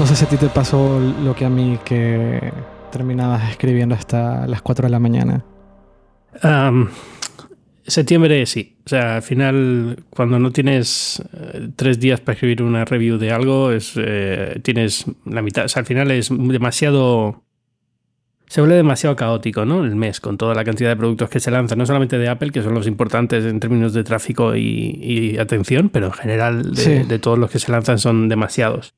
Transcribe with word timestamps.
No 0.00 0.06
sé 0.06 0.16
si 0.16 0.24
a 0.24 0.28
ti 0.28 0.38
te 0.38 0.48
pasó 0.48 0.98
lo 0.98 1.34
que 1.34 1.44
a 1.44 1.50
mí, 1.50 1.78
que 1.84 2.54
terminabas 2.90 3.50
escribiendo 3.50 3.94
hasta 3.94 4.46
las 4.46 4.62
4 4.62 4.86
de 4.86 4.90
la 4.90 4.98
mañana. 4.98 5.44
septiembre 7.86 8.46
sí. 8.46 8.78
O 8.86 8.88
sea, 8.88 9.16
al 9.16 9.22
final, 9.22 10.04
cuando 10.08 10.38
no 10.38 10.52
tienes 10.52 11.22
eh, 11.34 11.68
tres 11.76 12.00
días 12.00 12.18
para 12.18 12.32
escribir 12.32 12.62
una 12.62 12.86
review 12.86 13.18
de 13.18 13.30
algo, 13.30 13.72
es, 13.72 13.92
eh, 13.96 14.58
tienes 14.62 15.04
la 15.26 15.42
mitad. 15.42 15.66
O 15.66 15.68
sea, 15.68 15.80
al 15.80 15.86
final 15.86 16.10
es 16.12 16.30
demasiado 16.30 17.44
se 18.50 18.62
vuelve 18.62 18.76
demasiado 18.76 19.14
caótico, 19.14 19.66
¿no? 19.66 19.84
El 19.84 19.96
mes, 19.96 20.18
con 20.18 20.38
toda 20.38 20.54
la 20.54 20.64
cantidad 20.64 20.88
de 20.88 20.96
productos 20.96 21.28
que 21.28 21.38
se 21.40 21.52
lanzan, 21.52 21.78
no 21.78 21.84
solamente 21.84 22.18
de 22.18 22.28
Apple, 22.28 22.50
que 22.50 22.62
son 22.62 22.74
los 22.74 22.88
importantes 22.88 23.44
en 23.44 23.60
términos 23.60 23.92
de 23.92 24.02
tráfico 24.02 24.56
y, 24.56 25.36
atención, 25.38 25.88
pero 25.88 26.06
en 26.06 26.12
general 26.12 26.72
de, 26.72 27.18
todos 27.20 27.38
los 27.38 27.50
que 27.50 27.60
se 27.60 27.70
lanzan 27.70 27.98
son 27.98 28.28
demasiados. 28.28 28.94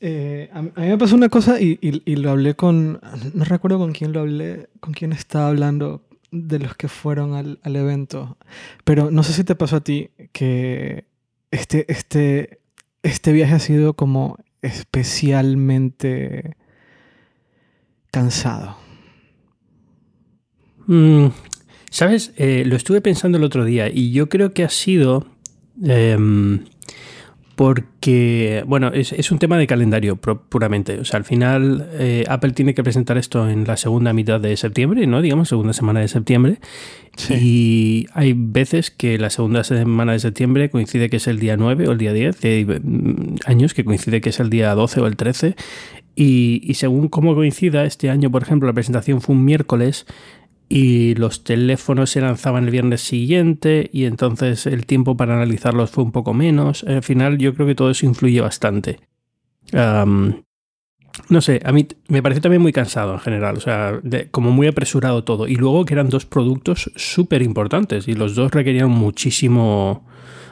Eh, 0.00 0.48
a, 0.52 0.62
mí 0.62 0.70
me 0.76 0.98
pasó 0.98 1.16
una 1.16 1.28
cosa 1.28 1.60
y, 1.60 1.76
lo 2.16 2.30
hablé 2.30 2.54
con, 2.54 3.00
no 3.34 3.44
recuerdo 3.44 3.78
con 3.78 3.92
quién 3.92 4.12
lo 4.12 4.20
hablé, 4.20 4.68
con 4.80 4.92
quién 4.92 5.12
estaba 5.12 5.48
hablando 5.48 6.02
de 6.30 6.58
los 6.58 6.76
que 6.76 6.88
fueron 6.88 7.34
al, 7.34 7.58
al 7.62 7.76
evento, 7.76 8.36
pero 8.84 9.10
no 9.10 9.22
sé 9.22 9.32
si 9.32 9.44
te 9.44 9.54
pasó 9.54 9.76
a 9.76 9.80
ti 9.80 10.10
que 10.32 11.04
este, 11.50 11.90
este, 11.90 12.60
este 13.02 13.32
viaje 13.32 13.54
ha 13.54 13.60
sido 13.60 13.94
como 13.94 14.38
especialmente 14.62 16.56
cansado? 18.10 18.76
Mm, 20.86 21.28
Sabes, 21.90 22.32
eh, 22.36 22.64
lo 22.66 22.76
estuve 22.76 23.00
pensando 23.00 23.38
el 23.38 23.44
otro 23.44 23.64
día 23.64 23.88
y 23.88 24.12
yo 24.12 24.28
creo 24.28 24.52
que 24.52 24.62
ha 24.62 24.68
sido 24.68 25.26
em, 25.82 26.64
porque, 27.58 28.62
bueno, 28.68 28.92
es, 28.94 29.32
un 29.32 29.40
tema 29.40 29.58
de 29.58 29.66
calendario 29.66 30.14
puramente. 30.14 31.00
O 31.00 31.04
sea, 31.04 31.16
al 31.16 31.24
final 31.24 31.88
eh, 31.94 32.22
Apple 32.28 32.52
tiene 32.52 32.72
que 32.72 32.84
presentar 32.84 33.18
esto 33.18 33.48
en 33.50 33.64
la 33.64 33.76
segunda 33.76 34.12
mitad 34.12 34.40
de 34.40 34.56
septiembre, 34.56 35.08
¿no? 35.08 35.20
Digamos, 35.20 35.48
segunda 35.48 35.72
semana 35.72 35.98
de 35.98 36.06
septiembre. 36.06 36.60
Y 37.28 38.06
hay 38.12 38.32
veces 38.36 38.92
que 38.92 39.18
la 39.18 39.28
segunda 39.28 39.64
semana 39.64 40.12
de 40.12 40.20
septiembre 40.20 40.70
coincide 40.70 41.10
que 41.10 41.16
es 41.16 41.26
el 41.26 41.40
día 41.40 41.56
9 41.56 41.88
o 41.88 41.90
el 41.90 41.98
día 41.98 42.12
10, 42.12 42.44
hay 42.44 42.64
mm, 42.64 43.38
años 43.46 43.74
que 43.74 43.84
coincide 43.84 44.20
que 44.20 44.28
es 44.28 44.38
el 44.38 44.50
día 44.50 44.72
12 44.76 45.00
o 45.00 45.06
el 45.08 45.16
13. 45.16 45.56
Y, 46.20 46.74
según 46.74 47.08
cómo 47.08 47.34
coincida, 47.34 47.84
este 47.84 48.10
año, 48.10 48.28
por 48.30 48.42
ejemplo, 48.42 48.66
la 48.66 48.72
presentación 48.72 49.20
fue 49.20 49.36
un 49.36 49.44
miércoles 49.44 50.06
y 50.68 51.14
los 51.14 51.44
teléfonos 51.44 52.10
se 52.10 52.20
lanzaban 52.20 52.64
el 52.64 52.70
viernes 52.70 53.00
siguiente 53.00 53.88
y 53.92 54.04
entonces 54.04 54.66
el 54.66 54.84
tiempo 54.84 55.16
para 55.16 55.34
analizarlos 55.34 55.90
fue 55.90 56.04
un 56.04 56.12
poco 56.12 56.34
menos. 56.34 56.84
Al 56.84 57.02
final 57.02 57.38
yo 57.38 57.54
creo 57.54 57.66
que 57.66 57.74
todo 57.74 57.90
eso 57.90 58.04
influye 58.04 58.40
bastante. 58.40 59.00
no 59.72 61.40
sé, 61.40 61.60
a 61.64 61.72
mí 61.72 61.88
me 62.08 62.22
parece 62.22 62.42
también 62.42 62.60
muy 62.60 62.72
cansado 62.72 63.14
en 63.14 63.20
general, 63.20 63.56
o 63.56 63.60
sea, 63.60 64.00
como 64.30 64.50
muy 64.50 64.66
apresurado 64.66 65.24
todo. 65.24 65.48
Y 65.48 65.56
luego 65.56 65.86
que 65.86 65.94
eran 65.94 66.10
dos 66.10 66.26
productos 66.26 66.90
súper 66.96 67.40
importantes 67.40 68.06
y 68.06 68.12
los 68.12 68.34
dos 68.34 68.52
requerían 68.52 68.90
muchísimo, 68.90 70.06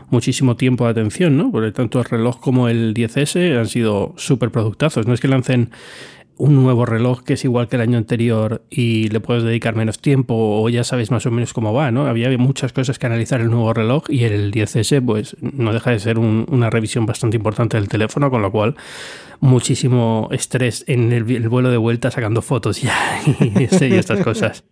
muchísimo 0.09 0.57
tiempo 0.57 0.85
de 0.87 0.93
atención, 0.93 1.37
¿no? 1.37 1.53
Porque 1.53 1.73
tanto 1.73 1.99
el 1.99 2.07
reloj 2.07 2.41
como 2.41 2.69
el 2.69 2.95
10S 2.95 3.59
han 3.59 3.69
sido 3.69 4.15
súper 4.17 4.51
productazos. 4.51 5.07
No 5.07 5.13
es 5.13 5.21
que 5.21 5.29
lancen 5.29 5.71
un 6.39 6.55
nuevo 6.55 6.85
reloj 6.85 7.23
que 7.23 7.35
es 7.35 7.45
igual 7.45 7.69
que 7.69 7.77
el 7.77 7.83
año 7.83 7.99
anterior 7.99 8.63
y 8.71 9.09
le 9.09 9.21
puedes 9.21 9.43
dedicar 9.43 9.75
menos 9.75 9.99
tiempo 9.99 10.35
o 10.35 10.69
ya 10.69 10.85
sabes 10.85 11.11
más 11.11 11.25
o 11.27 11.31
menos 11.31 11.53
cómo 11.53 11.73
va, 11.73 11.91
¿no? 11.91 12.07
Había 12.07 12.37
muchas 12.39 12.73
cosas 12.73 12.99
que 12.99 13.07
analizar 13.07 13.41
el 13.41 13.51
nuevo 13.51 13.73
reloj 13.73 14.05
y 14.09 14.25
el 14.25 14.53
10S 14.53 15.05
pues 15.05 15.37
no 15.41 15.73
deja 15.73 15.91
de 15.91 15.99
ser 15.99 16.19
una 16.19 16.71
revisión 16.71 17.07
bastante 17.07 17.37
importante 17.37 17.77
del 17.77 17.89
teléfono, 17.89 18.31
con 18.31 18.43
lo 18.43 18.53
cual 18.53 18.77
muchísimo 19.41 20.29
estrés 20.31 20.85
en 20.87 21.13
el, 21.13 21.49
vuelo 21.49 21.71
de 21.71 21.77
vuelta 21.77 22.11
sacando 22.11 22.43
fotos 22.43 22.83
ya 22.83 22.95
y 23.41 23.65
estas 23.65 24.21
cosas. 24.21 24.65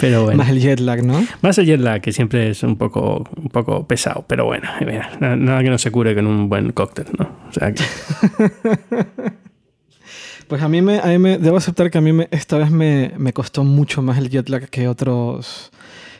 Pero 0.00 0.24
bueno. 0.24 0.38
Más 0.38 0.50
el 0.50 0.60
jet 0.60 0.80
lag, 0.80 1.02
¿no? 1.02 1.24
Más 1.42 1.58
el 1.58 1.66
jet 1.66 1.80
lag, 1.80 2.00
que 2.00 2.12
siempre 2.12 2.50
es 2.50 2.62
un 2.62 2.76
poco, 2.76 3.28
un 3.36 3.48
poco 3.48 3.86
pesado. 3.86 4.24
Pero 4.28 4.44
bueno, 4.44 4.68
nada 5.20 5.62
que 5.62 5.70
no 5.70 5.78
se 5.78 5.90
cure 5.90 6.14
con 6.14 6.26
un 6.26 6.48
buen 6.48 6.70
cóctel, 6.72 7.06
¿no? 7.18 7.28
O 7.48 7.52
sea 7.52 7.72
Pues 10.48 10.62
a 10.62 10.68
mí, 10.68 10.80
me, 10.80 10.98
a 10.98 11.18
me, 11.18 11.36
debo 11.36 11.58
aceptar 11.58 11.90
que 11.90 11.98
a 11.98 12.00
mí 12.00 12.12
me, 12.12 12.26
esta 12.30 12.56
vez 12.56 12.70
me, 12.70 13.12
me, 13.18 13.34
costó 13.34 13.64
mucho 13.64 14.00
más 14.00 14.16
el 14.16 14.30
jet 14.30 14.48
lag 14.48 14.70
que 14.70 14.88
otros, 14.88 15.70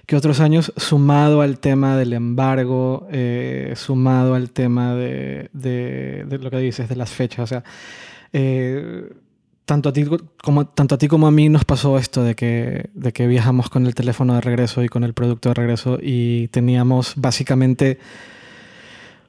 que 0.04 0.16
otros 0.16 0.40
años, 0.40 0.70
sumado 0.76 1.40
al 1.40 1.58
tema 1.58 1.96
del 1.96 2.12
embargo, 2.12 3.08
eh, 3.10 3.72
sumado 3.74 4.34
al 4.34 4.50
tema 4.50 4.94
de, 4.94 5.48
de, 5.54 6.26
de, 6.28 6.38
lo 6.38 6.50
que 6.50 6.58
dices, 6.58 6.90
de 6.90 6.96
las 6.96 7.08
fechas. 7.10 7.40
O 7.40 7.46
sea, 7.46 7.64
eh, 8.34 9.08
tanto 9.64 9.88
a 9.88 9.92
ti 9.94 10.04
como, 10.44 10.66
tanto 10.66 10.96
a 10.96 10.98
ti 10.98 11.08
como 11.08 11.26
a 11.26 11.30
mí 11.30 11.48
nos 11.48 11.64
pasó 11.64 11.96
esto 11.98 12.22
de 12.22 12.34
que, 12.34 12.90
de 12.92 13.12
que 13.12 13.26
viajamos 13.26 13.70
con 13.70 13.86
el 13.86 13.94
teléfono 13.94 14.34
de 14.34 14.42
regreso 14.42 14.84
y 14.84 14.90
con 14.90 15.04
el 15.04 15.14
producto 15.14 15.48
de 15.48 15.54
regreso 15.54 15.98
y 16.02 16.48
teníamos 16.48 17.14
básicamente 17.16 17.98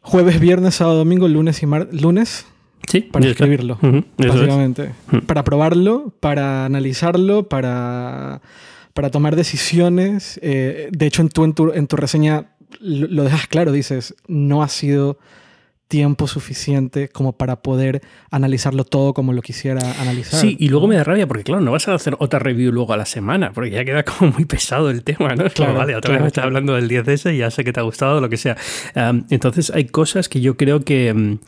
jueves, 0.02 0.42
viernes, 0.42 0.76
sábado, 0.76 0.98
domingo, 0.98 1.30
lunes 1.30 1.64
y 1.64 1.68
martes, 1.68 2.02
lunes 2.02 2.46
sí, 2.88 3.02
para 3.02 3.28
escribirlo, 3.28 3.78
básicamente. 4.18 4.92
Para 5.26 5.44
probarlo, 5.44 6.14
para 6.20 6.66
analizarlo, 6.66 7.48
para, 7.48 8.42
para 8.94 9.10
tomar 9.10 9.36
decisiones. 9.36 10.40
Eh, 10.44 10.90
de 10.92 11.06
hecho, 11.06 11.22
en 11.22 11.30
tu, 11.30 11.44
en 11.44 11.54
tu, 11.54 11.72
en 11.74 11.88
tu 11.88 11.96
reseña 11.96 12.48
lo 12.80 13.24
dejas 13.24 13.48
claro, 13.48 13.72
dices, 13.72 14.16
no 14.28 14.64
ha 14.64 14.68
sido 14.68 15.18
tiempo 15.90 16.28
suficiente 16.28 17.10
como 17.10 17.34
para 17.34 17.64
poder 17.64 18.02
analizarlo 18.30 18.86
todo 18.86 19.16
como 19.16 19.34
lo 19.34 19.42
quisiera 19.42 19.82
analizar. 20.00 20.40
Sí, 20.40 20.56
y 20.60 20.70
luego 20.70 20.88
me 20.88 20.96
da 20.96 21.04
rabia 21.04 21.28
porque, 21.28 21.44
claro, 21.44 21.62
no 21.62 21.72
vas 21.72 21.88
a 21.88 21.96
hacer 21.96 22.16
otra 22.20 22.38
review 22.38 22.72
luego 22.72 22.94
a 22.94 22.98
la 22.98 23.08
semana, 23.08 23.52
porque 23.54 23.72
ya 23.72 23.84
queda 23.84 24.04
como 24.04 24.32
muy 24.32 24.46
pesado 24.46 24.92
el 24.92 25.04
tema, 25.04 25.36
¿no? 25.36 25.50
Claro, 25.50 25.74
vale, 25.74 25.96
otra 25.96 26.14
vez 26.14 26.22
me 26.22 26.28
estás 26.28 26.46
hablando 26.46 26.76
del 26.76 26.88
10S 26.88 27.34
y 27.34 27.40
ya 27.40 27.50
sé 27.50 27.64
que 27.64 27.74
te 27.74 27.80
ha 27.80 27.84
gustado, 27.84 28.22
lo 28.22 28.30
que 28.30 28.38
sea. 28.38 28.56
entonces 29.30 29.72
hay 29.72 29.86
cosas 29.86 30.30
que 30.30 30.42
yo 30.42 30.56
creo 30.58 30.82
que 30.82 31.12
mm, 31.12 31.40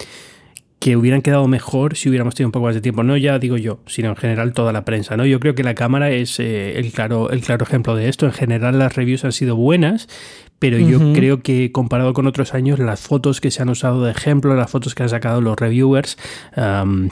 que 0.81 0.97
hubieran 0.97 1.21
quedado 1.21 1.47
mejor 1.47 1.95
si 1.95 2.09
hubiéramos 2.09 2.33
tenido 2.33 2.47
un 2.47 2.53
poco 2.53 2.65
más 2.65 2.73
de 2.73 2.81
tiempo. 2.81 3.03
No 3.03 3.15
ya 3.15 3.37
digo 3.37 3.55
yo, 3.55 3.81
sino 3.85 4.09
en 4.09 4.15
general 4.15 4.51
toda 4.51 4.73
la 4.73 4.83
prensa. 4.83 5.15
¿no? 5.15 5.27
Yo 5.27 5.39
creo 5.39 5.53
que 5.53 5.63
la 5.63 5.75
cámara 5.75 6.09
es 6.09 6.39
eh, 6.39 6.79
el, 6.79 6.91
claro, 6.91 7.29
el 7.29 7.41
claro 7.41 7.63
ejemplo 7.63 7.95
de 7.95 8.09
esto. 8.09 8.25
En 8.25 8.31
general 8.31 8.79
las 8.79 8.95
reviews 8.95 9.23
han 9.23 9.31
sido 9.31 9.55
buenas, 9.55 10.09
pero 10.57 10.79
yo 10.79 11.13
creo 11.13 11.43
que 11.43 11.71
comparado 11.71 12.13
con 12.13 12.25
otros 12.25 12.55
años, 12.55 12.79
las 12.79 12.99
fotos 12.99 13.41
que 13.41 13.51
se 13.51 13.61
han 13.61 13.69
usado 13.69 14.03
de 14.03 14.09
ejemplo, 14.09 14.55
las 14.55 14.71
fotos 14.71 14.95
que 14.95 15.03
han 15.03 15.09
sacado 15.09 15.39
los 15.39 15.55
reviewers, 15.55 16.17
eh, 16.55 17.11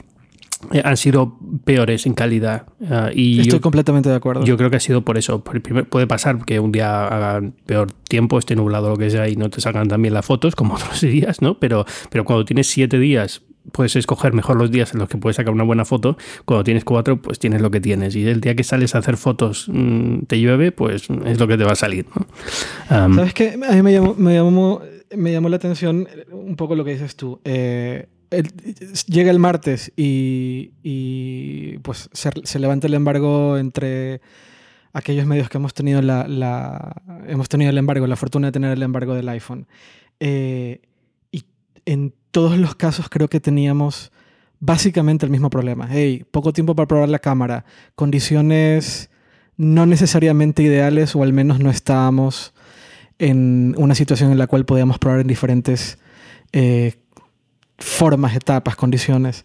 han 0.82 0.96
sido 0.96 1.38
peores 1.64 2.06
en 2.06 2.14
calidad. 2.14 2.66
Ah, 2.90 3.10
y 3.14 3.40
Estoy 3.40 3.60
completamente 3.60 4.08
de 4.08 4.16
acuerdo. 4.16 4.44
Yo 4.44 4.56
creo 4.56 4.70
que 4.70 4.78
ha 4.78 4.80
sido 4.80 5.02
por 5.02 5.16
eso. 5.16 5.44
Puede 5.44 6.08
pasar 6.08 6.44
que 6.44 6.58
un 6.58 6.72
día 6.72 7.06
hagan 7.06 7.54
peor 7.66 7.92
tiempo, 7.92 8.36
esté 8.36 8.56
nublado 8.56 8.88
lo 8.88 8.96
que 8.96 9.10
sea, 9.10 9.28
y 9.28 9.36
no 9.36 9.48
te 9.48 9.60
sacan 9.60 9.86
también 9.86 10.12
las 10.12 10.26
fotos, 10.26 10.56
como 10.56 10.74
otros 10.76 11.02
días, 11.02 11.40
¿no? 11.40 11.60
Pero, 11.60 11.86
pero 12.10 12.24
cuando 12.24 12.44
tienes 12.44 12.66
siete 12.66 12.98
días 12.98 13.42
puedes 13.72 13.96
escoger 13.96 14.32
mejor 14.32 14.56
los 14.56 14.70
días 14.70 14.92
en 14.92 15.00
los 15.00 15.08
que 15.08 15.18
puedes 15.18 15.36
sacar 15.36 15.52
una 15.52 15.64
buena 15.64 15.84
foto. 15.84 16.16
Cuando 16.44 16.64
tienes 16.64 16.84
cuatro, 16.84 17.20
pues 17.20 17.38
tienes 17.38 17.60
lo 17.60 17.70
que 17.70 17.80
tienes. 17.80 18.16
Y 18.16 18.26
el 18.26 18.40
día 18.40 18.54
que 18.54 18.64
sales 18.64 18.94
a 18.94 18.98
hacer 18.98 19.16
fotos 19.16 19.66
mm, 19.68 20.20
te 20.26 20.40
llueve, 20.40 20.72
pues 20.72 21.08
es 21.24 21.38
lo 21.38 21.46
que 21.46 21.56
te 21.56 21.64
va 21.64 21.72
a 21.72 21.76
salir. 21.76 22.06
¿Sabes 22.88 23.34
qué? 23.34 23.58
A 23.68 23.74
mí 23.74 23.82
me 23.82 23.92
llamó, 23.92 24.14
me, 24.14 24.34
llamó, 24.34 24.82
me 25.16 25.32
llamó 25.32 25.48
la 25.48 25.56
atención 25.56 26.08
un 26.30 26.56
poco 26.56 26.74
lo 26.74 26.84
que 26.84 26.92
dices 26.92 27.16
tú. 27.16 27.40
Eh, 27.44 28.06
llega 29.06 29.30
el 29.30 29.38
martes 29.38 29.92
y, 29.96 30.72
y 30.82 31.78
pues 31.78 32.08
se, 32.12 32.58
levanta 32.58 32.86
el 32.86 32.94
embargo 32.94 33.58
entre 33.58 34.20
aquellos 34.92 35.26
medios 35.26 35.48
que 35.48 35.58
hemos 35.58 35.74
tenido 35.74 36.02
la, 36.02 36.26
la, 36.28 37.02
hemos 37.26 37.48
tenido 37.48 37.70
el 37.70 37.78
embargo, 37.78 38.06
la 38.06 38.16
fortuna 38.16 38.48
de 38.48 38.52
tener 38.52 38.72
el 38.72 38.82
embargo 38.82 39.14
del 39.14 39.28
iPhone. 39.28 39.66
Eh, 40.20 40.80
y 41.32 41.44
en 41.86 42.14
todos 42.30 42.58
los 42.58 42.74
casos 42.74 43.08
creo 43.08 43.28
que 43.28 43.40
teníamos 43.40 44.12
básicamente 44.60 45.26
el 45.26 45.32
mismo 45.32 45.50
problema. 45.50 45.88
Hey, 45.90 46.24
poco 46.30 46.52
tiempo 46.52 46.74
para 46.74 46.86
probar 46.86 47.08
la 47.08 47.18
cámara, 47.18 47.64
condiciones 47.94 49.10
no 49.56 49.84
necesariamente 49.86 50.62
ideales 50.62 51.14
o 51.14 51.22
al 51.22 51.32
menos 51.32 51.60
no 51.60 51.70
estábamos 51.70 52.54
en 53.18 53.74
una 53.76 53.94
situación 53.94 54.32
en 54.32 54.38
la 54.38 54.46
cual 54.46 54.64
podíamos 54.64 54.98
probar 54.98 55.20
en 55.20 55.26
diferentes 55.26 55.98
eh, 56.52 56.94
formas, 57.76 58.34
etapas, 58.34 58.76
condiciones. 58.76 59.44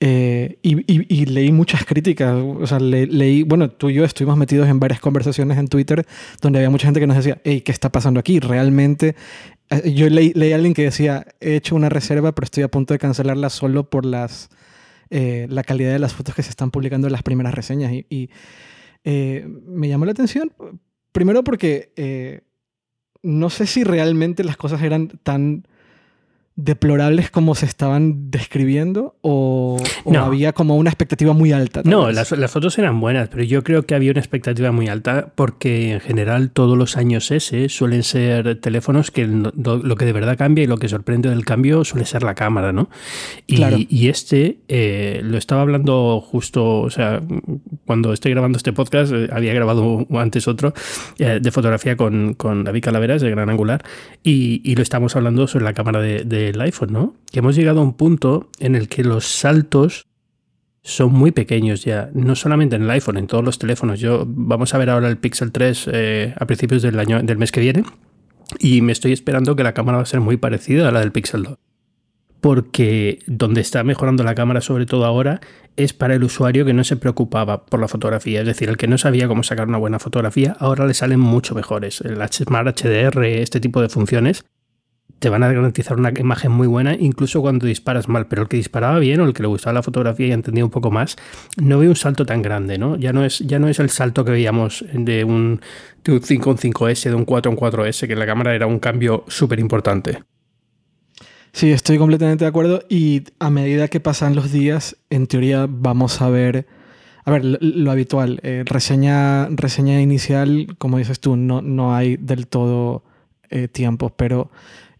Eh, 0.00 0.58
y, 0.60 1.24
leí 1.26 1.50
muchas 1.50 1.86
críticas, 1.86 2.34
o 2.34 2.66
sea, 2.66 2.78
leí, 2.78 3.42
bueno, 3.42 3.70
tú 3.70 3.88
y 3.88 3.94
yo 3.94 4.04
estuvimos 4.04 4.36
metidos 4.36 4.68
en 4.68 4.78
varias 4.78 5.00
conversaciones 5.00 5.56
en 5.56 5.68
Twitter 5.68 6.04
donde 6.42 6.58
había 6.58 6.68
mucha 6.68 6.86
gente 6.86 7.00
que 7.00 7.06
nos 7.06 7.16
decía, 7.16 7.40
hey, 7.44 7.62
¿qué 7.62 7.72
está 7.72 7.90
pasando 7.90 8.20
aquí? 8.20 8.40
Realmente 8.40 9.14
yo 9.84 10.08
leí, 10.08 10.52
a 10.52 10.54
alguien 10.54 10.74
que 10.74 10.82
decía, 10.82 11.26
he 11.40 11.56
hecho 11.56 11.74
una 11.74 11.88
reserva, 11.88 12.32
pero 12.32 12.44
estoy 12.44 12.62
a 12.62 12.68
punto 12.68 12.94
de 12.94 12.98
cancelarla 12.98 13.50
solo 13.50 13.88
por 13.88 14.04
las, 14.04 14.50
eh, 15.10 15.46
la 15.50 15.64
calidad 15.64 15.92
de 15.92 15.98
las 15.98 16.14
fotos 16.14 16.34
que 16.34 16.42
se 16.42 16.50
están 16.50 16.70
publicando 16.70 17.06
en 17.06 17.12
las 17.12 17.22
primeras 17.22 17.54
reseñas. 17.54 17.92
Y, 17.92 18.30
eh, 19.04 19.46
me 19.66 19.88
llamó 19.88 20.04
la 20.04 20.12
atención, 20.12 20.52
primero 21.12 21.44
porque 21.44 22.42
no 23.22 23.50
sé 23.50 23.66
si 23.66 23.84
realmente 23.84 24.44
las 24.44 24.56
cosas 24.56 24.82
eran 24.82 25.08
tan 25.22 25.66
deplorables 26.56 27.30
como 27.30 27.56
se 27.56 27.66
estaban 27.66 28.30
describiendo 28.30 29.16
o, 29.22 29.82
había 30.16 30.52
como 30.52 30.76
una 30.76 30.90
expectativa 30.90 31.32
muy 31.32 31.50
alta? 31.50 31.82
No, 31.84 32.12
las, 32.12 32.28
fotos 32.50 32.78
eran 32.78 33.00
buenas, 33.00 33.28
pero 33.28 33.42
yo 33.42 33.64
creo 33.64 33.84
que 33.84 33.94
había 33.96 34.12
una 34.12 34.20
expectativa 34.20 34.70
muy 34.70 34.88
alta 34.88 35.32
porque 35.34 35.92
en 35.92 36.00
general 36.00 36.50
todos 36.50 36.78
los 36.78 36.96
años 36.96 37.30
S 37.32 37.68
suelen 37.68 38.04
ser 38.04 38.60
teléfonos 38.60 39.10
que 39.10 39.26
lo, 39.26 39.96
que 39.96 40.04
de 40.04 40.12
verdad 40.12 40.38
cambia 40.38 40.62
y 40.62 40.66
lo 40.68 40.76
que 40.76 40.88
sorprende 40.88 41.28
del 41.28 41.44
cambio 41.44 41.84
suele 41.84 42.06
ser 42.06 42.22
la 42.22 42.36
cámara, 42.36 42.72
¿no? 42.72 42.88
Y, 43.46 44.08
este 44.08 44.58
eh, 44.68 45.22
lo 45.24 45.38
estaba 45.38 45.62
hablando 45.62 46.20
justo, 46.20 46.80
o 46.80 46.90
sea, 46.90 47.22
cuando 47.86 48.12
estoy 48.12 48.32
grabando 48.32 48.58
este 48.58 48.72
podcast, 48.72 49.12
eh, 49.12 49.28
había 49.32 49.54
grabado 49.54 50.06
antes 50.10 50.46
otro 50.46 50.74
eh, 51.18 51.40
de 51.40 51.50
fotografía 51.50 51.96
con, 51.96 52.34
con 52.34 52.64
David 52.64 52.82
Calaveras 52.82 53.22
de 53.22 53.30
Gran 53.30 53.48
Angular 53.48 53.82
y, 54.22 54.74
lo 54.74 54.82
estamos 54.82 55.14
hablando 55.14 55.46
sobre 55.46 55.64
la 55.64 55.72
cámara 55.72 56.00
de 56.00 56.43
el 56.48 56.60
iPhone, 56.60 56.92
¿no? 56.92 57.14
Que 57.30 57.40
hemos 57.40 57.56
llegado 57.56 57.80
a 57.80 57.82
un 57.82 57.94
punto 57.94 58.48
en 58.58 58.74
el 58.74 58.88
que 58.88 59.04
los 59.04 59.26
saltos 59.26 60.06
son 60.82 61.12
muy 61.12 61.32
pequeños 61.32 61.82
ya, 61.82 62.10
no 62.12 62.36
solamente 62.36 62.76
en 62.76 62.82
el 62.82 62.90
iPhone, 62.90 63.16
en 63.16 63.26
todos 63.26 63.42
los 63.42 63.58
teléfonos. 63.58 64.00
Yo 64.00 64.24
vamos 64.26 64.74
a 64.74 64.78
ver 64.78 64.90
ahora 64.90 65.08
el 65.08 65.16
Pixel 65.16 65.50
3 65.50 65.90
eh, 65.90 66.34
a 66.38 66.46
principios 66.46 66.82
del 66.82 66.98
año 67.00 67.22
del 67.22 67.38
mes 67.38 67.50
que 67.50 67.60
viene 67.60 67.84
y 68.58 68.82
me 68.82 68.92
estoy 68.92 69.12
esperando 69.12 69.56
que 69.56 69.62
la 69.62 69.72
cámara 69.72 69.96
va 69.96 70.02
a 70.02 70.06
ser 70.06 70.20
muy 70.20 70.36
parecida 70.36 70.88
a 70.88 70.90
la 70.90 71.00
del 71.00 71.10
Pixel 71.10 71.44
2. 71.44 71.58
Porque 72.40 73.20
donde 73.26 73.62
está 73.62 73.82
mejorando 73.82 74.22
la 74.22 74.34
cámara, 74.34 74.60
sobre 74.60 74.84
todo 74.84 75.06
ahora, 75.06 75.40
es 75.76 75.94
para 75.94 76.14
el 76.14 76.22
usuario 76.22 76.66
que 76.66 76.74
no 76.74 76.84
se 76.84 76.96
preocupaba 76.96 77.64
por 77.64 77.80
la 77.80 77.88
fotografía. 77.88 78.40
Es 78.40 78.46
decir, 78.46 78.68
el 78.68 78.76
que 78.76 78.86
no 78.86 78.98
sabía 78.98 79.26
cómo 79.28 79.42
sacar 79.42 79.66
una 79.66 79.78
buena 79.78 79.98
fotografía, 79.98 80.54
ahora 80.60 80.86
le 80.86 80.92
salen 80.92 81.20
mucho 81.20 81.54
mejores. 81.54 82.02
El 82.02 82.16
Smart 82.28 82.78
HDR, 82.78 83.24
este 83.24 83.60
tipo 83.60 83.80
de 83.80 83.88
funciones, 83.88 84.44
te 85.18 85.28
van 85.28 85.42
a 85.42 85.48
garantizar 85.52 85.96
una 85.96 86.12
imagen 86.16 86.52
muy 86.52 86.66
buena, 86.66 86.94
incluso 86.94 87.40
cuando 87.40 87.66
disparas 87.66 88.08
mal. 88.08 88.26
Pero 88.26 88.42
el 88.42 88.48
que 88.48 88.56
disparaba 88.56 88.98
bien 88.98 89.20
o 89.20 89.24
el 89.24 89.32
que 89.32 89.42
le 89.42 89.48
gustaba 89.48 89.74
la 89.74 89.82
fotografía 89.82 90.26
y 90.26 90.32
entendía 90.32 90.64
un 90.64 90.70
poco 90.70 90.90
más, 90.90 91.16
no 91.56 91.78
ve 91.78 91.88
un 91.88 91.96
salto 91.96 92.26
tan 92.26 92.42
grande, 92.42 92.78
¿no? 92.78 92.96
Ya 92.96 93.12
no 93.12 93.24
es, 93.24 93.38
ya 93.40 93.58
no 93.58 93.68
es 93.68 93.78
el 93.78 93.90
salto 93.90 94.24
que 94.24 94.32
veíamos 94.32 94.84
de 94.92 95.24
un, 95.24 95.60
de 96.04 96.12
un 96.12 96.22
5 96.22 96.50
en 96.50 96.56
5S, 96.56 97.08
de 97.08 97.14
un 97.14 97.24
4 97.24 97.52
en 97.52 97.58
4S, 97.58 98.06
que 98.06 98.16
la 98.16 98.26
cámara 98.26 98.54
era 98.54 98.66
un 98.66 98.78
cambio 98.78 99.24
súper 99.28 99.60
importante. 99.60 100.22
Sí, 101.54 101.70
estoy 101.70 101.98
completamente 101.98 102.44
de 102.44 102.48
acuerdo. 102.48 102.82
Y 102.88 103.22
a 103.38 103.48
medida 103.48 103.86
que 103.86 104.00
pasan 104.00 104.34
los 104.34 104.50
días, 104.50 104.96
en 105.08 105.28
teoría 105.28 105.66
vamos 105.68 106.20
a 106.20 106.28
ver. 106.28 106.66
A 107.24 107.30
ver, 107.30 107.44
lo, 107.44 107.90
habitual. 107.92 108.40
Eh, 108.42 108.64
reseña, 108.66 109.46
reseña 109.50 110.00
inicial, 110.00 110.74
como 110.78 110.98
dices 110.98 111.20
tú, 111.20 111.36
no, 111.36 111.62
no 111.62 111.94
hay 111.94 112.16
del 112.16 112.48
todo 112.48 113.04
eh, 113.50 113.68
tiempo, 113.68 114.10
pero 114.10 114.50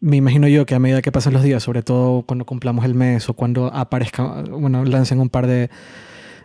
me 0.04 0.16
imagino 0.16 0.46
yo 0.48 0.66
que 0.66 0.74
a 0.74 0.78
medida 0.78 1.00
que 1.00 1.10
pasan 1.10 1.32
los 1.32 1.42
días, 1.42 1.62
sobre 1.62 1.82
todo 1.82 2.22
cuando 2.22 2.44
cumplamos 2.44 2.84
el 2.84 2.94
mes 2.94 3.26
o 3.30 3.32
cuando 3.32 3.72
aparezca, 3.72 4.42
bueno, 4.50 4.84
lancen 4.84 5.18
un 5.18 5.30
par 5.30 5.46
de, 5.46 5.70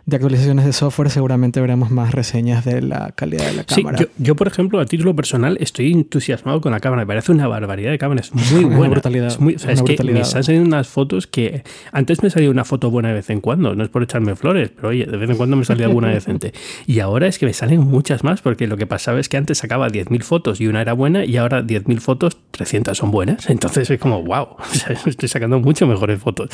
de 0.06 0.16
actualizaciones 0.16 0.64
de 0.64 0.72
software, 0.72 1.10
seguramente 1.10 1.60
veremos 1.60 1.90
más 1.90 2.12
reseñas 2.12 2.64
de 2.64 2.82
la 2.82 3.12
calidad 3.12 3.46
de 3.46 3.52
la 3.52 3.64
cámara. 3.64 3.98
Sí, 3.98 4.06
yo, 4.18 4.34
por 4.34 4.48
ejemplo, 4.48 4.80
a 4.80 4.86
título 4.86 5.14
personal, 5.14 5.56
estoy 5.60 5.92
entusiasmado 5.92 6.60
con 6.60 6.72
la 6.72 6.80
cámara. 6.80 7.02
Me 7.02 7.06
parece 7.06 7.32
una 7.32 7.46
barbaridad 7.48 7.90
de 7.90 7.98
cámara. 7.98 8.20
Es 8.20 8.34
muy 8.52 8.64
buena. 8.64 8.78
Una 8.78 8.88
brutalidad. 8.88 9.26
Es, 9.28 9.40
muy, 9.40 9.54
o 9.54 9.58
sea, 9.58 9.72
es 9.72 9.82
que 9.82 10.02
me 10.02 10.20
están 10.20 10.42
saliendo 10.42 10.66
unas 10.66 10.88
fotos 10.88 11.26
que 11.26 11.62
antes 11.92 12.22
me 12.22 12.30
salía 12.30 12.50
una 12.50 12.64
foto 12.64 12.90
buena 12.90 13.08
de 13.08 13.14
vez 13.14 13.30
en 13.30 13.40
cuando. 13.40 13.74
No 13.74 13.84
es 13.84 13.88
por 13.88 14.02
echarme 14.02 14.34
flores, 14.36 14.70
pero 14.74 14.88
oye, 14.88 15.06
de 15.06 15.16
vez 15.16 15.30
en 15.30 15.36
cuando 15.36 15.56
me 15.56 15.64
salía 15.64 15.86
alguna 15.86 16.08
decente. 16.14 16.52
Y 16.86 17.00
ahora 17.00 17.26
es 17.26 17.38
que 17.38 17.46
me 17.46 17.52
salen 17.52 17.80
muchas 17.80 18.24
más, 18.24 18.40
porque 18.40 18.66
lo 18.66 18.76
que 18.76 18.86
pasaba 18.86 19.20
es 19.20 19.28
que 19.28 19.36
antes 19.36 19.58
sacaba 19.58 19.88
10.000 19.88 20.22
fotos 20.22 20.60
y 20.60 20.66
una 20.66 20.80
era 20.80 20.92
buena, 20.92 21.24
y 21.24 21.36
ahora 21.36 21.62
10.000 21.62 22.00
fotos, 22.00 22.38
300 22.60 22.96
son 22.96 23.10
buenas. 23.10 23.48
Entonces 23.48 23.88
es 23.90 23.98
como, 23.98 24.22
wow, 24.22 24.48
estoy 25.06 25.28
sacando 25.30 25.58
mucho 25.60 25.86
mejores 25.86 26.20
fotos. 26.20 26.50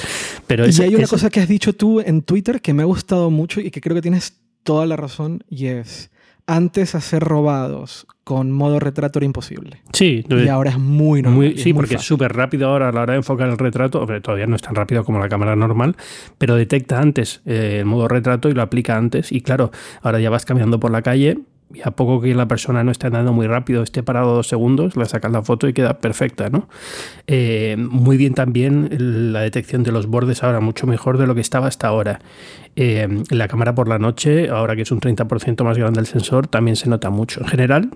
Pero 0.46 0.64
y 0.68 0.80
hay 0.80 0.94
una 0.94 1.08
cosa 1.08 1.30
que 1.30 1.40
has 1.40 1.48
dicho 1.48 1.72
tú 1.72 2.00
en 2.00 2.22
Twitter 2.22 2.60
que 2.60 2.72
me 2.72 2.82
ha 2.82 2.86
gustado 2.86 3.28
mucho 3.28 3.60
y 3.60 3.72
que 3.72 3.80
creo 3.80 3.96
que 3.96 4.02
tienes 4.02 4.38
toda 4.62 4.86
la 4.86 4.94
razón 4.94 5.42
y 5.50 5.66
es 5.66 6.12
antes 6.46 6.94
hacer 6.94 7.24
robados 7.24 8.06
con 8.22 8.52
modo 8.52 8.78
retrato 8.78 9.18
era 9.18 9.26
imposible. 9.26 9.82
Sí. 9.92 10.24
Y 10.28 10.46
ahora 10.46 10.70
es 10.70 10.78
muy 10.78 11.22
normal. 11.22 11.54
sí, 11.56 11.74
porque 11.74 11.96
es 11.96 12.02
súper 12.02 12.32
rápido 12.32 12.68
ahora 12.68 12.90
a 12.90 12.92
la 12.92 13.00
hora 13.00 13.14
de 13.14 13.18
enfocar 13.18 13.48
el 13.48 13.58
retrato. 13.58 14.06
Todavía 14.22 14.46
no 14.46 14.54
es 14.54 14.62
tan 14.62 14.76
rápido 14.76 15.04
como 15.04 15.18
la 15.18 15.28
cámara 15.28 15.56
normal, 15.56 15.96
pero 16.38 16.54
detecta 16.54 17.00
antes 17.00 17.42
eh, 17.46 17.78
el 17.80 17.84
modo 17.84 18.06
retrato 18.06 18.48
y 18.48 18.54
lo 18.54 18.62
aplica 18.62 18.96
antes. 18.96 19.32
Y 19.32 19.40
claro, 19.40 19.72
ahora 20.02 20.20
ya 20.20 20.30
vas 20.30 20.44
caminando 20.44 20.78
por 20.78 20.92
la 20.92 21.02
calle 21.02 21.38
y 21.74 21.80
a 21.82 21.90
poco 21.90 22.20
que 22.20 22.34
la 22.34 22.46
persona 22.46 22.84
no 22.84 22.92
esté 22.92 23.08
andando 23.08 23.32
muy 23.32 23.46
rápido, 23.46 23.82
esté 23.82 24.02
parado 24.02 24.34
dos 24.34 24.46
segundos, 24.46 24.96
le 24.96 25.04
sacas 25.06 25.32
la 25.32 25.42
foto 25.42 25.68
y 25.68 25.72
queda 25.72 25.98
perfecta, 25.98 26.48
¿no? 26.48 26.68
Eh, 27.26 27.76
muy 27.78 28.16
bien 28.16 28.34
también 28.34 28.88
la 29.32 29.40
detección 29.40 29.82
de 29.82 29.92
los 29.92 30.06
bordes 30.06 30.42
ahora, 30.44 30.60
mucho 30.60 30.86
mejor 30.86 31.18
de 31.18 31.26
lo 31.26 31.34
que 31.34 31.40
estaba 31.40 31.66
hasta 31.66 31.88
ahora. 31.88 32.20
Eh, 32.76 33.08
la 33.30 33.48
cámara 33.48 33.74
por 33.74 33.88
la 33.88 33.98
noche, 33.98 34.48
ahora 34.48 34.76
que 34.76 34.82
es 34.82 34.92
un 34.92 35.00
30% 35.00 35.64
más 35.64 35.76
grande 35.76 36.00
el 36.00 36.06
sensor, 36.06 36.46
también 36.46 36.76
se 36.76 36.88
nota 36.88 37.10
mucho. 37.10 37.40
En 37.40 37.48
general, 37.48 37.90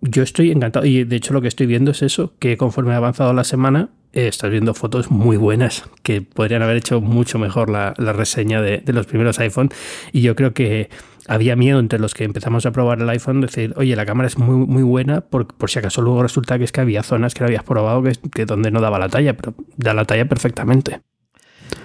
yo 0.00 0.22
estoy 0.22 0.50
encantado 0.50 0.86
y 0.86 1.04
de 1.04 1.16
hecho 1.16 1.34
lo 1.34 1.42
que 1.42 1.48
estoy 1.48 1.66
viendo 1.66 1.90
es 1.90 2.02
eso, 2.02 2.32
que 2.38 2.56
conforme 2.56 2.94
ha 2.94 2.96
avanzado 2.96 3.32
la 3.34 3.44
semana, 3.44 3.90
eh, 4.14 4.26
estás 4.28 4.50
viendo 4.50 4.74
fotos 4.74 5.10
muy 5.10 5.36
buenas 5.36 5.84
que 6.02 6.22
podrían 6.22 6.62
haber 6.62 6.76
hecho 6.76 7.00
mucho 7.00 7.38
mejor 7.38 7.70
la, 7.70 7.94
reseña 7.94 8.60
de, 8.60 8.78
de 8.78 8.92
los 8.92 9.06
primeros 9.06 9.38
iPhone 9.38 9.70
y 10.12 10.22
yo 10.22 10.34
creo 10.34 10.52
que 10.52 10.90
había 11.28 11.56
miedo 11.56 11.78
entre 11.78 11.98
los 11.98 12.14
que 12.14 12.24
empezamos 12.24 12.66
a 12.66 12.72
probar 12.72 13.00
el 13.00 13.08
iPhone, 13.08 13.40
decir, 13.40 13.74
oye, 13.76 13.94
la 13.96 14.06
cámara 14.06 14.26
es 14.26 14.38
muy, 14.38 14.66
muy 14.66 14.82
buena, 14.82 15.20
por, 15.20 15.46
si 15.68 15.78
acaso 15.78 16.02
luego 16.02 16.22
resulta 16.22 16.58
que 16.58 16.64
es 16.64 16.72
que 16.72 16.80
había 16.80 17.02
zonas 17.02 17.34
que 17.34 17.40
no 17.40 17.46
habías 17.46 17.64
probado 17.64 18.02
que, 18.02 18.12
que 18.30 18.44
donde 18.44 18.70
no 18.70 18.80
daba 18.80 18.98
la 18.98 19.08
talla, 19.08 19.36
pero 19.36 19.54
da 19.76 19.94
la 19.94 20.04
talla 20.04 20.26
perfectamente. 20.26 21.00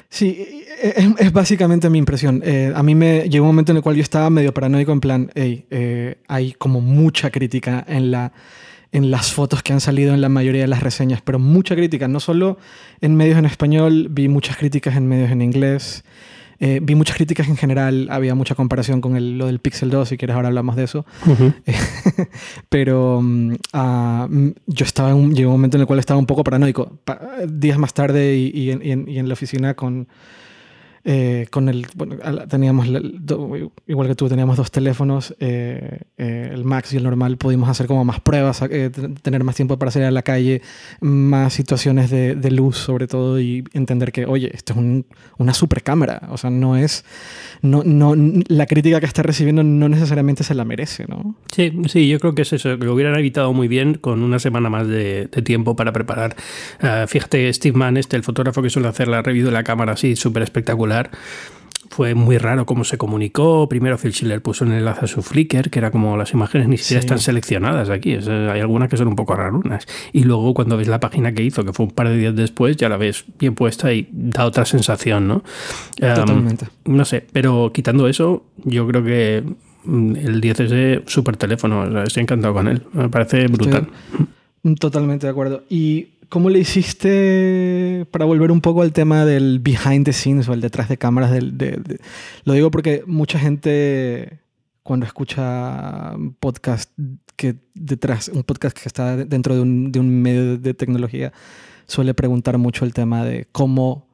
Sí, 0.10 0.63
es, 0.81 1.34
básicamente 1.34 1.89
mi 1.89 1.98
impresión. 1.98 2.42
Eh, 2.45 2.72
a 2.74 2.84
mí 2.84 2.95
me 2.95 3.30
llegó 3.30 3.45
un 3.45 3.50
momento 3.50 3.72
en 3.72 3.78
el 3.78 3.84
cual 3.84 3.95
yo 3.95 4.01
estaba 4.01 4.30
medio 4.30 4.54
paranoico 4.54 4.92
en 4.92 5.01
plan, 5.01 5.31
eh, 5.36 6.22
hay 6.28 6.54
como 6.54 6.81
mucha 6.81 7.30
crítica 7.30 7.84
en, 7.88 8.12
la, 8.12 8.31
en 8.92 9.12
las 9.12 9.34
fotos 9.34 9.63
que 9.63 9.74
han 9.74 9.81
salido 9.81 10.13
en 10.13 10.22
la 10.22 10.30
mayoría 10.30 10.62
de 10.62 10.68
las 10.68 10.81
reseñas, 10.81 11.22
pero 11.22 11.39
mucha 11.39 11.75
crítica, 11.75 12.07
no 12.07 12.19
solo 12.19 12.57
en 13.01 13.16
medios 13.16 13.38
en 13.38 13.45
español, 13.45 14.07
vi 14.10 14.28
muchas 14.28 14.57
críticas 14.57 14.95
en 14.95 15.07
medios 15.07 15.31
en 15.31 15.42
inglés. 15.42 16.04
Eh, 16.59 16.80
vi 16.81 16.95
muchas 16.95 17.15
críticas 17.15 17.48
en 17.48 17.57
general, 17.57 18.07
había 18.09 18.33
mucha 18.36 18.56
comparación 18.56 19.01
con 19.01 19.15
el, 19.15 19.38
lo 19.38 19.45
del 19.48 19.59
Pixel 19.59 19.89
2, 19.89 20.09
si 20.09 20.18
quieres 20.18 20.36
ahora 20.36 20.48
hablamos 20.48 20.75
de 20.75 20.83
eso. 20.83 21.06
Pero 22.69 23.21
mm, 23.21 23.54
yo 24.65 24.86
estaba 24.86 25.12
en 25.12 25.15
un, 25.15 25.36
llegó 25.36 25.51
un 25.51 25.57
momento 25.57 25.77
en 25.77 25.81
el 25.81 25.88
cual 25.88 26.00
estaba 26.00 26.19
un 26.19 26.25
poco 26.25 26.44
paranoico. 26.44 27.00
días 27.48 27.77
más 27.77 27.94
tarde 27.94 28.36
y, 28.36 28.71
en, 28.71 29.27
la 29.27 29.34
oficina 29.34 29.74
con, 29.75 30.08
eh, 31.10 31.48
con 31.52 31.70
el, 31.70 31.88
bueno, 31.96 32.18
teníamos, 32.50 32.86
igual 33.88 34.08
que 34.10 34.16
tú, 34.16 34.28
teníamos 34.28 34.58
dos 34.58 34.72
teléfonos, 34.72 35.34
eh, 35.40 36.02
eh, 36.18 36.50
el 36.54 36.66
Max 36.66 36.92
y 36.92 36.98
el 36.98 37.04
normal, 37.04 37.38
pudimos 37.38 37.70
hacer 37.70 37.88
como 37.88 38.04
más 38.04 38.20
pruebas, 38.20 38.62
tener 39.22 39.46
más 39.46 39.56
tiempo 39.56 39.80
para 39.80 39.90
salir 39.90 40.10
a 40.10 40.12
la 40.12 40.24
calle, 40.24 40.62
más 41.00 41.54
situaciones 41.54 42.10
de, 42.10 42.36
de 42.36 42.52
luz 42.52 42.76
sobre 42.76 43.08
todo 43.08 43.40
y 43.40 43.64
entender 43.72 44.12
que, 44.12 44.26
oye, 44.26 44.52
esto 44.54 44.74
es 44.74 44.80
un, 44.80 45.06
una 45.38 45.54
super 45.54 45.82
cámara, 45.82 46.24
o 46.30 46.38
sea, 46.38 46.50
no 46.50 46.76
es, 46.76 47.06
no, 47.62 47.84
no, 47.86 48.14
la 48.50 48.66
crítica 48.66 49.00
que 49.00 49.06
está 49.06 49.24
recibiendo 49.24 49.64
no 49.64 49.88
necesariamente 49.88 50.44
se 50.44 50.56
la 50.56 50.66
merece, 50.66 51.06
¿no? 51.08 51.38
Sí, 51.56 51.72
sí, 51.88 52.10
yo 52.10 52.20
creo 52.20 52.36
que 52.36 52.42
es 52.42 52.52
eso, 52.52 52.76
lo 52.76 52.94
hubieran 52.94 53.18
evitado 53.18 53.54
muy 53.54 53.70
bien 53.70 53.94
con 53.94 54.24
una 54.24 54.40
semana 54.40 54.70
más 54.70 54.86
de, 54.86 55.30
tiempo 55.46 55.78
para 55.78 55.94
preparar. 55.94 56.36
Ah, 56.82 57.06
fíjate, 57.08 57.54
Steve 57.54 57.78
Mann, 57.78 57.96
este, 57.96 58.18
el 58.18 58.24
fotógrafo 58.24 58.62
que 58.62 58.70
suele 58.70 58.90
hacer 58.90 59.08
la 59.08 59.22
review 59.22 59.46
de 59.46 59.52
la 59.54 59.64
cámara 59.64 59.94
así, 59.94 60.18
súper 60.18 60.44
espectacular, 60.44 60.97
fue 61.89 62.13
muy 62.16 62.38
raro 62.38 62.66
cómo 62.66 62.84
se 62.84 62.98
comunicó. 62.98 63.68
Primero 63.70 63.98
Phil 63.98 64.13
Schiller 64.13 64.42
puso 64.42 64.66
un 64.66 64.72
enlace 64.72 65.06
a 65.06 65.08
su 65.08 65.22
Flickr, 65.22 65.70
que 65.70 65.80
era 65.80 65.92
como 65.92 66.18
las 66.18 66.34
imágenes 66.34 66.68
ni 66.68 66.77
siquiera 66.77 67.00
están 67.00 67.20
seleccionadas 67.20 67.89
aquí. 67.89 68.13
hay 68.13 68.60
algunas 68.60 68.89
que 68.89 68.98
son 68.98 69.08
un 69.08 69.16
poco 69.16 69.36
rarunas. 69.36 69.88
Y 70.13 70.24
luego 70.24 70.54
cuando 70.54 70.77
ves 70.77 70.88
la 70.88 71.00
página 71.00 71.32
que 71.32 71.44
hizo, 71.44 71.63
que 71.63 71.74
fue 71.74 71.86
un 71.86 71.92
par 71.92 72.10
de 72.10 72.18
días 72.18 72.36
después, 72.36 72.77
ya 72.77 72.89
la 72.89 72.98
ves 72.98 73.25
bien 73.39 73.56
puesta 73.56 73.94
y 73.94 74.08
da 74.12 74.46
otra 74.46 74.66
sensación, 74.66 75.27
¿no? 75.27 75.44
Totalmente. 76.00 76.68
no 76.86 77.06
sé, 77.06 77.25
pero 77.32 77.72
quitando 77.74 78.08
eso, 78.08 78.46
yo 78.63 78.88
creo 78.88 79.04
que 79.04 79.44
mm, 79.86 80.16
el 80.18 80.42
10 80.42 80.60
es 80.60 80.70
de 80.70 81.04
super 81.08 81.38
teléfono. 81.38 82.04
estoy 82.04 82.24
encantado 82.24 82.54
con 82.54 82.68
él. 82.68 82.84
Me 82.94 83.10
parece 83.10 83.48
brutal. 83.48 83.88
totalmente 84.80 85.27
de 85.27 85.32
acuerdo. 85.32 85.63
Y 85.70 86.10
¿Cómo 86.29 86.50
le 86.50 86.60
hiciste 86.60 88.05
para 88.12 88.25
volver 88.25 88.51
un 88.51 88.62
poco 88.62 88.81
al 88.81 88.91
tema 88.91 89.25
del 89.25 89.60
behind 89.60 90.05
the 90.05 90.13
scenes 90.13 90.50
o 90.50 90.53
el 90.53 90.62
detrás 90.62 90.89
de 90.89 90.98
cámaras? 90.98 91.31
Del, 91.31 92.00
Lo 92.43 92.53
digo 92.53 92.69
porque 92.72 93.03
mucha 93.07 93.39
gente 93.39 94.39
cuando 94.84 95.05
escucha 95.05 96.15
podcast 96.39 96.91
que 97.36 97.55
detrás, 97.74 98.29
un 98.29 98.43
podcast 98.43 98.77
que 98.77 98.88
está 98.88 99.15
dentro 99.17 99.55
de 99.55 99.62
un 99.62 100.22
medio 100.22 100.57
de 100.57 100.74
tecnología, 100.74 101.31
suele 101.88 102.13
preguntar 102.13 102.57
mucho 102.57 102.84
el 102.86 102.93
tema 102.93 103.24
de 103.24 103.48
cómo 103.51 104.07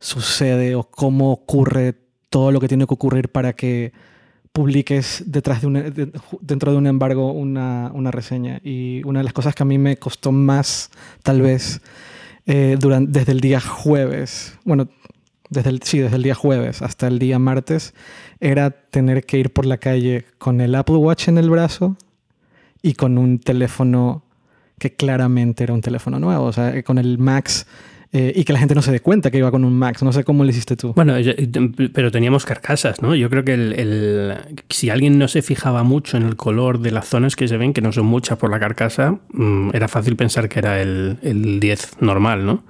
sucede 0.00 0.74
o 0.74 0.84
cómo 0.84 1.32
ocurre 1.32 1.94
todo 2.28 2.52
lo 2.52 2.60
que 2.60 2.68
tiene 2.68 2.86
que 2.86 2.94
ocurrir 2.94 3.30
para 3.30 3.54
que 3.54 3.92
publiques 4.54 5.24
detrás 5.26 5.62
de, 5.62 5.66
una, 5.66 5.82
dentro 6.40 6.70
de 6.70 6.78
un 6.78 6.86
embargo 6.86 7.32
una, 7.32 7.90
una, 7.92 8.12
reseña. 8.12 8.60
Y 8.62 9.02
una 9.04 9.18
de 9.18 9.24
las 9.24 9.32
cosas 9.32 9.52
que 9.52 9.64
a 9.64 9.66
mí 9.66 9.78
me 9.78 9.96
costó 9.96 10.30
más, 10.30 10.90
tal 11.24 11.42
vez, 11.42 11.80
eh, 12.46 12.76
durante, 12.78 13.18
desde 13.18 13.32
el 13.32 13.40
día 13.40 13.60
jueves, 13.60 14.56
bueno, 14.64 14.88
desde 15.50 15.70
el, 15.70 15.82
sí, 15.82 15.98
desde 15.98 16.14
el 16.14 16.22
día 16.22 16.36
jueves 16.36 16.82
hasta 16.82 17.08
el 17.08 17.18
día 17.18 17.40
martes, 17.40 17.94
era 18.38 18.70
tener 18.70 19.26
que 19.26 19.38
ir 19.38 19.52
por 19.52 19.66
la 19.66 19.78
calle 19.78 20.24
con 20.38 20.60
el 20.60 20.76
Apple 20.76 20.96
Watch 20.96 21.26
en 21.26 21.38
el 21.38 21.50
brazo 21.50 21.96
y 22.80 22.94
con 22.94 23.18
un 23.18 23.40
teléfono 23.40 24.22
que 24.78 24.94
claramente 24.94 25.64
era 25.64 25.74
un 25.74 25.80
teléfono 25.80 26.20
nuevo, 26.20 26.44
o 26.44 26.52
sea, 26.52 26.80
con 26.84 26.98
el 26.98 27.18
Max 27.18 27.66
eh, 28.14 28.32
y 28.34 28.44
que 28.44 28.52
la 28.52 28.60
gente 28.60 28.74
no 28.74 28.80
se 28.80 28.92
dé 28.92 29.00
cuenta 29.00 29.30
que 29.30 29.38
iba 29.38 29.50
con 29.50 29.64
un 29.64 29.76
Max. 29.76 30.02
No 30.02 30.12
sé 30.12 30.24
cómo 30.24 30.44
lo 30.44 30.50
hiciste 30.50 30.76
tú. 30.76 30.92
Bueno, 30.94 31.14
pero 31.92 32.10
teníamos 32.10 32.46
carcasas, 32.46 33.02
¿no? 33.02 33.14
Yo 33.14 33.28
creo 33.28 33.44
que 33.44 33.54
el, 33.54 34.34
si 34.70 34.88
alguien 34.88 35.18
no 35.18 35.28
se 35.28 35.42
fijaba 35.42 35.82
mucho 35.82 36.16
en 36.16 36.22
el 36.22 36.36
color 36.36 36.78
de 36.78 36.92
las 36.92 37.06
zonas 37.08 37.36
que 37.36 37.48
se 37.48 37.56
ven, 37.56 37.72
que 37.72 37.80
no 37.80 37.92
son 37.92 38.06
muchas 38.06 38.38
por 38.38 38.50
la 38.50 38.58
carcasa, 38.58 39.18
mm, 39.32 39.70
era 39.74 39.88
fácil 39.88 40.16
pensar 40.16 40.48
que 40.48 40.60
era 40.60 40.80
el, 40.80 41.18
el 41.22 41.60
10 41.60 42.00
normal, 42.00 42.46
¿no? 42.46 42.64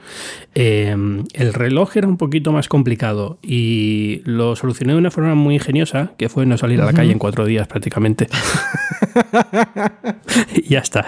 Eh, 0.55 0.97
el 1.35 1.53
reloj 1.53 1.97
era 1.97 2.09
un 2.09 2.17
poquito 2.17 2.51
más 2.51 2.69
complicado 2.69 3.39
y 3.43 4.23
lo 4.25 4.57
solucioné 4.57 4.95
de 4.95 4.99
una 4.99 5.11
forma 5.11 5.35
muy 5.35 5.55
ingeniosa, 5.55 6.13
que 6.17 6.29
fue 6.29 6.47
no 6.47 6.57
salir 6.59 6.81
a 6.81 6.85
la 6.85 6.93
calle 6.93 7.13
en 7.13 7.19
cuatro 7.19 7.45
días 7.45 7.69
prácticamente. 7.69 8.29
y 10.55 10.69
ya 10.69 10.81
está. 10.81 11.07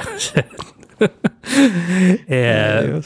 eh, 2.29 3.01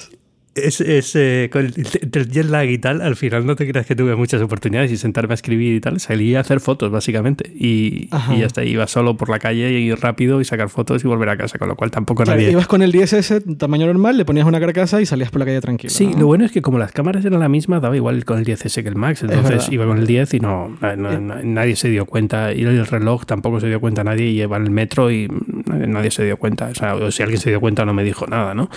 es, 0.64 0.81
es 0.81 1.14
eh, 1.17 1.49
con 1.52 1.67
el, 1.67 1.75
jet 1.75 2.47
lag 2.47 2.69
y 2.69 2.79
tal, 2.79 3.00
al 3.00 3.17
final 3.17 3.47
no 3.47 3.57
te 3.57 3.69
creas 3.69 3.87
que 3.87 3.95
tuve 3.95 4.17
muchas 4.17 4.40
oportunidades 4.43 4.90
y 4.93 4.97
sentarme 4.97 5.33
a 5.33 5.37
escribir 5.37 5.75
y 5.75 5.81
tal. 5.81 6.00
Salí 6.00 6.35
a 6.35 6.40
hacer 6.40 6.61
fotos, 6.61 6.90
básicamente. 6.90 7.50
Y, 7.55 8.09
y 8.37 8.43
hasta 8.43 8.64
iba 8.64 8.87
solo 8.87 9.17
por 9.17 9.29
la 9.29 9.38
calle 9.38 9.71
y 9.71 9.95
rápido 9.95 10.40
y 10.40 10.45
sacar 10.45 10.69
fotos 10.69 11.05
y 11.05 11.09
volver 11.09 11.29
a 11.29 11.37
casa, 11.37 11.59
con 11.59 11.69
lo 11.69 11.76
cual 11.76 11.90
tampoco 11.90 12.25
nadie. 12.25 12.50
Ibas 12.50 12.67
con 12.67 12.83
el 12.83 12.93
10S 12.93 13.57
tamaño 13.57 13.87
normal, 13.87 14.17
le 14.17 14.25
ponías 14.25 14.47
una 14.47 14.61
carcasa 14.61 15.00
y 15.00 15.07
salías 15.07 15.31
por 15.31 15.40
la 15.40 15.47
calle 15.47 15.61
tranquilo. 15.61 15.93
Sí, 15.93 16.12
lo 16.19 16.26
bueno 16.26 16.45
es 16.45 16.52
que 16.52 16.62
como 16.62 16.79
las 16.79 16.93
cámaras 16.93 17.25
eran 17.25 17.40
la 17.40 17.49
misma, 17.49 17.81
daba 17.81 17.97
igual 17.97 18.25
con 18.25 18.38
el 18.38 18.45
10S 18.45 18.83
que 18.83 18.88
el 18.88 18.97
Max. 18.97 19.23
Entonces 19.23 19.69
iba 19.71 19.87
con 19.87 19.99
el 19.99 20.07
10 20.07 20.35
y 20.35 20.40
no, 20.40 20.76
nadie 20.81 21.76
se 21.76 21.88
dio 21.88 22.07
cuenta. 22.07 22.52
Y 22.52 22.62
el 22.62 22.87
reloj 22.87 23.25
tampoco 23.26 23.61
se 23.61 23.69
dio 23.69 23.81
cuenta 23.81 24.05
nadie. 24.05 24.31
Y 24.31 24.43
iba 24.43 24.57
el 24.57 24.71
metro 24.71 25.11
y 25.11 25.29
nadie 25.67 26.11
se 26.11 26.25
dio 26.25 26.37
cuenta. 26.37 26.67
O 26.67 26.75
sea, 26.75 26.95
o 26.95 27.11
si 27.11 27.23
alguien 27.23 27.40
se 27.40 27.50
dio 27.50 27.61
cuenta 27.61 27.85
no 27.85 27.95
me 27.95 28.05
dijo 28.05 28.26
nada, 28.26 28.55
¿no? 28.55 28.71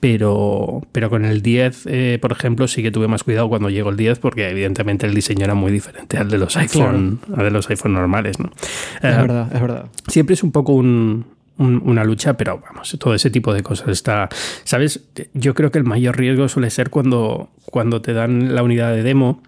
Pero, 0.00 0.82
pero 0.92 1.10
con 1.10 1.24
el 1.24 1.29
10, 1.42 1.86
eh, 1.86 2.18
por 2.20 2.32
ejemplo, 2.32 2.68
sí 2.68 2.82
que 2.82 2.90
tuve 2.90 3.08
más 3.08 3.22
cuidado 3.22 3.48
cuando 3.48 3.70
llegó 3.70 3.90
el 3.90 3.96
10 3.96 4.18
porque 4.18 4.48
evidentemente 4.48 5.06
el 5.06 5.14
diseño 5.14 5.44
era 5.44 5.54
muy 5.54 5.70
diferente 5.72 6.18
al 6.18 6.28
de 6.28 6.38
los 6.38 6.56
iPhone, 6.56 7.20
al 7.36 7.44
de 7.44 7.50
los 7.50 7.70
iPhone 7.70 7.92
normales, 7.92 8.38
¿no? 8.38 8.50
Es 8.96 9.04
eh, 9.04 9.20
verdad, 9.20 9.48
es 9.52 9.60
verdad. 9.60 9.86
Siempre 10.08 10.34
es 10.34 10.42
un 10.42 10.52
poco 10.52 10.72
una 10.72 12.04
lucha, 12.04 12.34
pero 12.36 12.60
vamos, 12.60 12.96
todo 12.98 13.14
ese 13.14 13.30
tipo 13.30 13.54
de 13.54 13.62
cosas 13.62 13.88
está. 13.88 14.28
¿Sabes? 14.64 15.04
Yo 15.34 15.54
creo 15.54 15.70
que 15.70 15.78
el 15.78 15.84
mayor 15.84 16.18
riesgo 16.18 16.48
suele 16.48 16.70
ser 16.70 16.90
cuando, 16.90 17.50
cuando 17.66 18.02
te 18.02 18.12
dan 18.12 18.54
la 18.54 18.62
unidad 18.62 18.92
de 18.92 19.02
demo 19.02 19.42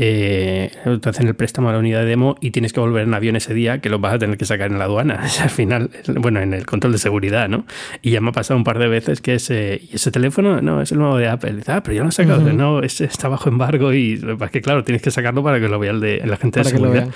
eh, 0.00 0.70
te 1.02 1.08
hacen 1.08 1.26
el 1.26 1.34
préstamo 1.34 1.70
a 1.70 1.72
la 1.72 1.80
unidad 1.80 2.02
de 2.02 2.06
demo 2.06 2.36
y 2.40 2.52
tienes 2.52 2.72
que 2.72 2.78
volver 2.78 3.02
en 3.02 3.14
avión 3.14 3.34
ese 3.34 3.52
día 3.52 3.80
que 3.80 3.88
lo 3.88 3.98
vas 3.98 4.14
a 4.14 4.18
tener 4.20 4.38
que 4.38 4.44
sacar 4.44 4.70
en 4.70 4.78
la 4.78 4.84
aduana. 4.84 5.26
al 5.42 5.50
final, 5.50 5.90
bueno, 6.06 6.38
en 6.38 6.54
el 6.54 6.66
control 6.66 6.92
de 6.92 6.98
seguridad, 6.98 7.48
¿no? 7.48 7.66
Y 8.00 8.12
ya 8.12 8.20
me 8.20 8.28
ha 8.28 8.32
pasado 8.32 8.56
un 8.56 8.62
par 8.62 8.78
de 8.78 8.86
veces 8.86 9.20
que 9.20 9.34
ese, 9.34 9.80
¿y 9.90 9.96
ese 9.96 10.12
teléfono? 10.12 10.62
No, 10.62 10.80
es 10.80 10.92
el 10.92 10.98
nuevo 10.98 11.16
de 11.16 11.26
Apple. 11.26 11.52
dice, 11.52 11.72
ah, 11.72 11.82
pero 11.82 11.96
yo 11.96 12.04
lo 12.04 12.10
he 12.10 12.12
sacado. 12.12 12.40
No, 12.52 12.80
ese 12.80 13.06
está 13.06 13.26
bajo 13.26 13.48
embargo 13.48 13.92
y 13.92 14.24
es 14.40 14.50
que, 14.52 14.62
claro, 14.62 14.84
tienes 14.84 15.02
que 15.02 15.10
sacarlo 15.10 15.42
para 15.42 15.58
que 15.58 15.68
lo 15.68 15.80
vea 15.80 15.90
el 15.90 15.98
de 15.98 16.22
la 16.24 16.36
gente 16.36 16.60
de 16.60 16.66
seguridad. 16.66 17.08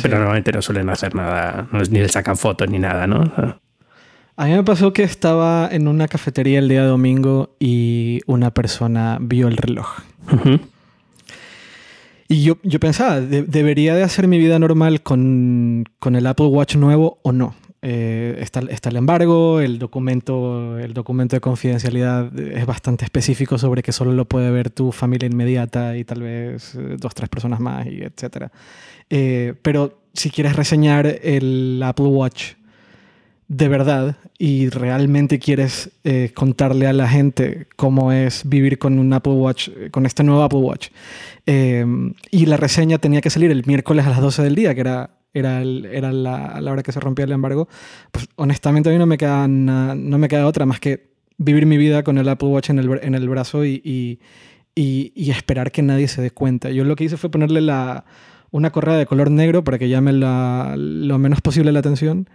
Pero 0.00 0.16
normalmente 0.16 0.52
no 0.52 0.62
suelen 0.62 0.90
hacer 0.90 1.16
nada, 1.16 1.66
ni 1.90 1.98
le 1.98 2.08
sacan 2.08 2.36
fotos 2.36 2.70
ni 2.70 2.78
nada, 2.78 3.08
¿no? 3.08 3.32
A 4.36 4.46
mí 4.46 4.52
me 4.52 4.62
pasó 4.62 4.92
que 4.92 5.02
estaba 5.02 5.68
en 5.72 5.88
una 5.88 6.06
cafetería 6.06 6.60
el 6.60 6.68
día 6.68 6.84
domingo 6.84 7.56
y 7.58 8.20
una 8.26 8.52
persona 8.52 9.18
vio 9.20 9.48
el 9.48 9.56
reloj. 9.56 9.88
Y 12.32 12.44
yo, 12.44 12.56
yo 12.62 12.80
pensaba, 12.80 13.20
¿debería 13.20 13.94
de 13.94 14.02
hacer 14.02 14.26
mi 14.26 14.38
vida 14.38 14.58
normal 14.58 15.02
con, 15.02 15.84
con 15.98 16.16
el 16.16 16.26
Apple 16.26 16.46
Watch 16.46 16.76
nuevo 16.76 17.18
o 17.20 17.30
no? 17.30 17.54
Eh, 17.82 18.38
está, 18.40 18.60
está, 18.70 18.88
el 18.88 18.96
embargo, 18.96 19.60
el 19.60 19.78
documento, 19.78 20.78
el 20.78 20.94
documento 20.94 21.36
de 21.36 21.40
confidencialidad 21.40 22.34
es 22.38 22.64
bastante 22.64 23.04
específico 23.04 23.58
sobre 23.58 23.82
que 23.82 23.92
solo 23.92 24.12
lo 24.12 24.24
puede 24.24 24.50
ver 24.50 24.70
tu 24.70 24.92
familia 24.92 25.26
inmediata 25.26 25.94
y 25.94 26.04
tal 26.04 26.22
vez 26.22 26.74
eh, 26.74 26.96
dos, 26.98 27.14
tres 27.14 27.28
personas 27.28 27.60
más, 27.60 27.86
y 27.86 28.00
etc. 28.00 28.48
Eh, 29.10 29.52
pero 29.60 30.00
si 30.14 30.30
quieres 30.30 30.56
reseñar 30.56 31.06
el 31.06 31.82
Apple 31.84 32.06
Watch 32.06 32.54
de 33.54 33.68
verdad 33.68 34.16
y 34.38 34.70
realmente 34.70 35.38
quieres 35.38 35.90
contarle 36.34 36.86
a 36.86 36.92
la 36.92 37.08
gente 37.08 37.66
cómo 37.76 38.12
es 38.12 38.48
vivir 38.48 38.78
con 38.78 38.98
un 38.98 39.12
Apple 39.12 39.34
Watch, 39.34 39.68
con 39.90 40.06
este 40.06 40.24
nuevo 40.24 40.42
Apple 40.42 40.60
Watch, 40.60 40.88
Em, 41.46 42.14
y 42.30 42.46
la 42.46 42.56
reseña 42.56 42.98
tenía 42.98 43.20
que 43.20 43.30
salir 43.30 43.50
el 43.50 43.64
miércoles 43.66 44.06
a 44.06 44.10
las 44.10 44.20
12 44.20 44.42
del 44.42 44.54
día, 44.54 44.74
que 44.74 44.80
era, 44.80 45.10
era, 45.34 45.62
era 45.62 46.12
la, 46.12 46.60
hora 46.70 46.82
que 46.82 46.92
se 46.92 47.00
rompía 47.00 47.24
el 47.24 47.32
embargo. 47.32 47.68
Pues 48.12 48.28
honestamente 48.36 48.88
a 48.88 48.92
mí 48.92 48.98
no 48.98 49.06
me 49.06 49.18
queda, 49.18 49.48
no 49.48 50.18
me 50.18 50.28
queda 50.28 50.46
otra 50.46 50.66
más 50.66 50.78
que 50.78 51.10
vivir 51.38 51.66
mi 51.66 51.76
vida 51.76 52.04
con 52.04 52.18
el 52.18 52.28
Apple 52.28 52.48
Watch 52.48 52.70
en 52.70 52.78
el, 52.78 53.00
en 53.02 53.14
el 53.14 53.28
brazo 53.28 53.64
y, 53.64 53.82
y, 53.84 54.20
y, 54.74 55.30
esperar 55.30 55.72
que 55.72 55.82
nadie 55.82 56.06
se 56.06 56.22
dé 56.22 56.30
cuenta. 56.30 56.70
Yo 56.70 56.84
lo 56.84 56.94
que 56.94 57.04
hice 57.04 57.16
fue 57.16 57.30
ponerle 57.30 57.60
la, 57.60 58.04
una 58.52 58.70
correa 58.70 58.96
de 58.96 59.06
color 59.06 59.30
negro 59.30 59.64
para 59.64 59.78
que 59.78 59.88
llame 59.88 60.12
la, 60.12 60.74
lo 60.76 61.18
menos 61.18 61.40
posible 61.40 61.72
la 61.72 61.80
atención. 61.80 62.28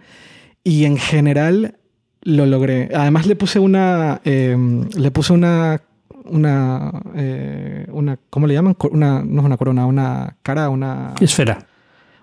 Y 0.68 0.84
en 0.84 0.98
general 0.98 1.76
lo 2.22 2.44
logré. 2.44 2.90
Además 2.94 3.26
le 3.26 3.36
puse 3.36 3.58
una, 3.58 4.20
em, 4.24 4.88
le 4.96 5.10
puse 5.10 5.32
una 5.32 5.80
una, 6.26 6.92
eh, 7.14 7.86
una 7.90 8.18
¿cómo 8.28 8.46
le 8.46 8.52
llaman? 8.52 8.76
Una, 8.90 9.22
no 9.24 9.40
es 9.40 9.46
una 9.46 9.56
corona, 9.56 9.86
una 9.86 10.36
cara, 10.42 10.68
una... 10.68 11.14
Esfera. 11.20 11.66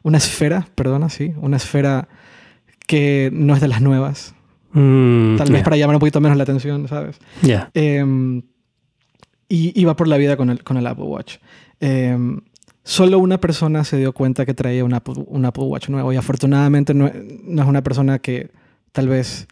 Una 0.03 0.19
esfera, 0.19 0.67
perdona, 0.75 1.09
sí. 1.09 1.33
Una 1.37 1.57
esfera 1.57 2.07
que 2.85 3.31
no 3.33 3.55
es 3.55 3.61
de 3.61 3.67
las 3.67 3.81
nuevas. 3.81 4.35
Mm, 4.73 5.37
Tal 5.37 5.51
vez 5.51 5.63
para 5.63 5.77
llamar 5.77 5.95
un 5.95 6.01
poquito 6.01 6.21
menos 6.21 6.37
la 6.37 6.43
atención, 6.43 6.87
¿sabes? 6.87 7.17
Ya. 7.41 7.71
Em, 7.73 8.43
y 9.49 9.79
iba 9.79 9.95
por 9.95 10.07
la 10.07 10.17
vida 10.17 10.37
con 10.37 10.51
el, 10.51 10.63
con 10.63 10.77
el 10.77 10.85
Apple 10.85 11.05
Watch. 11.05 11.37
Solo 12.87 13.17
una 13.17 13.39
persona 13.39 13.83
se 13.83 13.97
dio 13.97 14.13
cuenta 14.13 14.45
que 14.45 14.53
traía 14.53 14.85
un 14.85 14.93
Apple, 14.93 15.15
Watch 15.57 15.89
nuevo 15.89 16.13
y 16.13 16.17
afortunadamente 16.17 16.93
no, 16.93 17.07
es 17.07 17.65
una 17.65 17.81
persona 17.81 18.19
que 18.19 18.51
tal 18.91 19.07
vez 19.07 19.47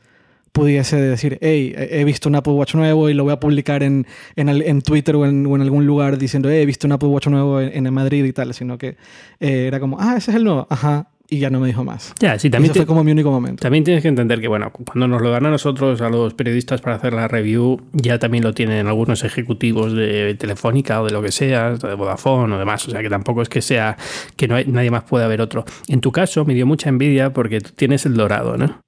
pudiese 0.52 0.98
decir, 0.98 1.40
hey, 1.42 1.74
he 1.76 2.04
visto 2.04 2.30
un 2.30 2.36
Apple 2.36 2.54
Watch 2.54 2.76
nuevo 2.76 3.10
y 3.10 3.16
lo 3.16 3.24
voy 3.24 3.34
a 3.34 3.40
publicar 3.40 3.82
en, 3.82 4.06
en, 4.36 4.50
en 4.50 4.82
Twitter 4.84 5.16
o 5.16 5.26
en, 5.26 5.48
algún 5.60 5.88
lugar 5.88 6.20
diciendo, 6.20 6.48
hey, 6.52 6.62
he 6.62 6.66
visto 6.68 6.86
un 6.86 6.92
Apple 6.92 7.10
Watch 7.10 7.26
nuevo 7.26 7.60
en, 7.60 7.92
Madrid 7.92 8.24
y 8.24 8.34
tal, 8.34 8.54
sino 8.54 8.78
que 8.78 8.98
eh, 9.40 9.66
era 9.66 9.80
como, 9.80 10.00
ah, 10.00 10.14
ese 10.16 10.30
es 10.30 10.38
el 10.38 10.44
nuevo, 10.44 10.68
ajá, 10.70 11.08
y 11.34 11.40
ya 11.40 11.50
no 11.50 11.60
me 11.60 11.68
dijo 11.68 11.84
más. 11.84 12.14
Ya, 12.20 12.38
sí, 12.38 12.50
también. 12.50 12.74
fue 12.74 12.86
como 12.86 13.04
mi 13.04 13.12
único 13.12 13.32
momento. 13.32 13.62
También 13.62 13.84
tienes 13.84 14.02
que 14.04 14.10
entender 14.10 14.40
que, 14.40 14.48
bueno, 14.48 14.72
cuando 14.72 15.08
nos 15.08 15.22
lo 15.22 15.32
dan 15.32 15.46
a 15.46 15.50
nosotros, 15.50 16.02
a 16.02 16.10
los 16.10 16.34
periodistas 16.34 16.82
para 16.82 16.96
hacer 16.96 17.14
la 17.14 17.28
review, 17.28 17.82
ya 17.94 18.20
también 18.20 18.44
lo 18.44 18.54
tienen 18.54 18.88
algunos 18.88 19.24
ejecutivos 19.24 19.94
de 19.94 20.36
Telefónica 20.36 21.02
o 21.02 21.06
de 21.06 21.12
lo 21.12 21.22
que 21.22 21.32
sea, 21.32 21.72
de 21.72 21.96
Vodafone 21.96 22.54
o 22.54 22.60
demás. 22.60 22.88
O 22.88 22.92
sea, 22.92 23.02
que 23.02 23.10
tampoco 23.10 23.42
es 23.42 23.50
que 23.50 23.62
sea 23.62 23.98
que 24.36 24.48
no 24.48 24.56
hay, 24.56 24.66
nadie 24.66 24.92
más 24.92 25.04
pueda 25.04 25.28
ver 25.28 25.42
otro. 25.42 25.66
En 25.88 26.02
tu 26.02 26.12
caso, 26.12 26.46
me 26.46 26.54
dio 26.54 26.66
mucha 26.66 26.90
envidia 26.90 27.34
porque 27.34 27.62
tú 27.62 27.72
tienes 27.76 28.06
el 28.06 28.16
dorado, 28.16 28.58
¿no? 28.58 28.82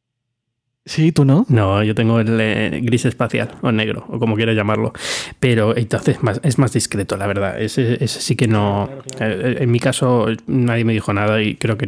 Sí, 0.88 1.12
tú 1.12 1.26
no. 1.26 1.48
No, 1.50 1.82
yo 1.82 1.96
tengo 1.96 2.20
el 2.20 2.40
eh, 2.40 2.80
gris 2.84 3.06
espacial 3.06 3.50
o 3.62 3.72
negro 3.72 4.06
o 4.08 4.20
como 4.20 4.36
quieras 4.36 4.56
llamarlo. 4.56 4.94
Pero 5.40 5.76
entonces 5.76 6.22
más, 6.22 6.40
es 6.44 6.60
más 6.60 6.74
discreto, 6.74 7.18
la 7.18 7.26
verdad. 7.26 7.60
Ese, 7.60 8.08
sí 8.08 8.36
que 8.36 8.48
no. 8.48 8.88
Eh, 9.20 9.58
en 9.62 9.72
mi 9.72 9.80
caso 9.80 10.28
nadie 10.46 10.86
me 10.86 10.94
dijo 10.94 11.12
nada 11.12 11.42
y 11.42 11.56
creo 11.56 11.76
que 11.76 11.88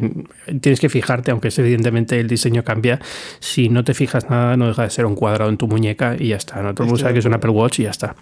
tienes 0.61 0.79
que 0.79 0.89
fijarte, 0.89 1.29
aunque 1.29 1.49
es 1.49 1.59
evidentemente 1.59 2.19
el 2.19 2.27
diseño 2.27 2.63
cambia. 2.63 2.99
Si 3.39 3.69
no 3.69 3.83
te 3.83 3.93
fijas 3.93 4.31
nada, 4.31 4.57
no 4.57 4.67
deja 4.67 4.81
de 4.81 4.89
ser 4.89 5.05
un 5.05 5.13
cuadrado 5.13 5.51
en 5.51 5.57
tu 5.57 5.67
muñeca 5.67 6.15
y 6.17 6.29
ya 6.29 6.37
está. 6.37 6.63
No 6.63 6.73
te 6.73 6.83
que 6.83 7.19
es 7.19 7.25
un 7.25 7.35
Apple 7.35 7.51
Watch 7.51 7.79
y 7.79 7.83
ya 7.83 7.91
está. 7.91 8.15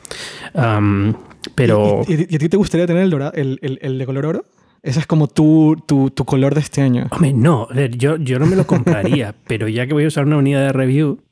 pero. 1.56 2.02
¿Y, 2.06 2.36
a 2.36 2.38
ti 2.38 2.50
te 2.50 2.58
gustaría 2.58 2.86
tener 2.86 3.04
el, 3.04 3.60
el, 3.62 3.80
el 3.82 3.98
de 3.98 4.06
color 4.06 4.26
oro? 4.26 4.46
Ese 4.86 5.00
es 5.00 5.08
como 5.08 5.28
tu, 5.28 5.82
tu, 5.88 6.12
tu, 6.12 6.26
color 6.26 6.54
de 6.54 6.62
este 6.62 6.84
año. 6.84 7.08
Hombre, 7.10 7.34
no, 7.34 7.68
yo, 7.98 8.18
yo 8.18 8.38
no 8.38 8.46
me 8.46 8.56
lo 8.56 8.68
compraría, 8.68 9.34
pero 9.48 9.68
ya 9.68 9.88
que 9.88 9.94
voy 9.94 10.04
a 10.04 10.08
usar 10.08 10.26
una 10.26 10.38
unidad 10.38 10.62
de 10.62 10.74
review, 10.74 11.24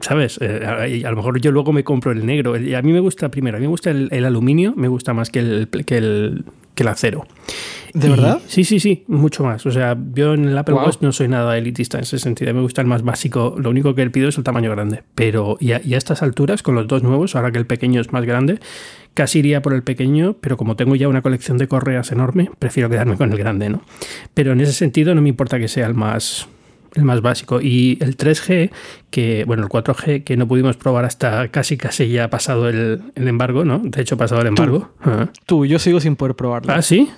¿sabes? 0.00 0.38
Eh, 0.40 0.64
a, 1.04 1.10
lo 1.10 1.16
mejor 1.16 1.38
yo 1.42 1.52
luego 1.52 1.74
me 1.74 1.84
compro 1.84 2.10
el 2.10 2.24
negro. 2.24 2.54
A 2.54 2.82
mí 2.82 2.92
me 2.92 3.00
gusta, 3.00 3.30
primero, 3.30 3.58
a 3.58 3.60
mí 3.60 3.66
me 3.66 3.70
gusta 3.70 3.90
el, 3.90 4.24
aluminio, 4.24 4.72
me 4.76 4.88
gusta 4.88 5.12
más 5.12 5.28
que 5.28 5.40
el, 5.40 5.68
que 5.68 5.98
el, 5.98 6.46
que 6.74 6.82
el 6.82 6.88
acero. 6.88 7.26
¿De 7.92 8.08
verdad? 8.08 8.40
Sí, 8.46 8.64
sí, 8.64 8.80
sí, 8.80 9.04
mucho 9.08 9.44
más. 9.44 9.64
O 9.66 9.70
sea, 9.70 9.96
yo 10.14 10.34
en 10.34 10.46
el 10.46 10.56
Apple 10.56 10.74
Watch 10.74 10.98
no 11.00 11.12
soy 11.12 11.28
nada 11.28 11.56
elitista 11.56 11.98
en 11.98 12.04
ese 12.04 12.18
sentido. 12.18 12.52
Me 12.54 12.60
gusta 12.60 12.80
el 12.80 12.86
más 12.86 13.02
básico. 13.02 13.56
Lo 13.58 13.70
único 13.70 13.94
que 13.94 14.04
le 14.04 14.10
pido 14.10 14.28
es 14.28 14.38
el 14.38 14.44
tamaño 14.44 14.70
grande. 14.70 15.02
Pero 15.14 15.56
y 15.60 15.72
a, 15.72 15.78
estas 15.78 16.22
alturas, 16.22 16.62
con 16.62 16.74
los 16.74 16.86
dos 16.86 17.02
nuevos, 17.02 17.36
ahora 17.36 17.50
que 17.50 17.58
el 17.58 17.66
pequeño 17.66 18.00
es 18.00 18.12
más 18.12 18.24
grande, 18.24 18.60
casi 19.14 19.40
iría 19.40 19.62
por 19.62 19.74
el 19.74 19.82
pequeño, 19.82 20.36
pero 20.40 20.56
como 20.56 20.76
tengo 20.76 20.94
ya 20.94 21.08
una 21.08 21.22
colección 21.22 21.58
de 21.58 21.68
correas 21.68 22.12
enorme, 22.12 22.50
prefiero 22.58 22.88
quedarme 22.88 23.16
con 23.16 23.32
el 23.32 23.38
grande, 23.38 23.68
¿no? 23.68 23.82
Pero 24.34 24.52
en 24.52 24.60
ese 24.60 24.72
sentido 24.72 25.14
no 25.14 25.22
me 25.22 25.28
importa 25.28 25.58
que 25.58 25.68
sea 25.68 25.86
el 25.86 25.94
más 25.94 26.48
el 26.94 27.04
más 27.04 27.20
básico. 27.20 27.60
Y 27.60 27.98
el 28.00 28.16
3G, 28.16 28.70
que, 29.10 29.44
bueno, 29.46 29.62
el 29.62 29.68
4G, 29.68 30.24
que 30.24 30.36
no 30.36 30.48
pudimos 30.48 30.76
probar 30.76 31.04
hasta 31.04 31.48
casi 31.48 31.76
casi 31.76 32.08
ya 32.08 32.28
pasado 32.30 32.68
el, 32.68 33.02
embargo, 33.14 33.64
¿no? 33.64 33.78
De 33.78 34.02
hecho, 34.02 34.16
pasado 34.16 34.40
el 34.40 34.48
embargo. 34.48 34.90
Tú, 35.46 35.66
yo 35.66 35.78
sigo 35.78 36.00
sin 36.00 36.16
poder 36.16 36.34
probarlo. 36.34 36.72
¿Ah, 36.72 36.82
sí? 36.82 37.08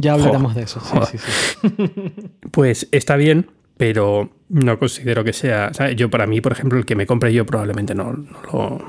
Ya 0.00 0.14
hablaremos 0.14 0.54
de 0.54 0.62
eso. 0.62 0.80
Sí, 0.80 0.98
sí, 1.12 1.18
sí. 1.18 1.70
pues 2.50 2.88
está 2.90 3.16
bien, 3.16 3.50
pero 3.76 4.30
no 4.50 4.78
considero 4.78 5.24
que 5.24 5.32
sea. 5.32 5.70
Yo, 5.96 6.10
para 6.10 6.26
mí, 6.26 6.40
por 6.40 6.52
ejemplo, 6.52 6.78
el 6.78 6.84
que 6.84 6.96
me 6.96 7.06
compre 7.06 7.32
yo 7.32 7.46
probablemente 7.46 7.94
no, 7.94 8.12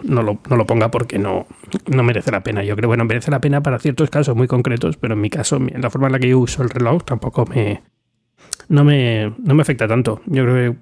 no, 0.03 0.23
lo, 0.23 0.65
ponga 0.65 0.91
porque 0.91 1.19
no, 1.19 1.45
no 1.87 2.03
merece 2.03 2.31
la 2.31 2.43
pena. 2.43 2.63
Yo 2.63 2.75
creo, 2.75 2.87
bueno, 2.87 3.05
merece 3.05 3.31
la 3.31 3.39
pena 3.39 3.61
para 3.61 3.79
ciertos 3.79 4.09
casos 4.09 4.35
muy 4.35 4.47
concretos, 4.47 4.97
pero 4.97 5.13
en 5.13 5.21
mi 5.21 5.29
caso, 5.29 5.59
la 5.59 5.89
forma 5.89 6.07
en 6.07 6.13
la 6.13 6.19
que 6.19 6.29
yo 6.29 6.39
uso 6.39 6.63
el 6.63 6.69
reloj, 6.69 7.03
tampoco 7.03 7.45
me. 7.45 7.83
No 8.69 8.83
me, 8.83 9.33
no 9.37 9.53
me 9.53 9.61
afecta 9.61 9.87
tanto. 9.87 10.21
Yo 10.25 10.43
creo 10.43 10.55
que. 10.55 10.77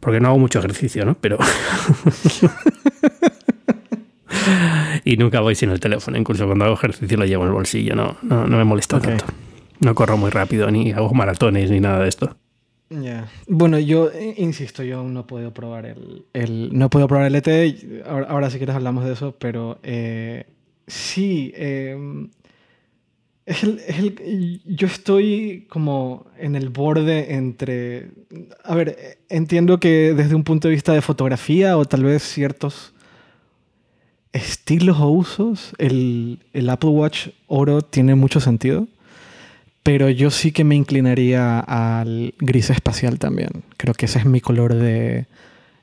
Porque 0.00 0.20
no 0.20 0.28
hago 0.28 0.38
mucho 0.38 0.58
ejercicio, 0.58 1.04
¿no? 1.04 1.16
Pero. 1.20 1.38
y 5.04 5.16
nunca 5.16 5.40
voy 5.40 5.54
sin 5.54 5.70
el 5.70 5.80
teléfono. 5.80 6.16
Incluso 6.16 6.46
cuando 6.46 6.66
hago 6.66 6.74
ejercicio 6.74 7.16
lo 7.16 7.24
llevo 7.24 7.42
en 7.42 7.48
el 7.48 7.54
bolsillo. 7.54 7.94
No, 7.94 8.16
no, 8.22 8.46
me 8.46 8.64
molesta 8.64 9.00
tanto. 9.00 9.24
No 9.80 9.94
corro 9.94 10.16
muy 10.16 10.30
rápido, 10.30 10.70
ni 10.70 10.92
hago 10.92 11.12
maratones, 11.14 11.70
ni 11.70 11.80
nada 11.80 12.00
de 12.00 12.08
esto. 12.08 12.36
Bueno, 13.46 13.78
yo 13.78 14.10
eh, 14.10 14.34
insisto, 14.36 14.82
yo 14.82 14.98
aún 14.98 15.14
no 15.14 15.26
puedo 15.26 15.54
probar 15.54 15.86
el, 15.86 16.24
el 16.32 16.76
no 16.76 16.90
puedo 16.90 17.06
probar 17.06 17.26
el 17.26 17.36
ET. 17.36 18.04
Ahora, 18.06 18.26
ahora, 18.28 18.50
si 18.50 18.58
quieres 18.58 18.74
hablamos 18.74 19.04
de 19.04 19.12
eso, 19.12 19.36
pero 19.38 19.78
eh, 19.84 20.44
sí, 20.88 21.52
em, 21.54 22.30
es 23.46 23.62
el, 23.62 23.78
es 23.86 23.98
el, 23.98 24.60
yo 24.64 24.88
estoy 24.88 25.66
como 25.68 26.26
en 26.36 26.56
el 26.56 26.68
borde 26.68 27.34
entre, 27.34 28.10
a 28.64 28.74
ver, 28.74 29.18
entiendo 29.28 29.78
que 29.78 30.12
desde 30.14 30.34
un 30.34 30.42
punto 30.42 30.66
de 30.66 30.74
vista 30.74 30.92
de 30.92 31.00
fotografía 31.00 31.78
o 31.78 31.84
tal 31.84 32.02
vez 32.02 32.24
ciertos 32.24 32.92
estilos 34.32 34.98
o 34.98 35.08
usos, 35.08 35.74
el, 35.78 36.40
el 36.52 36.68
Apple 36.68 36.90
Watch 36.90 37.28
oro 37.46 37.82
tiene 37.82 38.16
mucho 38.16 38.40
sentido 38.40 38.88
pero 39.82 40.10
yo 40.10 40.30
sí 40.30 40.52
que 40.52 40.64
me 40.64 40.74
inclinaría 40.74 41.60
al 41.60 42.34
gris 42.38 42.70
espacial 42.70 43.18
también. 43.18 43.50
Creo 43.76 43.94
que 43.94 44.06
ese 44.06 44.18
es 44.18 44.26
mi 44.26 44.40
color 44.40 44.74
de 44.74 45.26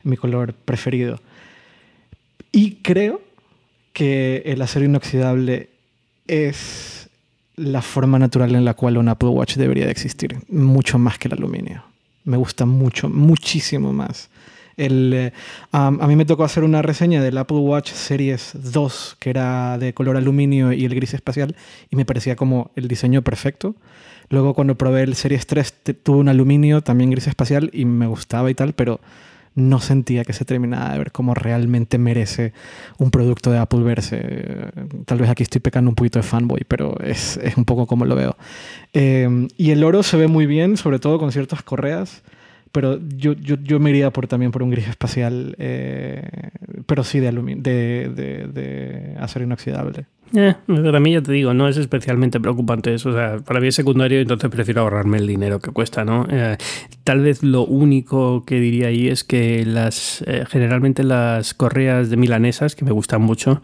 mi 0.04 0.18
color 0.18 0.54
preferido. 0.54 1.20
Y 2.52 2.76
creo 2.76 3.22
que 3.94 4.44
el 4.46 4.62
acero 4.62 4.86
inoxidable 4.86 5.70
es 6.28 7.10
la 7.56 7.82
forma 7.82 8.20
natural 8.20 8.56
en 8.56 8.66
la 8.66 8.76
cual 8.76 8.98
un 8.98 9.10
Apple 9.10 9.30
Watch 9.30 9.56
debería 9.56 9.86
de 9.86 9.92
existir, 9.92 10.38
mucho 10.48 11.00
más 11.00 11.18
que 11.18 11.28
el 11.28 11.34
aluminio. 11.34 11.84
Me 12.24 12.38
gusta 12.38 12.66
mucho, 12.66 13.10
muchísimo 13.10 13.94
más. 13.94 14.30
Eh, 14.78 15.32
a 15.72 15.90
mí 15.92 16.16
me 16.16 16.26
tocó 16.26 16.44
hacer 16.44 16.64
una 16.64 16.84
reseña 16.84 17.22
del 17.22 17.38
Apple 17.38 17.58
Watch 17.58 17.92
Series 17.92 18.52
2, 18.54 19.18
que 19.20 19.32
era 19.32 19.78
de 19.80 19.94
color 19.94 20.18
aluminio 20.18 20.72
y 20.72 20.86
el 20.86 20.94
gris 20.94 21.16
espacial, 21.16 21.56
y 21.90 21.96
me 21.96 22.06
parecía 22.06 22.36
como 22.36 22.72
el 22.76 22.88
diseño 22.88 23.24
perfecto. 23.24 23.76
Luego 24.30 24.54
cuando 24.54 24.78
probé 24.78 25.04
el 25.04 25.16
Series 25.16 25.48
3 25.48 25.74
tuve 26.04 26.18
un 26.18 26.30
aluminio, 26.30 26.82
también 26.82 27.10
gris 27.10 27.28
espacial, 27.28 27.72
y 27.74 27.86
me 27.86 28.06
gustaba 28.06 28.52
y 28.52 28.54
tal, 28.54 28.74
pero 28.74 29.00
no 29.56 29.80
sentía 29.80 30.24
que 30.24 30.34
se 30.34 30.46
terminaba 30.46 30.92
de 30.92 31.00
ver 31.00 31.12
cómo 31.12 31.34
realmente 31.34 31.98
merece 31.98 32.54
un 33.00 33.10
producto 33.10 33.50
de 33.50 33.58
Apple 33.58 33.82
verse. 33.82 34.70
Tal 35.06 35.18
vez 35.18 35.32
aquí 35.32 35.42
estoy 35.42 35.62
pecando 35.62 35.90
un 35.90 35.96
poquito 35.96 36.20
de 36.20 36.24
fanboy, 36.24 36.64
pero 36.68 36.96
es, 37.00 37.40
un 37.58 37.66
poco 37.66 37.88
como 37.88 38.06
lo 38.06 38.16
veo. 38.16 38.38
Eh, 38.94 39.48
y 39.58 39.72
el 39.72 39.84
oro 39.84 40.04
se 40.04 40.18
ve 40.18 40.28
muy 40.28 40.46
bien, 40.46 40.78
sobre 40.78 41.00
todo 41.00 41.18
con 41.18 41.32
ciertas 41.32 41.64
correas 41.64 42.22
pero 42.72 43.00
yo, 43.16 43.34
yo, 43.34 43.56
yo, 43.56 43.80
me 43.80 43.90
iría 43.90 44.12
por, 44.12 44.28
también 44.28 44.52
por 44.52 44.64
un 44.64 44.70
gris 44.70 44.88
espacial, 44.88 45.56
eh, 45.60 46.28
pero 46.86 47.04
sí 47.04 47.20
de, 47.20 47.32
de, 47.32 48.10
de, 48.10 48.48
de, 48.48 49.16
acero 49.20 49.46
inoxidable. 49.46 50.06
Eh, 50.34 50.56
para 50.68 51.00
mí 51.00 51.14
ya 51.14 51.22
te 51.22 51.32
digo, 51.32 51.54
no 51.54 51.68
es 51.68 51.78
especialmente 51.78 52.40
preocupante 52.40 52.94
eso. 52.94 53.10
O 53.10 53.14
sea, 53.14 53.38
para 53.40 53.60
mí 53.60 53.68
es 53.68 53.76
secundario, 53.76 54.20
entonces 54.20 54.50
prefiero 54.50 54.82
ahorrarme 54.82 55.18
el 55.18 55.28
dinero 55.28 55.60
que 55.60 55.72
cuesta, 55.72 56.04
¿no? 56.04 56.28
Eh, 56.30 56.58
tal 57.04 57.22
vez 57.22 57.44
lo 57.44 57.64
único 57.64 58.44
que 58.46 58.60
diría 58.60 58.88
ahí 58.88 59.08
es 59.08 59.24
que 59.24 59.66
las 59.66 60.24
eh, 60.28 60.44
generalmente 60.48 61.04
las 61.04 61.54
correas 61.54 62.10
de 62.10 62.18
milanesas, 62.18 62.76
que 62.76 62.84
me 62.84 62.92
gustan 62.92 63.22
mucho, 63.22 63.62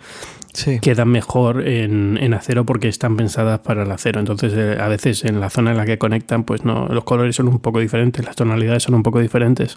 quedan 0.81 1.09
mejor 1.09 1.67
en, 1.67 2.33
acero 2.33 2.65
porque 2.65 2.87
están 2.87 3.17
pensadas 3.17 3.59
para 3.59 3.83
el 3.83 3.91
acero. 3.91 4.19
Entonces, 4.19 4.53
eh, 4.55 4.77
a 4.79 4.87
veces 4.87 5.25
en 5.25 5.39
la 5.39 5.49
zona 5.49 5.71
en 5.71 5.77
la 5.77 5.85
que 5.85 5.97
conectan, 5.97 6.43
pues 6.43 6.63
no, 6.63 6.87
los 6.87 7.03
colores 7.03 7.35
son 7.35 7.47
un 7.47 7.59
poco 7.59 7.79
diferentes, 7.79 8.23
las 8.25 8.35
tonalidades 8.35 8.83
son 8.83 8.95
un 8.95 9.03
poco 9.03 9.19
diferentes. 9.19 9.75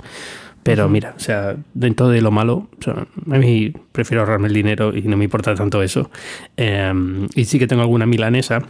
Pero 0.63 0.89
mira, 0.89 1.15
o 1.17 1.21
sea, 1.21 1.55
dentro 1.75 2.09
de 2.09 2.21
lo 2.21 2.33
malo, 2.33 2.69
a 2.87 3.39
mí 3.39 3.73
prefiero 3.93 4.23
ahorrarme 4.23 4.49
el 4.49 4.55
dinero 4.55 4.97
y 4.97 5.03
no 5.03 5.17
me 5.17 5.25
importa 5.25 5.55
tanto 5.55 5.81
eso. 5.81 6.11
Em, 6.57 7.29
y 7.37 7.45
sí 7.45 7.61
que 7.61 7.69
tengo 7.69 7.83
alguna 7.83 8.05
milanesa 8.05 8.63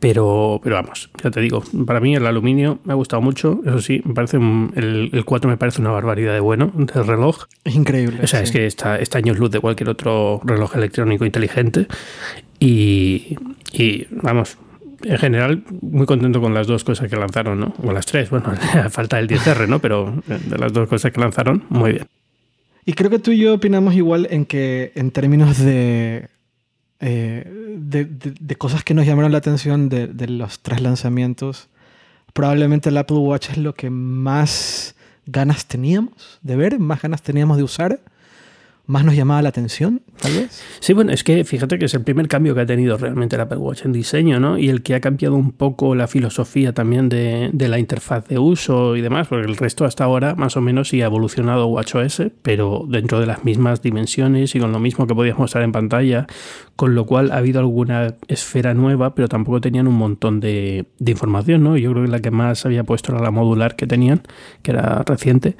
pero, 0.00 0.60
pero 0.62 0.76
vamos, 0.76 1.10
ya 1.22 1.30
te 1.30 1.40
digo, 1.40 1.62
para 1.86 2.00
mí 2.00 2.14
el 2.14 2.26
aluminio 2.26 2.80
me 2.84 2.92
ha 2.92 2.96
gustado 2.96 3.22
mucho. 3.22 3.60
Eso 3.64 3.80
sí, 3.80 4.02
me 4.04 4.14
parece 4.14 4.36
el, 4.36 5.10
el 5.12 5.24
4 5.24 5.48
me 5.48 5.56
parece 5.56 5.80
una 5.80 5.90
barbaridad 5.90 6.32
de 6.34 6.40
bueno 6.40 6.72
del 6.74 7.06
reloj. 7.06 7.44
Es 7.64 7.74
increíble. 7.74 8.20
O 8.22 8.26
sea, 8.26 8.40
es 8.40 8.50
que 8.50 8.66
está, 8.66 8.98
está 8.98 9.18
años 9.18 9.38
luz 9.38 9.50
de 9.50 9.60
cualquier 9.60 9.88
otro 9.88 10.40
reloj 10.44 10.76
electrónico 10.76 11.24
inteligente. 11.24 11.86
Y, 12.58 13.36
y 13.72 14.06
vamos, 14.10 14.58
en 15.04 15.18
general, 15.18 15.62
muy 15.82 16.06
contento 16.06 16.40
con 16.40 16.54
las 16.54 16.66
dos 16.66 16.84
cosas 16.84 17.08
que 17.08 17.16
lanzaron, 17.16 17.60
¿no? 17.60 17.74
O 17.82 17.92
las 17.92 18.06
tres, 18.06 18.30
bueno, 18.30 18.52
falta 18.90 19.18
el 19.18 19.28
10R, 19.28 19.68
¿no? 19.68 19.78
Pero 19.78 20.22
de 20.26 20.58
las 20.58 20.72
dos 20.72 20.88
cosas 20.88 21.12
que 21.12 21.20
lanzaron, 21.20 21.64
muy 21.68 21.92
bien. 21.92 22.06
Y 22.84 22.92
creo 22.92 23.10
que 23.10 23.18
tú 23.18 23.32
y 23.32 23.38
yo 23.38 23.54
opinamos 23.54 23.94
igual 23.94 24.28
en 24.30 24.46
que 24.46 24.92
en 24.94 25.10
términos 25.10 25.58
de 25.58 26.28
eh, 27.08 27.44
de, 27.78 28.56
cosas 28.56 28.82
que 28.82 28.92
nos 28.92 29.06
llamaron 29.06 29.30
la 29.30 29.38
atención 29.38 29.88
de, 29.88 30.08
de, 30.08 30.26
los 30.26 30.58
tres 30.58 30.80
lanzamientos, 30.80 31.68
probablemente 32.32 32.88
el 32.88 32.96
Apple 32.98 33.18
Watch 33.18 33.50
es 33.50 33.58
lo 33.58 33.74
que 33.74 33.90
más 33.90 34.96
ganas 35.26 35.66
teníamos 35.66 36.40
de 36.42 36.56
ver, 36.56 36.80
más 36.80 37.00
ganas 37.00 37.22
teníamos 37.22 37.58
de 37.58 37.62
usar 37.62 38.00
más 38.86 39.04
nos 39.04 39.16
llamaba 39.16 39.42
la 39.42 39.48
atención, 39.48 40.02
tal 40.20 40.32
vez. 40.32 40.62
Sí, 40.80 40.92
bueno, 40.92 41.12
es 41.12 41.24
que 41.24 41.44
fíjate 41.44 41.78
que 41.78 41.86
es 41.86 41.94
el 41.94 42.02
primer 42.02 42.28
cambio 42.28 42.54
que 42.54 42.60
ha 42.60 42.66
tenido 42.66 42.96
realmente 42.96 43.34
el 43.36 43.42
Apple 43.42 43.58
Watch 43.58 43.84
en 43.84 43.92
diseño, 43.92 44.38
¿no? 44.38 44.58
Y 44.58 44.68
el 44.68 44.82
que 44.82 44.94
ha 44.94 45.00
cambiado 45.00 45.34
un 45.34 45.52
poco 45.52 45.94
la 45.94 46.06
filosofía 46.06 46.72
también 46.72 47.08
de, 47.08 47.50
la 47.52 47.78
interfaz 47.78 48.28
de 48.28 48.38
uso 48.38 48.94
y 48.96 49.00
demás, 49.00 49.26
porque 49.26 49.46
el 49.46 49.56
resto 49.56 49.84
hasta 49.84 50.04
ahora 50.04 50.36
más 50.36 50.56
o 50.56 50.60
menos 50.60 50.88
sí 50.88 51.02
ha 51.02 51.06
evolucionado 51.06 51.66
WatchOS, 51.66 52.22
pero 52.42 52.86
dentro 52.88 53.18
de 53.18 53.26
las 53.26 53.44
mismas 53.44 53.82
dimensiones 53.82 54.54
y 54.54 54.60
con 54.60 54.70
lo 54.70 54.78
mismo 54.78 55.06
que 55.06 55.14
podías 55.14 55.36
mostrar 55.36 55.64
en 55.64 55.72
pantalla, 55.72 56.26
con 56.76 56.94
lo 56.94 57.06
cual 57.06 57.32
ha 57.32 57.38
habido 57.38 57.58
alguna 57.58 58.14
esfera 58.28 58.72
nueva, 58.74 59.14
pero 59.14 59.28
tampoco 59.28 59.60
tenían 59.60 59.88
un 59.88 59.94
montón 59.94 60.38
de, 60.38 60.86
de 60.98 61.10
información, 61.10 61.64
¿no? 61.64 61.76
Yo 61.76 61.90
creo 61.90 62.04
que 62.04 62.10
la 62.10 62.20
que 62.20 62.30
más 62.30 62.64
había 62.64 62.84
puesto 62.84 63.12
era 63.12 63.20
la 63.20 63.32
modular 63.32 63.74
que 63.74 63.86
tenían, 63.86 64.22
que 64.62 64.70
era 64.70 65.02
reciente, 65.02 65.56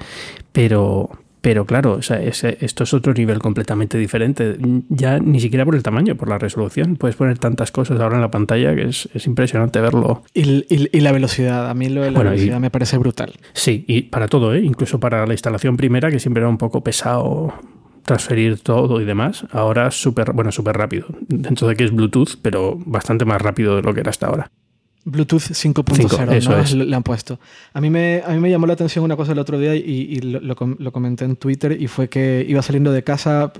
pero, 0.53 1.09
pero 1.47 1.63
claro, 1.63 1.93
o 1.93 2.01
sea, 2.01 2.21
esto 2.21 2.83
es 2.83 2.93
otro 2.93 3.13
nivel 3.13 3.39
completamente 3.39 3.97
diferente. 3.97 4.57
Ya 4.89 5.17
ni 5.19 5.39
siquiera 5.39 5.63
por 5.63 5.75
el 5.75 5.81
tamaño, 5.81 6.17
por 6.17 6.27
la 6.27 6.37
resolución. 6.37 6.97
Puedes 6.97 7.15
poner 7.15 7.39
tantas 7.39 7.71
cosas 7.71 8.01
ahora 8.01 8.17
en 8.17 8.21
la 8.21 8.29
pantalla 8.29 8.75
que 8.75 8.89
es, 8.89 9.07
impresionante 9.25 9.79
verlo. 9.79 10.23
Y, 10.33 10.99
la 10.99 11.13
velocidad, 11.13 11.69
a 11.69 11.73
mí 11.73 11.87
lo 11.87 12.01
de 12.01 12.11
la 12.11 12.21
velocidad 12.21 12.59
me 12.59 12.69
parece 12.69 12.97
brutal. 12.97 13.31
Sí, 13.53 13.85
y 13.87 14.01
para 14.01 14.27
todo, 14.27 14.53
¿eh? 14.55 14.59
incluso 14.59 14.99
para 14.99 15.25
la 15.25 15.33
instalación 15.33 15.77
primera, 15.77 16.11
que 16.11 16.19
siempre 16.19 16.41
era 16.41 16.49
un 16.49 16.57
poco 16.57 16.83
pesado 16.83 17.53
transferir 18.03 18.59
todo 18.59 18.99
y 18.99 19.05
demás. 19.05 19.45
Ahora 19.51 19.89
súper, 19.91 20.33
bueno, 20.33 20.51
súper 20.51 20.75
rápido. 20.75 21.07
Dentro 21.29 21.69
de 21.69 21.77
que 21.77 21.85
es 21.85 21.93
Bluetooth, 21.93 22.39
pero 22.41 22.77
bastante 22.85 23.23
más 23.23 23.41
rápido 23.41 23.77
de 23.77 23.83
lo 23.83 23.93
que 23.93 24.01
era 24.01 24.09
hasta 24.09 24.27
ahora. 24.27 24.51
Bluetooth 25.09 25.51
5.0 25.51 26.75
¿no? 26.75 26.83
le 26.83 26.95
han 26.95 27.03
puesto. 27.03 27.39
A 27.73 27.79
mí, 27.79 27.89
me, 27.89 28.21
a 28.25 28.31
mí 28.31 28.39
me 28.39 28.49
llamó 28.49 28.67
la 28.67 28.73
atención 28.73 29.05
una 29.05 29.15
cosa 29.15 29.31
el 29.31 29.39
otro 29.39 29.57
día 29.57 29.73
y, 29.73 30.19
lo, 30.19 30.55
comenté 30.55 31.23
en 31.23 31.37
Twitter 31.37 31.81
y 31.81 31.87
fue 31.87 32.09
que 32.09 32.45
iba 32.47 32.61
saliendo 32.61 32.91
de 32.91 33.03
casa, 33.03 33.53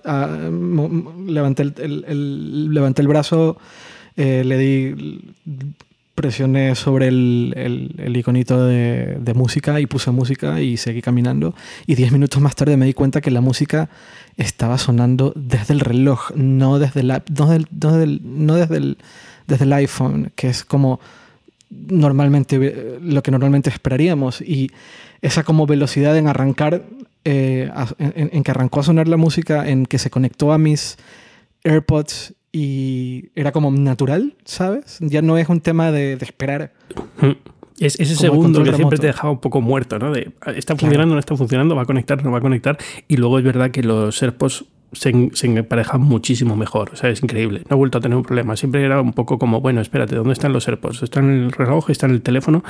levanté, 1.26 1.64
el, 1.64 2.74
levanté 2.74 3.02
el 3.02 3.08
brazo, 3.08 3.58
eh, 4.18 4.44
le 4.44 4.58
di, 4.58 5.22
presioné 6.16 6.76
sobre 6.76 7.08
el, 7.08 8.14
iconito 8.14 8.66
de, 8.66 9.34
música 9.34 9.80
y 9.80 9.86
puse 9.86 10.12
música 10.12 10.60
y 10.60 10.76
seguí 10.76 11.02
caminando 11.02 11.56
y 11.86 11.96
diez 11.96 12.12
minutos 12.12 12.42
más 12.42 12.56
tarde 12.56 12.76
me 12.76 12.88
di 12.88 12.94
cuenta 12.94 13.22
que 13.22 13.32
la 13.32 13.40
música 13.40 13.90
estaba 14.36 14.78
sonando 14.80 15.32
desde 15.36 15.74
el 15.74 15.80
reloj, 15.80 16.32
no 16.36 16.78
desde, 16.78 17.04
la, 17.04 17.24
no 17.30 17.48
no 17.48 18.56
desde, 18.56 18.78
el, 18.78 18.98
desde 19.48 19.64
el 19.64 19.74
iPhone, 19.74 20.34
que 20.36 20.50
es 20.50 20.66
como 20.66 21.00
normalmente 21.70 23.00
lo 23.02 23.24
que 23.24 23.32
normalmente 23.32 23.70
esperaríamos. 23.70 24.42
Y 24.42 24.72
esa 25.22 25.44
como 25.44 25.66
velocidad 25.66 26.18
en 26.18 26.28
arrancar 26.28 26.84
eh, 27.26 27.70
en, 27.98 28.44
que 28.44 28.52
arrancó 28.52 28.80
a 28.80 28.84
sonar 28.84 29.08
la 29.08 29.18
música 29.18 29.68
en 29.68 29.86
que 29.86 29.98
se 29.98 30.10
conectó 30.10 30.54
a 30.54 30.58
mis 30.58 30.98
AirPods 31.64 32.36
y 32.54 33.30
era 33.36 33.52
como 33.52 33.70
natural 33.70 34.36
sabes 34.46 34.98
ya 35.02 35.22
no 35.22 35.38
es 35.38 35.50
un 35.50 35.60
tema 35.60 35.92
de, 35.92 36.14
esperar. 36.14 36.72
Es 37.80 38.00
ese 38.00 38.16
segundo 38.16 38.64
que 38.64 38.74
siempre 38.74 38.98
te 38.98 39.08
dejaba 39.08 39.32
un 39.32 39.40
poco 39.40 39.62
muerto, 39.62 40.00
¿no? 40.00 40.12
De, 40.12 40.32
ah, 40.42 40.52
está 40.52 40.76
funcionando, 40.76 41.14
no 41.14 41.20
está 41.20 41.36
funcionando, 41.36 41.76
va 41.76 41.84
a 41.84 41.86
conectar, 41.86 42.24
no 42.24 42.32
va 42.32 42.38
a 42.38 42.42
conectar. 42.42 42.78
Y 43.08 43.18
luego 43.18 43.38
es 43.38 43.44
verdad 43.44 43.72
que 43.72 43.84
los 43.84 44.24
AirPods 44.24 44.66
se, 44.94 45.30
se 45.34 45.48
emparejan 45.48 46.02
muchísimo 46.02 46.56
mejor. 46.56 46.92
O 46.94 46.96
sea, 46.96 47.10
es 47.10 47.22
increíble. 47.22 47.64
No 47.70 47.76
he 47.76 47.78
vuelto 47.78 47.98
a 47.98 48.02
tener 48.02 48.18
un 48.18 48.24
problema. 48.24 48.56
Siempre 48.56 48.84
era 48.84 49.02
un 49.02 49.14
poco 49.14 49.38
como, 49.38 49.62
bueno, 49.62 49.82
espérate, 49.82 50.16
¿dónde 50.16 50.34
están 50.34 50.54
los 50.54 50.68
AirPods? 50.68 51.04
¿Están 51.04 51.26
en 51.26 51.44
el 51.44 51.52
reloj? 51.52 51.90
¿Están 51.90 52.12
en 52.12 52.18
el 52.18 52.22
teléfono? 52.22 52.64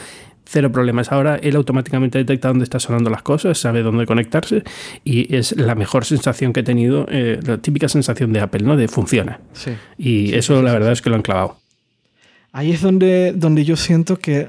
Cero 0.45 0.71
problemas. 0.71 1.11
Ahora 1.11 1.35
él 1.35 1.55
automáticamente 1.55 2.17
detecta 2.17 2.47
dónde 2.47 2.63
están 2.63 2.79
sonando 2.79 3.09
las 3.09 3.21
cosas, 3.21 3.57
sabe 3.57 3.83
dónde 3.83 4.05
conectarse 4.05 4.63
y 5.03 5.35
es 5.35 5.55
la 5.57 5.75
mejor 5.75 6.05
sensación 6.05 6.53
que 6.53 6.61
he 6.61 6.63
tenido, 6.63 7.05
eh, 7.09 7.39
la 7.45 7.57
típica 7.57 7.89
sensación 7.89 8.33
de 8.33 8.39
Apple, 8.39 8.63
¿no? 8.63 8.77
De 8.77 8.87
funciona. 8.87 9.39
Sí. 9.53 9.71
Y 9.97 10.33
eso 10.33 10.61
la 10.61 10.73
verdad 10.73 10.93
es 10.93 11.01
que 11.01 11.09
lo 11.09 11.15
han 11.15 11.21
clavado. 11.21 11.57
Ahí 12.53 12.71
es 12.71 12.81
donde, 12.81 13.33
donde 13.33 13.65
yo 13.65 13.75
siento 13.75 14.17
que 14.17 14.47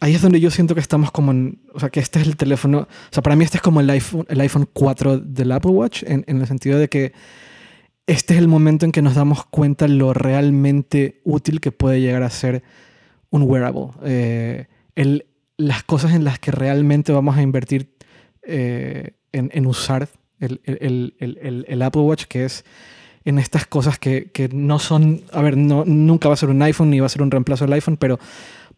ahí 0.00 0.14
es 0.14 0.22
donde 0.22 0.40
yo 0.40 0.50
siento 0.50 0.74
que 0.74 0.80
estamos 0.80 1.10
como 1.10 1.30
en, 1.32 1.60
o 1.72 1.80
sea, 1.80 1.90
que 1.90 2.00
este 2.00 2.20
es 2.20 2.26
el 2.26 2.36
teléfono, 2.36 2.80
o 2.80 3.12
sea, 3.12 3.22
para 3.22 3.36
mí 3.36 3.44
este 3.44 3.58
es 3.58 3.62
como 3.62 3.80
el 3.80 3.88
iPhone, 3.90 4.26
el 4.28 4.40
iPhone 4.40 4.68
4 4.72 5.18
del 5.18 5.52
Apple 5.52 5.70
Watch, 5.70 6.02
en, 6.06 6.24
el 6.26 6.46
sentido 6.46 6.78
de 6.78 6.88
que 6.88 7.12
este 8.06 8.34
es 8.34 8.38
el 8.38 8.48
momento 8.48 8.84
en 8.84 8.92
que 8.92 9.02
nos 9.02 9.14
damos 9.14 9.44
cuenta 9.46 9.88
lo 9.88 10.12
realmente 10.12 11.20
útil 11.24 11.60
que 11.60 11.72
puede 11.72 12.00
llegar 12.00 12.22
a 12.22 12.30
ser 12.30 12.62
un 13.30 13.42
wearable. 13.42 13.88
Eh, 14.04 14.66
el, 14.94 15.26
las 15.56 15.82
cosas 15.82 16.12
en 16.12 16.24
las 16.24 16.38
que 16.38 16.50
realmente 16.50 17.12
vamos 17.12 17.36
a 17.36 17.42
invertir 17.42 17.96
eh, 18.42 19.12
en, 19.32 19.50
en, 19.52 19.66
usar 19.66 20.08
el, 20.38 20.60
el, 20.64 21.64
el, 21.66 21.82
Apple 21.82 22.02
Watch, 22.02 22.24
que 22.24 22.44
es 22.44 22.64
en 23.24 23.38
estas 23.38 23.66
cosas 23.66 23.98
que, 23.98 24.30
que, 24.30 24.48
no 24.48 24.78
son, 24.78 25.22
a 25.32 25.42
ver, 25.42 25.56
no, 25.56 25.84
nunca 25.84 26.28
va 26.28 26.34
a 26.34 26.36
ser 26.36 26.48
un 26.48 26.62
iPhone 26.62 26.90
ni 26.90 27.00
va 27.00 27.06
a 27.06 27.08
ser 27.08 27.22
un 27.22 27.30
reemplazo 27.30 27.64
del 27.64 27.72
iPhone, 27.72 27.96
pero 27.96 28.20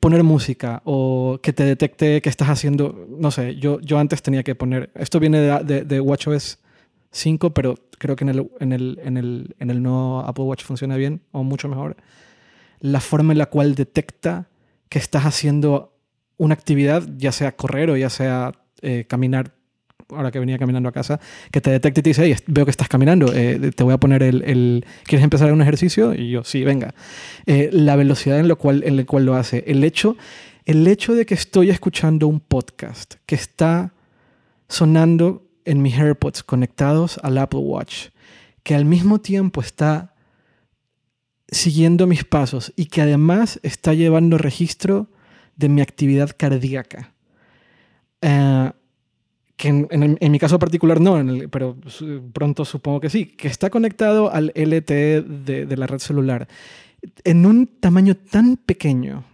poner 0.01 0.23
música 0.23 0.83
o 0.85 1.41
que 1.43 1.53
te 1.53 1.65
detecte 1.65 2.23
que 2.23 2.29
estás 2.29 2.49
haciendo, 2.49 3.07
no 3.19 3.31
sé, 3.31 3.57
yo, 3.57 3.81
yo 3.81 3.99
antes 3.99 4.23
tenía 4.23 4.43
que 4.43 4.55
poner, 4.55 4.91
esto 4.95 5.19
viene 5.19 5.41
de, 5.41 5.85
de, 5.85 6.01
WatchOS 6.01 6.59
5, 7.11 7.53
pero 7.53 7.75
creo 7.99 8.15
que 8.17 8.25
en 8.25 8.31
el, 8.31 8.51
en, 8.61 8.73
el, 8.73 9.01
en, 9.03 9.17
el, 9.17 9.57
en 9.59 9.71
el 9.71 9.83
nuevo 9.83 10.21
Apple 10.21 10.45
Watch 10.45 10.65
funciona 10.65 10.97
bien 10.97 11.23
o 11.33 11.43
mucho 11.43 11.69
mejor. 11.69 11.97
La 12.81 13.01
forma 13.01 13.33
en 13.33 13.39
la 13.39 13.47
cual 13.47 13.75
detecta 13.75 14.49
que 14.89 14.99
estás 14.99 15.25
haciendo 15.25 15.97
una 16.37 16.55
actividad, 16.55 17.03
ya 17.17 17.33
sea 17.33 17.57
correr 17.57 17.91
o 17.91 17.97
ya 17.97 18.11
sea 18.11 18.53
eh, 18.83 19.05
caminar 19.09 19.58
ahora 20.11 20.31
que 20.31 20.39
venía 20.39 20.59
caminando 20.59 20.89
a 20.89 20.93
casa, 20.93 21.21
que 21.51 21.61
te 21.61 21.71
detecte 21.71 22.01
y 22.01 22.03
te 22.03 22.11
dice, 22.11 22.25
hey, 22.25 22.37
veo 22.47 22.65
que 22.65 22.71
estás 22.71 22.89
caminando, 22.89 23.33
eh, 23.35 23.73
te 23.75 23.85
voy 23.85 23.93
a 23.93 23.99
poner 23.99 24.23
el, 24.23 24.85
¿Quieres 25.05 25.25
empezar 25.25 25.53
un 25.53 25.63
ejercicio? 25.63 26.15
Y 26.15 26.31
yo, 26.31 26.45
sí, 26.45 26.65
venga. 26.65 26.95
Eh, 27.47 27.71
la 27.73 27.97
velocidad 27.97 28.39
en, 28.39 28.49
lo 28.49 28.57
cual, 28.57 28.85
la 28.87 29.05
cual 29.05 29.27
lo 29.27 29.35
hace. 29.35 29.65
El 29.67 29.85
hecho, 29.85 30.17
el 30.65 30.87
hecho 30.87 31.15
de 31.15 31.27
que 31.27 31.35
estoy 31.35 31.71
escuchando 31.71 32.27
un 32.27 32.41
podcast 32.41 33.15
que 33.27 33.35
está 33.35 33.93
sonando 34.69 35.47
en 35.65 35.83
mis 35.83 35.99
AirPods 35.99 36.43
conectados 36.43 37.19
al 37.23 37.39
Apple 37.39 37.61
Watch, 37.61 38.09
que 38.63 38.75
al 38.75 38.85
mismo 38.85 39.21
tiempo 39.21 39.61
está 39.61 40.15
siguiendo 41.51 42.07
mis 42.07 42.25
pasos 42.25 42.73
y 42.77 42.87
que 42.87 43.03
además 43.03 43.61
está 43.63 43.95
llevando 43.95 44.39
registro 44.39 45.09
de 45.57 45.69
mi 45.69 45.81
actividad 45.81 46.31
cardíaca. 46.37 47.13
Uh, 48.23 48.71
que 49.59 49.69
en, 49.69 50.17
mi 50.21 50.39
caso 50.39 50.59
particular 50.61 51.01
no, 51.01 51.21
pero 51.51 51.77
pronto 52.33 52.65
supongo 52.65 53.01
que 53.01 53.11
sí, 53.11 53.27
que 53.27 53.49
está 53.49 53.71
conectado 53.71 54.33
al 54.33 54.53
LTE 54.55 55.23
de, 55.23 55.77
la 55.77 55.89
red 55.89 55.99
celular 55.99 56.47
en 57.25 57.45
un 57.45 57.67
tamaño 57.67 58.15
tan 58.17 58.57
pequeño 58.57 59.25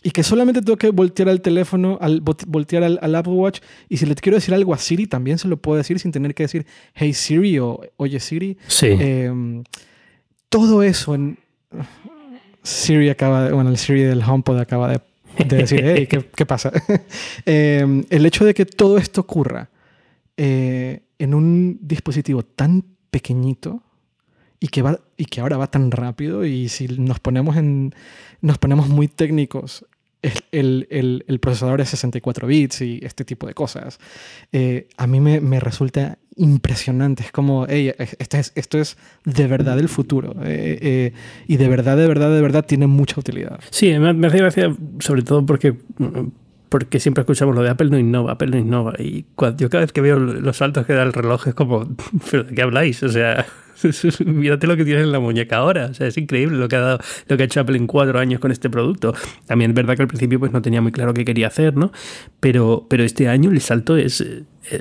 y 0.00 0.12
que 0.12 0.22
solamente 0.22 0.62
tengo 0.62 0.76
que 0.76 0.90
voltear 0.90 1.28
al 1.28 1.40
teléfono, 1.40 1.98
al, 2.00 2.20
voltear 2.20 2.84
al, 2.84 3.14
Apple 3.16 3.32
Watch 3.32 3.60
y 3.88 3.96
si 3.96 4.06
le 4.06 4.14
quiero 4.14 4.36
decir 4.36 4.54
algo 4.54 4.72
a 4.72 4.78
Siri 4.78 5.08
también 5.08 5.38
se 5.38 5.48
lo 5.48 5.56
puedo 5.56 5.76
decir 5.76 5.98
sin 5.98 6.12
tener 6.12 6.36
que 6.36 6.44
decir 6.44 6.66
Hey 6.94 7.12
Siri 7.12 7.58
o 7.58 7.80
Oye 7.96 8.20
Siri. 8.20 8.56
Sí. 8.68 8.86
Em, 8.90 9.64
todo 10.50 10.84
eso 10.84 11.16
en... 11.16 11.36
Siri 12.62 13.08
acaba 13.08 13.46
de, 13.46 13.52
bueno, 13.52 13.70
el 13.70 13.76
Siri 13.76 14.02
del 14.02 14.22
HomePod 14.22 14.60
acaba 14.60 14.88
de 14.88 15.00
de 15.38 15.56
decir, 15.56 15.80
hey, 15.84 16.06
¿qué, 16.06 16.46
pasa? 16.46 16.72
Em, 17.46 18.04
el 18.10 18.26
hecho 18.26 18.44
de 18.44 18.54
que 18.54 18.66
todo 18.66 18.98
esto 18.98 19.22
ocurra 19.22 19.70
eh, 20.36 21.02
en 21.18 21.34
un 21.34 21.78
dispositivo 21.80 22.42
tan 22.42 22.84
pequeñito 23.10 23.82
y 24.60 24.68
que, 24.68 24.82
va, 24.82 24.98
y 25.16 25.26
que 25.26 25.40
ahora 25.40 25.56
va 25.56 25.66
tan 25.66 25.90
rápido 25.90 26.44
y 26.44 26.68
si 26.68 26.88
nos 26.88 27.20
ponemos, 27.20 27.56
en, 27.56 27.94
nos 28.40 28.58
ponemos 28.58 28.88
muy 28.88 29.08
técnicos, 29.08 29.86
el, 30.52 30.86
el, 30.90 31.24
el 31.26 31.40
procesador 31.40 31.80
es 31.80 31.90
64 31.90 32.46
bits 32.46 32.80
y 32.80 33.00
este 33.02 33.24
tipo 33.24 33.46
de 33.46 33.54
cosas, 33.54 33.98
eh, 34.52 34.88
a 34.96 35.06
mí 35.06 35.20
me, 35.20 35.40
me 35.40 35.60
resulta 35.60 36.18
impresionante. 36.36 37.22
Es 37.22 37.32
como, 37.32 37.66
hey, 37.68 37.92
esto 37.98 38.36
es, 38.36 38.52
esto 38.54 38.78
es 38.78 38.96
de 39.24 39.46
verdad 39.46 39.78
el 39.78 39.88
futuro. 39.88 40.34
Eh, 40.42 40.78
eh, 40.80 41.12
y 41.46 41.56
de 41.56 41.68
verdad, 41.68 41.96
de 41.96 42.06
verdad, 42.06 42.34
de 42.34 42.40
verdad 42.40 42.64
tiene 42.64 42.86
mucha 42.86 43.20
utilidad. 43.20 43.60
Sí, 43.70 43.98
me, 43.98 44.26
hace 44.26 44.38
gracia 44.38 44.74
sobre 45.00 45.22
todo 45.22 45.44
porque 45.46 45.76
porque 46.68 46.98
siempre 46.98 47.22
escuchamos 47.22 47.54
lo 47.54 47.62
de 47.62 47.70
Apple 47.70 47.88
no 47.88 47.98
innova, 48.00 48.32
Apple 48.32 48.48
no 48.48 48.58
innova. 48.58 48.94
Y 48.98 49.26
yo 49.58 49.70
cada 49.70 49.82
vez 49.82 49.92
que 49.92 50.00
veo 50.00 50.18
los 50.18 50.56
saltos 50.56 50.86
que 50.86 50.92
da 50.92 51.04
el 51.04 51.12
reloj 51.12 51.46
es 51.46 51.54
como, 51.54 51.88
¿pero 52.30 52.44
de 52.44 52.54
qué 52.54 52.62
habláis? 52.62 53.02
O 53.04 53.08
sea, 53.08 53.46
Mírate 54.24 54.66
lo 54.66 54.76
que 54.76 54.84
tienes 54.84 55.04
en 55.04 55.12
la 55.12 55.20
muñeca 55.20 55.56
ahora. 55.56 55.86
O 55.86 55.94
sea, 55.94 56.06
es 56.06 56.16
increíble 56.16 56.56
lo 56.56 56.68
que 56.68 56.76
ha 56.76 56.80
dado, 56.80 56.98
lo 57.28 57.36
que 57.36 57.42
ha 57.42 57.46
hecho 57.46 57.60
Apple 57.60 57.76
en 57.76 57.86
cuatro 57.86 58.18
años 58.18 58.40
con 58.40 58.50
este 58.50 58.70
producto. 58.70 59.14
También 59.46 59.72
es 59.72 59.74
verdad 59.74 59.96
que 59.96 60.02
al 60.02 60.08
principio 60.08 60.38
pues 60.38 60.52
no 60.52 60.62
tenía 60.62 60.80
muy 60.80 60.92
claro 60.92 61.14
qué 61.14 61.24
quería 61.24 61.48
hacer, 61.48 61.76
¿no? 61.76 61.92
Pero, 62.40 62.86
pero 62.88 63.04
este 63.04 63.28
año 63.28 63.50
el 63.50 63.60
salto 63.60 63.96
es, 63.96 64.24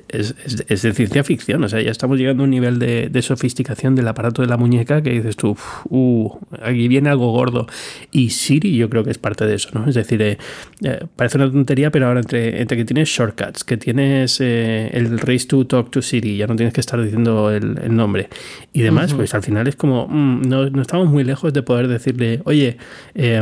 es, 0.08 0.36
es, 0.68 0.82
de 0.82 0.94
ciencia 0.94 1.24
ficción. 1.24 1.64
O 1.64 1.70
sea, 1.70 1.82
ya 1.82 1.92
estamos 1.92 2.18
llegando 2.18 2.44
a 2.44 2.46
un 2.46 2.50
nivel 2.50 2.80
de, 2.80 3.22
sofisticación 3.22 3.96
del 3.96 4.08
aparato 4.08 4.42
de 4.42 4.48
la 4.48 4.58
muñeca 4.58 5.02
que 5.02 5.12
dices 5.12 5.38
tú, 5.38 5.56
uh, 5.90 6.30
aquí 6.62 6.88
viene 6.88 7.10
algo 7.10 7.32
gordo. 7.32 7.68
Y 8.12 8.32
Siri 8.32 8.76
yo 8.76 8.90
creo 8.90 9.04
que 9.04 9.12
es 9.12 9.18
parte 9.18 9.46
de 9.46 9.56
eso, 9.56 9.70
¿no? 9.74 9.88
Es 9.88 9.96
decir, 9.96 10.22
eh, 10.22 10.38
eh, 10.84 11.00
parece 11.16 11.38
una 11.38 11.52
tontería, 11.52 11.92
pero 11.92 12.08
ahora 12.08 12.20
entre, 12.20 12.62
entre 12.62 12.78
que 12.78 12.86
tienes 12.86 13.10
shortcuts, 13.10 13.64
que 13.64 13.78
tienes 13.78 14.40
eh, 14.42 14.90
el 14.94 15.20
race 15.20 15.48
to 15.48 15.66
talk 15.66 15.90
to 15.92 16.02
Siri, 16.02 16.38
ya 16.38 16.48
no 16.48 16.56
tienes 16.56 16.74
que 16.74 16.82
estar 16.82 17.02
diciendo 17.02 17.52
el, 17.52 17.80
el 17.82 17.96
nombre 17.96 18.30
y 18.74 18.83
demás, 18.84 19.14
pues 19.14 19.34
al 19.34 19.44
final 19.44 19.68
es 19.68 19.76
como, 19.76 20.08
mm, 20.08 20.42
no, 20.42 20.70
no, 20.70 20.82
estamos 20.82 21.08
muy 21.10 21.24
lejos 21.24 21.54
de 21.54 21.64
poder 21.64 21.88
decirle, 21.88 22.42
oye, 22.46 22.78
eh, 23.16 23.42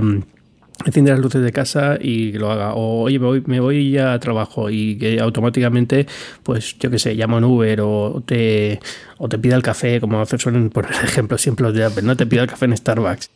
enciende 0.85 1.11
las 1.11 1.19
luces 1.19 1.41
de 1.41 1.51
casa 1.51 1.97
y 1.99 2.33
lo 2.33 2.51
haga. 2.51 2.73
O 2.73 3.01
oye, 3.01 3.19
me 3.19 3.25
voy, 3.25 3.43
me 3.45 3.59
voy 3.59 3.97
a 3.97 4.17
trabajo 4.19 4.69
y 4.69 4.97
que 4.97 5.19
automáticamente, 5.19 6.07
pues 6.43 6.77
yo 6.79 6.89
qué 6.89 6.99
sé, 6.99 7.15
llama 7.15 7.37
un 7.37 7.43
Uber 7.45 7.81
o 7.81 8.23
te, 8.25 8.79
o 9.17 9.29
te 9.29 9.37
pida 9.37 9.55
el 9.55 9.63
café, 9.63 9.99
como 9.99 10.21
hacer 10.21 10.39
suelen 10.39 10.69
poner 10.69 10.91
ejemplos 11.03 11.41
siempre 11.41 11.71
de 11.71 11.85
Apple, 11.85 12.03
¿no? 12.03 12.15
Te 12.15 12.25
pida 12.25 12.41
el 12.41 12.47
café 12.47 12.65
en 12.65 12.77
Starbucks. 12.77 13.29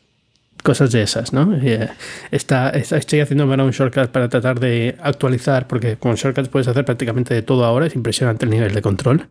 Cosas 0.63 0.91
de 0.91 1.03
esas, 1.03 1.31
¿no? 1.31 1.55
Eh, 1.61 1.89
está, 2.31 2.69
estoy 2.71 3.19
haciendo 3.19 3.43
ahora 3.43 3.63
un 3.63 3.71
shortcut 3.71 4.07
para 4.07 4.29
tratar 4.29 4.59
de 4.59 4.95
actualizar, 4.99 5.67
porque 5.67 5.97
con 5.97 6.15
shortcuts 6.15 6.49
puedes 6.49 6.67
hacer 6.67 6.83
prácticamente 6.85 7.35
de 7.35 7.43
todo 7.43 7.65
ahora, 7.65 7.85
es 7.85 7.95
impresionante 7.95 8.45
el 8.45 8.51
nivel 8.51 8.73
de 8.73 8.81
control. 8.81 9.29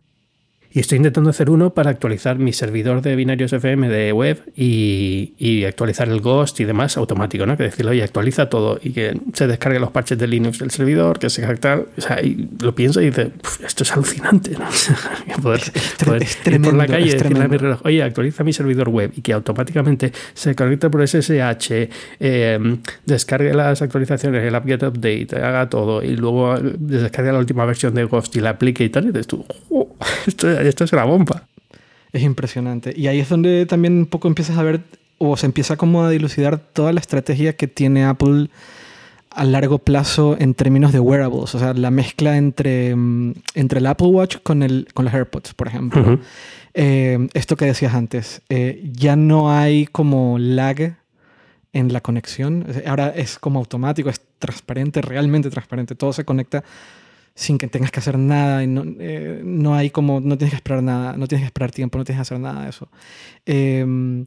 Y 0.75 0.81
estoy 0.81 0.97
intentando 0.97 1.29
hacer 1.29 1.49
uno 1.49 1.73
para 1.73 1.89
actualizar 1.89 2.37
mi 2.37 2.51
servidor 2.51 3.01
de 3.01 3.15
binarios 3.15 3.53
FM 3.53 3.87
de 3.87 4.11
web 4.11 4.41
y, 4.57 5.63
actualizar 5.65 6.09
el 6.09 6.19
Ghost 6.19 6.59
y 6.59 6.65
demás 6.65 6.97
automático, 6.97 7.45
¿no? 7.45 7.55
Que 7.55 7.63
decirle, 7.63 7.91
oye, 7.91 8.03
actualiza 8.03 8.49
todo 8.49 8.77
y 8.83 8.91
que 8.91 9.17
se 9.31 9.47
descargue 9.47 9.79
los 9.79 9.91
parches 9.91 10.17
de 10.17 10.27
Linux 10.27 10.59
del 10.59 10.71
servidor, 10.71 11.17
que 11.17 11.29
se 11.29 11.43
tal. 11.55 11.85
O 11.97 12.01
sea, 12.01 12.21
y 12.21 12.49
lo 12.59 12.75
pienso 12.75 13.01
y 13.01 13.05
dice, 13.05 13.31
esto 13.65 13.83
es 13.83 13.93
alucinante, 13.93 14.51
¿no? 14.51 14.65
poder, 15.41 15.61
es, 16.21 16.37
tremendo, 16.43 16.71
por 16.71 16.77
la 16.77 16.87
calle 16.87 17.07
y 17.07 17.11
decirle 17.11 17.45
a 17.45 17.47
mi 17.47 17.55
reloj, 17.55 17.79
oye, 17.85 18.03
actualiza 18.03 18.43
mi 18.43 18.51
servidor 18.51 18.89
web 18.89 19.13
y 19.15 19.21
que 19.21 19.31
automáticamente 19.31 20.11
se 20.33 20.55
conecte 20.55 20.89
por 20.89 21.07
SSH, 21.07 21.71
eh, 22.19 22.77
descargue 23.05 23.53
las 23.53 23.81
actualizaciones, 23.81 24.43
el 24.43 24.53
app 24.53 24.65
update, 24.65 25.27
haga 25.41 25.69
todo 25.69 26.03
y 26.03 26.17
luego 26.17 26.59
descargue 26.59 27.31
la 27.31 27.39
última 27.39 27.63
versión 27.63 27.95
de 27.95 28.03
Ghost 28.03 28.35
y 28.35 28.41
la 28.41 28.49
aplique 28.49 28.83
y 28.83 28.89
tal. 28.89 29.05
Y 29.05 29.07
dices 29.07 29.27
tú, 29.27 29.45
oh, 29.69 29.95
esto 30.27 30.64
esto 30.69 30.83
es 30.83 30.91
la 30.93 31.05
bomba. 31.05 31.47
Es 32.11 32.23
impresionante. 32.23 32.93
Y 32.95 33.07
ahí 33.07 33.19
es 33.19 33.29
donde 33.29 33.65
también 33.65 33.97
un 33.97 34.05
poco 34.05 34.27
empiezas 34.27 34.57
a 34.57 34.63
ver, 34.63 34.81
o 35.17 35.35
se 35.37 35.45
empieza 35.45 35.75
como 35.75 36.03
a 36.03 36.09
dilucidar 36.09 36.59
toda 36.59 36.93
la 36.93 36.99
estrategia 36.99 37.55
que 37.55 37.67
tiene 37.67 38.05
Apple 38.05 38.49
a 39.31 39.43
largo 39.43 39.79
plazo 39.79 40.37
en 40.39 40.53
términos 40.53 40.93
de 40.93 40.99
wearables. 40.99 41.53
O 41.55 41.59
sea, 41.59 41.73
la 41.73 41.91
mezcla 41.91 42.37
entre, 42.37 42.95
mm, 42.95 43.33
entre 43.55 43.79
el 43.79 43.85
Apple 43.85 44.07
Watch 44.07 44.37
con, 44.43 44.63
el, 44.63 44.87
con 44.93 45.05
los 45.05 45.13
AirPods, 45.13 45.53
por 45.53 45.67
ejemplo. 45.67 46.19
Eh, 46.73 47.27
esto 47.33 47.55
que 47.55 47.65
decías 47.65 47.93
antes, 47.93 48.41
eh, 48.49 48.81
ya 48.93 49.15
no 49.15 49.51
hay 49.51 49.85
como 49.85 50.37
lag 50.39 50.97
en 51.73 51.91
la 51.91 51.99
conexión. 51.99 52.65
Ahora 52.87 53.09
es 53.09 53.37
como 53.37 53.59
automático, 53.59 54.09
es 54.09 54.21
transparente, 54.39 55.01
realmente 55.01 55.49
transparente. 55.49 55.95
Todo 55.95 56.13
se 56.13 56.23
conecta 56.23 56.63
sin 57.35 57.57
que 57.57 57.67
tengas 57.67 57.91
que 57.91 57.99
hacer 57.99 58.17
nada 58.17 58.63
y 58.63 58.67
no, 58.67 58.83
eh, 58.99 59.41
no, 59.43 59.75
hay 59.75 59.89
como, 59.89 60.21
no 60.21 60.37
tienes 60.37 60.51
que 60.51 60.57
esperar 60.57 60.81
nada, 60.81 61.17
no 61.17 61.27
tienes 61.27 61.43
que 61.43 61.47
esperar 61.47 61.71
tiempo, 61.71 61.97
no 61.97 62.05
tienes 62.05 62.19
que 62.19 62.21
hacer 62.33 62.39
nada 62.39 62.63
de 62.63 62.69
eso. 62.69 62.87
Em, 63.45 64.25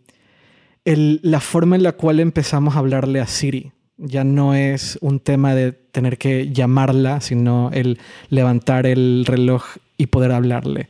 el, 0.84 1.20
la 1.22 1.40
forma 1.40 1.76
en 1.76 1.82
la 1.82 1.92
cual 1.92 2.20
empezamos 2.20 2.76
a 2.76 2.80
hablarle 2.80 3.20
a 3.20 3.26
Siri 3.26 3.72
Ya 3.96 4.24
no 4.24 4.54
es 4.54 4.98
un 5.00 5.20
tema 5.20 5.54
de 5.54 5.72
tener 5.72 6.18
que 6.18 6.52
llamarla, 6.52 7.20
sino 7.20 7.70
el 7.72 7.98
levantar 8.28 8.86
el 8.86 9.24
reloj 9.26 9.64
y 9.96 10.06
poder 10.06 10.32
hablarle. 10.32 10.88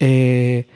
Eh, 0.00 0.66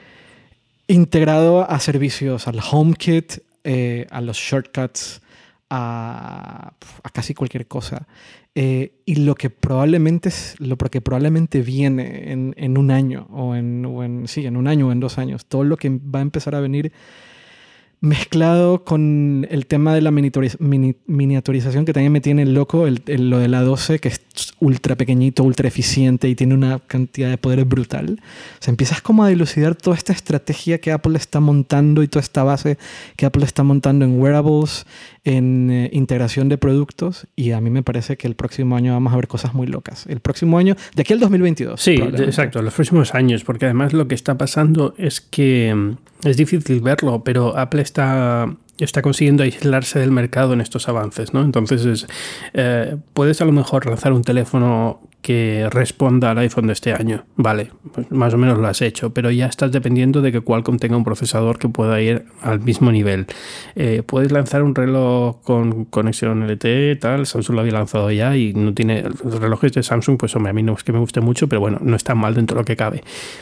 integrado 0.87 1.69
a 1.69 1.79
servicios, 1.79 2.47
al 2.47 2.59
HomeKit, 2.59 3.39
eh, 3.63 4.07
a 4.11 4.21
los 4.21 4.37
shortcuts, 4.37 5.21
a, 5.69 6.73
casi 7.11 7.33
cualquier 7.33 7.67
cosa. 7.67 8.07
Eh, 8.55 9.01
y 9.05 9.15
lo 9.15 9.33
que 9.33 9.49
probablemente, 9.49 10.29
lo 10.59 10.77
que 10.77 11.01
probablemente 11.01 11.61
viene 11.61 12.31
en, 12.31 12.77
un 12.77 12.91
año, 12.91 13.27
o 13.31 13.55
en, 13.55 13.83
o 13.85 14.03
en, 14.03 14.27
sí, 14.27 14.45
en 14.45 14.57
un 14.57 14.67
año 14.67 14.89
o 14.89 14.91
en 14.91 14.99
dos 14.99 15.17
años, 15.17 15.45
todo 15.45 15.63
lo 15.63 15.77
que 15.77 15.89
va 15.89 16.19
a 16.19 16.21
empezar 16.21 16.53
a 16.53 16.59
venir 16.59 16.91
mezclado 18.03 18.83
con 18.83 19.47
el 19.49 19.65
tema 19.65 19.95
de 19.95 20.01
la 20.01 20.11
miniaturización 20.11 21.85
que 21.85 21.93
también 21.93 22.11
me 22.11 22.19
tiene 22.19 22.45
loco, 22.45 22.85
el, 22.85 23.01
lo 23.29 23.39
de 23.39 23.47
la 23.47 23.61
12, 23.61 23.99
que 23.99 24.09
es 24.09 24.21
ultra 24.63 24.95
pequeñito, 24.95 25.43
ultra 25.43 25.67
eficiente 25.67 26.29
y 26.29 26.35
tiene 26.35 26.53
una 26.53 26.79
cantidad 26.79 27.29
de 27.29 27.37
poder 27.37 27.65
brutal. 27.65 28.19
O 28.21 28.63
sea, 28.63 28.71
empiezas 28.71 29.01
como 29.01 29.23
a 29.23 29.27
dilucidar 29.27 29.75
toda 29.75 29.95
esta 29.95 30.13
estrategia 30.13 30.79
que 30.79 30.91
Apple 30.91 31.17
está 31.17 31.39
montando 31.39 32.01
y 32.01 32.07
toda 32.07 32.21
esta 32.21 32.43
base 32.43 32.77
que 33.17 33.25
Apple 33.25 33.43
está 33.43 33.63
montando 33.63 34.05
en 34.05 34.19
wearables, 34.19 34.85
en 35.25 35.69
eh, 35.69 35.89
integración 35.93 36.49
de 36.49 36.57
productos 36.57 37.27
y 37.35 37.51
a 37.51 37.61
mí 37.61 37.69
me 37.69 37.83
parece 37.83 38.17
que 38.17 38.27
el 38.27 38.35
próximo 38.35 38.75
año 38.75 38.93
vamos 38.93 39.13
a 39.13 39.15
ver 39.17 39.27
cosas 39.27 39.53
muy 39.53 39.67
locas. 39.67 40.05
El 40.07 40.21
próximo 40.21 40.57
año, 40.57 40.75
de 40.95 41.01
aquí 41.01 41.13
al 41.13 41.19
2022. 41.19 41.81
Sí, 41.81 41.95
exacto, 41.95 42.61
los 42.61 42.73
próximos 42.73 43.13
años, 43.13 43.43
porque 43.43 43.65
además 43.65 43.93
lo 43.93 44.07
que 44.07 44.15
está 44.15 44.37
pasando 44.37 44.93
es 44.97 45.21
que 45.21 45.73
mm, 45.75 46.27
es 46.27 46.37
difícil 46.37 46.81
verlo, 46.81 47.23
pero 47.23 47.57
Apple 47.57 47.81
está 47.81 48.55
está 48.77 49.01
consiguiendo 49.01 49.43
aislarse 49.43 49.99
del 49.99 50.11
mercado 50.11 50.53
en 50.53 50.61
estos 50.61 50.89
avances, 50.89 51.33
¿no? 51.33 51.41
Entonces, 51.41 52.07
eh, 52.53 52.97
puedes 53.13 53.41
a 53.41 53.45
lo 53.45 53.51
mejor 53.51 53.85
lanzar 53.85 54.13
un 54.13 54.23
teléfono 54.23 55.01
que 55.23 55.69
responda 55.71 56.31
al 56.31 56.37
iPhone 56.39 56.67
de 56.67 56.73
este 56.73 56.93
año. 56.93 57.23
Vale, 57.37 57.71
pues 57.93 58.11
más 58.11 58.33
o 58.33 58.37
menos 58.37 58.59
lo 58.59 58.67
has 58.67 58.81
hecho, 58.81 59.13
pero 59.13 59.31
ya 59.31 59.47
estás 59.47 59.71
dependiendo 59.71 60.21
de 60.21 60.33
que 60.33 60.41
Qualcomm 60.41 60.77
tenga 60.77 60.97
un 60.97 61.05
procesador 61.05 61.57
que 61.57 61.69
pueda 61.69 61.99
ir 62.01 62.25
al 62.41 62.59
mismo 62.59 62.91
nivel. 62.91 63.25
Eh, 63.75 64.03
puedes 64.05 64.33
lanzar 64.33 64.63
un 64.63 64.75
reloj 64.75 65.41
con 65.41 65.85
conexión 65.85 66.45
LTE, 66.45 66.97
tal, 66.97 67.25
Samsung 67.25 67.55
lo 67.55 67.61
había 67.61 67.73
lanzado 67.73 68.11
ya 68.11 68.35
y 68.35 68.53
no 68.53 68.73
tiene 68.73 69.03
los 69.23 69.39
relojes 69.39 69.71
de 69.71 69.81
Samsung, 69.81 70.17
pues 70.17 70.35
hombre, 70.35 70.49
a 70.49 70.53
mí 70.53 70.61
no 70.61 70.73
es 70.73 70.83
que 70.83 70.91
me 70.91 70.99
guste 70.99 71.21
mucho, 71.21 71.47
pero 71.47 71.61
bueno, 71.61 71.79
no 71.81 71.95
está 71.95 72.15
mal 72.15 72.35
dentro 72.35 72.55
de 72.55 72.61
lo 72.61 72.65
que 72.65 72.75
cabe. 72.75 73.01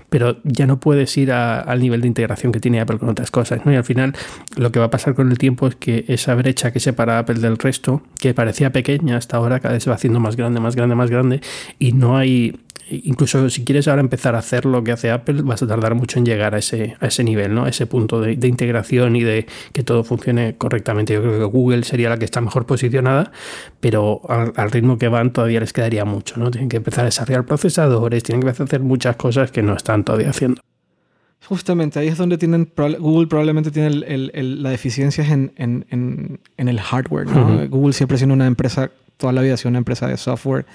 Pero 0.09 0.37
ya 0.43 0.67
no 0.67 0.79
puedes 0.79 1.17
ir 1.17 1.31
al 1.31 1.79
nivel 1.79 2.01
de 2.01 2.07
integración 2.07 2.51
que 2.51 2.59
tiene 2.59 2.79
Apple 2.79 2.99
con 2.99 3.09
otras 3.09 3.31
cosas, 3.31 3.65
¿no? 3.65 3.73
Y 3.73 3.75
al 3.75 3.83
final 3.83 4.13
lo 4.55 4.71
que 4.71 4.77
va 4.77 4.85
a 4.85 4.91
pasar 4.91 5.15
con 5.15 5.31
el 5.31 5.39
tiempo 5.39 5.65
es 5.65 5.75
que 5.75 6.05
esa 6.07 6.35
brecha 6.35 6.71
que 6.71 6.79
separa 6.79 7.17
Apple 7.17 7.39
del 7.39 7.57
resto, 7.57 8.03
que 8.19 8.35
parecía 8.35 8.71
pequeña 8.71 9.17
hasta 9.17 9.37
ahora, 9.37 9.59
cada 9.59 9.73
vez 9.73 9.83
se 9.83 9.89
va 9.89 9.95
haciendo 9.95 10.19
más 10.19 10.35
grande, 10.35 10.59
más 10.59 10.75
grande, 10.75 10.93
más 10.93 11.09
grande, 11.09 11.41
y 11.79 11.93
no 11.93 12.17
hay 12.17 12.55
incluso 12.91 13.49
si 13.49 13.63
quieres 13.63 13.87
ahora 13.87 14.01
empezar 14.01 14.35
a 14.35 14.39
hacer 14.39 14.65
lo 14.65 14.83
que 14.83 14.91
hace 14.91 15.11
Apple, 15.11 15.41
vas 15.43 15.63
a 15.63 15.67
tardar 15.67 15.95
mucho 15.95 16.19
en 16.19 16.25
llegar 16.25 16.55
a 16.55 16.59
ese, 16.59 16.95
a 16.99 17.07
ese 17.07 17.23
nivel, 17.23 17.53
¿no? 17.53 17.65
A 17.65 17.69
ese 17.69 17.85
punto 17.85 18.21
de, 18.21 18.33
integración 18.47 19.15
y 19.15 19.23
de 19.23 19.45
que 19.71 19.83
todo 19.83 20.03
funcione 20.03 20.55
correctamente. 20.57 21.13
Yo 21.13 21.21
creo 21.21 21.37
que 21.37 21.45
Google 21.45 21.83
sería 21.83 22.09
la 22.09 22.17
que 22.17 22.25
está 22.25 22.41
mejor 22.41 22.65
posicionada, 22.65 23.31
pero 23.79 24.21
al, 24.27 24.71
ritmo 24.71 24.97
que 24.97 25.07
van 25.07 25.31
todavía 25.31 25.59
les 25.59 25.73
quedaría 25.73 26.05
mucho, 26.05 26.37
¿no? 26.37 26.51
Tienen 26.51 26.69
que 26.69 26.77
empezar 26.77 27.01
a 27.01 27.05
desarrollar 27.05 27.45
procesadores, 27.45 28.23
tienen 28.23 28.41
que 28.41 28.47
empezar 28.47 28.65
a 28.65 28.67
hacer 28.67 28.81
muchas 28.81 29.15
cosas 29.15 29.51
que 29.51 29.61
no 29.61 29.75
están 29.75 30.03
todavía 30.03 30.29
haciendo. 30.29 30.61
Justamente 31.47 31.99
ahí 31.99 32.07
es 32.07 32.17
donde 32.17 32.37
tienen 32.37 32.71
Google 32.99 33.27
probablemente 33.27 33.71
tiene 33.71 33.89
la 33.89 34.69
deficiencia 34.69 35.25
en, 35.25 35.51
en, 35.57 35.85
en, 35.89 36.67
el 36.67 36.79
hardware. 36.79 37.27
¿no? 37.27 37.67
Google 37.67 37.93
siempre 37.93 38.15
ha 38.15 38.19
sido 38.19 38.31
una 38.33 38.45
empresa, 38.45 38.91
toda 39.17 39.33
la 39.33 39.41
vida 39.41 39.55
ha 39.55 39.57
sido 39.57 39.69
una 39.69 39.79
empresa 39.79 40.07
de 40.07 40.17
software 40.17 40.65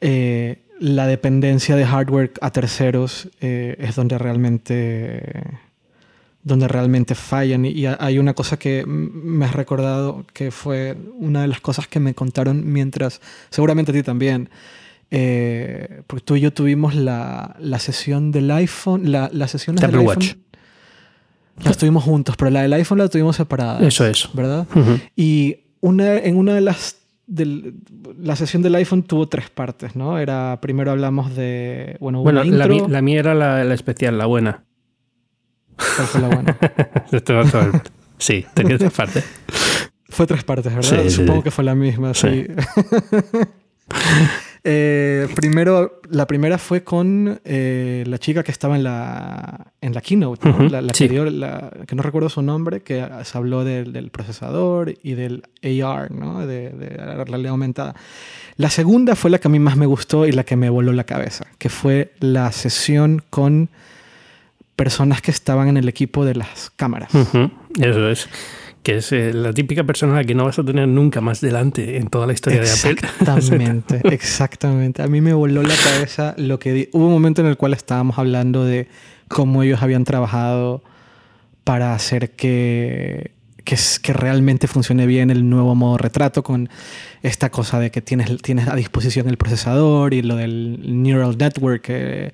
eh, 0.00 0.62
la 0.80 1.06
dependencia 1.06 1.76
de 1.76 1.84
hardware 1.84 2.32
a 2.40 2.50
terceros 2.50 3.28
eh, 3.40 3.76
es 3.78 3.96
donde 3.96 4.16
realmente, 4.16 5.22
donde 6.42 6.68
realmente 6.68 7.14
fallan. 7.14 7.66
Y, 7.66 7.86
hay 7.86 8.18
una 8.18 8.34
cosa 8.34 8.58
que 8.58 8.84
me 8.86 9.44
has 9.44 9.54
recordado 9.54 10.24
que 10.32 10.50
fue 10.50 10.96
una 11.18 11.42
de 11.42 11.48
las 11.48 11.60
cosas 11.60 11.86
que 11.86 12.00
me 12.00 12.14
contaron 12.14 12.72
mientras, 12.72 13.20
seguramente 13.50 13.92
a 13.92 13.94
ti 13.94 14.02
también, 14.02 14.48
eh, 15.10 16.02
porque 16.06 16.24
tú 16.24 16.36
y 16.36 16.40
yo 16.40 16.52
tuvimos 16.52 16.94
la, 16.94 17.56
la 17.58 17.78
sesión 17.78 18.32
del 18.32 18.50
iPhone, 18.50 19.12
la, 19.12 19.28
la 19.32 19.48
sesión 19.48 19.76
del 19.76 19.90
iPhone. 19.90 20.06
Watch. 20.06 20.34
La 21.62 21.72
estuvimos 21.72 22.04
juntos, 22.04 22.36
pero 22.38 22.50
la 22.50 22.62
del 22.62 22.72
iPhone 22.72 22.98
la 22.98 23.08
tuvimos 23.08 23.36
separada. 23.36 23.86
Eso 23.86 24.06
es. 24.06 24.30
¿Verdad? 24.32 24.66
Y 25.14 25.58
una, 25.82 26.16
en 26.16 26.36
una 26.36 26.54
de 26.54 26.62
las 26.62 26.99
la 27.30 28.34
sesión 28.36 28.62
del 28.62 28.74
iPhone 28.74 29.04
tuvo 29.04 29.28
tres 29.28 29.50
partes, 29.50 29.94
¿no? 29.94 30.18
Era, 30.18 30.58
primero 30.60 30.90
hablamos 30.90 31.36
de, 31.36 31.96
bueno, 32.00 32.22
bueno 32.22 32.42
la, 32.42 32.66
la, 32.66 33.02
mía 33.02 33.20
era 33.20 33.34
la, 33.34 33.72
especial, 33.74 34.18
la 34.18 34.26
buena. 34.26 34.64
¿Cuál 35.76 36.06
fue 36.08 36.20
la 36.20 36.28
buena? 36.28 36.58
sí, 38.18 38.44
tenía 38.54 38.78
tres 38.78 38.92
partes. 38.92 39.24
Fue 40.08 40.26
tres 40.26 40.42
partes, 40.42 40.74
¿verdad? 40.74 41.08
Supongo 41.08 41.42
que 41.44 41.50
fue 41.52 41.64
la 41.64 41.74
misma, 41.74 42.14
sí. 42.14 42.46
Eh, 44.62 45.26
primero, 45.34 46.00
la 46.10 46.26
primera 46.26 46.58
fue 46.58 46.84
con 46.84 47.40
eh, 47.44 48.04
la 48.06 48.18
chica 48.18 48.42
que 48.42 48.52
estaba 48.52 48.76
en 48.76 48.84
la, 48.84 49.72
en 49.80 49.94
la 49.94 50.00
keynote, 50.00 50.48
la, 50.68 50.82
que, 50.92 51.96
no 51.96 52.02
recuerdo 52.02 52.28
su 52.28 52.42
nombre, 52.42 52.82
que 52.82 53.06
se 53.24 53.38
habló 53.38 53.64
del, 53.64 54.10
procesador 54.10 54.94
y 55.02 55.14
del 55.14 55.44
AR, 55.62 56.10
¿no? 56.10 56.46
de, 56.46 56.94
la 56.98 57.24
realidad 57.24 57.52
aumentada. 57.52 57.94
La 58.56 58.68
segunda 58.68 59.16
fue 59.16 59.30
la 59.30 59.38
que 59.38 59.48
a 59.48 59.50
mí 59.50 59.58
más 59.58 59.76
me 59.76 59.86
gustó 59.86 60.26
y 60.26 60.32
la 60.32 60.44
que 60.44 60.56
me 60.56 60.68
voló 60.68 60.92
la 60.92 61.04
cabeza, 61.04 61.46
que 61.58 61.70
fue 61.70 62.12
la 62.20 62.52
sesión 62.52 63.22
con 63.30 63.70
personas 64.76 65.22
que 65.22 65.30
estaban 65.30 65.68
en 65.68 65.78
el 65.78 65.88
equipo 65.88 66.24
de 66.24 66.34
las 66.34 66.70
cámaras. 66.76 67.10
Eso 67.78 68.10
es 68.10 68.28
que 68.82 68.96
es 68.96 69.12
eh, 69.12 69.32
la 69.34 69.52
típica 69.52 69.84
persona 69.84 70.24
que 70.24 70.34
no 70.34 70.44
vas 70.44 70.58
a 70.58 70.64
tener 70.64 70.88
nunca 70.88 71.20
más 71.20 71.40
delante 71.40 71.98
en 71.98 72.08
toda 72.08 72.26
la 72.26 72.32
historia 72.32 72.62
de 72.62 72.70
Apple. 72.70 72.92
Exactamente, 72.92 74.00
exactamente. 74.04 75.02
A 75.02 75.06
mí 75.06 75.20
me 75.20 75.34
voló 75.34 75.62
la 75.62 75.74
cabeza 75.74 76.34
lo 76.38 76.58
que 76.58 76.88
hubo 76.92 77.06
un 77.06 77.12
momento 77.12 77.42
en 77.42 77.48
el 77.48 77.56
cual 77.56 77.74
estábamos 77.74 78.18
hablando 78.18 78.64
de 78.64 78.88
cómo 79.28 79.62
ellos 79.62 79.82
habían 79.82 80.04
trabajado 80.04 80.82
para 81.62 81.94
hacer 81.94 82.30
que, 82.30 83.32
que, 83.64 83.76
que 84.02 84.12
realmente 84.14 84.66
funcione 84.66 85.06
bien 85.06 85.30
el 85.30 85.48
nuevo 85.48 85.74
modo 85.74 85.98
retrato 85.98 86.42
con 86.42 86.70
esta 87.22 87.50
cosa 87.50 87.78
de 87.80 87.90
que 87.90 88.00
tienes, 88.00 88.40
tienes 88.40 88.66
a 88.68 88.76
disposición 88.76 89.28
el 89.28 89.36
procesador 89.36 90.14
y 90.14 90.22
lo 90.22 90.36
del 90.36 91.02
neural 91.02 91.36
network, 91.36 91.84
eh, 91.88 92.32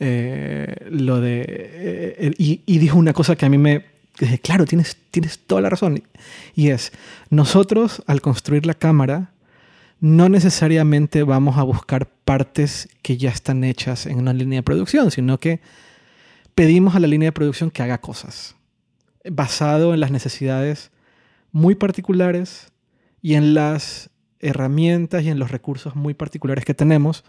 eh, 0.00 0.74
lo 0.90 1.20
de... 1.20 2.34
y, 2.36 2.62
y 2.66 2.78
dijo 2.78 2.98
una 2.98 3.12
cosa 3.12 3.36
que 3.36 3.46
a 3.46 3.48
mí 3.48 3.58
me 3.58 3.93
claro, 4.42 4.64
tienes, 4.64 4.96
tienes 5.10 5.38
toda 5.38 5.60
la 5.60 5.70
razón. 5.70 6.02
Y 6.54 6.70
es, 6.70 6.92
nosotros 7.30 8.02
al 8.06 8.20
construir 8.20 8.66
la 8.66 8.74
cámara, 8.74 9.32
no 10.00 10.28
necesariamente 10.28 11.22
vamos 11.22 11.56
a 11.56 11.62
buscar 11.62 12.06
partes 12.24 12.88
que 13.02 13.16
ya 13.16 13.30
están 13.30 13.64
hechas 13.64 14.06
en 14.06 14.18
una 14.18 14.32
línea 14.32 14.58
de 14.58 14.62
producción, 14.62 15.10
sino 15.10 15.38
que 15.38 15.60
pedimos 16.54 16.94
a 16.94 17.00
la 17.00 17.06
línea 17.06 17.28
de 17.28 17.32
producción 17.32 17.70
que 17.70 17.82
haga 17.82 17.98
cosas, 17.98 18.54
basado 19.24 19.94
en 19.94 20.00
las 20.00 20.10
necesidades 20.10 20.90
muy 21.52 21.74
particulares 21.74 22.72
y 23.22 23.34
en 23.34 23.54
las 23.54 24.10
herramientas 24.40 25.22
y 25.22 25.30
en 25.30 25.38
los 25.38 25.50
recursos 25.50 25.96
muy 25.96 26.14
particulares 26.14 26.64
que 26.64 26.74
tenemos, 26.74 27.24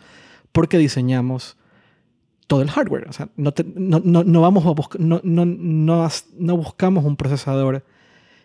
porque 0.51 0.77
diseñamos 0.77 1.57
todo 2.47 2.61
el 2.61 2.69
hardware. 2.69 3.07
O 3.09 3.13
sea, 3.13 3.29
no, 3.35 3.53
no, 3.75 4.41
vamos 4.41 4.65
a 4.65 4.97
no, 4.99 5.21
no, 5.23 6.57
buscamos 6.57 7.05
un 7.05 7.15
procesador 7.15 7.83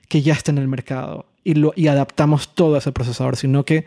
que 0.08 0.22
ya 0.22 0.34
esté 0.34 0.50
en 0.50 0.58
el 0.58 0.68
mercado 0.68 1.26
y, 1.44 1.54
lo, 1.54 1.72
y 1.76 1.86
adaptamos 1.86 2.54
todo 2.54 2.74
a 2.74 2.78
ese 2.78 2.92
procesador, 2.92 3.36
sino 3.36 3.64
que 3.64 3.84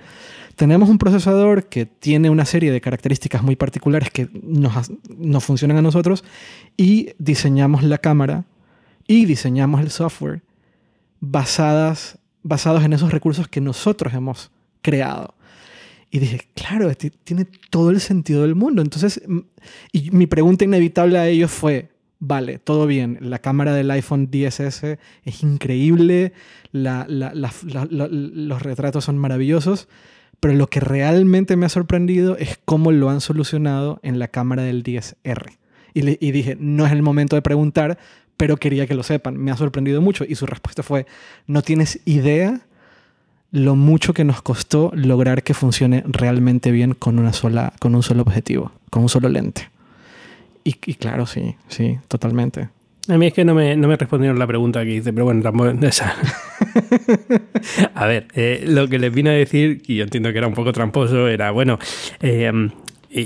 tenemos 0.56 0.89
un 0.89 0.97
procesador 0.97 1.65
que 1.65 1.86
tiene 1.86 2.30
una 2.30 2.45
serie 2.45 2.71
de 2.71 2.82
características 2.82 3.43
muy 3.43 3.56
particulares 3.56 4.10
que 4.12 4.30
nos, 4.34 4.91
nos 5.17 5.43
funcionan 5.43 5.78
a 5.78 5.82
nosotros 5.82 6.23
y 6.78 7.10
diseñamos 7.17 7.84
la 7.84 7.97
cámara 7.97 8.45
y 9.08 9.26
diseñamos 9.26 9.82
el 9.82 9.89
software 9.89 10.41
basadas, 11.19 12.19
basados 12.43 12.84
en 12.84 12.93
esos 12.93 13.12
recursos 13.12 13.47
que 13.47 13.62
nosotros 13.62 14.13
hemos 14.13 14.52
creado. 14.82 15.36
Y 16.13 16.19
dije, 16.19 16.41
claro, 16.54 16.93
tiene 17.23 17.47
todo 17.71 17.89
el 17.89 17.99
sentido 17.99 18.43
del 18.43 18.54
mundo. 18.54 18.84
Entonces, 18.84 19.19
y 19.91 20.12
mi 20.12 20.28
pregunta 20.28 20.63
inevitable 20.63 21.17
a 21.17 21.28
ellos 21.28 21.49
fue, 21.49 21.89
vale, 22.19 22.60
todo 22.60 22.86
bien, 22.86 23.17
la 23.19 23.39
cámara 23.39 23.73
del 23.73 23.89
iPhone 23.89 24.30
10S 24.30 24.99
es 25.26 25.41
increíble, 25.43 26.34
los 26.71 28.62
retratos 28.62 29.06
son 29.06 29.17
maravillosos, 29.17 29.88
pero 30.39 30.54
lo 30.54 30.67
que 30.67 30.82
realmente 30.82 31.56
me 31.56 31.65
ha 31.65 31.69
sorprendido 31.69 32.38
es 32.38 32.60
cómo 32.63 32.91
lo 32.91 33.10
han 33.10 33.19
solucionado 33.19 33.99
en 34.04 34.19
la 34.19 34.28
cámara 34.28 34.62
del 34.62 34.84
10R. 34.84 35.58
Y, 35.95 36.28
y 36.28 36.32
dije, 36.32 36.56
no 36.60 36.86
es 36.86 36.91
el 36.91 37.02
momento 37.02 37.36
de 37.36 37.41
preguntar, 37.41 37.97
pero 38.38 38.58
quería 38.58 38.86
que 38.86 38.93
lo 38.93 39.02
sepan, 39.02 39.36
me 39.38 39.49
ha 39.49 39.58
sorprendido 39.58 39.99
mucho. 39.99 40.26
Y 40.28 40.36
su 40.36 40.45
respuesta 40.45 40.84
fue, 40.84 41.08
no 41.47 41.63
tienes 41.63 42.02
idea 42.06 42.67
lo 43.53 43.75
mucho 43.75 44.15
que 44.15 44.23
nos 44.23 44.41
costó 44.41 44.91
lograr 44.95 45.43
que 45.43 45.53
funcione 45.53 46.03
realmente 46.07 46.71
bien 46.71 46.95
con, 46.95 47.19
una 47.19 47.33
sola, 47.33 47.71
con 47.79 47.93
un 47.93 48.01
solo 48.01 48.23
objetivo, 48.23 48.71
con 48.89 49.03
un 49.03 49.09
solo 49.09 49.29
lente. 49.29 49.69
Y, 50.63 50.73
claro, 50.73 51.27
sí, 51.27 51.55
sí, 51.67 51.99
totalmente. 52.07 52.69
A 53.09 53.17
mí 53.17 53.27
es 53.27 53.33
que 53.33 53.45
no 53.45 53.53
me, 53.53 53.75
no 53.75 53.87
me 53.87 53.95
respondieron 53.95 54.39
la 54.39 54.47
pregunta 54.47 54.83
que 54.83 54.95
hice, 54.95 55.13
pero 55.13 55.25
bueno, 55.25 55.73
esa. 55.87 56.15
a 57.93 58.07
ver, 58.07 58.27
eh, 58.33 58.63
lo 58.67 58.87
que 58.87 58.97
les 58.97 59.13
vine 59.13 59.29
a 59.29 59.33
decir, 59.33 59.83
y 59.85 59.97
yo 59.97 60.03
entiendo 60.03 60.31
que 60.31 60.39
era 60.39 60.47
un 60.47 60.55
poco 60.55 60.71
tramposo, 60.71 61.27
era, 61.27 61.51
bueno, 61.51 61.77
eh, 62.21 62.51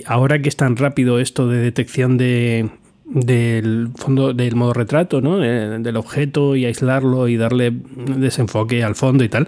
ahora 0.08 0.42
que 0.42 0.50
es 0.50 0.58
tan 0.58 0.76
rápido 0.76 1.20
esto 1.22 1.48
de 1.48 1.60
detección 1.60 2.18
de, 2.18 2.70
del 3.06 3.92
fondo 3.96 4.34
del 4.34 4.56
modo 4.56 4.74
retrato, 4.74 5.22
¿no? 5.22 5.38
del 5.38 5.96
objeto 5.96 6.58
y 6.58 6.66
aislarlo 6.66 7.30
y 7.30 7.38
darle 7.38 7.72
desenfoque 7.72 8.84
al 8.84 8.96
fondo 8.96 9.24
y 9.24 9.30
tal. 9.30 9.48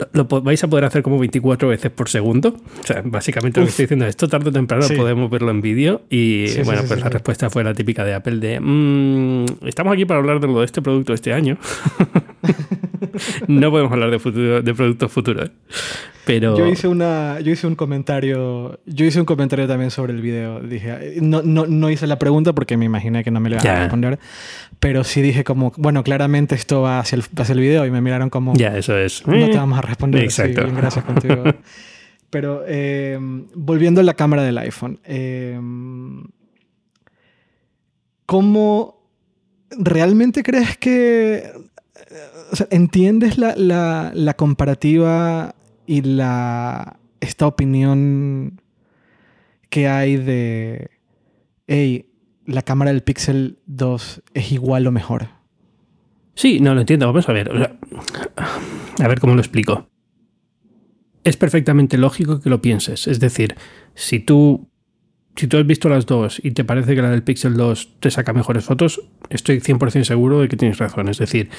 Eh, 0.00 0.06
lo, 0.12 0.24
vais 0.26 0.62
a 0.62 0.68
poder 0.68 0.84
hacer 0.84 1.02
como 1.02 1.18
24 1.18 1.68
veces 1.68 1.90
por 1.90 2.08
segundo. 2.08 2.56
O 2.80 2.86
sea, 2.86 3.02
básicamente 3.04 3.60
lo 3.60 3.66
que 3.66 3.70
estoy 3.70 3.84
diciendo 3.84 4.04
es 4.04 4.10
esto 4.10 4.28
tarde 4.28 4.50
o 4.50 4.52
temprano 4.52 4.86
podemos 4.96 5.30
verlo 5.30 5.50
en 5.50 5.60
vídeo. 5.60 6.02
Y 6.10 6.62
bueno, 6.62 6.82
pues 6.86 7.00
la 7.00 7.08
respuesta 7.08 7.50
fue 7.50 7.64
la 7.64 7.74
típica 7.74 8.04
de 8.04 8.14
Apple 8.14 8.36
de 8.36 8.60
mm, 8.60 9.66
estamos 9.66 9.92
aquí 9.92 10.04
para 10.04 10.20
hablar 10.20 10.40
de 10.40 10.46
lo 10.46 10.60
de 10.60 10.66
este 10.66 10.82
producto 10.82 11.12
este 11.12 11.32
año. 11.32 11.58
no 13.48 13.70
podemos 13.70 13.92
hablar 13.92 14.10
de, 14.10 14.18
futuro, 14.18 14.62
de 14.62 14.74
productos 14.74 15.12
futuros. 15.12 15.50
Pero... 16.24 16.56
Yo 16.56 16.66
hice, 16.66 16.88
una, 16.88 17.38
yo 17.40 17.52
hice 17.52 17.66
un 17.66 17.74
comentario, 17.74 18.80
yo 18.86 19.04
hice 19.04 19.20
un 19.20 19.26
comentario 19.26 19.66
también 19.68 19.90
sobre 19.90 20.14
el 20.14 20.22
video. 20.22 20.60
Dije, 20.60 21.16
no, 21.20 21.42
no, 21.42 21.66
no 21.66 21.90
hice 21.90 22.06
la 22.06 22.18
pregunta 22.18 22.54
porque 22.54 22.76
me 22.76 22.86
imaginé 22.86 23.22
que 23.22 23.30
no 23.30 23.40
me 23.40 23.50
le 23.50 23.56
iban 23.56 23.66
a 23.66 23.80
responder, 23.80 24.18
pero 24.80 25.04
sí 25.04 25.20
dije 25.20 25.44
como, 25.44 25.72
bueno, 25.76 26.02
claramente 26.02 26.54
esto 26.54 26.80
va 26.80 26.98
hacia 26.98 27.16
el, 27.16 27.24
hacia 27.36 27.52
el 27.52 27.60
video 27.60 27.84
y 27.84 27.90
me 27.90 28.00
miraron 28.00 28.30
como, 28.30 28.54
ya, 28.54 28.76
eso 28.76 28.96
es. 28.96 29.26
No 29.26 29.50
te 29.50 29.56
vamos 29.56 29.78
a 29.78 29.82
responder. 29.86 30.24
Exacto. 30.24 30.62
gracias 30.74 31.04
contigo. 31.04 31.44
pero 32.30 32.64
eh, 32.66 33.18
volviendo 33.54 34.00
a 34.00 34.04
la 34.04 34.14
cámara 34.14 34.42
del 34.42 34.58
iPhone, 34.58 34.98
eh, 35.04 35.58
¿cómo 38.26 39.08
realmente 39.70 40.42
crees 40.42 40.76
que 40.76 41.52
o 42.52 42.56
sea, 42.56 42.66
¿entiendes 42.70 43.38
la, 43.38 43.54
la, 43.56 44.12
la, 44.14 44.34
comparativa 44.34 45.54
y 45.86 46.02
la, 46.02 46.98
esta 47.20 47.46
opinión 47.46 48.60
que 49.70 49.88
hay 49.88 50.16
de, 50.16 50.90
hey, 51.66 52.10
la 52.46 52.62
cámara 52.62 52.92
del 52.92 53.02
Pixel 53.02 53.58
2 53.66 54.22
es 54.34 54.52
igual 54.52 54.86
o 54.86 54.92
mejor. 54.92 55.28
Sí, 56.34 56.60
no 56.60 56.74
lo 56.74 56.80
entiendo. 56.80 57.06
Vamos 57.06 57.28
a 57.28 57.32
ver. 57.32 57.50
a 58.98 59.08
ver 59.08 59.20
cómo 59.20 59.34
lo 59.34 59.40
explico. 59.40 59.88
Es 61.22 61.36
perfectamente 61.36 61.96
lógico 61.96 62.40
que 62.40 62.50
lo 62.50 62.60
pienses. 62.60 63.06
Es 63.06 63.20
decir, 63.20 63.54
si 63.94 64.20
tú 64.20 64.68
si 65.36 65.48
tú 65.48 65.56
has 65.56 65.66
visto 65.66 65.88
las 65.88 66.06
dos 66.06 66.40
y 66.44 66.52
te 66.52 66.64
parece 66.64 66.94
que 66.94 67.02
la 67.02 67.10
del 67.10 67.24
Pixel 67.24 67.54
2 67.54 67.94
te 67.98 68.10
saca 68.10 68.32
mejores 68.32 68.64
fotos, 68.64 69.00
estoy 69.30 69.58
100% 69.58 70.04
seguro 70.04 70.40
de 70.40 70.48
que 70.48 70.56
tienes 70.56 70.78
razón. 70.78 71.08
Es 71.08 71.18
decir, 71.18 71.50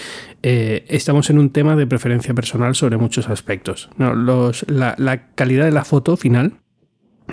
eh, 0.43 0.85
estamos 0.87 1.29
en 1.29 1.39
un 1.39 1.49
tema 1.49 1.75
de 1.75 1.85
preferencia 1.85 2.33
personal 2.33 2.75
sobre 2.75 2.97
muchos 2.97 3.27
aspectos. 3.27 3.89
la, 3.97 4.95
la 4.97 5.27
calidad 5.35 5.65
de 5.65 5.71
la 5.71 5.83
foto 5.83 6.15
final 6.15 6.59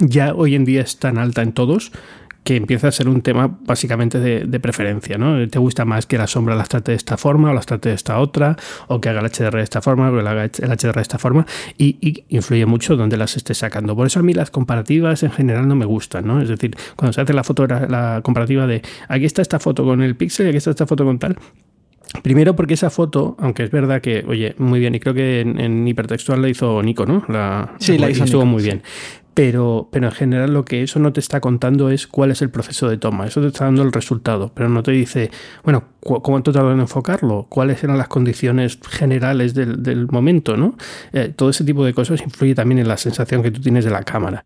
ya 0.01 0.35
hoy 0.35 0.55
en 0.55 0.65
día 0.65 0.81
es 0.81 0.99
tan 0.99 1.19
alta 1.19 1.43
en 1.43 1.53
todos 1.53 1.93
que 2.45 2.57
empieza 2.57 2.89
a 2.89 2.93
ser 2.93 3.09
un 3.09 3.23
tema 3.23 3.59
básicamente 3.61 4.19
de, 4.19 4.61
preferencia, 4.61 5.19
¿no? 5.19 5.49
¿Te 5.49 5.59
gusta 5.59 5.85
más 5.85 6.07
que 6.07 6.19
la 6.19 6.27
sombra 6.27 6.55
las 6.55 6.69
trate 6.69 6.93
de 6.93 6.97
esta 6.97 7.17
forma 7.17 7.51
o 7.51 7.55
las 7.55 7.67
trate 7.67 7.91
de 7.91 7.95
esta 7.95 8.19
otra? 8.19 8.57
¿O 8.89 9.01
que 9.01 9.09
haga 9.09 9.21
el 9.21 9.27
HDR 9.27 9.57
de 9.57 9.63
esta 9.63 9.81
forma 9.81 10.11
o 10.11 10.15
que 10.15 10.21
haga 10.21 10.45
el 10.45 10.51
HDR 10.51 10.95
de 10.95 11.03
esta 11.03 11.19
forma? 11.19 11.47
Y, 11.79 12.25
influye 12.29 12.67
mucho 12.67 12.97
donde 12.97 13.17
las 13.17 13.37
esté 13.37 13.55
sacando. 13.55 13.95
Por 13.95 14.07
eso 14.07 14.21
a 14.21 14.23
mí 14.23 14.35
las 14.35 14.51
comparativas 14.51 15.23
en 15.23 15.31
general 15.31 15.69
no 15.69 15.77
me 15.77 15.85
gustan, 15.85 16.27
¿no? 16.27 16.41
Es 16.41 16.49
decir, 16.49 16.77
cuando 16.97 17.13
se 17.13 17.21
hace 17.21 17.33
la 17.33 17.45
foto, 17.45 17.67
la, 17.67 18.21
comparativa 18.23 18.67
de 18.67 18.83
aquí 19.09 19.25
está 19.25 19.43
esta 19.43 19.59
foto 19.61 19.85
con 19.85 20.03
el 20.03 20.17
pixel 20.17 20.47
y 20.47 20.49
aquí 20.51 20.59
está 20.59 20.71
esta 20.71 20.87
foto 20.87 21.05
con 21.05 21.19
tal, 21.19 21.37
Primero 22.23 22.55
porque 22.55 22.75
esa 22.75 22.91
foto, 22.91 23.37
aunque 23.39 23.63
es 23.65 23.71
verdad 23.71 24.03
que, 24.03 24.23
oye, 24.29 24.55
muy 24.59 24.81
bien, 24.81 24.95
y 24.95 25.01
creo 25.01 25.15
que 25.15 25.41
en, 25.41 25.89
hipertextual 25.89 26.43
la 26.43 26.49
hizo 26.49 26.83
Nico, 26.83 27.07
¿no? 27.07 27.25
La, 27.29 27.75
sí, 27.79 27.97
la 27.97 28.11
hizo 28.11 28.25
estuvo 28.25 28.45
muy 28.45 28.63
bien 28.63 28.83
pero, 29.35 29.89
pero 29.91 30.07
en 30.07 30.13
general 30.13 30.53
lo 30.53 30.65
que 30.65 30.83
eso 30.83 30.99
no 30.99 31.13
te 31.13 31.21
está 31.21 31.41
contando 31.41 31.91
es 31.91 32.07
cuál 32.07 32.31
es 32.31 32.43
el 32.43 32.51
proceso 32.51 32.89
de 32.89 32.99
toma, 32.99 33.27
eso 33.27 33.41
te 33.41 33.47
está 33.49 33.65
dando 33.65 33.83
el 33.83 33.93
resultado, 33.93 34.53
pero 34.55 34.69
no 34.69 34.83
te 34.83 34.93
dice, 34.93 35.31
bueno, 35.65 35.85
cuánto 36.01 36.53
tardó 36.53 36.73
en 36.73 36.81
enfocarlo, 36.81 37.47
cuáles 37.49 37.83
eran 37.83 37.97
las 37.97 38.09
condiciones 38.09 38.79
generales 38.89 39.55
del, 39.55 40.09
momento, 40.11 40.57
¿no? 40.57 40.77
Eh, 41.13 41.33
todo 41.35 41.51
ese 41.51 41.65
tipo 41.65 41.85
de 41.85 41.95
cosas 41.95 42.21
influye 42.23 42.55
también 42.55 42.81
en 42.81 42.89
la 42.89 42.97
sensación 42.97 43.43
que 43.43 43.51
tú 43.51 43.61
tienes 43.61 43.85
de 43.85 43.91
la 43.91 44.03
cámara. 44.03 44.45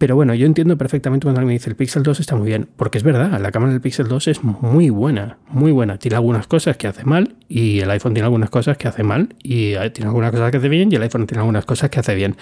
Pero 0.00 0.16
bueno, 0.16 0.32
yo 0.32 0.46
entiendo 0.46 0.78
perfectamente 0.78 1.24
cuando 1.24 1.40
alguien 1.40 1.48
me 1.48 1.52
dice 1.58 1.68
el 1.68 1.76
Pixel 1.76 2.02
2 2.02 2.20
está 2.20 2.34
muy 2.34 2.46
bien, 2.46 2.70
porque 2.76 2.96
es 2.96 3.04
verdad, 3.04 3.38
la 3.38 3.50
cámara 3.50 3.72
del 3.72 3.82
Pixel 3.82 4.08
2 4.08 4.28
es 4.28 4.42
muy 4.42 4.88
buena, 4.88 5.36
muy 5.48 5.72
buena. 5.72 5.98
Tiene 5.98 6.16
algunas 6.16 6.46
cosas 6.46 6.78
que 6.78 6.86
hace 6.86 7.04
mal 7.04 7.36
y 7.48 7.80
el 7.80 7.90
iPhone 7.90 8.14
tiene 8.14 8.24
algunas 8.24 8.48
cosas 8.48 8.78
que 8.78 8.88
hace 8.88 9.02
mal 9.02 9.36
y 9.42 9.74
eh, 9.74 9.90
tiene 9.90 10.08
algunas 10.08 10.30
cosas 10.30 10.50
que 10.52 10.56
hace 10.56 10.70
bien 10.70 10.90
y 10.90 10.94
el 10.94 11.02
iPhone 11.02 11.26
tiene 11.26 11.40
algunas 11.40 11.66
cosas 11.66 11.90
que 11.90 12.00
hace 12.00 12.14
bien. 12.14 12.36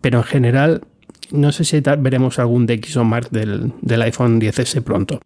Pero 0.00 0.18
en 0.18 0.24
general 0.24 0.82
no 1.32 1.52
sé 1.52 1.64
si 1.64 1.80
veremos 1.80 2.38
algún 2.38 2.66
DxOMark 2.66 3.30
del, 3.30 3.72
del 3.80 4.02
iPhone 4.02 4.40
10S 4.40 4.82
pronto. 4.82 5.20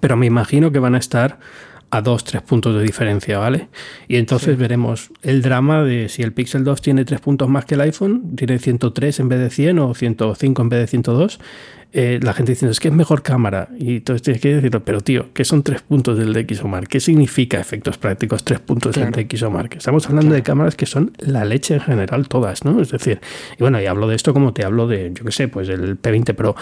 Pero 0.00 0.16
me 0.16 0.26
imagino 0.26 0.72
que 0.72 0.78
van 0.78 0.94
a 0.94 0.98
estar 0.98 1.38
a 1.94 2.02
2-3 2.02 2.42
puntos 2.42 2.74
de 2.74 2.82
diferencia, 2.82 3.38
¿vale? 3.38 3.68
Y 4.08 4.16
entonces 4.16 4.58
veremos 4.58 5.10
el 5.22 5.42
drama 5.42 5.84
de 5.84 6.08
si 6.08 6.22
el 6.22 6.32
Pixel 6.32 6.64
2 6.64 6.82
tiene 6.82 7.04
3 7.04 7.20
puntos 7.20 7.48
más 7.48 7.64
que 7.64 7.74
el 7.74 7.82
iPhone, 7.82 8.34
tiene 8.34 8.58
103 8.58 9.20
en 9.20 9.28
vez 9.28 9.38
de 9.38 9.50
100 9.50 9.78
o 9.78 9.94
105 9.94 10.62
en 10.62 10.68
vez 10.68 10.80
de 10.80 10.86
102. 10.88 11.38
Eh, 11.96 12.18
la 12.20 12.34
gente 12.34 12.50
diciendo 12.50 12.72
es 12.72 12.80
que 12.80 12.88
es 12.88 12.94
mejor 12.94 13.22
cámara. 13.22 13.68
Y 13.78 13.98
entonces 13.98 14.22
tienes 14.22 14.42
que 14.42 14.56
decirlo, 14.56 14.84
pero 14.84 15.00
tío, 15.00 15.32
¿qué 15.32 15.44
son 15.44 15.62
3 15.62 15.82
puntos 15.82 16.18
del 16.18 16.32
DxOMark? 16.32 16.88
¿Qué 16.88 16.98
significa 16.98 17.60
efectos 17.60 17.96
prácticos 17.96 18.42
3 18.42 18.58
puntos 18.58 18.96
del 18.96 19.12
DxOMark? 19.12 19.76
Estamos 19.76 20.08
hablando 20.08 20.34
de 20.34 20.42
cámaras 20.42 20.74
que 20.74 20.86
son 20.86 21.12
la 21.18 21.44
leche 21.44 21.74
en 21.74 21.80
general, 21.80 22.26
todas, 22.26 22.64
¿no? 22.64 22.82
Es 22.82 22.90
decir, 22.90 23.20
y 23.56 23.62
bueno, 23.62 23.80
y 23.80 23.86
hablo 23.86 24.08
de 24.08 24.16
esto 24.16 24.34
como 24.34 24.52
te 24.52 24.64
hablo 24.64 24.88
de, 24.88 25.12
yo 25.14 25.24
qué 25.24 25.30
sé, 25.30 25.46
pues 25.46 25.68
el 25.68 25.96
P20 26.00 26.34
Pro 26.34 26.56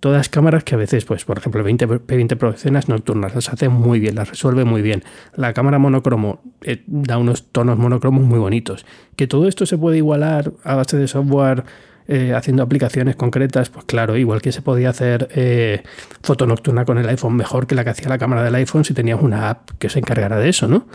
todas 0.00 0.28
cámaras 0.28 0.64
que 0.64 0.74
a 0.74 0.78
veces, 0.78 1.04
pues 1.04 1.24
por 1.24 1.38
ejemplo, 1.38 1.62
20, 1.62 1.86
20 1.86 2.36
Pro 2.36 2.50
escenas 2.50 2.88
nocturnas 2.88 3.34
las 3.34 3.48
hace 3.48 3.68
muy 3.68 4.00
bien, 4.00 4.14
las 4.14 4.30
resuelve 4.30 4.64
muy 4.64 4.82
bien. 4.82 5.02
La 5.34 5.52
cámara 5.52 5.78
monocromo 5.78 6.40
eh, 6.62 6.82
da 6.86 7.18
unos 7.18 7.50
tonos 7.50 7.78
monocromos 7.78 8.24
muy 8.24 8.38
bonitos. 8.38 8.86
Que 9.16 9.26
todo 9.26 9.48
esto 9.48 9.66
se 9.66 9.78
puede 9.78 9.98
igualar 9.98 10.52
a 10.64 10.76
base 10.76 10.96
de 10.96 11.08
software 11.08 11.64
eh, 12.06 12.32
haciendo 12.34 12.62
aplicaciones 12.62 13.16
concretas, 13.16 13.68
pues 13.68 13.84
claro, 13.84 14.16
igual 14.16 14.40
que 14.40 14.50
se 14.50 14.62
podía 14.62 14.88
hacer 14.90 15.28
eh, 15.34 15.82
foto 16.22 16.46
nocturna 16.46 16.86
con 16.86 16.96
el 16.96 17.06
iPhone 17.06 17.36
mejor 17.36 17.66
que 17.66 17.74
la 17.74 17.84
que 17.84 17.90
hacía 17.90 18.08
la 18.08 18.16
cámara 18.16 18.42
del 18.42 18.54
iPhone 18.54 18.84
si 18.84 18.94
tenías 18.94 19.20
una 19.20 19.50
app 19.50 19.70
que 19.78 19.90
se 19.90 19.98
encargara 19.98 20.38
de 20.38 20.48
eso, 20.48 20.68
¿no? 20.68 20.86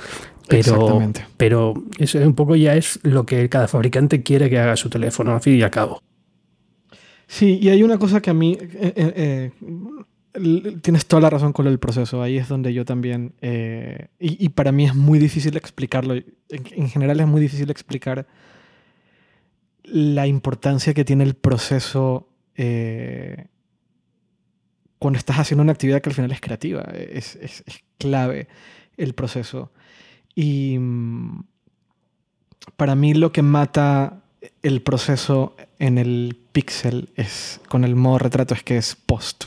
Pero, 0.47 1.01
pero 1.37 1.73
eso 1.99 2.17
un 2.17 2.33
poco 2.33 2.55
ya 2.55 2.75
es 2.75 2.99
lo 3.03 3.25
que 3.25 3.47
cada 3.47 3.67
fabricante 3.67 4.23
quiere 4.23 4.49
que 4.49 4.59
haga 4.59 4.75
su 4.75 4.89
teléfono, 4.89 5.35
al 5.35 5.41
fin 5.41 5.53
y 5.53 5.61
al 5.61 5.69
cabo. 5.69 6.01
Sí, 7.33 7.57
y 7.59 7.69
hay 7.69 7.81
una 7.81 7.97
cosa 7.97 8.21
que 8.21 8.29
a 8.29 8.33
mí... 8.35 8.55
Eh, 8.61 8.93
eh, 8.95 9.51
eh, 10.35 10.77
tienes 10.83 11.07
toda 11.07 11.19
la 11.19 11.31
razón 11.31 11.51
con 11.51 11.65
el 11.65 11.79
proceso. 11.79 12.21
Ahí 12.21 12.37
es 12.37 12.47
donde 12.47 12.71
yo 12.75 12.85
también... 12.85 13.33
Y, 14.19 14.49
para 14.49 14.71
mí 14.71 14.85
es 14.85 14.93
muy 14.93 15.17
difícil 15.17 15.57
explicarlo. 15.57 16.13
En, 16.13 16.89
general 16.89 17.19
es 17.19 17.25
muy 17.25 17.41
difícil 17.41 17.71
explicar 17.71 18.27
la 19.83 20.27
importancia 20.27 20.93
que 20.93 21.03
tiene 21.03 21.23
el 21.23 21.33
proceso 21.33 22.29
cuando 24.99 25.17
estás 25.17 25.39
haciendo 25.39 25.63
una 25.63 25.71
actividad 25.71 26.01
que 26.01 26.09
al 26.09 26.15
final 26.15 26.31
es 26.31 26.39
creativa. 26.39 26.83
Es, 26.83 27.35
es 27.37 27.63
clave 27.97 28.47
el 28.95 29.15
proceso. 29.15 29.71
Y 30.35 30.77
mm, 30.77 31.45
para 32.77 32.93
mí 32.93 33.15
lo 33.15 33.31
que 33.31 33.41
mata 33.41 34.22
el 34.61 34.81
proceso 34.81 35.55
en 35.79 35.97
el 35.97 36.37
Pixel 36.51 37.09
es 37.15 37.59
con 37.67 37.83
el 37.83 37.95
modo 37.95 38.19
retrato 38.19 38.53
es 38.53 38.63
que 38.63 38.77
es 38.77 38.95
post. 38.95 39.45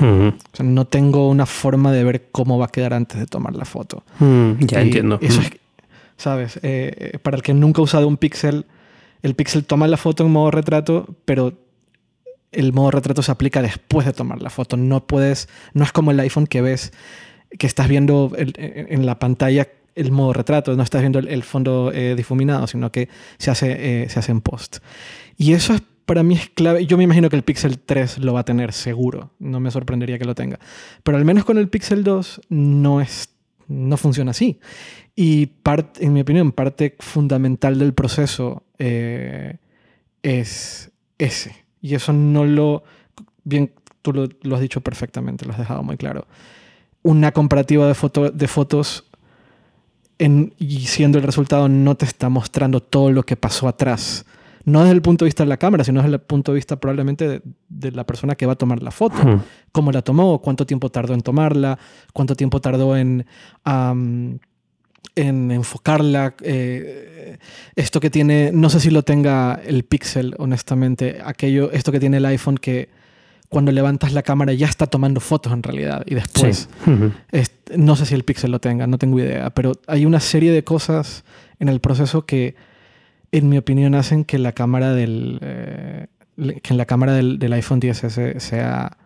no 0.00 0.84
tengo 0.86 1.28
una 1.28 1.46
forma 1.46 1.92
de 1.92 2.04
ver 2.04 2.28
cómo 2.32 2.58
va 2.58 2.66
a 2.66 2.68
quedar 2.68 2.94
antes 2.94 3.18
de 3.18 3.26
tomar 3.26 3.54
la 3.54 3.64
foto. 3.64 4.02
Mm, 4.18 4.52
ya 4.60 4.80
entiendo. 4.80 5.18
Eso 5.20 5.40
es, 5.40 5.52
¿sabes? 6.16 6.56
Eh, 6.62 7.12
eh, 7.14 7.18
para 7.18 7.36
el 7.36 7.42
que 7.42 7.54
nunca 7.54 7.80
ha 7.80 7.84
usado 7.84 8.08
un 8.08 8.16
Pixel, 8.16 8.66
el 9.22 9.34
Pixel 9.34 9.64
toma 9.64 9.88
la 9.88 9.96
foto 9.96 10.24
en 10.24 10.32
modo 10.32 10.50
retrato, 10.50 11.14
pero 11.24 11.54
el 12.52 12.72
modo 12.72 12.90
retrato 12.90 13.22
se 13.22 13.32
aplica 13.32 13.62
después 13.62 14.06
de 14.06 14.12
tomar 14.12 14.42
la 14.42 14.50
foto. 14.50 14.76
No 14.76 15.06
puedes, 15.06 15.48
no 15.72 15.84
es 15.84 15.92
como 15.92 16.10
el 16.10 16.20
iPhone 16.20 16.46
que 16.46 16.60
ves, 16.60 16.92
que 17.58 17.66
estás 17.66 17.88
viendo 17.88 18.32
en 18.36 19.06
la 19.06 19.18
pantalla 19.18 19.68
el 19.94 20.10
modo 20.10 20.32
retrato, 20.32 20.74
no 20.76 20.82
estás 20.82 21.02
viendo 21.02 21.18
el, 21.18 21.42
fondo 21.42 21.92
eh, 21.92 22.14
difuminado, 22.16 22.66
sino 22.66 22.90
que 22.90 23.08
se 23.38 23.50
hace, 23.50 24.02
eh, 24.04 24.08
se 24.08 24.18
hace 24.18 24.32
en 24.32 24.40
post. 24.40 24.78
Y 25.36 25.52
eso 25.52 25.74
es, 25.74 25.82
para 26.04 26.22
mí 26.22 26.34
es 26.34 26.48
clave. 26.50 26.86
Yo 26.86 26.96
me 26.96 27.04
imagino 27.04 27.30
que 27.30 27.36
el 27.36 27.42
Pixel 27.42 27.78
3 27.78 28.18
lo 28.18 28.32
va 28.32 28.40
a 28.40 28.44
tener 28.44 28.72
seguro, 28.72 29.30
no 29.38 29.60
me 29.60 29.70
sorprendería 29.70 30.18
que 30.18 30.24
lo 30.24 30.34
tenga. 30.34 30.58
Pero 31.02 31.18
al 31.18 31.24
menos 31.24 31.44
con 31.44 31.58
el 31.58 31.68
Pixel 31.68 32.04
2 32.04 32.42
no, 32.48 33.00
es, 33.00 33.30
no 33.68 33.96
funciona 33.96 34.32
así. 34.32 34.58
Y 35.16 35.52
en 36.00 36.12
mi 36.12 36.20
opinión, 36.20 36.52
parte 36.52 36.96
fundamental 36.98 37.78
del 37.78 37.94
proceso 37.94 38.64
eh, 38.78 39.58
es 40.22 40.90
ese. 41.18 41.64
Y 41.80 41.94
eso 41.94 42.12
no 42.12 42.44
lo... 42.44 42.82
Bien, 43.44 43.70
tú 44.02 44.12
lo, 44.12 44.54
has 44.56 44.60
dicho 44.60 44.80
perfectamente, 44.80 45.44
lo 45.44 45.52
has 45.52 45.58
dejado 45.58 45.82
muy 45.82 45.96
claro. 45.96 46.26
Una 47.02 47.32
comparativa 47.32 47.86
de, 47.86 47.94
foto, 47.94 48.30
de 48.30 48.48
fotos 48.48 49.04
en, 50.24 50.54
y 50.58 50.80
siendo 50.86 51.18
el 51.18 51.24
resultado 51.24 51.68
no 51.68 51.94
te 51.96 52.04
está 52.04 52.28
mostrando 52.28 52.80
todo 52.80 53.10
lo 53.10 53.24
que 53.24 53.36
pasó 53.36 53.68
atrás. 53.68 54.24
No 54.64 54.80
desde 54.80 54.92
el 54.94 55.02
punto 55.02 55.24
de 55.24 55.28
vista 55.28 55.42
de 55.42 55.48
la 55.50 55.58
cámara, 55.58 55.84
sino 55.84 56.00
desde 56.00 56.14
el 56.14 56.20
punto 56.20 56.52
de 56.52 56.56
vista 56.56 56.76
probablemente 56.76 57.42
de, 57.68 57.92
la 57.92 58.04
persona 58.04 58.34
que 58.34 58.46
va 58.46 58.54
a 58.54 58.56
tomar 58.56 58.82
la 58.82 58.90
foto. 58.90 59.42
Cómo 59.72 59.92
la 59.92 60.00
tomó, 60.00 60.40
cuánto 60.40 60.64
tiempo 60.64 60.88
tardó 60.88 61.12
en 61.12 61.20
tomarla, 61.20 61.78
cuánto 62.14 62.34
tiempo 62.34 62.60
tardó 62.60 62.96
en 62.96 63.26
en 65.16 65.50
enfocarla. 65.50 66.34
Eh, 66.42 67.38
esto 67.76 68.00
que 68.00 68.10
tiene, 68.10 68.50
no 68.52 68.70
sé 68.70 68.80
si 68.80 68.90
lo 68.90 69.02
tenga 69.02 69.60
el 69.64 69.84
Pixel, 69.84 70.34
honestamente, 70.38 71.20
aquello, 71.24 71.70
esto 71.72 71.92
que 71.92 72.00
tiene 72.00 72.18
el 72.18 72.26
iPhone 72.26 72.58
que 72.58 72.88
cuando 73.48 73.72
levantas 73.72 74.12
la 74.12 74.22
cámara 74.22 74.52
ya 74.52 74.66
está 74.66 74.86
tomando 74.86 75.20
fotos 75.20 75.52
en 75.52 75.62
realidad 75.62 76.02
y 76.06 76.14
después, 76.14 76.68
no 77.76 77.96
sé 77.96 78.06
si 78.06 78.14
el 78.14 78.24
Pixel 78.24 78.50
lo 78.50 78.60
tenga, 78.60 78.86
no 78.86 78.98
tengo 78.98 79.18
idea, 79.18 79.50
pero 79.50 79.72
hay 79.86 80.06
una 80.06 80.20
serie 80.20 80.52
de 80.52 80.64
cosas 80.64 81.24
en 81.60 81.68
el 81.68 81.80
proceso 81.80 82.26
que, 82.26 82.56
en 83.32 83.48
mi 83.48 83.58
opinión, 83.58 83.94
hacen 83.94 84.24
que 84.24 84.38
la 84.38 84.52
cámara 84.52 84.92
del, 84.92 85.38
eh, 85.42 86.06
que 86.36 86.72
en 86.72 86.76
la 86.76 86.86
cámara 86.86 87.12
del, 87.14 87.38
del 87.38 87.52
iPhone 87.52 87.80
10S 87.80 88.38
sea 88.40 88.96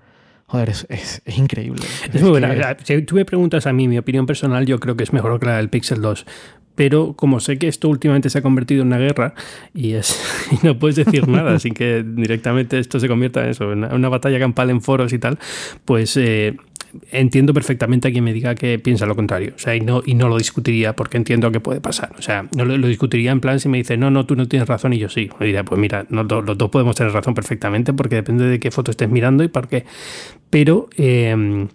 Joder, 0.49 0.71
es, 0.71 0.87
es, 0.89 1.39
increíble. 1.39 1.85
Es, 2.11 2.23
muy 2.23 2.31
buena. 2.31 2.75
Si 2.83 3.03
tú 3.03 3.17
me 3.17 3.27
preguntas 3.27 3.67
a 3.67 3.73
mí, 3.75 3.87
mi 3.87 3.99
opinión 3.99 4.25
personal, 4.25 4.65
yo 4.65 4.81
creo 4.81 4.97
que 4.97 5.05
es 5.05 5.13
mejor 5.13 5.39
que 5.39 5.45
la 5.45 5.59
del 5.59 5.69
Pixel 5.69 6.01
2. 6.01 6.25
Pero 6.79 7.15
como 7.15 7.41
sé 7.41 7.59
que 7.59 7.67
esto 7.67 7.89
últimamente 7.89 8.31
se 8.31 8.39
ha 8.39 8.43
convertido 8.43 8.83
en 8.83 8.87
una 8.87 8.99
guerra 8.99 9.35
y, 9.75 9.95
es, 9.95 10.17
y 10.53 10.65
no 10.65 10.79
puedes 10.79 10.95
decir 10.95 11.27
nada, 11.27 11.53
así 11.57 11.73
que 11.73 12.05
directamente 12.07 12.79
esto 12.79 13.01
se 13.01 13.09
convierta 13.09 13.43
en 13.43 13.51
eso, 13.51 13.73
en 13.73 13.83
una, 13.83 14.09
batalla 14.09 14.39
campal 14.39 14.71
en 14.71 14.81
foros 14.81 15.13
y 15.13 15.19
tal, 15.19 15.41
pues 15.85 16.17
eh, 16.17 16.57
entiendo 17.11 17.53
perfectamente 17.53 18.07
a 18.07 18.13
quien 18.13 18.23
me 18.23 18.33
diga 18.33 18.55
que 18.55 18.79
piensa 18.79 19.07
lo 19.07 19.17
contrario. 19.17 19.55
O 19.57 19.59
sea, 19.59 19.75
y 19.75 19.81
no, 19.81 20.03
y 20.07 20.15
no 20.15 20.29
lo 20.29 20.39
discutiría 20.39 20.95
porque 20.95 21.17
entiendo 21.17 21.51
que 21.51 21.59
puede 21.59 21.81
pasar. 21.81 22.13
O 22.17 22.23
sea, 22.23 22.47
no 22.55 22.65
lo, 22.65 22.79
discutiría 22.87 23.33
en 23.33 23.41
plan 23.41 23.59
si 23.59 23.69
me 23.69 23.79
dice, 23.79 23.97
no, 23.97 24.13
no, 24.13 24.25
tú 24.25 24.37
no 24.37 24.47
tienes 24.47 24.69
razón 24.69 24.93
y 24.93 24.99
yo 24.99 25.09
sí. 25.09 25.31
O 25.37 25.43
diría, 25.43 25.65
pues 25.65 25.81
mira, 25.81 26.07
los 26.11 26.29
dos 26.29 26.71
podemos 26.71 26.95
tener 26.95 27.13
razón 27.13 27.35
perfectamente 27.35 27.93
porque 27.93 28.15
depende 28.15 28.45
de 28.45 28.61
qué 28.61 28.71
foto 28.71 28.93
estés 28.93 29.11
mirando 29.11 29.43
y 29.43 29.49
por 29.49 29.67
qué. 29.67 29.85
Pero, 30.49 30.89
em, 30.97 31.67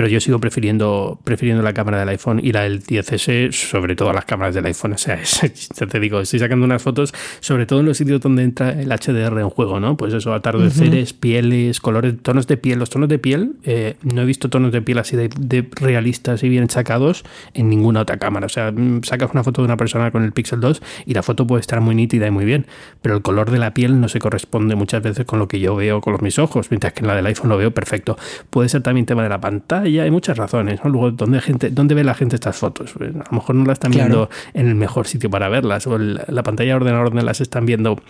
pero 0.00 0.08
yo 0.08 0.18
sigo 0.18 0.38
prefiriendo, 0.38 1.20
prefiriendo 1.24 1.62
la 1.62 1.74
cámara 1.74 1.98
del 1.98 2.08
iPhone 2.08 2.40
y 2.42 2.52
la 2.52 2.62
del 2.62 2.82
10S 2.82 3.52
sobre 3.52 3.94
todo 3.94 4.14
las 4.14 4.24
cámaras 4.24 4.54
del 4.54 4.64
iPhone. 4.64 4.92
O 5.00 5.02
sea, 5.02 5.20
ya 5.22 5.86
te 5.86 6.00
digo, 6.00 6.20
estoy 6.20 6.38
sacando 6.38 6.64
unas 6.64 6.82
fotos, 6.82 7.12
sobre 7.40 7.66
todo 7.66 7.80
en 7.80 7.86
los 7.86 7.98
sitios 7.98 8.22
donde 8.22 8.44
entra 8.44 8.70
el 8.70 8.88
HDR 8.88 9.38
en 9.40 9.50
juego, 9.50 9.78
¿no? 9.78 9.98
Pues 9.98 10.14
eso, 10.14 10.32
atardeceres, 10.32 11.12
pieles, 11.12 11.80
colores, 11.80 12.14
tonos 12.22 12.46
de 12.46 12.56
piel. 12.56 12.78
Los 12.78 12.88
tonos 12.88 13.10
de 13.10 13.18
piel, 13.18 13.56
eh, 13.64 13.96
no 14.02 14.22
he 14.22 14.24
visto 14.24 14.48
tonos 14.48 14.72
de 14.72 14.80
piel 14.80 14.98
así 14.98 15.16
de, 15.16 15.68
realistas 15.72 16.42
y 16.44 16.48
bien 16.48 16.70
sacados 16.70 17.24
en 17.52 17.68
ninguna 17.68 18.00
otra 18.00 18.16
cámara. 18.16 18.46
O 18.46 18.48
sea, 18.48 18.72
mm, 18.72 19.02
sacas 19.02 19.30
una 19.34 19.44
foto 19.44 19.60
de 19.60 19.66
una 19.66 19.76
persona 19.76 20.10
con 20.10 20.24
el 20.24 20.32
Pixel 20.32 20.60
2 20.60 20.80
y 21.04 21.12
la 21.12 21.22
foto 21.22 21.46
puede 21.46 21.60
estar 21.60 21.82
muy 21.82 21.94
nítida 21.94 22.26
y 22.26 22.30
muy 22.30 22.46
bien, 22.46 22.64
pero 23.02 23.16
el 23.16 23.20
color 23.20 23.50
de 23.50 23.58
la 23.58 23.74
piel 23.74 24.00
no 24.00 24.08
se 24.08 24.18
corresponde 24.18 24.76
muchas 24.76 25.02
veces 25.02 25.26
con 25.26 25.38
lo 25.38 25.46
que 25.46 25.60
yo 25.60 25.76
veo 25.76 26.00
con 26.00 26.14
los 26.14 26.22
mis 26.22 26.38
ojos, 26.38 26.70
mientras 26.70 26.94
que 26.94 27.00
en 27.00 27.08
la 27.08 27.14
del 27.14 27.26
iPhone 27.26 27.50
lo 27.50 27.58
veo 27.58 27.70
perfecto. 27.72 28.16
Puede 28.48 28.70
ser 28.70 28.82
también 28.82 29.04
tema 29.04 29.22
de 29.22 29.28
la 29.28 29.42
pantalla, 29.42 29.89
hay 29.98 30.10
muchas 30.10 30.36
razones. 30.36 30.80
Luego, 30.84 31.10
¿dónde, 31.10 31.40
gente, 31.40 31.70
¿dónde 31.70 31.94
ve 31.94 32.04
la 32.04 32.14
gente 32.14 32.36
estas 32.36 32.56
fotos? 32.56 32.92
Pues, 32.96 33.14
a 33.14 33.24
lo 33.30 33.32
mejor 33.32 33.54
no 33.54 33.64
las 33.64 33.74
están 33.74 33.92
viendo 33.92 34.30
en 34.54 34.68
el 34.68 34.74
mejor 34.74 35.06
sitio 35.06 35.30
para 35.30 35.48
verlas, 35.48 35.86
o 35.86 35.98
la 35.98 36.42
pantalla 36.42 36.70
de 36.70 36.74
ordenador 36.76 37.10
donde 37.10 37.24
las 37.24 37.40
están 37.40 37.66
viendo, 37.66 38.00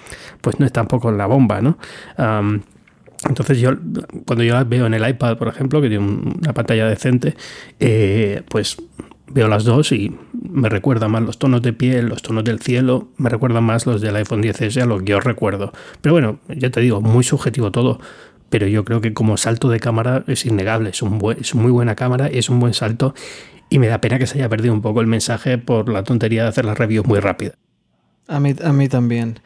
pues 0.40 0.60
no 0.60 0.66
es 0.66 0.72
tampoco 0.72 1.08
en 1.08 1.18
la 1.18 1.26
bomba, 1.26 1.60
¿no? 1.60 1.78
Entonces 3.28 3.58
yo, 3.58 3.72
cuando 4.26 4.44
yo 4.44 4.54
las 4.54 4.68
veo 4.68 4.86
en 4.86 4.94
el 4.94 5.06
iPad, 5.06 5.36
por 5.36 5.48
ejemplo, 5.48 5.80
que 5.82 5.88
tiene 5.88 6.04
una 6.04 6.54
pantalla 6.54 6.86
decente, 6.86 7.34
eh, 7.78 8.42
pues 8.48 8.78
veo 9.32 9.46
las 9.48 9.64
dos 9.64 9.92
y 9.92 10.16
me 10.32 10.68
recuerda 10.68 11.08
más 11.08 11.22
los 11.22 11.38
tonos 11.38 11.62
de 11.62 11.72
piel, 11.72 12.06
los 12.06 12.22
tonos 12.22 12.44
del 12.44 12.60
cielo, 12.60 13.08
me 13.16 13.28
recuerdan 13.28 13.64
más 13.64 13.86
los 13.86 14.00
del 14.00 14.16
iPhone 14.16 14.42
10S 14.42 14.82
a 14.82 14.86
lo 14.86 14.98
que 14.98 15.04
yo 15.06 15.20
recuerdo. 15.20 15.72
Pero 16.00 16.14
bueno, 16.14 16.40
ya 16.48 16.70
te 16.70 16.80
digo, 16.80 17.00
muy 17.00 17.22
subjetivo 17.22 17.70
todo, 17.70 18.00
pero 18.50 18.66
yo 18.66 18.84
creo 18.84 19.00
que 19.00 19.14
como 19.14 19.36
salto 19.36 19.68
de 19.70 19.80
cámara 19.80 20.24
es 20.26 20.44
innegable, 20.44 20.90
es, 20.90 21.02
un 21.02 21.18
buen, 21.18 21.40
es 21.40 21.54
muy 21.54 21.70
buena 21.70 21.94
cámara, 21.94 22.26
es 22.26 22.50
un 22.50 22.60
buen 22.60 22.74
salto 22.74 23.14
y 23.70 23.78
me 23.78 23.86
da 23.86 24.00
pena 24.00 24.18
que 24.18 24.26
se 24.26 24.38
haya 24.38 24.48
perdido 24.48 24.74
un 24.74 24.82
poco 24.82 25.00
el 25.00 25.06
mensaje 25.06 25.56
por 25.56 25.88
la 25.88 26.02
tontería 26.02 26.42
de 26.42 26.48
hacer 26.48 26.64
las 26.64 26.76
reviews 26.76 27.06
muy 27.06 27.20
rápidas. 27.20 27.56
A 28.26 28.38
mí, 28.38 28.54
a 28.62 28.72
mí 28.72 28.88
también. 28.88 29.40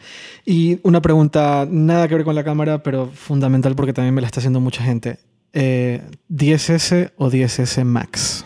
Y 0.45 0.81
una 0.83 1.01
pregunta, 1.01 1.67
nada 1.71 2.09
que 2.09 2.17
ver 2.17 2.25
con 2.25 2.35
la 2.35 2.45
cámara, 2.45 2.83
pero 2.83 3.07
fundamental 3.07 3.75
porque 3.77 3.93
también 3.93 4.15
me 4.15 4.21
la 4.21 4.27
está 4.27 4.41
haciendo 4.41 4.61
mucha 4.61 4.83
gente. 4.83 5.19
¿10S 5.53 6.93
eh, 6.93 7.11
o 7.17 7.31
10S 7.31 7.85
Max? 7.85 8.45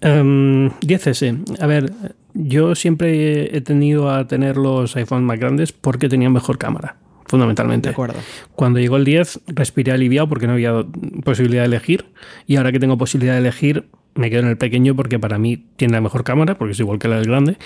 10S. 0.00 1.26
Em, 1.26 1.44
a 1.60 1.66
ver, 1.66 1.92
yo 2.34 2.74
siempre 2.74 3.56
he 3.56 3.60
tenido 3.60 4.10
a 4.10 4.26
tener 4.26 4.56
los 4.56 4.96
iPhones 4.96 5.24
más 5.24 5.38
grandes 5.38 5.72
porque 5.72 6.08
tenían 6.08 6.32
mejor 6.32 6.58
cámara, 6.58 6.96
fundamentalmente. 7.32 7.88
De 7.88 7.92
acuerdo. 7.94 8.18
Cuando 8.54 8.78
llegó 8.78 8.98
el 8.98 9.04
10, 9.04 9.40
respiré 9.46 9.92
aliviado 9.92 10.28
porque 10.28 10.46
no 10.46 10.52
había 10.52 10.84
posibilidad 11.24 11.62
de 11.62 11.66
elegir. 11.66 12.04
Y 12.46 12.56
ahora 12.56 12.72
que 12.72 12.78
tengo 12.78 12.98
posibilidad 12.98 13.32
de 13.32 13.40
elegir, 13.40 13.88
me 14.14 14.28
quedo 14.28 14.42
en 14.42 14.48
el 14.48 14.58
pequeño 14.58 14.94
porque 14.94 15.18
para 15.18 15.38
mí 15.38 15.64
tiene 15.76 15.94
la 15.94 16.02
mejor 16.02 16.24
cámara, 16.24 16.58
porque 16.58 16.72
es 16.72 16.80
igual 16.80 16.98
que 16.98 17.08
la 17.08 17.16
del 17.16 17.24
grande 17.24 17.56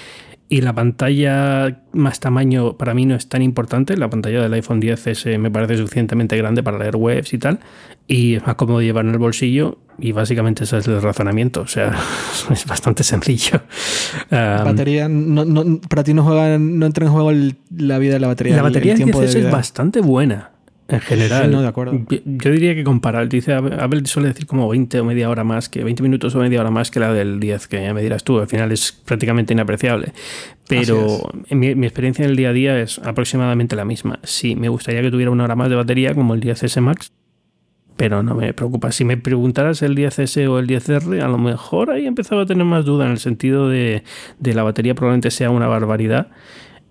y 0.49 0.61
la 0.61 0.73
pantalla 0.73 1.83
más 1.93 2.21
tamaño 2.21 2.77
para 2.77 2.95
mí 2.95 3.05
no 3.05 3.17
es 3.17 3.29
tan 3.29 3.43
importante. 3.43 3.97
La 3.97 4.09
pantalla 4.09 4.43
del 4.43 4.53
iPhone 4.53 4.81
10S 4.81 5.39
me 5.39 5.51
parece 5.51 5.77
suficientemente 5.77 6.37
grande 6.37 6.63
para 6.63 6.79
leer 6.79 6.95
webs 6.95 7.33
y 7.33 7.39
tal. 7.39 7.59
Y 8.07 8.35
es 8.37 8.47
más 8.47 8.55
cómodo 8.55 8.81
llevar 8.81 9.05
en 9.07 9.13
el 9.13 9.19
bolsillo. 9.19 9.79
Y 9.99 10.13
básicamente 10.13 10.65
ese 10.65 10.79
es 10.79 10.87
el 10.87 11.03
razonamiento. 11.03 11.63
O 11.63 11.67
sea, 11.67 11.93
es 12.51 12.65
bastante 12.65 13.03
sencillo. 13.03 13.63
La 14.31 14.63
batería, 14.63 15.09
no, 15.09 15.81
para 15.89 16.05
ti 16.05 16.15
no, 16.15 16.23
juega, 16.23 16.59
no 16.59 16.87
entra 16.87 17.07
en 17.07 17.13
juego 17.13 17.33
la 17.77 17.99
vida 17.99 18.15
de 18.15 18.21
la 18.21 18.29
batería. 18.29 18.57
La 18.57 18.63
batería 18.63 18.95
del 18.95 19.09
10S 19.09 19.35
es 19.35 19.51
bastante 19.51 20.01
buena. 20.01 20.53
En 20.89 21.01
general, 21.01 21.51
no, 21.51 21.63
de 21.63 21.69
acuerdo. 21.69 21.99
yo 22.25 22.51
diría 22.51 22.75
que 22.77 22.85
comparar, 22.85 23.29
dice 23.29 23.53
Abel 23.55 24.07
suele 24.07 24.29
decir 24.29 24.47
como 24.47 24.69
20 24.69 25.01
o 25.01 25.05
media 25.05 25.29
hora 25.29 25.43
más, 25.43 25.69
que 25.69 25.83
20 25.83 26.01
minutos 26.01 26.35
o 26.37 26.39
media 26.39 26.61
hora 26.61 26.71
más 26.71 26.93
que 26.93 27.01
la 27.01 27.13
del 27.13 27.41
10, 27.41 27.67
que 27.67 27.83
ya 27.83 27.93
me 27.93 28.03
dirás 28.03 28.23
tú, 28.23 28.39
al 28.39 28.47
final 28.47 28.71
es 28.71 28.93
prácticamente 28.93 29.53
inapreciable. 29.53 30.13
Pero 30.69 31.29
en 31.49 31.59
mi, 31.59 31.69
experiencia 31.69 32.25
en 32.25 32.31
el 32.31 32.37
día 32.37 32.51
a 32.51 32.53
día 32.53 32.81
es 32.81 33.01
aproximadamente 33.01 33.75
la 33.75 33.85
misma. 33.85 34.21
Sí, 34.23 34.55
me 34.55 34.69
gustaría 34.69 35.03
que 35.03 35.11
tuviera 35.11 35.31
una 35.33 35.45
hora 35.45 35.57
más 35.57 35.71
de 35.71 35.77
batería 35.77 36.15
como 36.15 36.35
el 36.35 36.41
10S 36.41 36.81
Max, 36.81 37.13
pero 37.97 38.23
no 38.23 38.37
me 38.37 38.55
preocupa. 38.55 38.93
Si 38.93 39.05
me 39.05 39.17
preguntaras 39.17 39.83
el 39.83 39.97
10S 39.97 40.47
o 40.49 40.61
el 40.61 40.69
10R, 40.69 41.21
a 41.21 41.29
lo 41.29 41.39
mejor 41.39 41.91
ahí 41.91 42.07
empezaba 42.07 42.43
a 42.43 42.47
tener 42.47 42.65
más 42.65 42.85
duda 42.85 43.07
en 43.07 43.13
el 43.13 43.19
sentido 43.19 43.69
de, 43.69 44.05
de 44.39 44.55
la 44.55 44.63
batería 44.63 44.95
probablemente 44.95 45.33
sea 45.33 45.51
una 45.51 45.67
barbaridad 45.67 46.29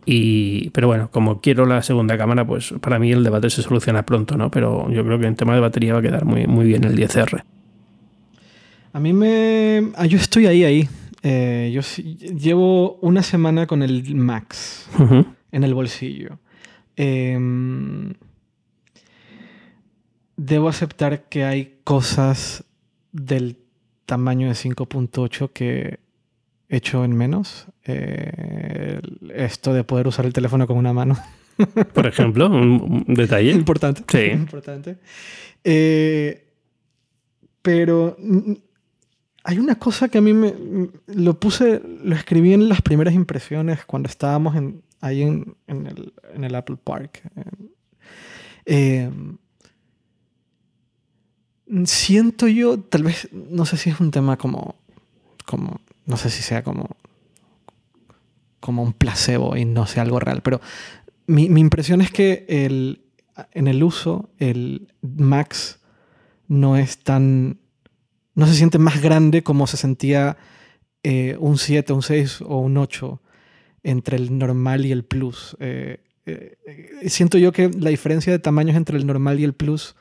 y, 0.05 0.69
pero 0.69 0.87
bueno, 0.87 1.09
como 1.11 1.41
quiero 1.41 1.65
la 1.65 1.81
segunda 1.81 2.17
cámara, 2.17 2.45
pues 2.45 2.73
para 2.79 2.99
mí 2.99 3.11
el 3.11 3.23
debate 3.23 3.49
se 3.49 3.63
soluciona 3.63 4.05
pronto, 4.05 4.37
¿no? 4.37 4.51
Pero 4.51 4.89
yo 4.91 5.03
creo 5.03 5.19
que 5.19 5.25
en 5.25 5.35
tema 5.35 5.55
de 5.55 5.61
batería 5.61 5.93
va 5.93 5.99
a 5.99 6.01
quedar 6.03 6.25
muy, 6.25 6.45
muy 6.45 6.65
bien 6.65 6.83
el 6.83 6.95
10R. 6.95 7.43
A 8.93 8.99
mí 8.99 9.13
me... 9.13 9.91
Ah, 9.95 10.05
yo 10.05 10.17
estoy 10.17 10.45
ahí, 10.45 10.63
ahí. 10.63 10.87
Eh, 11.23 11.71
yo 11.73 11.81
llevo 12.35 12.97
una 13.01 13.23
semana 13.23 13.65
con 13.65 13.81
el 13.81 14.13
Max 14.13 14.87
en 15.51 15.63
el 15.63 15.73
bolsillo. 15.73 16.37
Em, 16.95 18.13
debo 20.37 20.69
aceptar 20.69 21.23
que 21.23 21.43
hay 21.43 21.79
cosas 21.83 22.63
del 23.11 23.57
tamaño 24.05 24.47
de 24.47 24.53
5.8 24.53 25.49
que 25.51 25.99
hecho 26.69 27.03
en 27.03 27.15
menos. 27.15 27.67
Eh, 27.83 28.99
esto 29.33 29.73
de 29.73 29.83
poder 29.83 30.07
usar 30.07 30.25
el 30.25 30.33
teléfono 30.33 30.67
con 30.67 30.77
una 30.77 30.93
mano. 30.93 31.17
Por 31.93 32.07
ejemplo, 32.07 32.47
un, 32.47 33.05
detalle. 33.07 33.51
Importante. 33.51 34.03
Sí. 34.07 34.31
Importante. 34.33 34.97
Eh, 35.63 36.47
pero 37.61 38.17
hay 39.43 39.59
una 39.59 39.75
cosa 39.75 40.09
que 40.09 40.19
a 40.19 40.21
mí 40.21 40.33
me 40.33 40.53
lo 41.07 41.39
puse, 41.39 41.81
lo 42.03 42.15
escribí 42.15 42.53
en 42.53 42.69
las 42.69 42.81
primeras 42.81 43.13
impresiones 43.13 43.85
cuando 43.85 44.09
estábamos 44.09 44.55
en, 44.55 44.83
ahí 45.01 45.21
en, 45.21 45.55
el, 45.67 46.55
Apple 46.55 46.77
Park. 46.83 47.21
Eh, 48.65 49.09
siento 51.85 52.47
yo, 52.47 52.79
tal 52.79 53.03
vez, 53.03 53.29
no 53.31 53.65
sé 53.65 53.77
si 53.77 53.89
es 53.89 53.99
un 53.99 54.11
tema 54.11 54.37
como, 54.37 54.75
como 55.45 55.79
no 56.05 56.17
sé 56.17 56.29
si 56.29 56.41
sea 56.41 56.63
como, 56.63 56.89
como 58.59 58.83
un 58.83 58.93
placebo 58.93 59.57
y 59.57 59.65
no 59.65 59.87
sea 59.87 60.03
algo 60.03 60.19
real, 60.19 60.41
pero 60.41 60.61
mi, 61.27 61.45
impresión 61.45 62.01
es 62.01 62.11
que 62.11 62.45
el, 62.47 63.01
en 63.51 63.67
el 63.67 63.83
uso 63.83 64.29
el 64.37 64.93
Max 65.01 65.79
no 66.47 66.77
es 66.77 66.99
tan, 66.99 67.59
no 68.35 68.47
se 68.47 68.53
siente 68.53 68.77
más 68.77 69.01
grande 69.01 69.43
como 69.43 69.67
se 69.67 69.77
sentía 69.77 70.37
eh, 71.03 71.35
un 71.39 71.57
7, 71.57 71.93
un 71.93 72.03
6 72.03 72.41
o 72.41 72.59
un 72.59 72.77
8 72.77 73.21
entre 73.83 74.17
el 74.17 74.37
normal 74.37 74.85
y 74.85 74.91
el 74.91 75.03
plus. 75.03 75.55
Eh, 75.59 75.99
eh, 76.25 76.57
siento 77.07 77.37
yo 77.37 77.51
que 77.51 77.69
la 77.69 77.91
diferencia 77.91 78.31
de 78.33 78.39
tamaños 78.39 78.75
entre 78.75 78.97
el 78.97 79.05
normal 79.05 79.39
y 79.39 79.43
el 79.43 79.53
plus 79.53 79.95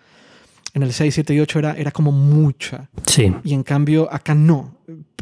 en 0.74 0.82
el 0.82 0.92
6, 0.92 1.14
7 1.14 1.34
y 1.34 1.40
8 1.40 1.58
era, 1.60 1.72
era 1.74 1.90
como 1.92 2.10
mucha. 2.10 2.90
Sí. 3.06 3.32
Y 3.44 3.54
en 3.54 3.62
cambio 3.62 4.12
acá 4.12 4.34
no. 4.34 4.74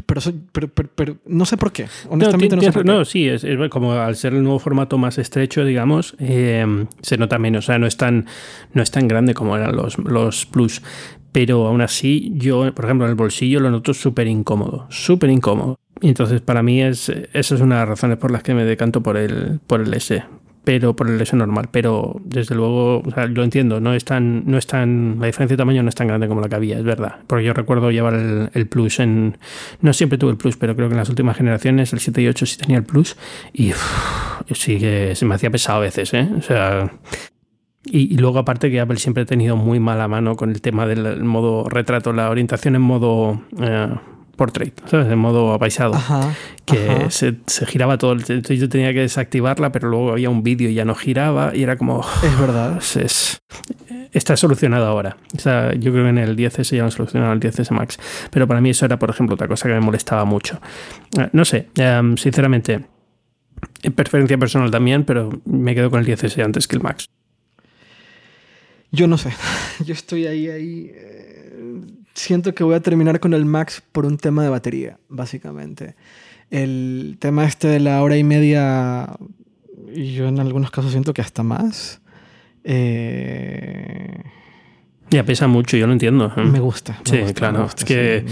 Pero, 0.05 0.21
pero, 0.51 0.89
pero, 0.95 1.17
no 1.27 1.45
sé 1.45 1.57
por 1.57 1.71
qué. 1.71 1.87
Honestamente 2.09 2.55
no, 2.55 2.61
sé 2.61 2.71
por 2.71 2.83
qué. 2.83 2.91
No, 2.91 3.05
sí, 3.05 3.29
es, 3.29 3.45
como 3.69 3.93
al 3.93 4.15
ser 4.15 4.33
el 4.33 4.43
nuevo 4.43 4.59
formato 4.59 4.97
más 4.97 5.17
estrecho, 5.17 5.63
digamos, 5.63 6.15
eh, 6.19 6.65
se 7.01 7.17
nota 7.17 7.37
menos. 7.37 7.65
O 7.65 7.67
sea, 7.67 7.79
no 7.79 7.87
es 7.87 7.95
tan, 7.95 8.25
no 8.73 8.81
es 8.81 8.91
tan 8.91 9.07
grande 9.07 9.33
como 9.33 9.55
eran 9.55 9.75
los, 9.75 9.97
los 9.99 10.45
Plus. 10.47 10.81
Pero 11.31 11.67
aún 11.67 11.81
así, 11.81 12.31
yo, 12.35 12.73
por 12.73 12.85
ejemplo, 12.85 13.05
en 13.05 13.11
el 13.11 13.15
bolsillo 13.15 13.59
lo 13.59 13.71
noto 13.71 13.93
súper 13.93 14.27
incómodo. 14.27 14.87
Súper 14.89 15.29
incómodo. 15.29 15.79
Y 16.01 16.09
entonces, 16.09 16.41
para 16.41 16.63
mí, 16.63 16.81
es, 16.81 17.09
esa 17.09 17.55
es 17.55 17.61
una 17.61 17.75
de 17.75 17.81
las 17.81 17.89
razones 17.89 18.17
por 18.17 18.31
las 18.31 18.43
que 18.43 18.53
me 18.53 18.65
decanto 18.65 19.01
por 19.01 19.17
el, 19.17 19.59
por 19.65 19.81
el 19.81 19.93
S 19.93 20.23
pero 20.63 20.95
por 20.95 21.09
el 21.09 21.19
S 21.19 21.35
normal. 21.35 21.69
Pero 21.71 22.21
desde 22.23 22.55
luego, 22.55 22.99
o 22.99 23.11
sea, 23.11 23.27
lo 23.27 23.43
entiendo, 23.43 23.79
no 23.79 23.93
es 23.93 24.05
tan, 24.05 24.43
no 24.45 24.57
es 24.57 24.67
tan, 24.67 25.17
la 25.19 25.27
diferencia 25.27 25.55
de 25.55 25.61
tamaño 25.61 25.83
no 25.83 25.89
es 25.89 25.95
tan 25.95 26.07
grande 26.07 26.27
como 26.27 26.41
la 26.41 26.49
que 26.49 26.55
había, 26.55 26.77
es 26.77 26.83
verdad. 26.83 27.17
Porque 27.27 27.45
yo 27.45 27.53
recuerdo 27.53 27.91
llevar 27.91 28.13
el, 28.13 28.67
Plus 28.67 28.99
en, 28.99 29.37
no 29.81 29.93
siempre 29.93 30.17
tuve 30.17 30.31
el 30.31 30.37
Plus, 30.37 30.57
pero 30.57 30.75
creo 30.75 30.87
que 30.87 30.93
en 30.93 30.99
las 30.99 31.09
últimas 31.09 31.37
generaciones, 31.37 31.93
el 31.93 31.99
7 31.99 32.21
y 32.21 32.27
8 32.27 32.45
sí 32.45 32.57
tenía 32.57 32.77
el 32.77 32.83
Plus 32.83 33.17
y 33.51 33.73
sí 34.51 34.79
que 34.79 35.15
se 35.15 35.25
me 35.25 35.35
hacía 35.35 35.51
pesado 35.51 35.79
a 35.79 35.81
veces, 35.81 36.13
¿eh? 36.13 36.29
O 36.37 36.41
sea, 36.41 36.91
y, 37.85 38.17
luego 38.17 38.39
aparte 38.39 38.71
que 38.71 38.79
Apple 38.79 38.97
siempre 38.97 39.23
ha 39.23 39.25
tenido 39.25 39.57
muy 39.57 39.79
mala 39.79 40.07
mano 40.07 40.35
con 40.35 40.51
el 40.51 40.61
tema 40.61 40.87
del 40.87 41.23
modo 41.23 41.67
retrato, 41.67 42.13
la 42.13 42.29
orientación 42.29 42.75
en 42.75 42.81
modo 42.81 43.41
eh, 43.59 43.93
portrait, 44.35 44.73
¿sabes? 44.87 45.11
En 45.11 45.19
modo 45.19 45.53
apaisado. 45.53 45.93
que 46.65 47.07
Se, 47.09 47.65
giraba 47.65 47.97
todo. 47.97 48.13
Entonces 48.13 48.59
yo 48.59 48.69
tenía 48.69 48.93
que 48.93 49.01
desactivarla, 49.01 49.71
pero 49.71 49.89
luego 49.89 50.11
había 50.11 50.29
un 50.29 50.43
vídeo 50.43 50.69
y 50.69 50.73
ya 50.73 50.85
no 50.85 50.95
giraba 50.95 51.55
y 51.55 51.63
era 51.63 51.77
como... 51.77 52.05
Es 52.23 52.39
verdad. 52.39 52.77
Es, 52.77 53.41
está 54.11 54.37
solucionado 54.37 54.85
ahora. 54.85 55.17
O 55.35 55.39
sea, 55.39 55.73
yo 55.73 55.91
creo 55.91 56.03
que 56.05 56.09
en 56.09 56.17
el 56.17 56.35
10S 56.35 56.75
ya 56.75 56.83
lo 56.83 56.91
solucionado 56.91 57.33
el 57.33 57.39
10S 57.39 57.71
Max. 57.71 57.99
Pero 58.31 58.47
para 58.47 58.61
mí 58.61 58.69
eso 58.69 58.85
era, 58.85 58.97
por 58.97 59.09
ejemplo, 59.09 59.35
otra 59.35 59.47
cosa 59.47 59.67
que 59.67 59.73
me 59.73 59.81
molestaba 59.81 60.25
mucho. 60.25 60.59
Eh, 61.17 61.29
no 61.33 61.45
sé, 61.45 61.69
em, 61.75 62.17
sinceramente, 62.17 62.85
en 63.81 63.93
preferencia 63.93 64.37
personal 64.37 64.71
también, 64.71 65.03
pero 65.03 65.29
me 65.45 65.75
quedo 65.75 65.89
con 65.89 65.99
el 65.99 66.05
10S 66.05 66.43
antes 66.43 66.67
que 66.67 66.75
el 66.75 66.81
Max. 66.81 67.09
Yo 68.91 69.07
no 69.07 69.17
sé. 69.17 69.31
Yo 69.85 69.93
estoy 69.93 70.27
ahí, 70.27 70.49
ahí. 70.49 70.91
Siento 72.13 72.53
que 72.53 72.63
voy 72.63 72.75
a 72.75 72.79
terminar 72.79 73.19
con 73.19 73.33
el 73.33 73.45
Max 73.45 73.81
por 73.91 74.05
un 74.05 74.17
tema 74.17 74.43
de 74.43 74.49
batería, 74.49 74.97
básicamente. 75.09 75.95
El 76.51 77.17
tema 77.19 77.45
este 77.45 77.67
de 77.67 77.79
la 77.79 78.03
hora 78.03 78.17
y 78.17 78.23
media, 78.23 79.15
yo 79.95 80.27
en 80.27 80.39
algunos 80.39 80.69
casos 80.69 80.91
siento 80.91 81.13
que 81.13 81.21
hasta 81.21 81.41
más. 81.41 82.01
Eh... 82.63 84.23
Ya 85.09 85.23
pesa 85.23 85.47
mucho, 85.47 85.77
yo 85.77 85.87
lo 85.87 85.93
entiendo. 85.93 86.31
¿eh? 86.37 86.43
Me 86.43 86.59
gusta. 86.59 86.99
sí, 87.03 87.19
claro. 87.33 87.67
es 87.75 87.83
que 87.83 88.25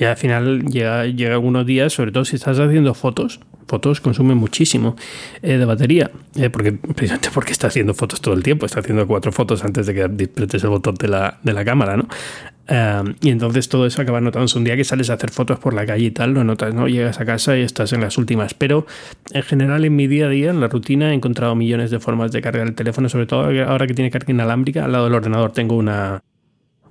al 0.00 0.16
final 0.16 0.64
llega, 0.66 1.06
llega 1.06 1.34
algunos 1.34 1.66
días, 1.66 1.92
sobre 1.92 2.12
todo 2.12 2.24
si 2.24 2.36
estás 2.36 2.58
haciendo 2.58 2.94
fotos, 2.94 3.40
fotos 3.70 4.00
consumen 4.00 4.36
muchísimo 4.36 4.96
eh, 5.42 5.56
de 5.56 5.64
batería, 5.64 6.10
eh, 6.34 6.50
porque, 6.50 6.72
precisamente 6.72 7.30
porque 7.34 7.52
está 7.52 7.68
haciendo 7.68 7.94
fotos 7.94 8.20
todo 8.20 8.34
el 8.34 8.42
tiempo, 8.42 8.66
está 8.66 8.80
haciendo 8.80 9.06
cuatro 9.06 9.30
fotos 9.30 9.64
antes 9.64 9.86
de 9.86 9.94
que 9.94 10.02
apretes 10.02 10.64
el 10.64 10.70
botón 10.70 10.96
de 10.96 11.08
la, 11.08 11.38
de 11.42 11.52
la 11.52 11.64
cámara, 11.64 11.96
¿no? 11.96 12.08
Eh, 12.66 13.14
y 13.20 13.30
entonces 13.30 13.68
todo 13.68 13.86
eso 13.86 14.02
acaba 14.02 14.20
notándose. 14.20 14.58
Un 14.58 14.64
día 14.64 14.76
que 14.76 14.84
sales 14.84 15.10
a 15.10 15.14
hacer 15.14 15.30
fotos 15.30 15.58
por 15.58 15.74
la 15.74 15.86
calle 15.86 16.06
y 16.06 16.10
tal, 16.10 16.32
lo 16.34 16.44
notas, 16.44 16.74
¿no? 16.74 16.88
Llegas 16.88 17.20
a 17.20 17.24
casa 17.24 17.56
y 17.56 17.62
estás 17.62 17.92
en 17.92 18.00
las 18.00 18.18
últimas. 18.18 18.54
Pero 18.54 18.86
en 19.32 19.42
general, 19.42 19.84
en 19.84 19.94
mi 19.96 20.06
día 20.06 20.26
a 20.26 20.28
día, 20.28 20.50
en 20.50 20.60
la 20.60 20.68
rutina, 20.68 21.10
he 21.10 21.14
encontrado 21.14 21.54
millones 21.54 21.90
de 21.90 21.98
formas 21.98 22.32
de 22.32 22.40
cargar 22.40 22.66
el 22.66 22.74
teléfono, 22.74 23.08
sobre 23.08 23.26
todo 23.26 23.42
ahora 23.68 23.86
que 23.86 23.94
tiene 23.94 24.10
carga 24.10 24.32
inalámbrica. 24.32 24.84
Al 24.84 24.92
lado 24.92 25.04
del 25.04 25.14
ordenador 25.14 25.52
tengo 25.52 25.76
una, 25.76 26.22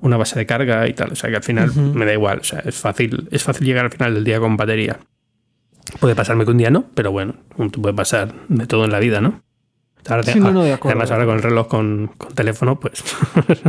una 0.02 0.18
base 0.18 0.38
de 0.38 0.46
carga 0.46 0.88
y 0.88 0.94
tal. 0.94 1.12
O 1.12 1.16
sea 1.16 1.30
que 1.30 1.38
al 1.38 1.44
final 1.44 1.74
me 1.76 2.06
da 2.06 2.14
igual. 2.14 2.40
O 2.40 2.44
sea, 2.44 2.60
es 2.60 2.76
fácil, 2.76 3.28
es 3.32 3.44
fácil 3.44 3.66
llegar 3.66 3.86
al 3.86 3.92
final 3.92 4.14
del 4.14 4.24
día 4.24 4.40
con 4.40 4.58
batería. 4.58 5.00
Puede 6.00 6.16
pasarme 6.16 6.46
que 6.46 6.52
un 6.52 6.58
día 6.58 6.70
no, 6.70 6.86
pero 6.94 7.12
bueno, 7.12 7.36
puede 7.82 7.94
pasar 7.94 8.34
de 8.48 8.68
todo 8.68 8.86
en 8.86 8.92
la 8.92 9.00
vida, 9.00 9.22
¿no? 9.22 9.42
además, 10.08 11.12
ahora 11.12 11.26
con 11.26 11.36
el 11.36 11.44
reloj 11.44 11.68
con, 11.68 12.12
con 12.18 12.34
teléfono, 12.34 12.80
pues 12.80 13.04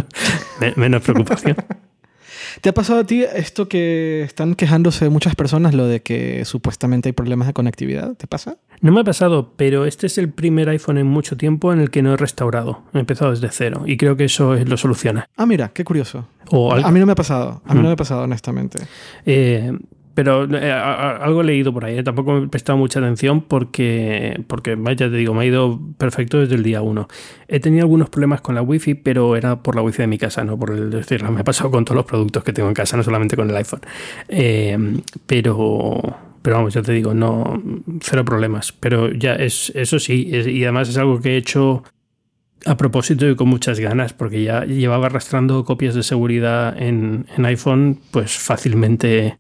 menos 0.77 1.03
preocupación. 1.03 1.57
¿Te 2.61 2.69
ha 2.69 2.75
pasado 2.75 3.01
a 3.01 3.05
ti 3.05 3.23
esto 3.23 3.69
que 3.69 4.23
están 4.23 4.55
quejándose 4.55 5.09
muchas 5.09 5.35
personas, 5.35 5.73
lo 5.73 5.87
de 5.87 6.03
que 6.03 6.45
supuestamente 6.45 7.09
hay 7.09 7.13
problemas 7.13 7.47
de 7.47 7.55
conectividad? 7.55 8.15
¿Te 8.17 8.27
pasa? 8.27 8.59
No 8.81 8.93
me 8.93 9.01
ha 9.01 9.05
pasado, 9.05 9.55
pero 9.57 9.87
este 9.87 10.07
es 10.07 10.19
el 10.19 10.31
primer 10.31 10.69
iPhone 10.69 10.99
en 10.99 11.07
mucho 11.07 11.37
tiempo 11.37 11.73
en 11.73 11.81
el 11.81 11.91
que 11.91 12.03
no 12.03 12.13
he 12.13 12.17
restaurado. 12.17 12.83
He 12.93 12.99
empezado 12.99 13.31
desde 13.31 13.49
cero 13.51 13.85
y 13.87 13.97
creo 13.97 14.17
que 14.17 14.25
eso 14.25 14.55
lo 14.57 14.77
soluciona. 14.77 15.29
Ah, 15.37 15.47
mira, 15.47 15.71
qué 15.73 15.85
curioso. 15.85 16.27
a 16.51 16.91
mí 16.91 17.01
no 17.01 17.07
me 17.07 17.13
ha 17.13 17.17
pasado, 17.17 17.63
a 17.65 17.75
mí 17.75 17.77
no 17.77 17.83
mm. 17.83 17.87
me 17.87 17.93
ha 17.93 17.97
pasado, 17.97 18.23
honestamente. 18.23 18.79
Eh, 19.25 19.73
pero 20.15 20.45
eh, 20.57 20.73
algo 20.73 21.41
he 21.41 21.45
leído 21.45 21.73
por 21.73 21.85
ahí, 21.85 21.99
¿eh? 21.99 22.03
tampoco 22.03 22.33
me 22.33 22.47
he 22.47 22.49
prestado 22.49 22.77
mucha 22.77 22.99
atención 22.99 23.43
porque, 23.43 24.43
porque, 24.49 24.75
vaya, 24.75 25.09
te 25.09 25.17
digo, 25.17 25.35
me 25.35 25.43
ha 25.43 25.47
ido 25.47 25.81
perfecto 25.99 26.41
desde 26.41 26.57
el 26.57 26.63
día 26.63 26.83
uno. 26.83 27.09
He 27.49 27.61
tenido 27.61 27.85
algunos 27.85 28.11
problemas 28.11 28.41
con 28.41 28.55
la 28.55 28.63
wifi, 28.63 28.95
pero 28.95 29.37
era 29.37 29.63
por 29.63 29.77
la 29.77 29.83
wifi 29.83 30.03
de 30.03 30.09
mi 30.09 30.19
casa, 30.19 30.45
no 30.45 30.59
por 30.59 30.73
el 30.73 30.91
decirlo. 30.91 31.31
Me 31.31 31.41
ha 31.41 31.45
pasado 31.45 31.71
con 31.71 31.85
todos 31.85 31.97
los 31.97 32.05
productos 32.05 32.45
que 32.45 32.53
tengo 32.53 32.69
en 32.69 32.75
casa, 32.75 32.97
no 32.97 33.03
solamente 33.03 33.37
con 33.37 33.49
el 33.49 33.57
iPhone. 33.57 33.81
Eh, 34.29 34.77
pero, 35.27 36.17
pero 36.43 36.57
vamos, 36.57 36.75
ya 36.75 36.83
te 36.83 36.93
digo, 36.93 37.15
no, 37.15 37.63
cero 38.01 38.25
problemas. 38.25 38.73
Pero 38.73 39.13
ya 39.13 39.35
es, 39.35 39.73
eso 39.75 39.99
sí, 39.99 40.29
y 40.29 40.63
además 40.65 40.89
es 40.89 40.99
algo 40.99 41.21
que 41.21 41.31
he 41.31 41.37
hecho 41.37 41.85
a 42.67 42.77
propósito 42.77 43.29
y 43.29 43.37
con 43.37 43.49
muchas 43.49 43.81
ganas, 43.81 44.13
porque 44.13 44.43
ya 44.43 44.65
llevaba 44.65 45.07
arrastrando 45.07 45.65
copias 45.65 45.95
de 45.95 46.03
seguridad 46.03 46.77
en, 46.81 47.27
en 47.37 47.47
iPhone, 47.47 48.01
pues 48.11 48.37
fácilmente 48.39 49.40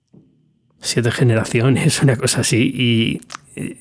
siete 0.80 1.10
generaciones, 1.10 2.02
una 2.02 2.16
cosa 2.16 2.40
así, 2.40 2.72
y 2.74 3.20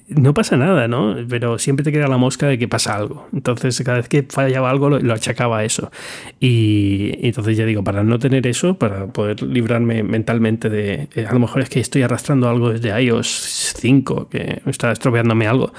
no 0.09 0.33
pasa 0.33 0.57
nada, 0.57 0.87
¿no? 0.87 1.15
Pero 1.29 1.59
siempre 1.59 1.83
te 1.83 1.91
queda 1.91 2.07
la 2.07 2.17
mosca 2.17 2.47
de 2.47 2.57
que 2.57 2.67
pasa 2.67 2.95
algo. 2.95 3.27
Entonces, 3.33 3.81
cada 3.85 3.97
vez 3.97 4.09
que 4.09 4.23
fallaba 4.23 4.69
algo, 4.69 4.89
lo, 4.89 5.13
achacaba 5.13 5.59
a 5.59 5.63
eso. 5.63 5.91
Y, 6.39 7.11
entonces 7.25 7.55
ya 7.57 7.65
digo, 7.65 7.83
para 7.83 8.03
no 8.03 8.19
tener 8.19 8.47
eso, 8.47 8.77
para 8.77 9.07
poder 9.07 9.41
librarme 9.43 10.03
mentalmente 10.03 10.69
de, 10.69 11.07
eh, 11.15 11.25
a 11.27 11.33
lo 11.33 11.39
mejor 11.39 11.61
es 11.61 11.69
que 11.69 11.79
estoy 11.79 12.01
arrastrando 12.01 12.49
algo 12.49 12.71
desde 12.71 12.99
iOS 13.01 13.73
5, 13.77 14.29
que 14.29 14.61
está 14.65 14.91
estropeándome 14.91 15.47
algo, 15.47 15.73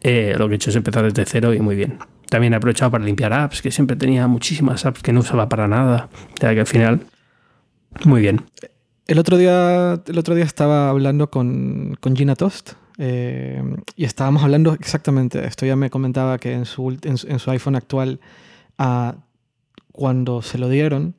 eh, 0.00 0.34
lo 0.38 0.48
que 0.48 0.54
he 0.54 0.56
hecho 0.56 0.70
es 0.70 0.76
empezar 0.76 1.04
desde 1.04 1.24
cero 1.30 1.54
y 1.54 1.60
muy 1.60 1.76
bien. 1.76 1.98
También 2.30 2.54
he 2.54 2.56
aprovechado 2.56 2.90
para 2.90 3.04
limpiar 3.04 3.32
apps, 3.32 3.62
que 3.62 3.70
siempre 3.70 3.96
tenía 3.96 4.26
muchísimas 4.26 4.86
apps 4.86 5.02
que 5.02 5.12
no 5.12 5.20
usaba 5.20 5.48
para 5.48 5.68
nada. 5.68 6.08
Ya 6.40 6.54
que 6.54 6.60
al 6.60 6.66
final, 6.66 7.00
muy 8.04 8.22
bien. 8.22 8.42
El 9.06 9.18
otro 9.18 9.36
día, 9.36 10.00
el 10.06 10.18
otro 10.18 10.34
día 10.34 10.44
estaba 10.44 10.88
hablando 10.88 11.30
con, 11.30 11.96
con 12.00 12.16
Gina 12.16 12.36
Tost 12.36 12.72
eh, 12.98 13.62
y 13.96 14.04
estábamos 14.04 14.42
hablando 14.42 14.72
exactamente 14.72 15.40
de 15.40 15.46
esto. 15.46 15.66
Ella 15.66 15.76
me 15.76 15.90
comentaba 15.90 16.38
que 16.38 16.52
en 16.52 16.64
su, 16.64 16.96
en, 17.02 17.38
su 17.38 17.50
iPhone 17.50 17.76
actual, 17.76 18.20
ah, 18.78 19.16
cuando 19.92 20.40
se 20.42 20.58
lo 20.58 20.68
dieron 20.68 21.14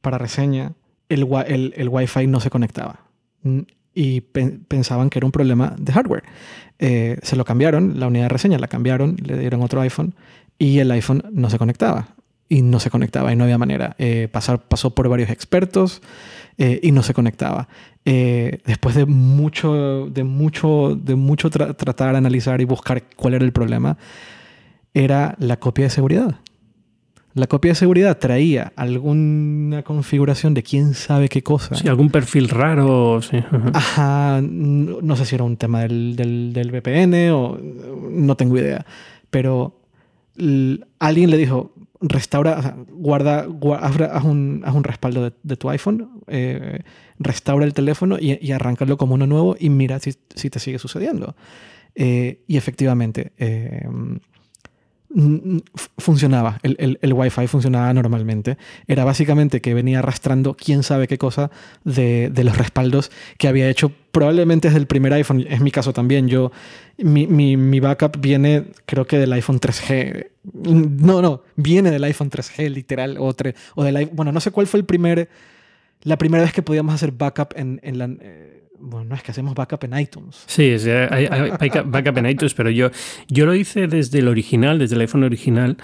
para 0.00 0.16
reseña, 0.16 0.72
el, 1.08 1.28
el, 1.46 1.74
el 1.76 1.88
Wi-Fi 1.88 2.26
no 2.26 2.40
se 2.40 2.48
conectaba 2.50 3.00
y 3.94 4.20
pensaban 4.20 5.10
que 5.10 5.18
era 5.18 5.26
un 5.26 5.32
problema 5.32 5.74
de 5.78 5.92
hardware. 5.92 6.24
Eh, 6.78 7.18
se 7.22 7.36
lo 7.36 7.44
cambiaron, 7.44 7.98
la 7.98 8.06
unidad 8.06 8.24
de 8.24 8.28
reseña 8.30 8.58
la 8.58 8.68
cambiaron, 8.68 9.16
le 9.22 9.38
dieron 9.38 9.62
otro 9.62 9.80
iPhone 9.80 10.14
y 10.58 10.78
el 10.78 10.90
iPhone 10.90 11.24
no 11.32 11.50
se 11.50 11.58
conectaba. 11.58 12.08
Y 12.50 12.60
no 12.60 12.80
se 12.80 12.90
conectaba 12.90 13.32
y 13.32 13.36
no 13.36 13.44
había 13.44 13.56
manera. 13.56 13.96
Eh, 13.98 14.28
pasar, 14.30 14.60
pasó 14.60 14.94
por 14.94 15.08
varios 15.08 15.30
expertos. 15.30 16.02
Eh, 16.62 16.78
y 16.82 16.92
no 16.92 17.02
se 17.02 17.14
conectaba. 17.14 17.68
Eh, 18.04 18.58
después 18.66 18.94
de 18.94 19.06
mucho, 19.06 20.06
de 20.10 20.24
mucho, 20.24 20.94
de 20.94 21.14
mucho 21.14 21.48
tratar, 21.48 22.14
analizar 22.14 22.60
y 22.60 22.66
buscar 22.66 23.04
cuál 23.16 23.32
era 23.32 23.46
el 23.46 23.52
problema, 23.52 23.96
era 24.92 25.36
la 25.38 25.58
copia 25.58 25.86
de 25.86 25.90
seguridad. 25.90 26.36
La 27.32 27.46
copia 27.46 27.70
de 27.70 27.76
seguridad 27.76 28.18
traía 28.18 28.74
alguna 28.76 29.82
configuración 29.84 30.52
de 30.52 30.62
quién 30.62 30.92
sabe 30.92 31.30
qué 31.30 31.42
cosa. 31.42 31.76
Sí, 31.76 31.88
algún 31.88 32.10
perfil 32.10 32.50
raro. 32.50 33.22
Sí. 33.22 33.38
Ajá, 33.72 34.42
no, 34.42 35.16
sé 35.16 35.24
si 35.24 35.36
era 35.36 35.44
un 35.44 35.56
tema 35.56 35.80
del, 35.80 36.14
del, 36.52 36.70
VPN 36.72 37.30
o 37.30 37.58
no 38.10 38.36
tengo 38.36 38.58
idea. 38.58 38.84
Pero 39.30 39.80
alguien 40.98 41.30
le 41.30 41.38
dijo, 41.38 41.72
restaura, 42.00 42.76
guarda, 42.88 43.46
haz, 43.80 44.24
un, 44.24 44.64
un, 44.66 44.84
respaldo 44.84 45.30
de, 45.42 45.56
tu 45.56 45.68
iPhone, 45.70 46.22
eh, 46.26 46.80
restaura 47.18 47.64
el 47.64 47.74
teléfono 47.74 48.16
y, 48.18 48.38
y 48.44 48.52
arráncalo 48.52 48.96
como 48.96 49.14
uno 49.14 49.26
nuevo 49.26 49.56
y 49.58 49.68
mira 49.70 49.98
si, 49.98 50.14
si 50.34 50.50
te 50.50 50.58
sigue 50.58 50.78
sucediendo. 50.78 51.36
Eh, 51.94 52.42
y 52.46 52.56
efectivamente, 52.56 53.32
eh, 53.38 53.86
funcionaba, 55.98 56.60
el, 56.62 56.76
el, 56.78 56.98
el, 57.02 57.12
Wi-Fi 57.12 57.48
funcionaba 57.48 57.92
normalmente. 57.92 58.56
Era 58.86 59.04
básicamente 59.04 59.60
que 59.60 59.74
venía 59.74 59.98
arrastrando 59.98 60.54
quién 60.54 60.84
sabe 60.84 61.08
qué 61.08 61.18
cosa 61.18 61.50
de, 61.84 62.30
de, 62.30 62.44
los 62.44 62.56
respaldos 62.56 63.10
que 63.36 63.48
había 63.48 63.68
hecho 63.68 63.90
probablemente 64.12 64.68
desde 64.68 64.78
el 64.78 64.86
primer 64.86 65.12
iPhone. 65.12 65.44
Es 65.48 65.60
mi 65.60 65.72
caso 65.72 65.92
también. 65.92 66.28
Yo, 66.28 66.52
mi, 66.98 67.26
mi, 67.26 67.56
mi, 67.56 67.80
backup 67.80 68.20
viene, 68.20 68.66
creo 68.86 69.06
que 69.06 69.18
del 69.18 69.32
iPhone 69.32 69.58
3G. 69.58 70.28
No, 70.52 71.20
no, 71.20 71.42
viene 71.56 71.90
del 71.90 72.04
iPhone 72.04 72.30
3G, 72.30 72.68
literal. 72.68 73.16
O, 73.18 73.34
o 73.74 73.84
del 73.84 74.06
bueno, 74.12 74.30
no 74.30 74.40
sé 74.40 74.52
cuál 74.52 74.68
fue 74.68 74.78
el 74.78 74.86
primer, 74.86 75.28
la 76.02 76.18
primera 76.18 76.44
vez 76.44 76.52
que 76.52 76.62
podíamos 76.62 76.94
hacer 76.94 77.10
backup 77.12 77.54
en, 77.56 77.80
en 77.82 77.98
la... 77.98 78.08
Eh, 78.20 78.58
bueno, 78.80 79.10
no 79.10 79.14
es 79.14 79.22
que 79.22 79.30
hacemos 79.30 79.54
backup 79.54 79.84
en 79.84 79.98
iTunes. 79.98 80.44
Sí, 80.46 80.72
hay, 81.10 81.28
backup 81.84 82.18
en 82.18 82.26
iTunes, 82.26 82.54
pero 82.54 82.70
yo, 82.70 82.90
yo 83.28 83.46
lo 83.46 83.54
hice 83.54 83.86
desde 83.86 84.20
el 84.20 84.28
original, 84.28 84.78
desde 84.78 84.94
el 84.96 85.02
iPhone 85.02 85.24
original, 85.24 85.76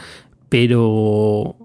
pero 0.48 1.56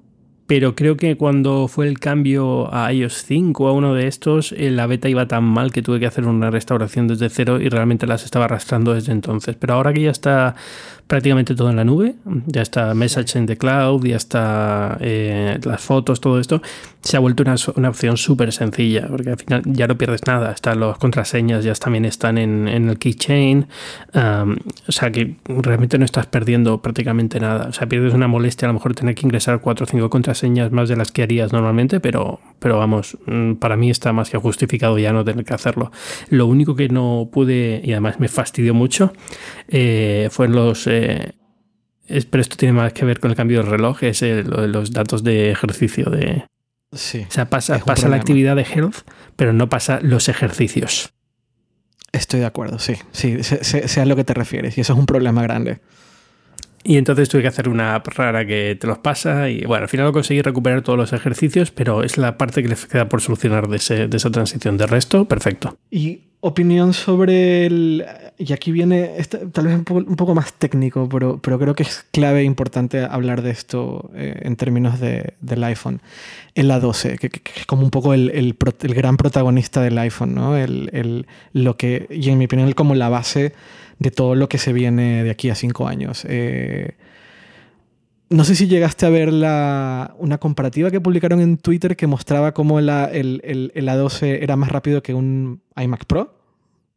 pero 0.51 0.75
creo 0.75 0.97
que 0.97 1.15
cuando 1.15 1.69
fue 1.69 1.87
el 1.87 1.97
cambio 1.97 2.67
a 2.73 2.91
iOS 2.91 3.23
5 3.23 3.69
a 3.69 3.71
uno 3.71 3.93
de 3.93 4.07
estos, 4.07 4.51
eh, 4.51 4.69
la 4.69 4.85
beta 4.85 5.07
iba 5.07 5.25
tan 5.25 5.45
mal 5.45 5.71
que 5.71 5.81
tuve 5.81 6.01
que 6.01 6.05
hacer 6.05 6.25
una 6.27 6.51
restauración 6.51 7.07
desde 7.07 7.29
cero 7.29 7.61
y 7.61 7.69
realmente 7.69 8.05
las 8.05 8.25
estaba 8.25 8.43
arrastrando 8.43 8.93
desde 8.93 9.13
entonces. 9.13 9.55
Pero 9.57 9.75
ahora 9.75 9.93
que 9.93 10.01
ya 10.01 10.11
está 10.11 10.55
prácticamente 11.07 11.55
todo 11.55 11.69
en 11.69 11.77
la 11.77 11.85
nube, 11.85 12.15
ya 12.47 12.61
está 12.61 12.93
Message 12.93 13.39
in 13.39 13.45
the 13.45 13.55
Cloud, 13.55 14.05
ya 14.05 14.17
está 14.17 14.97
eh, 14.99 15.57
las 15.63 15.81
fotos, 15.81 16.19
todo 16.19 16.37
esto, 16.37 16.61
se 17.01 17.17
ha 17.17 17.19
vuelto 17.19 17.43
una, 17.43 17.55
una 17.75 17.89
opción 17.89 18.17
súper 18.17 18.51
sencilla, 18.51 19.07
porque 19.07 19.31
al 19.31 19.37
final 19.37 19.63
ya 19.65 19.87
no 19.87 19.97
pierdes 19.97 20.21
nada, 20.27 20.51
están 20.51 20.79
las 20.79 20.97
contraseñas, 20.97 21.63
ya 21.63 21.73
también 21.73 22.05
están 22.05 22.37
en, 22.37 22.67
en 22.67 22.89
el 22.89 22.97
keychain, 22.99 23.67
o 24.13 24.91
sea 24.91 25.11
que 25.11 25.35
realmente 25.47 25.97
no 25.97 26.05
estás 26.05 26.27
perdiendo 26.27 26.81
prácticamente 26.81 27.39
nada, 27.39 27.67
o 27.69 27.73
sea, 27.73 27.87
pierdes 27.87 28.13
una 28.13 28.27
molestia 28.27 28.67
a 28.67 28.69
lo 28.69 28.73
mejor 28.75 28.93
tener 28.93 29.15
que 29.15 29.25
ingresar 29.25 29.61
cuatro 29.61 29.85
o 29.85 29.89
cinco 29.89 30.09
contraseñas 30.09 30.71
más 30.71 30.89
de 30.89 30.95
las 30.95 31.11
que 31.11 31.23
harías 31.23 31.51
normalmente, 31.51 31.99
pero, 31.99 32.39
pero 32.59 32.77
vamos, 32.77 33.17
mm, 33.25 33.53
para 33.53 33.75
mí 33.77 33.89
está 33.89 34.13
más 34.13 34.29
que 34.29 34.37
justificado 34.37 34.97
ya 34.99 35.13
no 35.13 35.23
tener 35.23 35.45
que 35.45 35.53
hacerlo. 35.53 35.91
Lo 36.29 36.45
único 36.45 36.75
que 36.75 36.89
no 36.89 37.29
pude, 37.31 37.81
y 37.83 37.91
además 37.91 38.19
me 38.19 38.27
fastidió 38.27 38.73
mucho, 38.73 39.13
eh, 39.67 40.29
fue 40.31 40.45
en 40.47 40.53
los... 40.53 40.87
Eh, 40.87 41.33
pero 42.29 42.41
esto 42.41 42.57
tiene 42.57 42.73
más 42.73 42.91
que 42.91 43.05
ver 43.05 43.21
con 43.21 43.31
el 43.31 43.37
cambio 43.37 43.59
del 43.59 43.71
reloj, 43.71 44.03
es 44.03 44.21
los 44.21 44.91
datos 44.91 45.23
de 45.23 45.51
ejercicio 45.51 46.09
de... 46.09 46.43
Sí, 46.93 47.25
o 47.27 47.31
sea, 47.31 47.49
pasa, 47.49 47.79
pasa 47.79 48.09
la 48.09 48.17
actividad 48.17 48.55
de 48.55 48.63
health, 48.63 49.07
pero 49.35 49.53
no 49.53 49.69
pasa 49.69 49.99
los 50.01 50.27
ejercicios. 50.29 51.13
Estoy 52.11 52.41
de 52.41 52.45
acuerdo, 52.45 52.79
sí, 52.79 52.95
sí, 53.11 53.37
sea 53.43 54.05
lo 54.05 54.17
que 54.17 54.25
te 54.25 54.33
refieres, 54.33 54.77
y 54.77 54.81
eso 54.81 54.93
es 54.93 54.99
un 54.99 55.05
problema 55.05 55.41
grande. 55.41 55.79
Y 56.83 56.97
entonces 56.97 57.29
tuve 57.29 57.43
que 57.43 57.47
hacer 57.47 57.69
una 57.69 57.95
app 57.95 58.07
rara 58.07 58.45
que 58.45 58.75
te 58.79 58.87
los 58.87 58.97
pasa 58.97 59.49
y 59.49 59.63
bueno, 59.65 59.83
al 59.83 59.89
final 59.89 60.07
lo 60.07 60.13
conseguí 60.13 60.41
recuperar 60.41 60.81
todos 60.81 60.97
los 60.97 61.13
ejercicios, 61.13 61.71
pero 61.71 62.03
es 62.03 62.17
la 62.17 62.37
parte 62.37 62.63
que 62.63 62.69
le 62.69 62.75
queda 62.75 63.07
por 63.07 63.21
solucionar 63.21 63.67
de, 63.67 64.07
de 64.07 64.17
esa 64.17 64.31
transición. 64.31 64.77
De 64.77 64.87
resto, 64.87 65.25
perfecto. 65.25 65.77
Y 65.91 66.21
opinión 66.39 66.93
sobre 66.93 67.67
el... 67.67 68.05
Y 68.43 68.53
aquí 68.53 68.71
viene, 68.71 69.11
tal 69.51 69.67
vez 69.67 69.75
un 69.75 70.15
poco, 70.15 70.33
más 70.33 70.53
técnico, 70.53 71.07
pero, 71.07 71.39
pero, 71.39 71.59
creo 71.59 71.75
que 71.75 71.83
es 71.83 72.05
clave 72.11 72.39
e 72.39 72.43
importante 72.43 73.03
hablar 73.03 73.43
de 73.43 73.51
esto 73.51 74.09
eh, 74.15 74.41
en 74.41 74.55
términos 74.55 74.99
de, 74.99 75.35
del 75.41 75.63
iPhone. 75.63 76.01
El 76.55 76.71
A12, 76.71 77.19
que, 77.19 77.29
es 77.55 77.65
como 77.67 77.83
un 77.83 77.91
poco 77.91 78.15
el, 78.15 78.57
gran 78.79 79.17
protagonista 79.17 79.81
del 79.83 79.95
iPhone, 79.99 80.33
¿no? 80.33 80.57
El, 80.57 81.27
lo 81.53 81.77
que, 81.77 82.07
y 82.09 82.29
en 82.29 82.39
mi 82.39 82.45
opinión, 82.45 82.71
como 82.71 82.95
la 82.95 83.09
base 83.09 83.53
de 83.99 84.09
todo 84.09 84.33
lo 84.33 84.49
que 84.49 84.57
se 84.57 84.73
viene 84.73 85.23
de 85.23 85.29
aquí 85.29 85.51
a 85.51 85.55
cinco 85.55 85.87
años. 85.87 86.25
Eh, 86.27 86.95
no 88.31 88.43
sé 88.43 88.55
si 88.55 88.67
llegaste 88.67 89.05
a 89.05 89.09
ver 89.09 89.31
la, 89.31 90.15
una 90.17 90.39
comparativa 90.39 90.89
que 90.89 90.99
publicaron 90.99 91.41
en 91.41 91.57
Twitter 91.57 91.95
que 91.95 92.07
mostraba 92.07 92.55
cómo 92.55 92.79
el, 92.79 92.89
el, 92.89 93.71
el, 93.75 93.87
A12 93.87 94.41
era 94.41 94.55
más 94.55 94.69
rápido 94.69 95.03
que 95.03 95.13
un 95.13 95.61
iMac 95.75 96.05
Pro, 96.05 96.33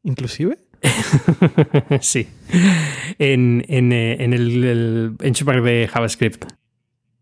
inclusive. 0.05 0.64
sí. 2.01 2.29
En, 3.19 3.65
en, 3.69 3.93
eh, 3.93 4.17
en 4.21 4.33
el, 4.33 4.65
el 4.65 5.11
benchmark 5.19 5.63
de 5.63 5.89
JavaScript. 5.93 6.45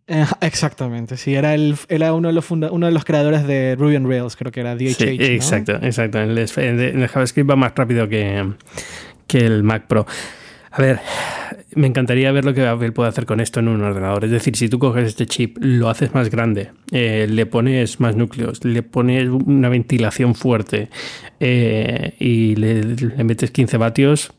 Eh, 0.08 0.26
exactamente, 0.40 1.16
sí, 1.16 1.34
era, 1.34 1.54
el, 1.54 1.76
era 1.88 2.12
uno, 2.12 2.28
de 2.28 2.34
los 2.34 2.50
uno 2.50 2.86
de 2.86 2.92
los 2.92 3.04
creadores 3.04 3.46
de 3.46 3.76
Ruby 3.76 3.96
on 3.96 4.08
Rails, 4.08 4.34
creo 4.36 4.50
que 4.50 4.60
era 4.60 4.74
DHH. 4.74 4.94
Sí, 4.94 5.16
exacto, 5.20 5.78
exacto. 5.80 6.20
En 6.20 6.36
el, 6.36 7.08
JavaScript 7.08 7.48
va 7.48 7.56
más 7.56 7.72
rápido 7.74 8.08
que, 8.08 8.52
que 9.26 9.38
el 9.38 9.62
Mac 9.62 9.86
Pro. 9.86 10.06
A 10.72 10.80
ver, 10.80 11.00
me 11.74 11.86
encantaría 11.86 12.32
ver 12.32 12.46
lo 12.46 12.54
que 12.54 12.66
Apple 12.66 12.92
puede 12.92 13.10
hacer 13.10 13.26
con 13.26 13.40
esto 13.40 13.60
en 13.60 13.68
un 13.68 13.82
ordenador. 13.82 14.24
Es 14.24 14.30
decir, 14.30 14.56
si 14.56 14.70
tú 14.70 14.78
coges 14.78 15.06
este 15.06 15.26
chip, 15.26 15.58
lo 15.60 15.90
haces 15.90 16.14
más 16.14 16.30
grande, 16.30 16.70
eh, 16.90 17.26
le 17.28 17.44
pones 17.44 18.00
más 18.00 18.16
núcleos, 18.16 18.64
le 18.64 18.82
pones 18.82 19.28
una 19.28 19.68
ventilación 19.68 20.34
fuerte 20.34 20.88
eh, 21.40 22.14
y 22.18 22.56
le, 22.56 22.96
metes 23.22 23.50
15 23.50 23.76
vatios, 23.76 24.32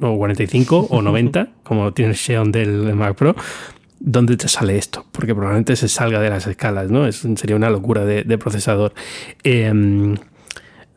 o 0.00 0.16
45 0.18 0.88
o 0.90 1.02
90, 1.02 1.48
como 1.62 1.94
tiene 1.94 2.10
el 2.10 2.16
Xeon 2.16 2.52
del, 2.52 2.94
Mac 2.94 3.16
Pro, 3.16 3.34
¿dónde 4.00 4.36
te 4.36 4.48
sale 4.48 4.76
esto? 4.76 5.06
Porque 5.12 5.34
probablemente 5.34 5.76
se 5.76 5.88
salga 5.88 6.20
de 6.20 6.28
las 6.28 6.46
escalas, 6.46 6.90
¿no? 6.90 7.10
sería 7.10 7.56
una 7.56 7.70
locura 7.70 8.04
de, 8.04 8.24
de 8.24 8.36
procesador. 8.36 8.92
Eh, 9.44 9.72
también 9.72 10.20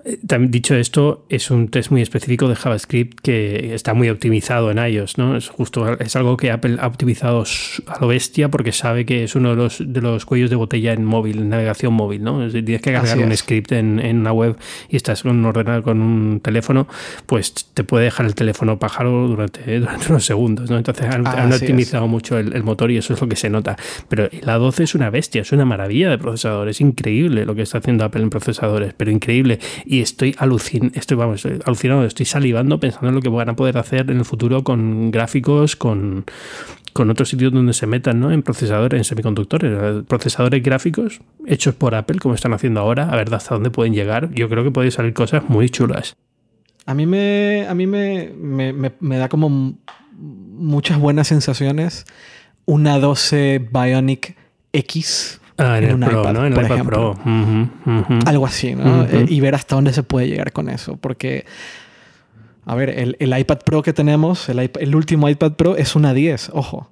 dicho 0.04 0.76
esto, 0.76 1.26
es 1.30 1.50
un 1.50 1.70
test 1.70 1.90
muy 1.90 2.02
específico 2.02 2.50
de 2.50 2.56
JavaScript 2.56 3.20
que 3.22 3.74
está 3.74 3.94
muy 3.94 4.10
optimizado 4.10 4.70
en 4.70 4.78
iOS, 4.78 5.18
¿no? 5.18 5.38
Es 5.38 5.48
justo, 5.48 5.98
es 6.00 6.16
algo 6.16 6.36
que 6.36 6.52
Apple 6.52 6.78
ha 6.80 6.88
optimizado 6.88 7.44
a 7.88 8.02
lo 8.02 8.08
bestia 8.08 8.50
porque 8.50 8.74
sabe 8.74 9.06
que 9.06 9.24
es 9.24 9.36
uno 9.36 9.52
de 9.52 9.56
los, 9.56 9.78
de 9.80 10.02
los 10.02 10.26
cuellos 10.26 10.50
de 10.50 10.58
botella 10.58 10.92
en 10.92 11.06
móvil, 11.06 11.40
en 11.40 11.50
navegación 11.50 11.94
móvil, 11.94 12.22
¿no? 12.22 12.50
Si 12.50 12.62
tienes 12.64 12.82
que 12.82 12.92
cargar 12.92 13.18
un 13.18 13.36
script 13.36 13.72
en, 13.72 14.00
en, 14.00 14.20
una 14.20 14.34
web 14.34 14.58
y 14.90 14.98
estás 14.98 15.24
con 15.24 15.38
un 15.38 15.46
ordenador 15.46 15.84
con 15.84 16.02
un 16.02 16.42
teléfono, 16.42 16.88
pues 17.26 17.54
te 17.74 17.84
puede 17.86 18.06
dejar 18.06 18.26
el 18.26 18.36
teléfono 18.36 18.80
pájaro 18.80 19.28
durante, 19.28 19.80
durante 19.80 20.10
unos 20.10 20.26
segundos, 20.26 20.70
¿no? 20.70 20.78
Entonces 20.78 21.06
han, 21.06 21.54
optimizado 21.54 22.08
mucho 22.08 22.38
el, 22.38 22.54
el, 22.54 22.64
motor 22.64 22.92
y 22.92 22.98
eso 22.98 23.14
es 23.14 23.22
lo 23.22 23.30
que 23.30 23.36
se 23.38 23.50
nota. 23.50 23.78
Pero 24.10 24.28
la 24.42 24.58
12 24.58 24.84
es 24.84 24.96
una 24.96 25.10
bestia, 25.10 25.44
es 25.44 25.52
una 25.54 25.66
maravilla 25.66 26.10
de 26.10 26.18
procesadores, 26.18 26.78
es 26.78 26.82
increíble 26.82 27.46
lo 27.46 27.56
que 27.56 27.62
está 27.62 27.78
haciendo 27.78 28.04
Apple 28.04 28.24
en 28.24 28.30
procesadores, 28.30 28.94
pero 28.98 29.12
increíble 29.12 29.60
y 29.94 30.02
estoy, 30.02 30.36
alucin 30.40 30.92
estoy, 30.96 31.18
vamos, 31.18 31.46
alucinado, 31.66 32.04
estoy 32.04 32.26
salivando 32.26 32.80
pensando 32.80 33.10
en 33.10 33.16
lo 33.16 33.22
que 33.22 33.30
van 33.30 33.50
a 33.50 33.56
poder 33.56 33.78
hacer 33.78 34.10
en 34.10 34.18
el 34.18 34.26
futuro 34.26 34.64
con 34.64 35.12
gráficos, 35.12 35.76
con, 35.76 36.26
con 36.94 37.12
otros 37.12 37.30
sitios 37.30 37.54
donde 37.54 37.74
se 37.74 37.86
metan 37.86 38.20
¿no? 38.20 38.32
en 38.32 38.42
procesadores, 38.42 38.98
en 38.98 39.04
semiconductores, 39.04 40.04
procesadores 40.06 40.64
gráficos 40.64 41.22
hechos 41.46 41.76
por 41.76 41.94
Apple, 41.94 42.18
como 42.18 42.34
están 42.34 42.54
haciendo 42.54 42.80
ahora, 42.80 43.08
a 43.08 43.16
ver 43.16 43.32
hasta 43.36 43.54
dónde 43.54 43.70
pueden 43.70 43.94
llegar. 43.94 44.34
Yo 44.34 44.50
creo 44.50 44.64
que 44.64 44.72
pueden 44.72 44.90
salir 44.90 45.14
cosas 45.14 45.48
muy 45.48 45.70
chulas. 45.70 46.16
A 46.88 46.96
mí 46.96 47.06
me, 47.06 47.68
a 47.70 47.76
mí 47.76 47.86
me, 47.86 48.34
me, 48.36 48.74
me 49.00 49.18
da 49.18 49.30
como 49.30 49.78
muchas 50.18 50.98
buenas 50.98 51.28
sensaciones 51.28 52.06
una 52.66 52.98
12 52.98 53.70
Bionic 53.72 54.36
X 54.72 55.40
Ah, 55.58 55.78
en, 55.78 55.84
el 55.84 56.00
Pro, 56.00 56.34
¿no? 56.34 56.46
En 56.46 56.54
el 56.54 56.66
iPad 56.66 56.84
Pro. 56.84 57.16
Algo 58.26 58.46
así, 58.46 58.76
¿no? 58.76 59.04
Eh, 59.04 59.26
y 59.28 59.40
ver 59.40 59.56
hasta 59.56 59.76
dónde 59.76 59.94
se 59.94 60.04
puede 60.04 60.28
llegar 60.28 60.52
con 60.52 60.70
eso. 60.70 60.98
Porque, 60.98 61.46
a 62.66 62.76
ver, 62.76 62.90
el, 62.90 63.16
el 63.20 63.38
iPad 63.38 63.60
Pro 63.66 63.82
que 63.82 63.94
tenemos, 63.94 64.50
el, 64.50 64.60
el, 64.60 64.96
último 64.96 65.30
iPad 65.30 65.54
Pro 65.54 65.76
es 65.76 65.96
una 65.96 66.14
10, 66.14 66.52
ojo 66.54 66.90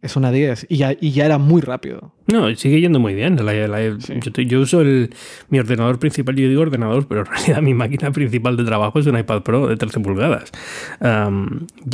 es 0.00 0.16
una 0.16 0.30
10 0.30 0.66
y 0.68 0.76
ya, 0.76 0.96
y 0.98 1.10
ya 1.10 1.26
era 1.26 1.38
muy 1.38 1.60
rápido. 1.60 2.12
No, 2.26 2.54
sigue 2.54 2.80
yendo 2.80 3.00
muy 3.00 3.14
bien. 3.14 3.36
yo, 3.36 4.60
uso 4.60 4.80
el, 4.80 5.10
mi 5.48 5.58
ordenador 5.58 5.98
principal, 5.98 6.36
yo 6.36 6.48
digo 6.48 6.62
ordenador, 6.62 7.08
pero 7.08 7.20
en 7.22 7.26
realidad 7.26 7.62
mi 7.62 7.74
máquina 7.74 8.12
principal 8.12 8.56
de 8.56 8.64
trabajo 8.64 8.98
es 8.98 9.06
un 9.06 9.18
iPad 9.18 9.42
Pro 9.42 9.66
de 9.66 9.76
13 9.76 10.00
pulgadas. 10.00 10.52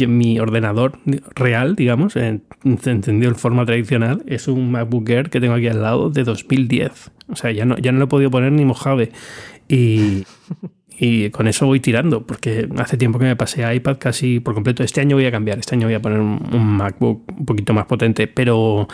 mi 0.06 0.38
ordenador 0.40 0.98
real, 1.34 1.76
digamos, 1.76 2.16
entendido 2.16 3.30
en 3.30 3.36
forma 3.36 3.64
tradicional, 3.64 4.22
es 4.26 4.48
un 4.48 4.70
MacBook 4.70 5.08
Air 5.08 5.30
que 5.30 5.40
tengo 5.40 5.54
aquí 5.54 5.68
al 5.68 5.80
lado 5.80 6.10
de 6.10 6.24
2010. 6.24 7.12
O 7.28 7.36
sea, 7.36 7.52
ya 7.52 7.64
no, 7.64 7.78
ya 7.78 7.92
no 7.92 7.98
le 7.98 8.04
he 8.04 8.08
podido 8.08 8.30
poner 8.30 8.52
ni 8.52 8.64
Mojave. 8.64 9.12
Y, 9.68 10.24
y 10.98 11.30
con 11.30 11.48
eso 11.48 11.66
voy 11.66 11.80
tirando, 11.80 12.26
porque 12.26 12.68
hace 12.78 12.96
tiempo 12.96 13.18
que 13.18 13.24
me 13.24 13.36
pasé 13.36 13.64
a 13.64 13.74
iPad 13.74 13.96
casi 13.98 14.40
por 14.40 14.54
completo. 14.54 14.82
Este 14.82 15.00
año 15.00 15.16
voy 15.16 15.26
a 15.26 15.30
cambiar, 15.30 15.58
este 15.58 15.74
año 15.74 15.86
voy 15.86 15.94
a 15.94 16.02
poner 16.02 16.20
un 16.20 16.66
MacBook 16.76 17.24
un 17.36 17.44
poquito 17.44 17.72
más 17.74 17.86
potente, 17.86 18.28
pero, 18.28 18.88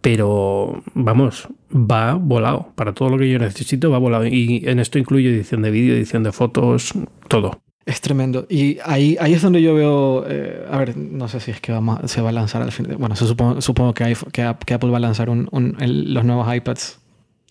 pero 0.00 0.82
vamos, 0.94 1.48
va 1.74 2.14
volado. 2.14 2.72
Para 2.74 2.92
todo 2.92 3.08
lo 3.08 3.18
que 3.18 3.30
yo 3.30 3.38
necesito 3.38 3.90
va 3.90 3.98
volado. 3.98 4.26
Y 4.26 4.62
en 4.66 4.80
esto 4.80 4.98
incluye 4.98 5.30
edición 5.30 5.62
de 5.62 5.70
vídeo, 5.70 5.94
edición 5.94 6.22
de 6.22 6.32
fotos, 6.32 6.92
todo. 7.28 7.60
Es 7.86 8.00
tremendo. 8.02 8.46
Y 8.50 8.78
ahí, 8.84 9.16
ahí 9.18 9.32
es 9.32 9.42
donde 9.42 9.62
yo 9.62 9.74
veo, 9.74 10.24
eh, 10.28 10.66
a 10.70 10.78
ver, 10.78 10.96
no 10.96 11.26
sé 11.28 11.40
si 11.40 11.50
es 11.50 11.60
que 11.60 11.72
vamos, 11.72 11.98
se 12.10 12.20
va 12.20 12.28
a 12.28 12.32
lanzar 12.32 12.62
al 12.62 12.72
fin. 12.72 12.86
bueno, 12.98 13.16
supongo, 13.16 13.60
supongo 13.62 13.94
que, 13.94 14.14
que, 14.32 14.42
Apple 14.42 14.90
va 14.90 14.98
a 14.98 15.00
lanzar 15.00 15.28
los 15.28 16.24
nuevos 16.24 16.54
iPads 16.54 17.00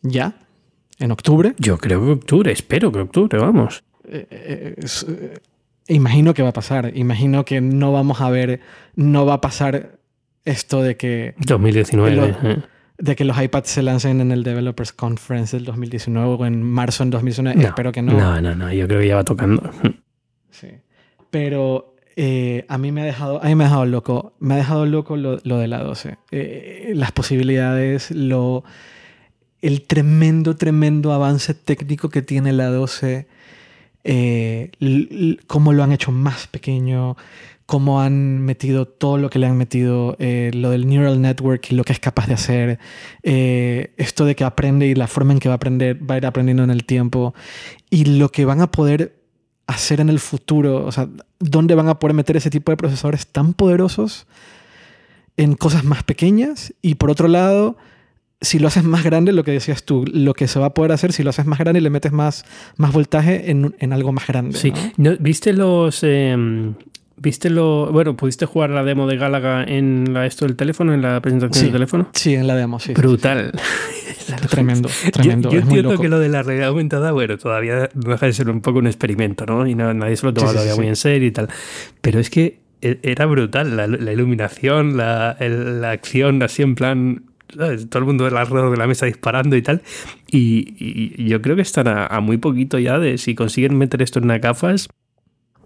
ya 0.02 0.36
¿En 1.00 1.12
octubre? 1.12 1.54
Yo 1.58 1.78
creo 1.78 2.04
que 2.06 2.12
octubre, 2.12 2.52
espero 2.52 2.92
que 2.92 3.00
octubre, 3.00 3.38
vamos. 3.40 3.84
Eh, 4.08 4.28
eh, 4.30 4.76
eh, 5.08 5.34
imagino 5.88 6.34
que 6.34 6.44
va 6.44 6.50
a 6.50 6.54
pasar. 6.54 6.92
Imagino 6.96 7.46
que 7.46 7.62
no 7.62 7.92
vamos 7.92 8.22
a 8.22 8.30
ver, 8.30 8.60
no 8.96 9.26
va 9.26 9.36
a 9.36 9.42
pasar 9.42 10.00
Esto 10.46 10.82
de 10.82 10.98
que... 10.98 11.36
2019. 11.38 12.36
eh. 12.44 12.58
De 12.98 13.16
que 13.16 13.24
los 13.24 13.42
iPads 13.42 13.70
se 13.70 13.82
lancen 13.82 14.20
en 14.20 14.32
el 14.32 14.44
Developers 14.44 14.92
Conference 14.92 15.56
del 15.56 15.66
2019 15.66 16.36
o 16.38 16.46
en 16.46 16.64
marzo 16.64 17.04
en 17.04 17.12
2019. 17.12 17.64
Espero 17.64 17.92
que 17.94 18.02
no. 18.02 18.12
No, 18.14 18.42
no, 18.42 18.56
no. 18.56 18.74
Yo 18.74 18.88
creo 18.88 19.00
que 19.00 19.08
ya 19.08 19.16
va 19.16 19.24
tocando. 19.24 19.70
Sí. 20.52 20.68
Pero 21.30 21.96
eh, 22.18 22.66
a 22.68 22.78
mí 22.78 22.92
me 22.92 23.02
ha 23.02 23.06
dejado, 23.06 23.42
a 23.42 23.48
mí 23.48 23.56
me 23.56 23.64
ha 23.64 23.68
dejado 23.68 23.86
loco. 23.86 24.34
Me 24.40 24.56
ha 24.56 24.58
dejado 24.58 24.86
loco 24.86 25.16
lo, 25.16 25.38
lo 25.44 25.60
de 25.60 25.68
la 25.70 25.82
12. 25.82 26.18
Eh, 26.32 26.92
las 26.94 27.14
posibilidades, 27.14 28.12
lo, 28.12 28.66
el 29.62 29.82
tremendo, 29.82 30.56
tremendo 30.56 31.14
avance 31.14 31.54
técnico 31.54 32.10
que 32.10 32.22
tiene 32.22 32.54
la 32.54 32.68
12. 32.68 33.28
Eh, 34.04 34.72
cómo 35.48 35.74
lo 35.74 35.84
han 35.84 35.92
hecho 35.92 36.12
más 36.12 36.48
pequeño, 36.48 37.18
cómo 37.66 38.02
han 38.02 38.40
metido 38.40 38.88
todo 38.88 39.18
lo 39.18 39.30
que 39.30 39.38
le 39.38 39.46
han 39.46 39.58
metido, 39.58 40.16
eh, 40.18 40.50
lo 40.56 40.72
del 40.72 40.88
neural 40.88 41.22
network 41.22 41.72
y 41.72 41.76
lo 41.76 41.84
que 41.84 41.94
es 41.94 42.00
capaz 42.00 42.26
de 42.26 42.34
hacer, 42.34 42.80
eh, 43.22 43.94
esto 43.98 44.26
de 44.26 44.36
que 44.36 44.44
aprende 44.44 44.88
y 44.88 44.96
la 44.96 45.08
forma 45.08 45.34
en 45.34 45.40
que 45.40 45.50
va 45.50 45.54
a 45.54 45.58
aprender, 45.58 46.00
va 46.10 46.16
a 46.16 46.18
ir 46.18 46.26
aprendiendo 46.26 46.64
en 46.64 46.72
el 46.72 46.86
tiempo 46.86 47.36
y 47.92 48.06
lo 48.06 48.30
que 48.30 48.46
van 48.46 48.62
a 48.62 48.72
poder 48.72 49.22
hacer 49.68 50.02
en 50.02 50.10
el 50.10 50.20
futuro, 50.20 50.84
o 50.84 50.92
sea, 50.92 51.10
dónde 51.40 51.76
van 51.76 51.90
a 51.90 52.00
poder 52.00 52.16
meter 52.16 52.36
ese 52.38 52.50
tipo 52.50 52.72
de 52.72 52.78
procesadores 52.78 53.28
tan 53.28 53.54
poderosos 53.54 54.26
en 55.38 55.54
cosas 55.54 55.84
más 55.84 56.02
pequeñas 56.02 56.74
y 56.82 56.96
por 56.96 57.12
otro 57.12 57.28
lado, 57.28 57.78
si 58.42 58.60
lo 58.60 58.68
haces 58.68 58.84
más 58.84 59.04
grande, 59.04 59.34
lo 59.34 59.44
que 59.44 59.52
decías 59.52 59.84
tú, 59.84 60.06
lo 60.12 60.34
que 60.34 60.48
se 60.48 60.60
va 60.60 60.68
a 60.68 60.74
poder 60.74 60.92
hacer 60.92 61.12
si 61.14 61.24
lo 61.24 61.30
haces 61.30 61.46
más 61.46 61.60
grande 61.60 61.80
y 61.80 61.84
le 61.84 61.90
metes 61.90 62.12
más, 62.12 62.46
más 62.78 62.94
voltaje 62.94 63.52
en, 63.52 63.76
en 63.80 63.94
algo 63.94 64.12
más 64.12 64.28
grande. 64.28 64.58
Sí, 64.58 64.74
¿no? 64.98 65.16
¿viste 65.20 65.54
los... 65.54 66.00
Eh, 66.04 66.74
¿Viste 67.22 67.50
lo. 67.50 67.92
Bueno, 67.92 68.16
¿pudiste 68.16 68.46
jugar 68.46 68.70
la 68.70 68.84
demo 68.84 69.06
de 69.06 69.18
Galaga 69.18 69.64
en 69.66 70.14
la, 70.14 70.26
esto 70.26 70.46
del 70.46 70.56
teléfono, 70.56 70.94
en 70.94 71.02
la 71.02 71.20
presentación 71.22 71.54
sí, 71.54 71.64
del 71.66 71.74
teléfono? 71.74 72.10
Sí, 72.14 72.34
en 72.34 72.48
la 72.48 72.56
demo, 72.56 72.80
sí. 72.80 72.94
Brutal. 72.94 73.52
Sí, 73.54 74.14
sí. 74.18 74.34
tremendo, 74.50 74.90
tremendo. 75.12 75.50
Yo, 75.50 75.56
yo 75.56 75.60
es 75.60 75.64
entiendo 75.66 75.90
muy 75.90 75.96
loco. 75.96 76.02
que 76.02 76.08
lo 76.08 76.20
de 76.20 76.30
la 76.30 76.44
realidad 76.44 76.70
aumentada, 76.70 77.12
bueno, 77.12 77.38
todavía 77.38 77.90
no 77.94 78.12
deja 78.12 78.26
de 78.26 78.34
ser 78.34 78.50
un 78.50 78.62
poco 78.62 78.80
un 78.80 78.88
experimento, 78.88 79.46
¿no? 79.46 79.68
Y 79.68 79.76
no, 79.76 79.94
nadie 79.94 80.16
se 80.16 80.28
lo 80.28 80.34
toma 80.34 80.54
todavía 80.54 80.76
muy 80.76 80.88
en 80.88 80.96
serio 80.96 81.28
y 81.28 81.32
tal. 81.32 81.50
Pero 82.00 82.22
es 82.22 82.30
que 82.30 82.60
e, 82.82 83.00
era 83.04 83.26
brutal 83.26 83.76
la, 83.76 83.88
la 83.88 84.14
iluminación, 84.14 84.96
la, 84.96 85.36
el, 85.42 85.82
la 85.82 85.92
acción, 85.92 86.42
así 86.42 86.62
en 86.62 86.76
plan 86.76 87.24
¿sabes? 87.56 87.90
todo 87.90 88.00
el 88.00 88.06
mundo 88.06 88.26
alrededor 88.26 88.72
de 88.72 88.78
la 88.78 88.88
mesa 88.88 89.06
disparando 89.06 89.56
y 89.56 89.62
tal. 89.62 89.82
Y, 90.28 90.76
y 91.18 91.28
yo 91.28 91.42
creo 91.42 91.56
que 91.56 91.62
están 91.62 91.88
a, 91.88 92.06
a, 92.06 92.20
muy 92.20 92.38
poquito 92.38 92.80
ya 92.80 93.00
de 93.00 93.18
si 93.18 93.36
consiguen 93.36 93.78
meter 93.78 94.02
esto 94.02 94.20
en 94.20 94.26
unas 94.26 94.42
gafas. 94.42 94.88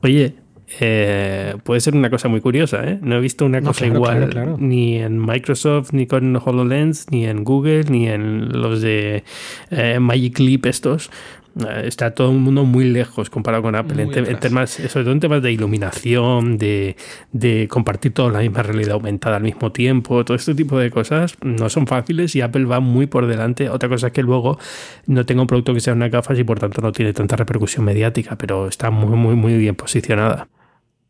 Oye, 0.01 0.35
eh, 0.79 1.55
puede 1.63 1.81
ser 1.81 1.95
una 1.95 2.09
cosa 2.09 2.27
muy 2.27 2.41
curiosa. 2.41 2.83
¿eh? 2.87 2.99
No 3.01 3.15
he 3.15 3.19
visto 3.19 3.45
una 3.45 3.61
no, 3.61 3.67
cosa 3.67 3.85
claro, 3.85 3.95
igual 3.95 4.17
claro, 4.17 4.31
claro. 4.31 4.57
ni 4.59 4.97
en 4.97 5.23
Microsoft, 5.23 5.93
ni 5.93 6.07
con 6.07 6.35
HoloLens, 6.35 7.07
ni 7.11 7.25
en 7.25 7.43
Google, 7.43 7.85
ni 7.85 8.07
en 8.07 8.49
los 8.49 8.81
de 8.81 9.23
eh, 9.69 9.99
Magic 9.99 10.39
Leap 10.39 10.65
estos. 10.65 11.11
Eh, 11.59 11.83
está 11.85 12.15
todo 12.15 12.31
el 12.31 12.39
mundo 12.39 12.65
muy 12.65 12.85
lejos 12.85 13.29
comparado 13.29 13.61
con 13.61 13.75
Apple, 13.75 14.01
en, 14.01 14.11
te 14.11 14.19
en, 14.19 14.39
temas, 14.39 14.71
sobre 14.71 15.03
todo 15.03 15.11
en 15.11 15.19
temas 15.19 15.41
de 15.43 15.51
iluminación, 15.51 16.57
de, 16.57 16.95
de 17.31 17.67
compartir 17.67 18.13
toda 18.13 18.31
la 18.31 18.39
misma 18.39 18.63
realidad 18.63 18.93
aumentada 18.93 19.35
al 19.35 19.43
mismo 19.43 19.71
tiempo, 19.71 20.25
todo 20.25 20.35
este 20.35 20.55
tipo 20.55 20.79
de 20.79 20.89
cosas 20.89 21.35
no 21.41 21.69
son 21.69 21.85
fáciles 21.85 22.35
y 22.35 22.41
Apple 22.41 22.65
va 22.65 22.79
muy 22.79 23.05
por 23.05 23.27
delante. 23.27 23.69
Otra 23.69 23.87
cosa 23.87 24.07
es 24.07 24.13
que 24.13 24.23
luego 24.23 24.57
no 25.05 25.25
tenga 25.25 25.41
un 25.41 25.47
producto 25.47 25.73
que 25.73 25.79
sea 25.79 25.93
una 25.93 26.09
gafas 26.09 26.39
y 26.39 26.43
por 26.43 26.59
tanto 26.59 26.81
no 26.81 26.91
tiene 26.91 27.13
tanta 27.13 27.35
repercusión 27.35 27.85
mediática, 27.85 28.35
pero 28.35 28.67
está 28.67 28.89
muy, 28.89 29.15
muy, 29.15 29.35
muy 29.35 29.55
bien 29.57 29.75
posicionada. 29.75 30.47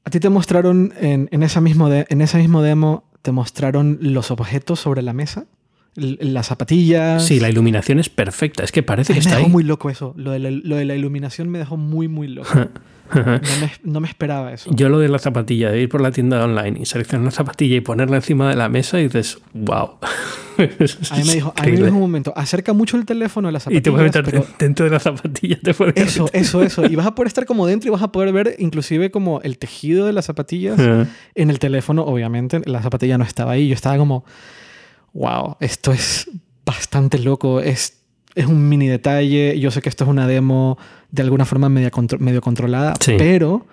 A 0.03 0.09
ti 0.09 0.19
te 0.19 0.29
mostraron 0.29 0.93
en, 0.99 1.29
en, 1.31 1.43
esa 1.43 1.61
mismo 1.61 1.89
de, 1.89 2.05
en 2.09 2.21
ese 2.21 2.37
mismo 2.37 2.61
demo, 2.61 3.05
te 3.21 3.31
mostraron 3.31 3.97
los 4.01 4.31
objetos 4.31 4.81
sobre 4.81 5.01
la 5.01 5.13
mesa 5.13 5.45
las 5.95 6.47
zapatillas. 6.47 7.25
Sí, 7.25 7.39
la 7.39 7.49
iluminación 7.49 7.99
es 7.99 8.09
perfecta. 8.09 8.63
Es 8.63 8.71
que 8.71 8.83
parece 8.83 9.13
que 9.13 9.19
está 9.19 9.31
me 9.31 9.35
dejó 9.37 9.47
ahí. 9.47 9.51
muy 9.51 9.63
loco 9.63 9.89
eso. 9.89 10.13
Lo 10.17 10.31
de, 10.31 10.39
la, 10.39 10.51
lo 10.51 10.75
de, 10.75 10.85
la, 10.85 10.95
iluminación 10.95 11.49
me 11.49 11.59
dejó 11.59 11.77
muy, 11.77 12.07
muy 12.07 12.27
loco. 12.27 12.49
no, 13.13 13.23
me, 13.23 13.71
no, 13.83 13.99
me, 13.99 14.07
esperaba 14.07 14.53
eso. 14.53 14.71
Yo 14.73 14.89
lo 14.89 14.99
de 14.99 15.07
la 15.07 15.19
zapatilla, 15.19 15.69
de 15.71 15.81
ir 15.81 15.89
por 15.89 16.01
la 16.01 16.11
tienda 16.11 16.43
online 16.43 16.79
y 16.81 16.85
seleccionar 16.85 17.21
una 17.21 17.31
zapatilla 17.31 17.75
y 17.75 17.81
ponerla 17.81 18.15
encima 18.15 18.49
de 18.49 18.55
la 18.55 18.69
mesa 18.69 18.99
y 18.99 19.03
dices, 19.03 19.39
wow. 19.53 19.97
a 20.57 21.17
mí 21.17 21.23
me 21.25 21.33
dijo, 21.33 21.53
a 21.55 21.63
mí 21.63 21.71
me 21.73 21.77
dijo 21.77 21.95
un 21.95 22.01
momento, 22.01 22.33
acerca 22.35 22.73
mucho 22.73 22.97
el 22.97 23.05
teléfono 23.05 23.47
a 23.47 23.51
la 23.51 23.59
zapatilla. 23.59 23.79
Y 23.79 23.81
te 23.81 23.91
puedes 23.91 24.05
meter 24.05 24.23
pero... 24.25 24.45
dentro 24.57 24.85
de 24.85 24.91
la 24.91 24.99
zapatilla. 24.99 25.59
Te 25.61 25.75
eso, 25.95 26.29
eso, 26.33 26.63
eso. 26.63 26.85
Y 26.85 26.95
vas 26.95 27.05
a 27.05 27.13
poder 27.13 27.27
estar 27.27 27.45
como 27.45 27.67
dentro 27.67 27.89
y 27.89 27.91
vas 27.91 28.01
a 28.01 28.11
poder 28.11 28.33
ver 28.33 28.55
inclusive 28.57 29.11
como 29.11 29.41
el 29.41 29.59
tejido 29.59 30.07
de 30.07 30.13
las 30.13 30.25
zapatillas 30.25 30.79
en 31.35 31.49
el 31.49 31.59
teléfono. 31.59 32.03
Obviamente 32.03 32.61
la 32.65 32.81
zapatilla 32.81 33.17
no 33.17 33.25
estaba 33.25 33.51
ahí. 33.51 33.67
Yo 33.67 33.75
estaba 33.75 33.97
como, 33.97 34.25
wow, 35.13 35.57
esto 35.59 35.91
es 35.91 36.29
bastante 36.65 37.19
loco. 37.19 37.59
Es, 37.59 38.03
es 38.35 38.45
un 38.45 38.67
mini 38.67 38.87
detalle. 38.87 39.57
Yo 39.59 39.71
sé 39.71 39.81
que 39.81 39.89
esto 39.89 40.03
es 40.03 40.09
una 40.09 40.27
demo 40.27 40.77
de 41.11 41.21
alguna 41.21 41.45
forma 41.45 41.69
medio, 41.69 41.91
contro 41.91 42.19
medio 42.19 42.41
controlada, 42.41 42.93
sí. 42.99 43.15
pero 43.17 43.65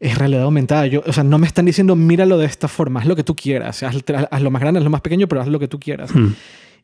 es 0.00 0.16
realidad 0.16 0.44
aumentada. 0.44 0.86
Yo, 0.86 1.02
o 1.06 1.12
sea, 1.12 1.24
no 1.24 1.38
me 1.38 1.46
están 1.46 1.66
diciendo 1.66 1.94
míralo 1.94 2.38
de 2.38 2.46
esta 2.46 2.68
forma, 2.68 3.00
haz 3.00 3.06
lo 3.06 3.16
que 3.16 3.24
tú 3.24 3.36
quieras. 3.36 3.82
Haz, 3.82 4.02
haz 4.30 4.42
lo 4.42 4.50
más 4.50 4.60
grande, 4.60 4.78
haz 4.78 4.84
lo 4.84 4.90
más 4.90 5.02
pequeño, 5.02 5.28
pero 5.28 5.42
haz 5.42 5.48
lo 5.48 5.58
que 5.58 5.68
tú 5.68 5.78
quieras. 5.78 6.14
Hmm. 6.14 6.34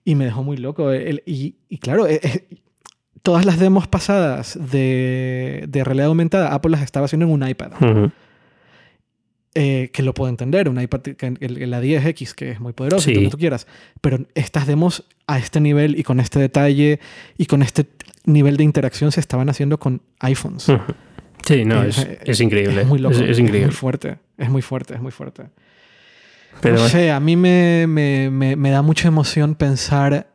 Y 0.05 0.15
me 0.15 0.27
dejó 0.27 0.43
muy 0.43 0.57
loco. 0.57 0.93
El, 0.93 1.23
y, 1.27 1.57
y, 1.69 1.79
claro, 1.79 2.07
es, 2.07 2.21
todas 3.23 3.45
las 3.45 3.59
demos 3.59 3.89
pasadas 3.89 4.59
de, 4.71 5.65
de, 5.69 5.83
realidad 5.83 6.07
aumentada, 6.07 6.55
Apple 6.55 6.71
las 6.71 6.83
estaba 6.83 7.07
haciendo 7.07 7.27
en 7.27 7.33
un 7.33 7.49
iPad. 7.49 7.73
Eh, 9.59 9.89
que 9.91 10.03
lo 10.03 10.13
puedo 10.13 10.29
entender, 10.29 10.69
un 10.69 10.79
iPad, 10.79 11.01
la 11.41 11.81
10X, 11.81 12.35
que 12.35 12.51
es 12.51 12.61
muy 12.61 12.75
poderoso, 12.75 13.07
sí. 13.07 13.15
lo 13.15 13.23
que 13.23 13.31
tú 13.31 13.39
quieras. 13.39 13.67
Pero 14.03 14.19
estas 14.35 14.67
demos 14.67 15.05
a 15.27 15.39
este 15.39 15.61
nivel 15.61 15.99
y 15.99 16.03
con 16.03 16.21
este 16.21 16.39
detalle 16.39 17.01
y 17.39 17.47
con 17.47 17.63
este 17.63 17.87
nivel 18.27 18.59
de 18.59 18.65
interacción 18.65 19.13
se 19.13 19.21
estaban 19.21 19.49
haciendo 19.49 19.79
con 19.79 20.03
iPhones. 20.19 20.67
Sí, 21.47 21.65
no, 21.65 21.83
es, 21.85 21.97
es, 21.97 22.19
es, 22.23 22.41
increíble. 22.43 22.83
Es 22.83 22.87
muy 22.87 22.99
loco. 22.99 23.15
Es, 23.15 23.39
increíble. 23.39 23.69
Muy 23.69 23.75
fuerte. 23.75 24.19
Es 24.37 24.51
muy 24.51 24.61
fuerte, 24.61 24.93
es 24.93 25.01
muy 25.01 25.11
fuerte. 25.11 25.45
Pero 26.61 26.77
no 26.77 26.89
sé, 26.91 27.11
a 27.11 27.19
mí 27.19 27.35
me, 27.35 27.87
me, 27.89 28.29
me, 28.29 28.57
me 28.57 28.71
da 28.71 28.83
mucha 28.83 29.09
emoción 29.09 29.55
pensar 29.55 30.27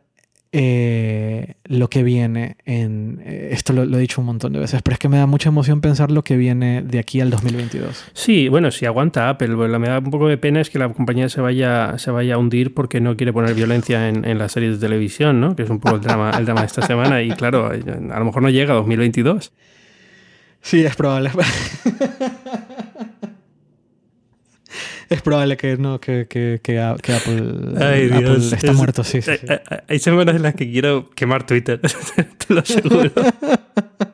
eh, 0.53 1.53
lo 1.63 1.89
que 1.89 2.03
viene 2.03 2.57
en... 2.65 3.21
Eh, 3.25 3.49
esto 3.51 3.71
lo, 3.71 3.85
lo, 3.85 3.97
he 3.97 4.01
dicho 4.01 4.19
un 4.19 4.27
montón 4.27 4.51
de 4.51 4.59
veces, 4.59 4.81
pero 4.81 4.93
es 4.93 4.99
que 4.99 5.07
me 5.07 5.17
da 5.17 5.25
mucha 5.25 5.49
emoción 5.49 5.79
pensar 5.79 6.11
lo 6.11 6.23
que 6.23 6.35
viene 6.35 6.81
de 6.81 6.99
aquí 6.99 7.21
al 7.21 7.29
2022. 7.29 8.11
Sí, 8.13 8.49
bueno, 8.49 8.69
si 8.71 8.85
aguanta 8.85 9.29
Apple, 9.29 9.47
lo 9.47 9.61
que 9.61 9.79
me 9.79 9.87
da 9.87 9.99
un 9.99 10.11
poco 10.11 10.27
de 10.27 10.37
pena 10.37 10.59
es 10.59 10.69
que 10.69 10.79
la 10.79 10.89
compañía 10.89 11.29
se 11.29 11.39
vaya, 11.39 11.97
se 11.97 12.11
vaya 12.11 12.35
a 12.35 12.37
hundir 12.37 12.73
porque 12.73 12.99
no 12.99 13.15
quiere 13.15 13.31
poner 13.31 13.53
violencia 13.53 14.09
en, 14.09 14.25
en 14.25 14.37
las 14.37 14.51
series 14.51 14.79
de 14.79 14.87
televisión, 14.87 15.39
¿no? 15.39 15.55
Que 15.55 15.63
es 15.63 15.69
un 15.69 15.79
poco 15.79 15.95
el 15.95 16.01
drama, 16.01 16.31
el 16.37 16.45
drama 16.45 16.61
de 16.61 16.67
esta 16.67 16.81
semana 16.81 17.21
y 17.21 17.29
claro, 17.31 17.67
a 17.67 18.19
lo 18.19 18.25
mejor 18.25 18.41
no 18.41 18.49
llega 18.49 18.73
a 18.73 18.77
2022. 18.77 19.53
Sí, 20.61 20.83
es 20.83 20.95
probable. 20.95 21.31
es 25.11 25.21
probable 25.21 25.57
que 25.57 25.77
no, 25.77 25.99
que, 25.99 26.25
que, 26.27 26.61
que, 26.63 26.79
Apple, 26.79 27.03
Ay, 27.77 28.05
Apple 28.05 28.19
Dios, 28.19 28.53
está 28.53 28.71
es, 28.71 28.77
muerto, 28.77 29.03
sí, 29.03 29.21
sí, 29.21 29.31
hay, 29.31 29.37
sí. 29.37 29.45
Hay 29.87 29.99
semanas 29.99 30.35
en 30.35 30.43
las 30.43 30.55
que 30.55 30.71
quiero 30.71 31.09
quemar 31.11 31.45
Twitter, 31.45 31.79
te 32.47 32.53
lo 32.53 32.61
aseguro. 32.61 33.11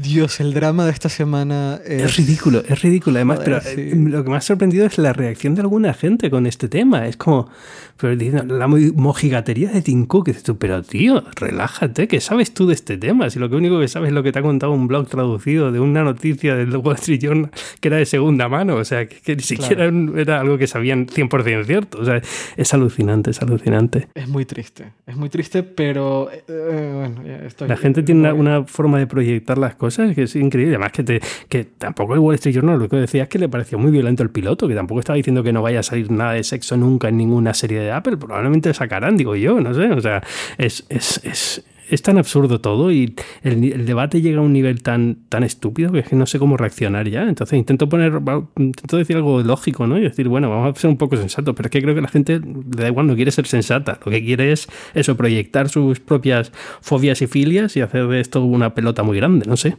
Dios, 0.00 0.38
el 0.38 0.54
drama 0.54 0.84
de 0.84 0.92
esta 0.92 1.08
semana 1.08 1.80
es, 1.84 2.04
es 2.04 2.16
ridículo, 2.16 2.62
es 2.68 2.82
ridículo. 2.82 3.16
Además, 3.16 3.38
Joder, 3.38 3.60
pero 3.64 3.74
sí. 3.74 3.80
eh, 3.80 3.94
lo 3.96 4.22
que 4.22 4.30
me 4.30 4.36
ha 4.36 4.40
sorprendido 4.40 4.86
es 4.86 4.96
la 4.96 5.12
reacción 5.12 5.56
de 5.56 5.62
alguna 5.62 5.92
gente 5.92 6.30
con 6.30 6.46
este 6.46 6.68
tema. 6.68 7.08
Es 7.08 7.16
como, 7.16 7.50
pero 7.96 8.14
diciendo, 8.14 8.56
la 8.56 8.68
mojigatería 8.68 9.72
de 9.72 9.82
Tim 9.82 10.06
Cook. 10.06 10.26
Dices 10.26 10.44
tú, 10.44 10.56
pero 10.56 10.84
tío, 10.84 11.24
relájate, 11.34 12.06
¿qué 12.06 12.20
sabes 12.20 12.54
tú 12.54 12.68
de 12.68 12.74
este 12.74 12.96
tema? 12.96 13.28
Si 13.28 13.40
lo 13.40 13.50
que 13.50 13.56
único 13.56 13.80
que 13.80 13.88
sabes 13.88 14.10
es 14.10 14.14
lo 14.14 14.22
que 14.22 14.30
te 14.30 14.38
ha 14.38 14.42
contado 14.42 14.70
un 14.70 14.86
blog 14.86 15.08
traducido 15.08 15.72
de 15.72 15.80
una 15.80 16.04
noticia 16.04 16.54
del 16.54 16.76
Wall 16.76 16.94
Street 16.94 17.18
Journal 17.20 17.50
que 17.80 17.88
era 17.88 17.96
de 17.96 18.06
segunda 18.06 18.48
mano. 18.48 18.76
O 18.76 18.84
sea, 18.84 19.08
que, 19.08 19.16
que 19.16 19.34
ni 19.34 19.42
siquiera 19.42 19.90
claro. 19.90 20.16
era 20.16 20.40
algo 20.40 20.58
que 20.58 20.68
sabían 20.68 21.08
100% 21.08 21.64
cierto. 21.64 21.98
O 21.98 22.04
sea, 22.04 22.22
es 22.56 22.72
alucinante, 22.72 23.32
es 23.32 23.42
alucinante. 23.42 24.06
Es 24.14 24.28
muy 24.28 24.44
triste, 24.44 24.92
es 25.08 25.16
muy 25.16 25.28
triste, 25.28 25.64
pero 25.64 26.30
eh, 26.30 26.92
bueno, 26.94 27.24
ya 27.26 27.44
estoy. 27.44 27.66
La 27.66 27.76
gente 27.76 28.04
tiene 28.04 28.20
una, 28.20 28.34
una 28.34 28.64
forma 28.64 29.00
de 29.00 29.08
proyectar 29.08 29.58
las 29.58 29.74
cosas 29.74 29.87
que 29.96 30.22
es 30.22 30.36
increíble. 30.36 30.76
Además, 30.76 30.92
que, 30.92 31.02
te, 31.02 31.20
que 31.48 31.64
tampoco 31.64 32.14
el 32.14 32.20
Wall 32.20 32.34
Street 32.36 32.54
Journal 32.54 32.78
lo 32.78 32.88
que 32.88 32.96
decía 32.96 33.24
es 33.24 33.28
que 33.28 33.38
le 33.38 33.48
pareció 33.48 33.78
muy 33.78 33.90
violento 33.90 34.22
el 34.22 34.30
piloto, 34.30 34.68
que 34.68 34.74
tampoco 34.74 35.00
estaba 35.00 35.16
diciendo 35.16 35.42
que 35.42 35.52
no 35.52 35.62
vaya 35.62 35.80
a 35.80 35.82
salir 35.82 36.10
nada 36.10 36.32
de 36.32 36.44
sexo 36.44 36.76
nunca 36.76 37.08
en 37.08 37.16
ninguna 37.16 37.54
serie 37.54 37.80
de 37.80 37.92
Apple. 37.92 38.16
Probablemente 38.16 38.72
sacarán, 38.74 39.16
digo 39.16 39.36
yo, 39.36 39.60
no 39.60 39.74
sé. 39.74 39.90
O 39.92 40.00
sea, 40.00 40.22
es, 40.58 40.84
es, 40.88 41.20
es, 41.24 41.64
es 41.90 42.02
tan 42.02 42.18
absurdo 42.18 42.60
todo 42.60 42.92
y 42.92 43.14
el, 43.42 43.86
debate 43.86 44.20
llega 44.20 44.38
a 44.38 44.42
un 44.42 44.52
nivel 44.52 44.82
tan, 44.82 45.18
tan 45.28 45.42
estúpido 45.42 45.92
que 45.92 46.04
no 46.14 46.26
sé 46.26 46.38
cómo 46.38 46.56
reaccionar 46.56 47.08
ya. 47.08 47.22
Entonces 47.22 47.58
intento 47.58 47.88
poner, 47.88 48.20
intento 48.56 48.96
decir 48.96 49.16
algo 49.16 49.40
lógico, 49.42 49.86
¿no? 49.86 49.98
Y 49.98 50.02
decir, 50.02 50.28
bueno, 50.28 50.50
vamos 50.50 50.76
a 50.76 50.80
ser 50.80 50.90
un 50.90 50.96
poco 50.96 51.16
sensatos, 51.16 51.54
pero 51.56 51.68
es 51.68 51.70
que 51.70 51.82
creo 51.82 51.94
que 51.94 52.00
la 52.00 52.08
gente 52.08 52.40
da 52.42 52.88
igual, 52.88 53.06
no 53.06 53.16
quiere 53.16 53.30
ser 53.30 53.46
sensata. 53.46 53.98
Lo 54.04 54.12
que 54.12 54.24
quiere 54.24 54.52
es 54.52 54.68
eso, 54.94 55.16
proyectar 55.16 55.68
sus 55.68 56.00
propias 56.00 56.52
fobias 56.80 57.22
y 57.22 57.26
filias 57.26 57.76
y 57.76 57.80
hacer 57.80 58.06
de 58.06 58.20
esto 58.20 58.42
una 58.44 58.74
pelota 58.74 59.02
muy 59.02 59.16
grande, 59.16 59.46
no 59.46 59.56
sé. 59.56 59.76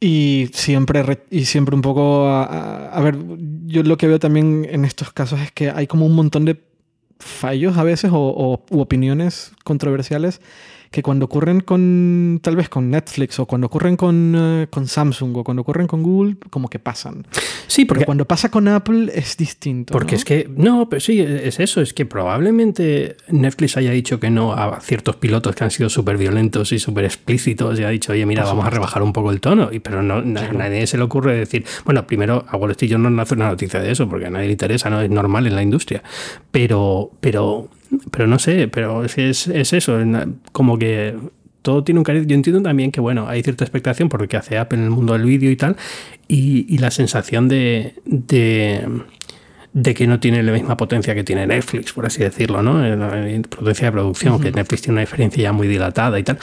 Y 0.00 0.50
siempre, 0.52 1.22
y 1.30 1.44
siempre 1.44 1.76
un 1.76 1.82
poco, 1.82 2.26
a, 2.28 3.00
ver, 3.02 3.16
yo 3.66 3.84
lo 3.84 3.96
que 3.96 4.08
veo 4.08 4.18
también 4.18 4.66
en 4.68 4.84
estos 4.84 5.12
casos 5.12 5.40
es 5.40 5.52
que 5.52 5.70
hay 5.70 5.86
como 5.86 6.06
un 6.06 6.16
montón 6.16 6.44
de 6.44 6.60
fallos 7.20 7.76
a 7.76 7.84
veces 7.84 8.10
o, 8.12 8.64
u 8.68 8.80
opiniones 8.80 9.52
controversiales 9.62 10.40
que 10.92 11.02
cuando 11.02 11.24
ocurren 11.24 11.60
con, 11.60 12.38
tal 12.42 12.54
vez 12.54 12.68
con 12.68 12.90
Netflix 12.90 13.38
o 13.40 13.46
cuando 13.46 13.66
ocurren 13.66 13.96
con, 13.96 14.34
eh, 14.36 14.66
con 14.68 14.86
Samsung 14.86 15.38
o 15.38 15.42
cuando 15.42 15.62
ocurren 15.62 15.86
con 15.86 16.02
Google, 16.02 16.36
como 16.50 16.68
que 16.68 16.78
pasan. 16.78 17.26
Sí, 17.66 17.86
porque 17.86 18.00
Pero 18.00 18.06
cuando 18.06 18.24
pasa 18.26 18.50
con 18.50 18.68
Apple 18.68 19.10
es 19.14 19.36
distinto. 19.38 19.92
Porque 19.92 20.14
es 20.14 20.24
que, 20.24 20.48
no, 20.54 20.90
pero 20.90 21.00
sí, 21.00 21.18
es 21.20 21.58
eso, 21.58 21.80
es 21.80 21.94
que 21.94 22.04
probablemente 22.04 23.16
Netflix 23.28 23.78
haya 23.78 23.90
dicho 23.90 24.20
que 24.20 24.28
no 24.28 24.52
a 24.52 24.80
ciertos 24.80 25.16
pilotos 25.16 25.56
que 25.56 25.64
han 25.64 25.70
sido 25.70 25.88
súper 25.88 26.18
violentos 26.18 26.72
y 26.72 26.78
súper 26.78 27.06
explícitos 27.06 27.80
y 27.80 27.84
ha 27.84 27.88
dicho, 27.88 28.12
oye, 28.12 28.26
mira, 28.26 28.44
vamos 28.44 28.66
a 28.66 28.70
rebajar 28.70 29.02
un 29.02 29.14
poco 29.14 29.30
el 29.30 29.40
tono, 29.40 29.70
y, 29.72 29.78
pero 29.78 30.02
no, 30.02 30.16
a 30.16 30.52
nadie 30.52 30.86
se 30.86 30.98
le 30.98 31.04
ocurre 31.04 31.34
decir, 31.38 31.64
bueno, 31.86 32.06
primero 32.06 32.44
a 32.48 32.56
Wall 32.58 32.72
Street 32.72 32.90
Journal 32.90 33.16
no 33.16 33.22
hace 33.22 33.34
una 33.34 33.48
noticia 33.48 33.80
de 33.80 33.90
eso 33.90 34.06
porque 34.08 34.26
a 34.26 34.30
nadie 34.30 34.46
le 34.46 34.52
interesa, 34.52 34.90
no 34.90 35.00
es 35.00 35.08
normal 35.08 35.46
en 35.46 35.56
la 35.56 35.62
industria, 35.62 36.02
pero, 36.50 37.10
pero 37.20 37.70
pero 38.10 38.26
no 38.26 38.38
sé, 38.38 38.68
pero 38.68 39.04
es, 39.04 39.16
es 39.16 39.72
eso, 39.72 39.98
como 40.52 40.78
que 40.78 41.14
todo 41.62 41.84
tiene 41.84 42.00
un 42.00 42.04
cariño. 42.04 42.26
Yo 42.26 42.34
entiendo 42.34 42.62
también 42.62 42.90
que, 42.90 43.00
bueno, 43.00 43.28
hay 43.28 43.42
cierta 43.42 43.64
expectación 43.64 44.08
por 44.08 44.20
lo 44.20 44.28
que 44.28 44.36
hace 44.36 44.58
Apple 44.58 44.78
en 44.78 44.84
el 44.84 44.90
mundo 44.90 45.12
del 45.14 45.22
vídeo 45.22 45.50
y 45.50 45.56
tal, 45.56 45.76
y, 46.28 46.78
la 46.78 46.90
sensación 46.90 47.48
de, 47.48 47.94
de, 48.04 48.84
que 49.94 50.06
no 50.06 50.20
tiene 50.20 50.42
la 50.42 50.52
misma 50.52 50.76
potencia 50.76 51.14
que 51.14 51.24
tiene 51.24 51.46
Netflix, 51.46 51.92
por 51.92 52.06
así 52.06 52.22
decirlo, 52.22 52.62
¿no? 52.62 52.82
La 52.82 53.08
potencia 53.48 53.86
de 53.86 53.92
producción, 53.92 54.40
que 54.40 54.50
Netflix 54.50 54.82
tiene 54.82 54.94
una 54.94 55.00
diferencia 55.02 55.42
ya 55.42 55.52
muy 55.52 55.68
dilatada 55.68 56.18
y 56.18 56.22
tal. 56.22 56.38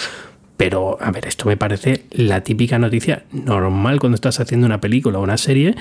Pero, 0.58 0.98
a 1.00 1.12
ver, 1.12 1.26
esto 1.26 1.46
me 1.46 1.56
parece 1.56 2.04
la 2.12 2.42
típica 2.42 2.78
noticia 2.78 3.24
normal 3.32 4.00
cuando 4.00 4.16
estás 4.16 4.42
haciendo 4.42 4.68
una 4.68 4.82
película 4.82 5.18
o 5.18 5.24
una 5.24 5.38
serie 5.38 5.76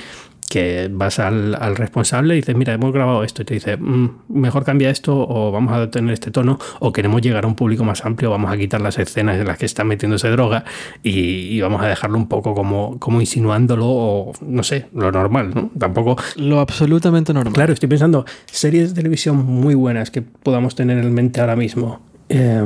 que 0.49 0.89
vas 0.91 1.19
al, 1.19 1.77
responsable 1.77 2.35
y 2.35 2.39
dices, 2.39 2.57
mira, 2.57 2.73
hemos 2.73 2.93
grabado 2.93 3.25
esto, 3.25 3.43
y 3.43 3.45
te 3.45 3.55
dice, 3.55 3.77
mm, 3.77 4.19
mejor 4.29 4.65
cambia 4.65 4.91
esto, 4.91 5.17
o 5.17 5.53
vamos 5.53 5.73
a 5.73 5.91
tener 5.91 6.13
este 6.13 6.31
tono, 6.31 6.59
o 6.81 6.93
queremos 6.93 7.21
llegar 7.23 7.45
a 7.45 7.49
un 7.49 7.55
público 7.55 7.85
más 7.85 8.05
amplio, 8.05 8.31
vamos 8.31 8.53
a 8.53 8.57
quitar 8.57 8.81
las 8.81 8.99
escenas 8.99 9.39
en 9.39 9.47
las 9.47 9.59
que 9.59 9.67
está 9.67 9.85
metiéndose 9.85 10.29
droga 10.31 10.65
y, 11.03 11.61
vamos 11.61 11.83
a 11.83 11.87
dejarlo 11.89 12.17
un 12.17 12.29
poco 12.29 12.55
como, 12.55 12.99
como 12.99 13.21
insinuándolo, 13.21 13.87
o 13.87 14.33
no 14.41 14.63
sé, 14.63 14.87
lo 14.95 15.11
normal, 15.13 15.53
¿no? 15.55 15.71
Tampoco. 15.79 16.17
Lo 16.37 16.61
absolutamente 16.61 17.35
normal. 17.35 17.53
Claro, 17.53 17.73
estoy 17.73 17.89
pensando, 17.89 18.25
series 18.47 18.91
de 18.91 18.95
televisión 18.95 19.37
muy 19.37 19.75
buenas 19.75 20.11
que 20.11 20.23
podamos 20.23 20.75
tener 20.75 20.99
en 20.99 21.13
mente 21.13 21.41
ahora 21.41 21.57
mismo. 21.57 22.01
Eh, 22.29 22.63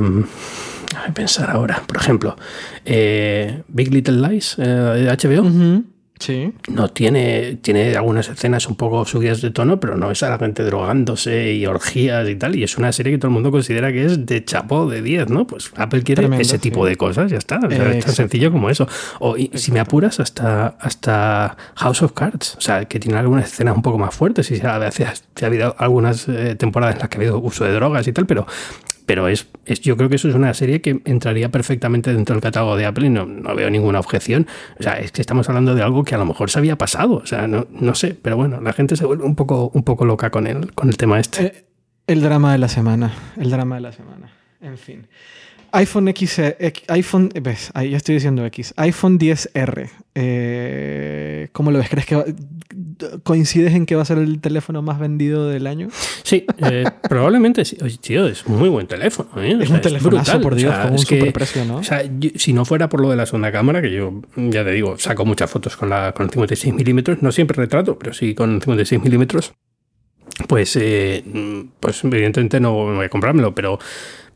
a 0.95 1.13
pensar 1.13 1.49
ahora, 1.49 1.81
por 1.85 1.97
ejemplo, 1.97 2.35
eh, 2.85 3.63
Big 3.67 3.91
Little 3.93 4.27
Lies 4.27 4.55
eh, 4.57 4.63
de 4.63 5.09
HBO. 5.09 5.83
Sí. 6.23 6.53
No 6.69 6.87
tiene, 6.87 7.57
tiene 7.61 7.97
algunas 7.97 8.29
escenas 8.29 8.67
un 8.67 8.75
poco 8.75 9.03
subidas 9.03 9.41
de 9.41 9.51
tono, 9.51 9.81
pero 9.81 9.97
no 9.97 10.09
es 10.09 10.23
a 10.23 10.29
la 10.29 10.37
gente 10.37 10.63
drogándose 10.63 11.51
y 11.51 11.65
orgías 11.65 12.29
y 12.29 12.35
tal. 12.35 12.55
Y 12.55 12.63
es 12.63 12.77
una 12.77 12.93
serie 12.93 13.11
que 13.11 13.17
todo 13.17 13.27
el 13.27 13.33
mundo 13.33 13.51
considera 13.51 13.91
que 13.91 14.05
es 14.05 14.25
de 14.25 14.45
chapo 14.45 14.89
de 14.89 15.01
10, 15.01 15.29
¿no? 15.31 15.45
Pues 15.45 15.71
Apple 15.75 16.01
quiere 16.03 16.29
ese 16.39 16.59
tipo 16.59 16.85
de 16.85 16.95
cosas, 16.95 17.29
ya 17.29 17.37
está. 17.37 17.59
es 17.69 18.05
tan 18.05 18.15
sencillo 18.15 18.53
como 18.53 18.69
eso. 18.69 18.87
O 19.19 19.35
si 19.53 19.73
me 19.73 19.81
apuras, 19.81 20.21
hasta, 20.21 20.77
hasta 20.79 21.57
House 21.75 22.01
of 22.03 22.13
Cards, 22.13 22.55
o 22.57 22.61
sea, 22.61 22.85
que 22.85 23.01
tiene 23.01 23.17
algunas 23.17 23.51
escenas 23.51 23.75
un 23.75 23.81
poco 23.81 23.97
más 23.97 24.15
fuertes. 24.15 24.49
Y 24.49 24.65
a 24.65 24.77
veces 24.77 25.25
ha 25.41 25.45
habido 25.45 25.75
algunas 25.77 26.29
eh, 26.29 26.55
temporadas 26.55 26.95
en 26.95 26.99
las 27.01 27.09
que 27.09 27.17
ha 27.17 27.19
habido 27.19 27.39
uso 27.39 27.65
de 27.65 27.73
drogas 27.73 28.07
y 28.07 28.13
tal, 28.13 28.25
pero 28.25 28.47
pero 29.05 29.27
es, 29.27 29.47
yo 29.81 29.97
creo 29.97 30.09
que 30.09 30.15
eso 30.15 30.29
es 30.29 30.35
una 30.35 30.53
serie 30.53 30.81
que 30.81 31.01
entraría 31.05 31.49
perfectamente 31.49 32.13
dentro 32.13 32.35
del 32.35 32.41
catálogo 32.41 32.75
de 32.75 32.85
Apple 32.85 33.07
y 33.07 33.09
no, 33.09 33.25
veo 33.55 33.69
ninguna 33.69 33.99
objeción. 33.99 34.47
O 34.79 34.83
sea, 34.83 34.93
es 34.93 35.11
que 35.11 35.21
estamos 35.21 35.47
hablando 35.49 35.75
de 35.75 35.81
algo 35.81 36.03
que 36.03 36.15
a 36.15 36.17
lo 36.17 36.25
mejor 36.25 36.49
se 36.49 36.59
había 36.59 36.77
pasado. 36.77 37.15
O 37.15 37.25
sea, 37.25 37.47
no, 37.47 37.67
no 37.71 37.95
sé, 37.95 38.17
pero 38.19 38.37
bueno, 38.37 38.61
la 38.61 38.73
gente 38.73 38.95
se 38.95 39.05
vuelve 39.05 39.23
un 39.23 39.35
poco, 39.35 39.71
un 39.73 39.83
poco 39.83 40.05
loca 40.05 40.29
con 40.29 40.47
el, 40.47 40.73
con 40.73 40.89
el 40.89 40.97
tema 40.97 41.19
este. 41.19 41.45
Eh, 41.45 41.65
el 42.07 42.21
drama 42.21 42.51
de 42.51 42.57
la 42.57 42.67
semana. 42.67 43.13
El 43.37 43.49
drama 43.49 43.75
de 43.75 43.81
la 43.81 43.91
semana. 43.91 44.31
En 44.61 44.77
fin 44.77 45.07
iPhone 45.73 46.07
X, 46.09 46.39
eh, 46.39 46.73
iPhone, 46.87 47.29
ves, 47.41 47.71
ahí 47.73 47.89
ya 47.89 47.97
estoy 47.97 48.15
diciendo 48.15 48.45
X, 48.45 48.73
iPhone 48.77 49.17
10R. 49.17 49.89
Eh, 50.13 51.49
¿Cómo 51.51 51.71
lo 51.71 51.79
ves? 51.79 51.89
¿Crees 51.89 52.05
que 52.05 52.35
coincides 53.23 53.73
en 53.73 53.85
que 53.85 53.95
va 53.95 54.01
a 54.01 54.05
ser 54.05 54.17
el 54.17 54.39
teléfono 54.39 54.81
más 54.81 54.99
vendido 54.99 55.47
del 55.47 55.67
año? 55.67 55.89
Sí, 56.23 56.45
eh, 56.57 56.85
probablemente 57.09 57.65
sí. 57.65 57.77
Oye, 57.81 57.97
tío, 57.97 58.27
es 58.27 58.47
muy 58.47 58.69
buen 58.69 58.87
teléfono. 58.87 59.29
Es 59.41 59.69
un 59.69 59.81
teléfono 59.81 60.21
por 60.41 60.55
Dios, 60.55 60.75
con 60.75 60.91
un 60.93 60.99
superprecio, 60.99 61.65
¿no? 61.65 61.77
O 61.77 61.83
sea, 61.83 62.03
si 62.35 62.53
no 62.53 62.65
fuera 62.65 62.89
por 62.89 63.01
lo 63.01 63.09
de 63.09 63.15
la 63.15 63.25
segunda 63.25 63.51
cámara, 63.51 63.81
que 63.81 63.91
yo 63.91 64.21
ya 64.35 64.63
te 64.63 64.71
digo, 64.71 64.97
saco 64.97 65.25
muchas 65.25 65.49
fotos 65.49 65.77
con, 65.77 65.89
la, 65.89 66.13
con 66.13 66.25
el 66.25 66.31
56 66.31 66.73
milímetros, 66.73 67.21
no 67.21 67.31
siempre 67.31 67.55
retrato, 67.55 67.97
pero 67.97 68.13
sí 68.13 68.33
con 68.33 68.61
56 68.61 69.01
milímetros, 69.01 69.53
pues, 70.47 70.77
pues 71.79 72.03
evidentemente 72.03 72.59
no 72.59 72.73
voy 72.73 73.05
a 73.05 73.09
comprármelo, 73.09 73.53
pero 73.53 73.79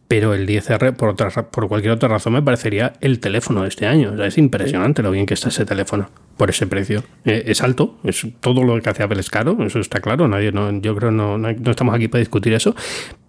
pero 0.08 0.34
el 0.34 0.48
10R 0.48 0.96
por, 0.96 1.10
otra, 1.10 1.30
por 1.30 1.68
cualquier 1.68 1.92
otra 1.92 2.08
razón 2.08 2.32
me 2.32 2.42
parecería 2.42 2.94
el 3.02 3.20
teléfono 3.20 3.64
de 3.64 3.68
este 3.68 3.88
año. 3.88 4.24
es 4.24 4.38
impresionante 4.38 5.04
lo 5.04 5.12
bien 5.12 5.26
que 5.26 5.34
está 5.34 5.50
ese 5.50 5.66
teléfono 5.66 6.10
por 6.38 6.50
ese 6.50 6.68
precio. 6.68 7.04
Eh, 7.26 7.44
es 7.48 7.62
alto, 7.62 7.98
es 8.04 8.26
todo 8.40 8.64
lo 8.64 8.80
que 8.82 8.90
hace 8.90 9.04
Apple 9.04 9.20
es 9.20 9.30
caro, 9.30 9.58
eso 9.66 9.80
está 9.80 10.00
claro, 10.00 10.28
nadie, 10.28 10.52
no, 10.52 10.72
yo 10.80 10.96
creo 10.96 11.12
no, 11.12 11.38
no, 11.38 11.52
no 11.52 11.72
estamos 11.72 11.96
aquí 11.96 12.08
para 12.08 12.20
discutir 12.20 12.54
eso, 12.54 12.76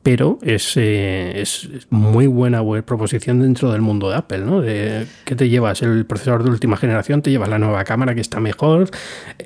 pero 0.09 0.39
es, 0.41 0.73
eh, 0.79 1.39
es, 1.39 1.69
muy 1.91 2.27
buena 2.27 2.63
proposición 2.87 3.43
dentro 3.43 3.73
del 3.73 3.83
mundo 3.83 4.09
de 4.09 4.17
Apple, 4.17 4.39
¿no? 4.39 4.63
De, 4.63 5.07
¿Qué 5.27 5.37
te 5.37 5.51
llevas? 5.51 5.83
El 5.83 6.07
procesador 6.07 6.45
de 6.45 6.49
última 6.51 6.79
generación, 6.79 7.21
te 7.21 7.31
llevas 7.31 7.51
la 7.51 7.59
nueva 7.59 7.85
cámara 7.85 8.15
que 8.15 8.23
está 8.23 8.41
mejor, 8.41 8.89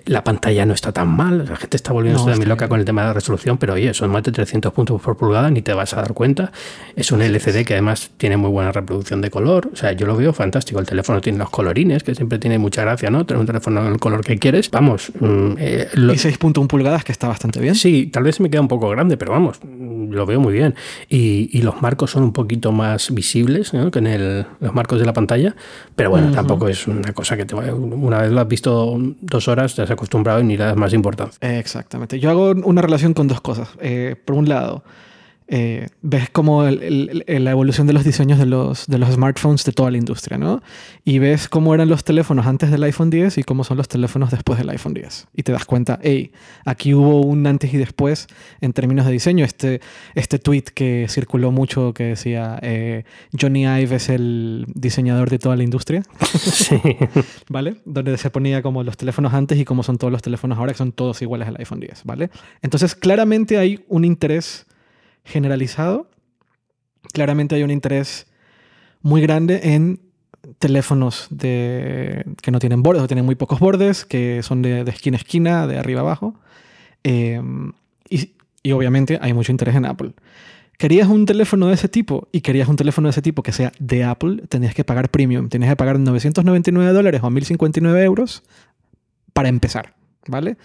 la 0.07 0.23
pantalla 0.23 0.65
no 0.65 0.73
está 0.73 0.93
tan 0.93 1.09
mal, 1.09 1.47
la 1.49 1.57
gente 1.57 1.77
está 1.77 1.93
volviendo 1.93 2.25
no, 2.25 2.45
loca 2.45 2.69
con 2.69 2.79
el 2.79 2.87
tema 2.87 3.03
de 3.03 3.09
la 3.09 3.15
resolución, 3.15 3.59
pero 3.59 3.73
oye, 3.73 3.93
son 3.93 4.11
más 4.11 4.23
de 4.23 4.31
300 4.31 4.73
puntos 4.73 5.03
por 5.03 5.17
pulgada, 5.17 5.51
ni 5.51 5.63
te 5.63 5.75
vas 5.75 5.95
a 5.95 5.97
dar 5.97 6.15
cuenta. 6.15 6.53
Es 6.95 7.11
un 7.11 7.23
LCD 7.23 7.65
que 7.65 7.75
además 7.75 8.13
tiene 8.17 8.37
muy 8.37 8.51
buena 8.51 8.71
reproducción 8.71 9.21
de 9.21 9.31
color, 9.31 9.69
o 9.73 9.75
sea, 9.75 9.91
yo 9.91 10.07
lo 10.07 10.17
veo 10.17 10.33
fantástico. 10.33 10.79
El 10.79 10.87
teléfono 10.87 11.21
tiene 11.21 11.39
los 11.39 11.51
colorines, 11.51 12.05
que 12.05 12.15
siempre 12.15 12.39
tiene 12.39 12.59
mucha 12.59 12.83
gracia, 12.83 13.11
¿no? 13.11 13.27
Tener 13.27 13.41
un 13.41 13.47
teléfono 13.47 13.89
el 13.89 13.99
color 13.99 14.25
que 14.25 14.39
quieres, 14.39 14.71
vamos. 14.71 15.11
Mm, 15.19 15.55
eh, 15.59 15.89
y 15.93 15.99
6.1 15.99 16.69
pulgadas, 16.69 17.03
que 17.03 17.11
está 17.11 17.27
bastante 17.27 17.59
bien. 17.59 17.75
Sí, 17.75 18.07
tal 18.13 18.23
vez 18.23 18.37
se 18.37 18.45
me 18.45 18.51
queda 18.51 18.61
un 18.61 18.69
poco 18.69 18.89
grande, 18.91 19.17
pero 19.17 19.33
vamos, 19.33 19.59
lo 19.65 20.25
veo 20.25 20.39
muy 20.39 20.52
bien. 20.53 20.75
Y, 21.09 21.63
los 21.63 21.81
marcos 21.81 22.11
son 22.11 22.25
un 22.25 22.33
poquito 22.33 22.73
más 22.73 23.15
visibles 23.15 23.71
que 23.71 23.99
en 23.99 24.07
el, 24.07 24.47
los 24.59 24.75
marcos 24.75 24.99
de 24.99 25.07
la 25.07 25.13
pantalla, 25.13 25.55
pero 25.95 26.11
bueno, 26.11 26.33
tampoco 26.33 26.69
es 26.69 26.89
una 26.89 27.13
cosa 27.13 27.37
que 27.37 27.45
te 27.45 27.55
una 27.55 28.19
vez 28.23 28.33
lo 28.33 28.41
has 28.41 28.49
visto 28.49 28.99
dos 29.21 29.47
horas, 29.47 29.77
te 29.77 29.83
has 29.83 29.91
acostumbrado 29.91 30.41
y 30.41 30.45
ni 30.45 30.57
le 30.57 30.65
das 30.65 30.77
más 30.77 30.93
importancia. 30.93 31.39
Exactamente. 31.41 32.19
Yo 32.19 32.31
hago 32.31 32.51
una 32.51 32.83
relación 32.83 33.15
con 33.15 33.29
dos 33.29 33.41
cosas. 33.41 33.69
Eh, 33.81 34.17
por 34.25 34.37
un 34.37 34.49
lado, 34.49 34.83
eh, 35.55 35.89
ves 36.01 36.31
como 36.31 36.65
la 36.65 37.51
evolución 37.51 37.87
de 37.87 37.93
los 37.93 38.05
diseños 38.05 38.39
de 38.39 38.47
los, 38.47 38.87
de 38.87 38.97
los 38.97 39.11
smartphones 39.11 39.67
de 39.67 39.73
toda 39.73 39.91
la 39.91 39.99
industria, 39.99 40.39
¿no? 40.39 40.63
Y 41.05 41.19
ves 41.19 41.47
cómo 41.47 41.75
eran 41.75 41.91
los 41.91 42.05
teléfonos 42.05 42.47
antes 42.47 42.71
del 42.71 42.83
iPhone 42.85 43.11
10 43.11 43.37
y 43.37 43.43
cómo 43.43 43.63
son 43.63 43.77
los 43.77 43.87
teléfonos 43.87 44.31
después 44.31 44.59
del 44.59 44.71
iPhone 44.71 44.95
10. 44.95 45.27
Y 45.35 45.43
te 45.43 45.53
das 45.53 45.67
cuenta, 45.67 45.99
hey, 46.03 46.33
aquí 46.65 46.95
hubo 46.95 47.21
un 47.21 47.47
antes 47.47 47.75
y 47.75 47.77
después 47.77 48.29
en 48.63 48.73
términos 48.73 49.05
de 49.05 49.13
diseño. 49.13 49.45
Este, 49.45 49.83
este 50.15 50.39
tweet 50.39 50.65
que 50.75 51.05
circuló 51.11 51.51
mucho 51.51 51.93
que 51.93 52.05
decía, 52.05 52.59
eh, 52.63 53.05
Johnny 53.39 53.67
Ive 53.67 53.97
es 53.97 54.09
el 54.09 54.65
diseñador 54.75 55.29
de 55.29 55.39
toda 55.39 55.57
la 55.57 55.65
industria. 55.65 56.03
Sí. 56.35 56.81
¿Vale? 57.51 57.77
Donde 57.85 58.17
se 58.17 58.31
ponía 58.31 58.63
como 58.63 58.83
los 58.85 58.97
teléfonos 58.97 59.35
antes 59.35 59.59
y 59.59 59.67
cómo 59.67 59.83
son 59.83 59.99
todos 59.99 60.11
los 60.11 60.23
teléfonos 60.23 60.57
ahora, 60.57 60.73
que 60.73 60.79
son 60.79 60.93
todos 60.93 61.21
iguales 61.21 61.47
al 61.47 61.57
iPhone 61.59 61.81
10, 61.81 62.05
¿vale? 62.05 62.31
Entonces, 62.63 62.95
claramente 62.95 63.59
hay 63.59 63.85
un 63.89 64.07
interés 64.07 64.65
generalizado, 65.25 66.09
claramente 67.13 67.55
hay 67.55 67.63
un 67.63 67.71
interés 67.71 68.27
muy 69.03 69.21
grande 69.21 69.75
en 69.75 70.01
teléfonos 70.59 71.29
de, 71.31 72.25
que 72.43 72.51
no 72.51 72.59
tienen 72.59 72.83
bordes 72.83 73.03
o 73.03 73.07
tienen 73.07 73.25
muy 73.25 73.35
pocos 73.35 73.61
bordes, 73.61 74.05
que 74.05 74.43
son 74.43 74.63
de, 74.63 74.81
esquina 74.83 75.17
a 75.17 75.21
esquina, 75.21 75.67
de 75.67 75.79
arriba 75.79 76.01
a 76.01 76.05
abajo. 76.05 76.35
Em, 77.05 77.73
y, 78.09 78.33
y, 78.63 78.73
obviamente 78.73 79.19
hay 79.21 79.33
mucho 79.33 79.53
interés 79.53 79.75
en 79.75 79.87
Apple. 79.87 80.13
Querías 80.79 81.09
un 81.09 81.27
teléfono 81.27 81.69
de 81.69 81.75
ese 81.75 81.89
tipo 81.89 82.29
y 82.33 82.41
querías 82.41 82.69
un 82.69 82.77
teléfono 82.77 83.07
de 83.07 83.11
ese 83.11 83.23
tipo 83.23 83.43
que 83.43 83.53
sea 83.53 83.73
de 83.79 84.05
Apple, 84.05 84.43
tenías 84.49 84.75
que 84.75 84.85
pagar 84.85 85.11
premium, 85.11 85.49
tenías 85.49 85.71
que 85.71 85.77
pagar 85.77 85.99
999 85.99 86.93
dólares 86.93 87.21
o 87.23 87.31
1059 87.31 88.03
euros 88.03 88.43
para 89.33 89.49
empezar, 89.49 89.95
¿vale? 90.27 90.57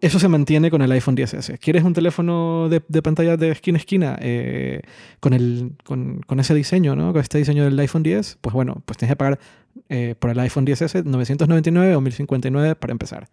Eso 0.00 0.18
se 0.18 0.28
mantiene 0.28 0.70
con 0.70 0.80
el 0.80 0.90
iPhone 0.92 1.14
10S. 1.14 1.58
¿Quieres 1.58 1.84
un 1.84 1.92
teléfono 1.92 2.68
de, 2.70 3.02
pantalla 3.02 3.36
de 3.36 3.50
esquina 3.50 3.76
a 3.76 3.80
esquina 3.80 4.18
eh, 4.20 4.80
con, 5.20 5.34
el, 5.34 5.72
con, 5.84 6.40
ese 6.40 6.54
diseño, 6.54 6.96
¿no? 6.96 7.12
con 7.12 7.20
este 7.20 7.36
diseño 7.36 7.64
del 7.64 7.78
iPhone 7.78 8.02
10? 8.02 8.38
Pues 8.40 8.54
bueno, 8.54 8.82
pues 8.86 8.96
tienes 8.96 9.12
que 9.12 9.16
pagar 9.16 9.38
eh, 9.90 10.14
por 10.18 10.30
el 10.30 10.38
iPhone 10.40 10.66
10S 10.66 11.04
999 11.04 11.94
o 11.96 12.00
1059 12.00 12.76
para 12.76 12.92
empezar. 12.92 13.28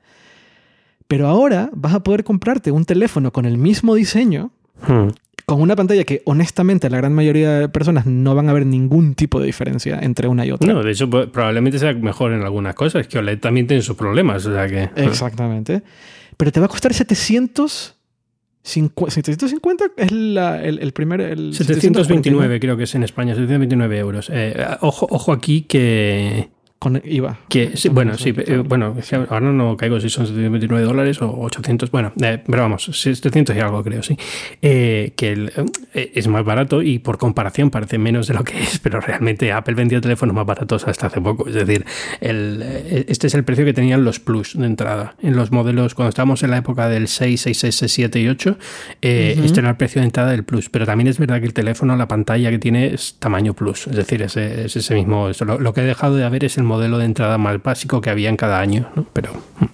Pero 1.07 1.27
ahora 1.27 1.69
vas 1.73 1.93
a 1.93 2.01
poder 2.01 2.25
comprarte 2.25 2.71
un 2.71 2.83
teléfono 2.83 3.31
con 3.31 3.45
el 3.45 3.57
mismo 3.57 3.95
diseño, 3.95 4.51
hmm. 4.85 5.07
con 5.45 5.61
una 5.61 5.77
pantalla 5.77 6.03
que 6.03 6.21
honestamente 6.25 6.89
la 6.89 6.97
gran 6.97 7.13
mayoría 7.13 7.59
de 7.59 7.69
personas 7.69 8.05
no 8.05 8.35
van 8.35 8.49
a 8.49 8.53
ver 8.53 8.65
ningún 8.65 9.15
tipo 9.15 9.39
de 9.39 9.45
diferencia 9.45 9.99
entre 10.01 10.27
una 10.27 10.45
y 10.45 10.51
otra. 10.51 10.73
No, 10.73 10.83
de 10.83 10.91
hecho 10.91 11.09
probablemente 11.09 11.79
sea 11.79 11.93
mejor 11.93 12.33
en 12.33 12.41
algunas 12.41 12.75
cosas, 12.75 13.07
que 13.07 13.19
OLED 13.19 13.39
también 13.39 13.67
tiene 13.67 13.81
sus 13.81 13.95
problemas, 13.95 14.45
o 14.45 14.53
sea 14.53 14.67
que... 14.67 14.89
Exactamente. 15.01 15.81
Pero 16.37 16.51
te 16.51 16.59
va 16.59 16.67
a 16.67 16.69
costar 16.69 16.93
700 16.93 17.95
750 18.63 19.85
es 19.95 20.11
el, 20.11 20.91
primer. 20.93 21.21
El 21.21 21.53
729 21.53 22.59
creo 22.59 22.75
que 22.75 22.83
es 22.83 22.95
en 22.95 23.03
España, 23.03 23.33
729 23.33 23.97
euros. 23.97 24.29
Eh, 24.31 24.55
ojo 24.81 25.31
aquí 25.31 25.61
que, 25.61 26.49
con 26.79 27.01
IVA. 27.03 27.39
Que, 27.49 27.75
sí, 27.75 27.89
bueno, 27.89 28.17
sí, 28.17 28.33
eh, 28.37 28.63
bueno, 28.63 28.95
ahora 29.29 29.51
no 29.51 29.75
caigo 29.77 29.99
si 29.99 30.09
son 30.09 30.27
729 30.27 30.85
dólares 30.85 31.21
o 31.21 31.31
800, 31.41 31.89
bueno, 31.89 32.13
eh, 32.21 32.41
pero 32.45 32.61
vamos, 32.61 32.89
700 32.93 33.55
y 33.55 33.59
algo 33.59 33.83
creo, 33.83 34.03
sí. 34.03 34.15
Eh, 34.61 35.13
que 35.15 35.49
es 35.93 36.27
más 36.27 36.45
barato 36.45 36.83
y 36.83 36.99
por 36.99 37.17
comparación 37.17 37.71
parece 37.71 37.97
menos 37.97 38.27
de 38.27 38.35
lo 38.35 38.43
que 38.43 38.61
es, 38.61 38.79
pero 38.79 39.01
realmente 39.01 39.51
Apple 39.51 39.73
vendía 39.73 39.99
teléfonos 40.01 40.35
más 40.35 40.45
baratos 40.45 40.87
hasta 40.87 41.07
hace 41.07 41.19
poco. 41.19 41.47
Es 41.47 41.55
decir, 41.55 41.83
el, 42.21 42.61
este 43.07 43.27
es 43.27 43.33
el 43.33 43.43
precio 43.43 43.65
que 43.65 43.73
tenían 43.73 44.03
los 44.03 44.19
Plus 44.19 44.57
de 44.57 44.65
entrada. 44.65 45.15
En 45.21 45.35
los 45.35 45.51
modelos, 45.51 45.95
cuando 45.95 46.09
estábamos 46.09 46.43
en 46.43 46.51
la 46.51 46.57
época 46.57 46.89
del 46.89 47.07
6, 47.07 47.41
6, 47.41 47.57
6, 47.57 47.75
6 47.75 47.91
7 47.91 48.19
y 48.19 48.27
8, 48.27 48.57
este 49.01 49.59
era 49.59 49.69
el 49.69 49.77
precio 49.77 50.01
de 50.01 50.05
entrada 50.05 50.31
del 50.31 50.43
Plus. 50.43 50.69
Pero 50.69 50.85
también 50.85 51.07
es 51.07 51.17
verdad 51.17 51.39
que 51.39 51.45
el 51.45 51.53
teléfono, 51.53 51.95
la 51.95 52.07
pantalla 52.07 52.51
que 52.51 52.59
tiene 52.59 52.93
es 52.93 53.15
tamaño 53.19 53.53
Plus. 53.53 53.87
Es 53.87 53.95
decir, 53.95 54.21
es, 54.21 54.35
ese 54.37 54.93
mismo. 54.93 55.31
Lo, 55.45 55.59
lo 55.59 55.73
que 55.73 55.81
he 55.81 55.85
dejado 55.85 56.15
de 56.15 56.23
haber 56.23 56.43
es 56.43 56.57
el 56.57 56.66
modelo 56.67 56.97
de 56.97 57.05
entrada 57.05 57.37
más 57.37 57.61
básico 57.61 58.01
que 58.01 58.09
había 58.09 58.29
en 58.29 58.37
cada 58.37 58.59
año, 58.59 58.89
¿no? 58.95 59.05
Pero. 59.13 59.31
Hmm. 59.59 59.65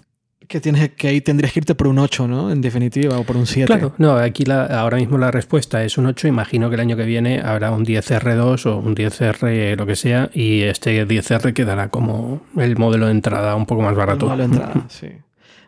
Que, 0.47 0.61
tienes, 0.61 0.89
que 0.91 1.07
ahí 1.07 1.21
tendrías 1.21 1.51
que 1.51 1.61
irte 1.61 1.73
por 1.73 1.87
un 1.87 1.97
8, 1.97 2.27
¿no? 2.27 2.51
En 2.51 2.61
definitiva, 2.61 3.17
o 3.17 3.23
por 3.23 3.37
un 3.37 3.47
7. 3.47 3.65
Claro, 3.65 3.93
no, 3.97 4.15
aquí 4.15 4.43
la, 4.45 4.65
ahora 4.65 4.97
mismo 4.97 5.17
la 5.17 5.31
respuesta 5.31 5.83
es 5.83 5.97
un 5.97 6.05
8. 6.05 6.27
Imagino 6.27 6.69
que 6.69 6.75
el 6.75 6.81
año 6.81 6.95
que 6.95 7.05
viene 7.05 7.41
habrá 7.41 7.71
un 7.71 7.85
10R2 7.85 8.65
o 8.67 8.77
un 8.77 8.95
10R 8.95 9.75
lo 9.75 9.85
que 9.85 9.95
sea, 9.95 10.29
y 10.33 10.61
este 10.61 11.07
10R 11.07 11.53
quedará 11.53 11.89
como 11.89 12.41
el 12.55 12.77
modelo 12.77 13.07
de 13.07 13.13
entrada 13.13 13.55
un 13.55 13.65
poco 13.65 13.81
más 13.81 13.95
barato. 13.95 14.31
El 14.31 14.37
modelo 14.37 14.47
de 14.47 14.55
entrada, 14.57 14.85
sí. 14.89 15.07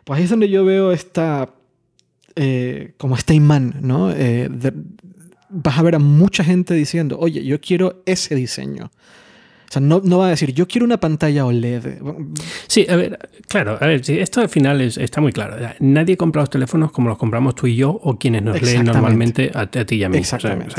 Pues 0.04 0.18
ahí 0.18 0.24
es 0.24 0.30
donde 0.30 0.48
yo 0.48 0.64
veo 0.64 0.92
esta. 0.92 1.48
Eh, 2.36 2.92
como 2.98 3.16
este 3.16 3.34
imán, 3.34 3.76
¿no? 3.80 4.12
Eh, 4.12 4.48
vas 5.48 5.78
a 5.78 5.82
ver 5.82 5.94
a 5.94 5.98
mucha 5.98 6.44
gente 6.44 6.74
diciendo, 6.74 7.18
oye, 7.18 7.44
yo 7.44 7.60
quiero 7.60 8.02
ese 8.06 8.34
diseño. 8.34 8.90
O 9.68 9.72
sea, 9.72 9.82
no, 9.82 10.00
no 10.04 10.18
va 10.18 10.26
a 10.26 10.30
decir, 10.30 10.52
yo 10.52 10.66
quiero 10.68 10.84
una 10.84 10.98
pantalla 10.98 11.44
OLED. 11.44 11.98
Sí, 12.66 12.86
a 12.88 12.96
ver, 12.96 13.18
claro, 13.48 13.78
a 13.80 13.86
ver, 13.86 14.02
esto 14.08 14.40
al 14.40 14.48
final 14.48 14.80
es, 14.80 14.96
está 14.96 15.20
muy 15.20 15.32
claro. 15.32 15.56
Nadie 15.80 16.16
compra 16.16 16.42
los 16.42 16.50
teléfonos 16.50 16.92
como 16.92 17.08
los 17.08 17.18
compramos 17.18 17.54
tú 17.54 17.66
y 17.66 17.76
yo 17.76 17.90
o 17.90 18.18
quienes 18.18 18.42
nos 18.42 18.60
leen 18.62 18.84
normalmente 18.84 19.50
a, 19.54 19.66
ti 19.66 19.96
y 19.96 20.04
a 20.04 20.08
mí. 20.08 20.18
exactamente. 20.18 20.74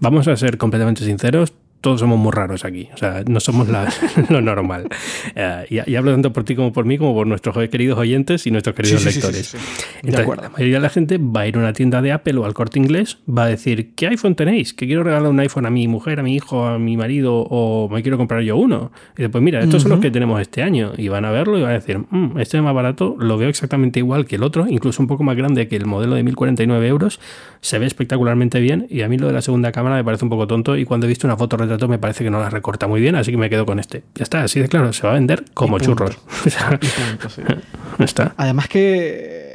Vamos 0.00 0.28
a 0.28 0.36
ser 0.36 0.58
completamente 0.58 1.04
sinceros, 1.04 1.52
todos 1.80 2.00
somos 2.00 2.18
muy 2.18 2.32
raros 2.32 2.64
aquí. 2.64 2.88
O 2.94 2.96
sea, 2.96 3.22
no 3.26 3.40
somos 3.40 3.68
lo 4.28 4.40
normal. 4.40 4.88
Eh, 5.34 5.84
y, 5.86 5.94
hablo 5.94 6.12
tanto 6.12 6.32
por 6.32 6.44
ti 6.44 6.54
como 6.54 6.72
por 6.72 6.84
mí, 6.84 6.98
como 6.98 7.14
por 7.14 7.26
nuestros 7.26 7.56
queridos 7.68 7.98
oyentes 7.98 8.46
y 8.46 8.50
nuestros 8.50 8.76
queridos 8.76 9.04
lectores. 9.04 9.56
Entonces, 10.02 10.42
la 10.42 10.50
mayoría 10.50 10.74
de 10.74 10.80
la 10.80 10.90
gente 10.90 11.18
va 11.18 11.42
a 11.42 11.46
ir 11.46 11.56
a 11.56 11.60
una 11.60 11.72
tienda 11.72 12.02
de 12.02 12.12
Apple 12.12 12.38
o 12.38 12.44
al 12.44 12.54
corte 12.54 12.78
inglés, 12.78 13.18
va 13.28 13.44
a 13.44 13.46
decir, 13.46 13.94
¿qué 13.94 14.08
iPhone 14.08 14.34
tenéis? 14.34 14.74
Que 14.74 14.86
quiero 14.86 15.02
regalar 15.02 15.30
un 15.30 15.40
iPhone 15.40 15.66
a 15.66 15.70
mi 15.70 15.88
mujer, 15.88 16.20
a 16.20 16.22
mi 16.22 16.34
hijo, 16.34 16.66
a 16.66 16.78
mi 16.78 16.96
marido, 16.96 17.46
o 17.48 17.88
me 17.88 18.02
quiero 18.02 18.18
comprar 18.18 18.42
yo 18.42 18.56
uno. 18.56 18.92
Y 19.16 19.22
después, 19.22 19.42
mira, 19.42 19.60
estos 19.60 19.82
son 19.82 19.92
los 19.92 20.00
que 20.00 20.10
tenemos 20.10 20.40
este 20.40 20.62
año. 20.62 20.92
Y 20.96 21.08
van 21.08 21.24
a 21.24 21.30
verlo 21.30 21.58
y 21.58 21.62
van 21.62 21.70
a 21.70 21.74
decir, 21.74 21.98
mm, 21.98 22.38
este 22.38 22.58
es 22.58 22.62
más 22.62 22.74
barato, 22.74 23.16
lo 23.18 23.38
veo 23.38 23.48
exactamente 23.48 24.00
igual 24.00 24.26
que 24.26 24.36
el 24.36 24.42
otro, 24.42 24.66
incluso 24.68 25.02
un 25.02 25.08
poco 25.08 25.24
más 25.24 25.36
grande 25.36 25.68
que 25.68 25.76
el 25.76 25.86
modelo 25.86 26.14
de 26.14 26.22
1049 26.22 26.86
euros. 26.88 27.20
Se 27.60 27.78
ve 27.78 27.86
espectacularmente 27.86 28.60
bien. 28.60 28.86
Y 28.90 29.02
a 29.02 29.08
mí 29.08 29.18
lo 29.18 29.26
de 29.26 29.32
la 29.32 29.42
segunda 29.42 29.72
cámara 29.72 29.96
me 29.96 30.04
parece 30.04 30.24
un 30.24 30.30
poco 30.30 30.46
tonto. 30.46 30.76
Y 30.76 30.84
cuando 30.84 31.06
he 31.06 31.08
visto 31.08 31.26
una 31.26 31.36
foto 31.36 31.56
me 31.88 31.98
parece 31.98 32.24
que 32.24 32.30
no 32.30 32.40
la 32.40 32.50
recorta 32.50 32.86
muy 32.86 33.00
bien, 33.00 33.16
así 33.16 33.30
que 33.30 33.36
me 33.36 33.50
quedo 33.50 33.66
con 33.66 33.78
este. 33.78 34.02
Ya 34.14 34.22
está, 34.22 34.42
así 34.42 34.60
de 34.60 34.68
claro, 34.68 34.92
se 34.92 35.06
va 35.06 35.12
a 35.12 35.14
vender 35.14 35.44
como 35.54 35.78
churros. 35.78 36.18
está. 37.98 38.34
Además 38.36 38.68
que 38.68 39.50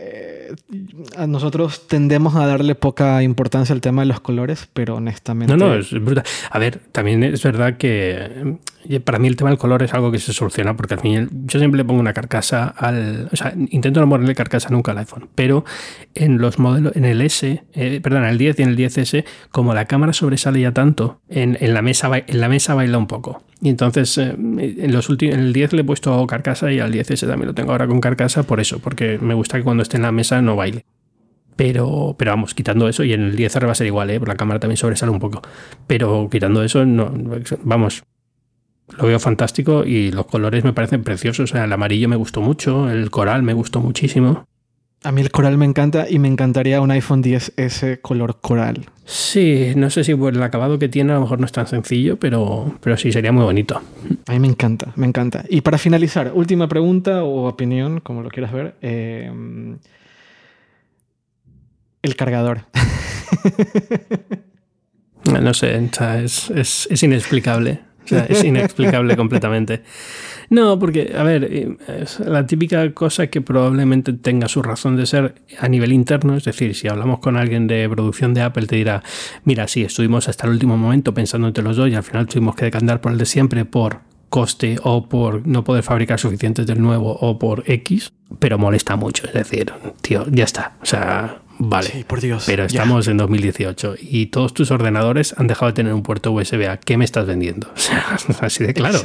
a 1.18 1.28
nosotros 1.28 1.88
tendemos 1.88 2.36
a 2.36 2.46
darle 2.46 2.76
poca 2.76 3.22
importancia 3.24 3.74
al 3.74 3.82
tema 3.82 4.02
de 4.04 4.08
los 4.08 4.20
colores, 4.20 4.68
pero 4.74 4.96
honestamente. 4.96 5.56
No, 5.56 5.68
no, 5.68 5.76
es 5.76 5.92
brutal. 5.92 6.24
A 6.50 6.60
ver, 6.60 6.80
también 6.92 7.24
es 7.24 7.44
verdad 7.44 7.78
que 7.78 8.12
eh, 8.18 8.58
para 9.04 9.20
mí 9.20 9.28
el 9.28 9.36
tema 9.36 9.50
del 9.50 9.60
color 9.60 9.84
es 9.84 9.94
algo 9.94 10.12
que 10.12 10.20
se 10.20 10.34
soluciona, 10.34 10.76
porque 10.76 10.96
al 10.96 11.00
fin 11.00 11.30
yo 11.46 11.60
siempre 11.60 11.78
le 11.78 11.86
pongo 11.86 12.00
una 12.00 12.14
carcasa 12.14 12.68
al. 12.68 13.30
O 13.32 13.36
sea, 13.36 13.54
intento 13.70 14.00
no 14.00 14.10
ponerle 14.10 14.36
carcasa 14.36 14.70
nunca 14.70 14.92
al 14.92 15.00
iPhone, 15.00 15.30
pero 15.36 15.66
en 16.14 16.38
los 16.38 16.60
modelos, 16.60 16.96
en 16.96 17.06
el 17.06 17.22
S, 17.22 17.64
eh, 17.74 18.00
perdón, 18.02 18.24
en 18.24 18.30
el 18.30 18.38
10 18.38 18.60
y 18.60 18.64
en 18.64 18.70
el 18.70 18.78
10S, 18.78 19.26
como 19.52 19.74
la 19.74 19.86
cámara 19.86 20.14
sobresale 20.14 20.62
ya 20.62 20.72
tanto, 20.72 21.22
en, 21.30 21.58
en, 21.60 21.74
la, 21.74 21.82
mesa, 21.82 22.10
en 22.16 22.40
la 22.40 22.50
mesa 22.50 22.74
baila 22.74 22.98
un 22.98 23.08
poco. 23.08 23.44
Y 23.62 23.70
entonces 23.70 24.18
eh, 24.18 24.36
en, 24.38 24.92
los 24.92 25.10
últimos, 25.10 25.38
el 25.38 25.54
10 25.54 25.74
le 25.74 25.82
he 25.82 25.84
puesto 25.84 26.26
carcasa 26.28 26.72
y 26.72 26.80
al 26.80 26.94
10S 26.94 27.28
también 27.28 27.48
lo 27.48 27.54
tengo 27.54 27.72
ahora 27.72 27.88
con 27.88 28.02
carcasa 28.02 28.44
por 28.44 28.60
eso, 28.60 28.80
porque 28.80 29.18
me 29.20 29.34
gusta 29.34 29.58
que 29.58 29.64
cuando 29.64 29.84
esté 29.84 29.98
en 29.98 30.04
la 30.04 30.12
mesa 30.12 30.42
no 30.42 30.56
baile. 30.56 30.86
Pero, 31.56 32.16
pero 32.18 32.32
vamos, 32.32 32.54
quitando 32.54 32.90
eso, 32.90 33.04
y 33.06 33.14
en 33.14 33.22
el 33.22 33.38
10R 33.38 33.66
va 33.66 33.72
a 33.72 33.76
ser 33.76 33.88
igual, 33.88 34.10
¿eh? 34.10 34.20
la 34.26 34.36
cámara 34.36 34.60
también 34.60 34.78
sobresale 34.78 35.12
un 35.12 35.20
poco. 35.20 35.42
Pero 35.88 36.28
quitando 36.30 36.62
eso, 36.64 36.86
no, 36.86 37.14
vamos, 37.64 38.04
lo 38.90 39.08
veo 39.08 39.20
fantástico 39.20 39.84
y 39.84 40.12
los 40.12 40.26
colores 40.26 40.64
me 40.64 40.74
parecen 40.74 41.04
preciosos. 41.04 41.52
O 41.52 41.54
sea, 41.54 41.66
el 41.66 41.74
amarillo 41.74 42.08
me 42.08 42.16
gustó 42.16 42.42
mucho, 42.42 42.90
el 42.90 43.10
coral 43.10 43.44
me 43.44 43.54
gustó 43.54 43.80
muchísimo. 43.80 44.46
A 45.04 45.12
mí 45.12 45.22
el 45.22 45.30
coral 45.30 45.58
me 45.58 45.66
encanta 45.66 46.08
y 46.10 46.18
me 46.18 46.28
encantaría 46.28 46.82
un 46.82 46.90
iPhone 46.90 47.22
10S 47.22 48.02
color 48.02 48.40
coral. 48.42 48.90
Sí, 49.06 49.74
no 49.76 49.92
sé 49.92 50.04
si 50.04 50.16
por 50.16 50.34
el 50.34 50.42
acabado 50.42 50.80
que 50.80 50.90
tiene 50.90 51.12
a 51.12 51.16
lo 51.16 51.22
mejor 51.22 51.40
no 51.40 51.46
es 51.46 51.52
tan 51.52 51.68
sencillo, 51.68 52.18
pero, 52.18 52.74
pero 52.82 52.98
sí, 52.98 53.12
sería 53.12 53.32
muy 53.32 53.44
bonito. 53.44 53.80
A 54.26 54.32
mí 54.32 54.40
me 54.40 54.48
encanta, 54.48 54.94
me 54.96 55.06
encanta. 55.06 55.46
Y 55.48 55.62
para 55.62 55.78
finalizar, 55.78 56.32
última 56.34 56.68
pregunta 56.68 57.24
o 57.24 57.48
opinión, 57.48 58.00
como 58.00 58.24
lo 58.24 58.30
quieras 58.30 58.52
ver. 58.52 58.76
Eh, 58.82 59.32
el 62.02 62.16
cargador. 62.16 62.62
no 65.42 65.54
sé, 65.54 65.78
es, 66.24 66.88
es 66.90 67.04
inexplicable. 67.04 67.82
O 68.06 68.08
sea, 68.08 68.26
es 68.26 68.44
inexplicable 68.44 69.16
completamente. 69.18 69.82
No, 70.50 70.78
porque, 70.78 71.14
a 71.18 71.24
ver, 71.24 71.44
eh, 71.46 71.76
es 72.02 72.20
la 72.20 72.46
típica 72.46 72.94
cosa 72.94 73.28
que 73.28 73.42
probablemente 73.42 74.14
tenga 74.14 74.48
su 74.48 74.62
razón 74.62 74.96
de 74.96 75.06
ser 75.06 75.36
a 75.60 75.68
nivel 75.68 75.92
interno, 75.92 76.36
es 76.38 76.44
decir, 76.44 76.76
si 76.76 76.88
hablamos 76.88 77.20
con 77.20 77.36
alguien 77.36 77.68
de 77.68 77.90
producción 77.90 78.34
de 78.34 78.42
Apple, 78.42 78.68
te 78.68 78.76
dirá, 78.76 79.04
mira, 79.44 79.68
sí, 79.68 79.84
estuvimos 79.84 80.30
hasta 80.30 80.46
el 80.46 80.54
último 80.54 80.78
momento 80.78 81.14
pensando 81.14 81.48
entre 81.48 81.64
los 81.64 81.78
dos 81.78 81.90
y 81.90 81.96
al 81.96 82.04
final 82.04 82.28
tuvimos 82.28 82.56
que 82.56 82.66
decantar 82.66 83.02
por 83.02 83.12
el 83.12 83.18
de 83.18 83.26
siempre 83.26 83.66
por 83.66 84.02
coste 84.30 84.78
o 84.84 85.08
por 85.08 85.48
no 85.48 85.64
poder 85.64 85.84
fabricar 85.84 86.20
suficientes 86.20 86.68
del 86.68 86.82
nuevo 86.82 87.12
o 87.12 87.40
por 87.40 87.64
X, 87.66 88.12
pero 88.40 88.58
molesta 88.58 88.96
mucho, 88.96 89.26
es 89.26 89.34
decir, 89.34 89.72
tío, 90.02 90.26
ya 90.30 90.44
está, 90.44 90.74
o 90.82 90.86
sea, 90.86 91.42
Vale, 91.58 92.06
por 92.08 92.20
Dios, 92.22 92.44
pero 92.46 92.66
estamos 92.66 93.08
en 93.08 93.18
2018 93.18 93.96
y 94.02 94.28
todos 94.28 94.54
tus 94.54 94.72
ordenadores 94.72 95.34
han 95.38 95.48
dejado 95.48 95.68
de 95.68 95.74
tener 95.74 95.94
un 95.94 96.04
puerto 96.04 96.32
USB. 96.32 96.70
¿A 96.70 96.78
qué 96.78 96.98
me 96.98 97.06
estás 97.06 97.26
vendiendo? 97.26 97.68
O 97.76 97.78
sea, 97.78 98.06
así 98.42 98.64
de 98.64 98.74
claro. 98.74 99.00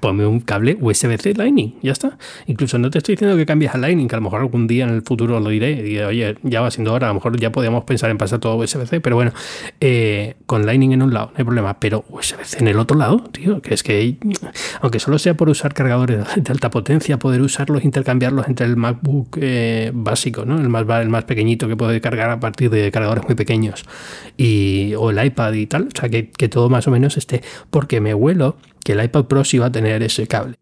ponme 0.00 0.26
un 0.26 0.40
cable 0.40 0.76
USB-C 0.80 1.34
Lightning, 1.34 1.74
ya 1.82 1.92
está. 1.92 2.18
Incluso 2.46 2.78
no 2.78 2.90
te 2.90 2.98
estoy 2.98 3.14
diciendo 3.14 3.36
que 3.36 3.46
cambies 3.46 3.74
a 3.74 3.78
Lightning, 3.78 4.08
que 4.08 4.14
a 4.14 4.18
lo 4.18 4.24
mejor 4.24 4.40
algún 4.40 4.66
día 4.66 4.84
en 4.84 4.90
el 4.90 5.02
futuro 5.02 5.40
lo 5.40 5.48
diré. 5.48 5.88
Y 5.88 5.98
oye, 6.00 6.36
ya 6.42 6.60
va 6.60 6.70
siendo 6.70 6.92
hora, 6.92 7.06
a 7.06 7.10
lo 7.10 7.14
mejor 7.14 7.38
ya 7.38 7.50
podíamos 7.52 7.84
pensar 7.84 8.10
en 8.10 8.18
pasar 8.18 8.38
todo 8.38 8.56
USB-C, 8.56 9.00
pero 9.00 9.16
bueno, 9.16 9.32
eh, 9.80 10.36
con 10.46 10.66
Lightning 10.66 10.92
en 10.92 11.02
un 11.02 11.12
lado 11.12 11.26
no 11.28 11.34
hay 11.38 11.44
problema, 11.44 11.78
pero 11.78 12.04
USB-C 12.08 12.58
en 12.58 12.68
el 12.68 12.78
otro 12.78 12.96
lado, 12.96 13.18
tío, 13.32 13.60
que 13.62 13.74
es 13.74 13.82
que 13.82 14.16
aunque 14.80 14.98
solo 14.98 15.18
sea 15.18 15.34
por 15.34 15.48
usar 15.48 15.74
cargadores 15.74 16.24
de 16.36 16.52
alta 16.52 16.70
potencia, 16.70 17.18
poder 17.18 17.40
usarlos, 17.40 17.84
intercambiarlos 17.84 18.48
entre 18.48 18.66
el 18.66 18.76
MacBook 18.76 19.38
eh, 19.40 19.90
básico, 19.94 20.44
¿no? 20.44 20.58
El 20.58 20.68
más, 20.68 20.84
el 21.00 21.08
más 21.08 21.24
pequeñito 21.24 21.68
que 21.72 21.76
puede 21.76 22.00
cargar 22.00 22.30
a 22.30 22.40
partir 22.40 22.70
de 22.70 22.90
cargadores 22.90 23.24
muy 23.24 23.34
pequeños 23.34 23.84
y, 24.36 24.94
o 24.94 25.10
el 25.10 25.24
iPad 25.24 25.52
y 25.54 25.66
tal. 25.66 25.88
O 25.88 25.98
sea, 25.98 26.08
que, 26.08 26.48
todo 26.48 26.68
más 26.68 26.86
o 26.86 26.90
menos 26.90 27.16
esté. 27.16 27.42
Porque 27.70 28.00
me 28.00 28.14
huelo 28.14 28.56
que 28.84 28.92
el 28.92 29.02
iPad 29.02 29.24
Pro 29.24 29.44
sí 29.44 29.58
va 29.58 29.66
a 29.66 29.72
tener 29.72 30.02
ese 30.02 30.26
cable. 30.26 30.56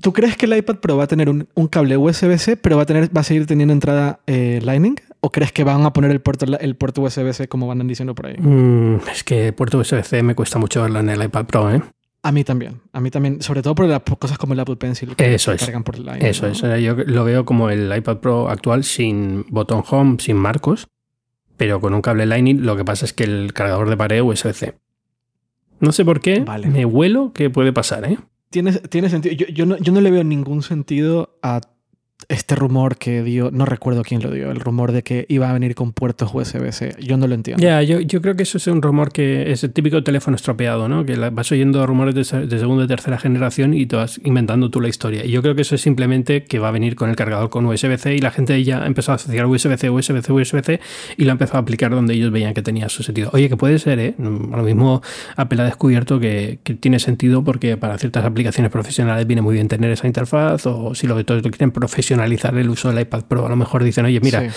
¿Tú 0.00 0.12
crees 0.12 0.36
que 0.36 0.46
el 0.46 0.56
iPad 0.56 0.76
Pro 0.76 0.96
va 0.96 1.04
a 1.04 1.06
tener 1.06 1.28
un, 1.28 1.46
cable 1.70 1.96
USB-C, 1.96 2.56
pero 2.56 2.76
va 2.76 2.82
a, 2.82 2.86
tener, 2.86 3.16
va 3.16 3.20
a 3.20 3.24
seguir 3.24 3.46
teniendo 3.46 3.72
entrada 3.72 4.20
eh, 4.26 4.60
Lightning? 4.62 4.96
¿O 5.20 5.32
crees 5.32 5.52
que 5.52 5.64
van 5.64 5.84
a 5.84 5.92
poner 5.92 6.10
el 6.12 6.20
puerto, 6.20 6.46
el 6.58 6.76
puerto 6.76 7.02
USB-C 7.02 7.48
como 7.48 7.66
van 7.66 7.86
diciendo 7.86 8.14
por 8.14 8.26
ahí? 8.26 8.36
Mm, 8.38 9.00
es 9.10 9.24
que 9.24 9.48
el 9.48 9.54
puerto 9.54 9.78
USB-C 9.78 10.22
me 10.22 10.34
cuesta 10.34 10.58
mucho 10.58 10.82
verlo 10.82 11.00
en 11.00 11.08
el 11.08 11.22
iPad 11.22 11.46
Pro, 11.46 11.72
¿eh? 11.72 11.82
A 12.22 12.32
mí 12.32 12.42
también, 12.42 12.80
a 12.92 13.00
mí 13.00 13.10
también, 13.10 13.42
sobre 13.42 13.62
todo 13.62 13.74
por 13.74 13.86
las 13.86 14.02
cosas 14.18 14.38
como 14.38 14.52
el 14.52 14.60
Apple 14.60 14.76
Pencil 14.76 15.14
que 15.14 15.34
eso 15.34 15.52
es. 15.52 15.60
cargan 15.60 15.84
por 15.84 15.96
Eso 16.20 16.46
es, 16.48 16.60
yo 16.82 16.94
lo 16.94 17.24
veo 17.24 17.44
como 17.44 17.70
el 17.70 17.96
iPad 17.96 18.18
Pro 18.18 18.48
actual 18.48 18.82
sin 18.82 19.44
botón 19.48 19.84
home, 19.88 20.16
sin 20.18 20.36
marcos, 20.36 20.88
pero 21.56 21.80
con 21.80 21.94
un 21.94 22.02
cable 22.02 22.26
Lightning. 22.26 22.64
Lo 22.64 22.76
que 22.76 22.84
pasa 22.84 23.04
es 23.04 23.12
que 23.12 23.24
el 23.24 23.52
cargador 23.52 23.88
de 23.88 23.96
pared 23.96 24.22
USB-C. 24.22 24.74
No 25.80 25.92
sé 25.92 26.04
por 26.04 26.20
qué, 26.20 26.44
me 26.66 26.84
huelo 26.84 27.32
que 27.32 27.50
puede 27.50 27.72
pasar, 27.72 28.04
¿eh? 28.04 28.18
Tiene, 28.50 28.72
tiene 28.72 29.10
sentido. 29.10 29.34
Yo, 29.34 29.64
no, 29.64 29.76
yo 29.78 29.92
no 29.92 30.00
le 30.00 30.10
veo 30.10 30.24
ningún 30.24 30.62
sentido 30.62 31.38
a 31.42 31.60
este 32.28 32.56
rumor 32.56 32.96
que 32.96 33.22
dio, 33.22 33.50
no 33.52 33.64
recuerdo 33.64 34.02
quién 34.02 34.22
lo 34.22 34.30
dio, 34.30 34.50
el 34.50 34.60
rumor 34.60 34.92
de 34.92 35.02
que 35.02 35.24
iba 35.28 35.48
a 35.48 35.52
venir 35.52 35.74
con 35.74 35.92
puertos 35.92 36.30
USB-C. 36.34 36.96
Yo 37.00 37.16
no 37.16 37.26
lo 37.26 37.34
entiendo. 37.34 37.62
Ya, 37.62 37.80
yo, 37.82 38.00
yo, 38.00 38.20
creo 38.20 38.34
que 38.36 38.42
eso 38.42 38.58
es 38.58 38.66
un 38.66 38.82
rumor 38.82 39.12
que 39.12 39.50
es 39.52 39.64
el 39.64 39.72
típico 39.72 40.02
teléfono 40.02 40.34
estropeado, 40.34 40.88
¿no? 40.88 41.06
Que 41.06 41.16
vas 41.16 41.50
oyendo 41.52 41.86
rumores 41.86 42.14
de, 42.14 42.24
segunda 42.24 42.84
y 42.84 42.86
tercera 42.88 43.18
generación 43.18 43.72
y 43.72 43.86
te 43.86 43.96
vas 43.96 44.20
inventando 44.24 44.68
tú 44.68 44.80
la 44.80 44.88
historia. 44.88 45.24
Y 45.24 45.30
yo 45.30 45.42
creo 45.42 45.54
que 45.54 45.62
eso 45.62 45.74
es 45.74 45.80
simplemente 45.80 46.44
que 46.44 46.58
va 46.58 46.68
a 46.68 46.70
venir 46.72 46.96
con 46.96 47.08
el 47.08 47.16
cargador 47.16 47.50
con 47.50 47.64
USB-C 47.64 48.16
y 48.16 48.18
la 48.18 48.30
gente 48.30 48.62
ya 48.64 48.82
ha 48.82 48.86
empezado 48.86 49.12
a 49.12 49.16
asociar 49.16 49.46
USB-C, 49.46 49.88
USB-C, 49.88 50.32
USB-C 50.32 50.80
y 51.16 51.24
lo 51.24 51.30
ha 51.30 51.32
empezado 51.32 51.58
a 51.58 51.62
aplicar 51.62 51.92
donde 51.92 52.14
ellos 52.14 52.30
veían 52.32 52.52
que 52.52 52.62
tenía 52.62 52.88
su 52.88 53.02
sentido. 53.02 53.30
Oye, 53.32 53.48
que 53.48 53.56
puede 53.56 53.78
ser, 53.78 53.98
¿eh? 54.00 54.14
Lo 54.18 54.62
mismo 54.64 55.02
Apple 55.36 55.62
ha 55.62 55.64
descubierto 55.64 56.20
que, 56.20 56.58
que 56.62 56.74
tiene 56.74 56.98
sentido 56.98 57.44
porque 57.44 57.76
para 57.76 57.96
ciertas 57.96 58.24
aplicaciones 58.24 58.70
profesionales 58.72 59.26
viene 59.26 59.40
muy 59.40 59.54
bien 59.54 59.68
tener 59.68 59.90
esa 59.92 60.06
interfaz 60.06 60.66
o 60.66 60.94
si 60.94 61.06
lo 61.06 61.16
que 61.16 61.24
todos 61.24 61.42
quieren 61.42 61.70
profesionalizar 62.08 62.56
el 62.56 62.70
uso 62.70 62.88
del 62.88 63.00
iPad 63.00 63.24
Pro, 63.24 63.44
a 63.44 63.48
lo 63.50 63.56
mejor 63.56 63.84
dicen, 63.84 64.06
oye, 64.06 64.20
mira, 64.20 64.50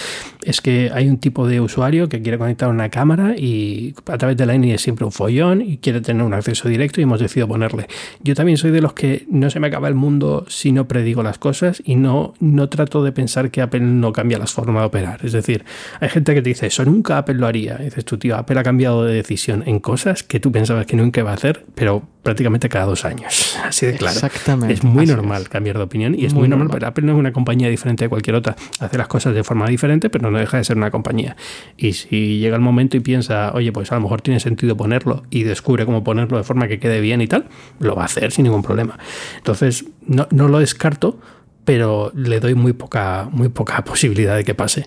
es 0.43 0.61
que 0.61 0.89
hay 0.93 1.09
un 1.09 1.17
tipo 1.17 1.47
de 1.47 1.59
usuario 1.59 2.07
que 2.07 2.21
quiere 2.21 2.37
conectar 2.37 2.69
una 2.69 2.89
cámara 2.89 3.35
y 3.37 3.93
a 4.07 4.17
través 4.17 4.37
de 4.37 4.45
Lightning 4.45 4.71
es 4.71 4.81
siempre 4.81 5.05
un 5.05 5.11
follón 5.11 5.61
y 5.61 5.77
quiere 5.77 5.99
tener 5.99 6.23
un 6.23 6.33
acceso 6.33 6.69
directo 6.69 7.01
y 7.01 7.03
hemos 7.03 7.19
decidido 7.19 7.47
ponerle. 7.47 7.87
Yo 8.23 8.35
también 8.35 8.57
soy 8.57 8.71
de 8.71 8.81
los 8.81 8.93
que 8.93 9.25
no 9.29 9.49
se 9.49 9.59
me 9.59 9.67
acaba 9.67 9.89
el 9.89 9.95
mundo 9.95 10.45
si 10.47 10.71
no 10.71 10.87
predigo 10.87 11.23
las 11.23 11.37
cosas 11.39 11.81
y 11.85 11.95
no, 11.95 12.33
no 12.39 12.69
trato 12.69 13.03
de 13.03 13.11
pensar 13.11 13.51
que 13.51 13.61
Apple 13.61 13.81
no 13.81 14.13
cambia 14.13 14.37
las 14.37 14.53
formas 14.53 14.83
de 14.83 14.87
operar. 14.87 15.25
Es 15.25 15.33
decir, 15.33 15.65
hay 15.99 16.07
gente 16.07 16.33
que 16.33 16.41
te 16.41 16.49
dice, 16.49 16.67
eso 16.67 16.85
nunca 16.85 17.17
Apple 17.17 17.35
lo 17.35 17.47
haría. 17.47 17.75
dices 17.75 18.05
tú, 18.05 18.17
tío, 18.17 18.37
Apple 18.37 18.59
ha 18.59 18.63
cambiado 18.63 19.03
de 19.03 19.13
decisión 19.13 19.63
en 19.65 19.79
cosas 19.79 20.23
que 20.23 20.39
tú 20.39 20.53
pensabas 20.53 20.85
que 20.85 20.95
nunca 20.95 21.19
iba 21.19 21.31
a 21.31 21.35
hacer, 21.35 21.65
pero 21.75 22.03
prácticamente 22.23 22.69
cada 22.69 22.85
dos 22.85 23.05
años. 23.05 23.57
Así 23.63 23.85
de 23.85 23.95
claro. 23.95 24.15
Exactamente. 24.15 24.73
Es 24.73 24.83
muy 24.83 25.05
normal 25.05 25.49
cambiar 25.49 25.77
de 25.77 25.83
opinión 25.83 26.15
y 26.15 26.25
es 26.25 26.33
muy, 26.33 26.47
normal, 26.47 26.69
pero 26.71 26.87
Apple 26.87 27.05
no 27.05 27.13
es 27.13 27.17
una 27.17 27.33
compañía 27.33 27.69
diferente 27.69 28.05
de 28.05 28.09
cualquier 28.09 28.35
otra. 28.35 28.55
Hace 28.79 28.97
las 28.97 29.07
cosas 29.07 29.33
de 29.33 29.43
forma 29.43 29.67
diferente, 29.67 30.09
pero 30.09 30.29
no 30.29 30.37
deja 30.37 30.57
de 30.57 30.63
ser 30.63 30.77
una 30.77 30.91
compañía. 30.91 31.35
Y 31.77 31.93
si 31.93 32.39
llega 32.39 32.55
el 32.55 32.61
momento 32.61 32.97
y 32.97 32.99
piensa, 32.99 33.51
oye, 33.53 33.71
pues 33.71 33.91
a 33.91 33.95
lo 33.95 34.01
mejor 34.01 34.21
tiene 34.21 34.39
sentido 34.39 34.77
ponerlo 34.77 35.23
y 35.29 35.43
descubre 35.43 35.85
cómo 35.85 36.03
ponerlo 36.03 36.37
de 36.37 36.43
forma 36.43 36.67
que 36.67 36.79
quede 36.79 37.01
bien 37.01 37.21
y 37.21 37.27
tal, 37.27 37.45
lo 37.79 37.95
va 37.95 38.03
a 38.03 38.05
hacer 38.05 38.31
sin 38.31 38.43
ningún 38.43 38.61
problema. 38.61 38.99
Entonces, 39.37 39.85
no, 40.05 40.27
no 40.31 40.47
lo 40.47 40.59
descarto, 40.59 41.19
pero 41.65 42.11
le 42.15 42.39
doy 42.39 42.53
muy 42.53 42.73
poca, 42.73 43.29
muy 43.31 43.49
poca 43.49 43.83
posibilidad 43.85 44.35
de 44.35 44.43
que 44.43 44.53
pase. 44.53 44.85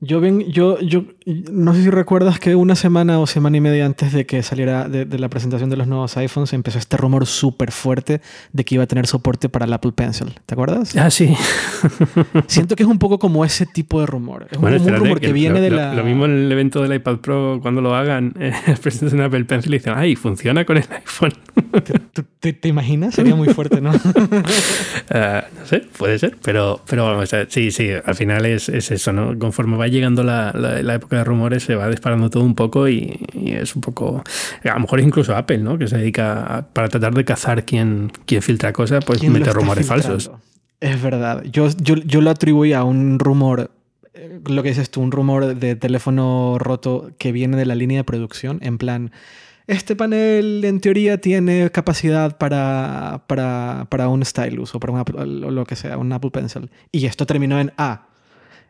Yo, 0.00 0.20
bien, 0.20 0.40
yo, 0.52 0.78
yo 0.80 1.04
no 1.26 1.74
sé 1.74 1.82
si 1.82 1.90
recuerdas 1.90 2.38
que 2.38 2.54
una 2.54 2.76
semana 2.76 3.18
o 3.18 3.26
semana 3.26 3.56
y 3.56 3.60
media 3.60 3.84
antes 3.84 4.12
de 4.12 4.26
que 4.26 4.44
saliera 4.44 4.88
de, 4.88 5.06
la 5.18 5.28
presentación 5.28 5.70
de 5.70 5.76
los 5.76 5.88
nuevos 5.88 6.16
iPhones 6.16 6.52
empezó 6.52 6.78
este 6.78 6.96
rumor 6.96 7.26
súper 7.26 7.72
fuerte 7.72 8.20
de 8.52 8.64
que 8.64 8.76
iba 8.76 8.84
a 8.84 8.86
tener 8.86 9.08
soporte 9.08 9.48
para 9.48 9.66
el 9.66 9.72
Apple 9.72 9.90
Pencil. 9.90 10.38
¿Te 10.46 10.54
acuerdas? 10.54 10.96
Ah, 10.96 11.10
sí. 11.10 11.34
Siento 12.46 12.76
que 12.76 12.84
es 12.84 12.88
un 12.88 13.00
poco 13.00 13.18
como 13.18 13.44
ese 13.44 13.66
tipo 13.66 13.98
de 13.98 14.06
rumor. 14.06 14.46
Es 14.50 14.58
un, 14.58 14.96
rumor 14.96 15.20
que, 15.20 15.32
viene 15.32 15.60
de 15.60 15.70
la. 15.70 15.92
Lo 15.94 16.04
mismo 16.04 16.26
en 16.26 16.44
el 16.44 16.52
evento 16.52 16.80
del 16.80 16.94
iPad 16.94 17.16
Pro, 17.16 17.58
cuando 17.60 17.80
lo 17.80 17.96
hagan, 17.96 18.34
eh, 18.38 18.52
presentan 18.80 19.20
Apple 19.22 19.46
Pencil 19.46 19.74
y 19.74 19.78
dicen, 19.78 19.94
¡ay, 19.96 20.14
funciona 20.14 20.64
con 20.64 20.76
el 20.76 20.84
iPhone! 20.90 21.32
¿Te, 22.40 22.68
imaginas? 22.68 23.16
Sería 23.16 23.34
muy 23.34 23.48
fuerte, 23.48 23.80
¿no? 23.80 23.90
Ah, 25.10 25.44
no 25.58 25.66
sé, 25.66 25.80
puede 25.96 26.18
ser, 26.18 26.36
pero, 26.42 26.80
pero 26.88 27.04
vamos, 27.04 27.30
sí, 27.48 27.70
sí, 27.70 27.88
al 28.04 28.14
final 28.14 28.46
es, 28.46 28.68
es 28.68 28.90
eso, 28.90 29.12
¿no? 29.12 29.36
Conforme 29.38 29.76
va 29.88 29.92
llegando 29.92 30.22
la, 30.22 30.52
la, 30.52 30.94
época 30.94 31.16
de 31.16 31.24
rumores, 31.24 31.62
se 31.62 31.74
va 31.74 31.88
disparando 31.88 32.30
todo 32.30 32.42
un 32.44 32.54
poco 32.54 32.88
y, 32.88 33.18
es 33.34 33.74
un 33.74 33.82
poco. 33.82 34.22
A 34.64 34.74
lo 34.74 34.80
mejor 34.80 35.00
incluso 35.00 35.36
Apple, 35.36 35.58
¿no? 35.58 35.78
Que 35.78 35.88
se 35.88 35.98
dedica 35.98 36.68
para 36.72 36.88
tratar 36.88 37.14
de 37.14 37.24
cazar 37.24 37.64
quién, 37.64 38.12
quién 38.26 38.42
filtra 38.42 38.72
cosas, 38.72 39.04
pues 39.04 39.22
mete 39.22 39.52
rumores 39.52 39.86
falsos. 39.86 40.30
Es 40.80 41.02
verdad. 41.02 41.42
Yo, 41.50 41.68
yo, 41.82 41.96
yo 41.96 42.20
lo 42.20 42.30
atribuí 42.30 42.72
a 42.72 42.84
un 42.84 43.18
rumor 43.18 43.72
eh, 44.14 44.40
lo 44.46 44.62
que 44.62 44.70
dices 44.70 44.90
tú, 44.90 45.00
un 45.00 45.12
rumor 45.12 45.54
de 45.54 45.76
teléfono 45.76 46.56
roto 46.58 47.10
que 47.18 47.32
viene 47.32 47.56
de 47.56 47.66
la 47.66 47.74
línea 47.74 47.98
de 47.98 48.04
producción, 48.04 48.58
en 48.62 48.78
plan, 48.78 49.12
este 49.68 49.94
panel 49.94 50.64
en 50.64 50.80
teoría 50.80 51.20
tiene 51.20 51.70
capacidad 51.70 52.38
para, 52.38 53.24
para, 53.26 53.86
para 53.90 54.08
un 54.08 54.24
stylus 54.24 54.74
o 54.74 54.80
para 54.80 55.04
un 55.04 55.54
lo 55.54 55.64
que 55.66 55.76
sea, 55.76 55.98
un 55.98 56.10
Apple 56.10 56.30
Pencil. 56.30 56.70
Y 56.90 57.04
esto 57.06 57.26
terminó 57.26 57.60
en 57.60 57.72
A. 57.76 58.07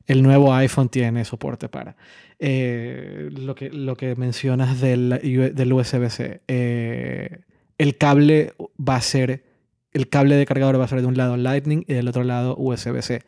El 0.09 0.23
nuevo 0.23 0.55
iPhone 0.55 0.89
tiene 0.89 1.25
soporte 1.27 1.69
para. 1.69 1.95
Eh, 2.39 3.29
lo, 3.31 3.55
que, 3.55 3.69
lo 3.69 3.95
que 3.95 4.17
mencionas 4.17 4.81
del, 4.81 5.21
del 5.55 5.73
USB-C. 5.73 6.41
Eh, 6.49 7.41
el 7.77 7.99
cable 7.99 8.55
va 8.77 8.97
a 8.97 9.03
ser. 9.03 9.45
El 9.93 10.09
cable 10.09 10.37
de 10.37 10.47
cargador 10.47 10.81
va 10.81 10.85
a 10.85 10.89
ser 10.89 11.03
de 11.03 11.07
un 11.07 11.17
lado 11.17 11.37
Lightning 11.37 11.85
y 11.87 11.93
del 11.93 12.09
otro 12.09 12.25
lado 12.25 12.57
USB-C. 12.57 13.23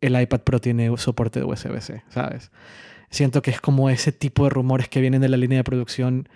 El 0.00 0.20
iPad 0.20 0.40
Pro 0.40 0.60
tiene 0.60 0.94
soporte 0.98 1.38
de 1.38 1.46
USB-C, 1.46 2.02
¿sabes? 2.08 2.50
Siento 3.08 3.40
que 3.40 3.52
es 3.52 3.60
como 3.60 3.88
ese 3.88 4.10
tipo 4.10 4.44
de 4.44 4.50
rumores 4.50 4.88
que 4.88 5.00
vienen 5.00 5.20
de 5.20 5.28
la 5.28 5.36
línea 5.36 5.58
de 5.58 5.64
producción 5.64 6.28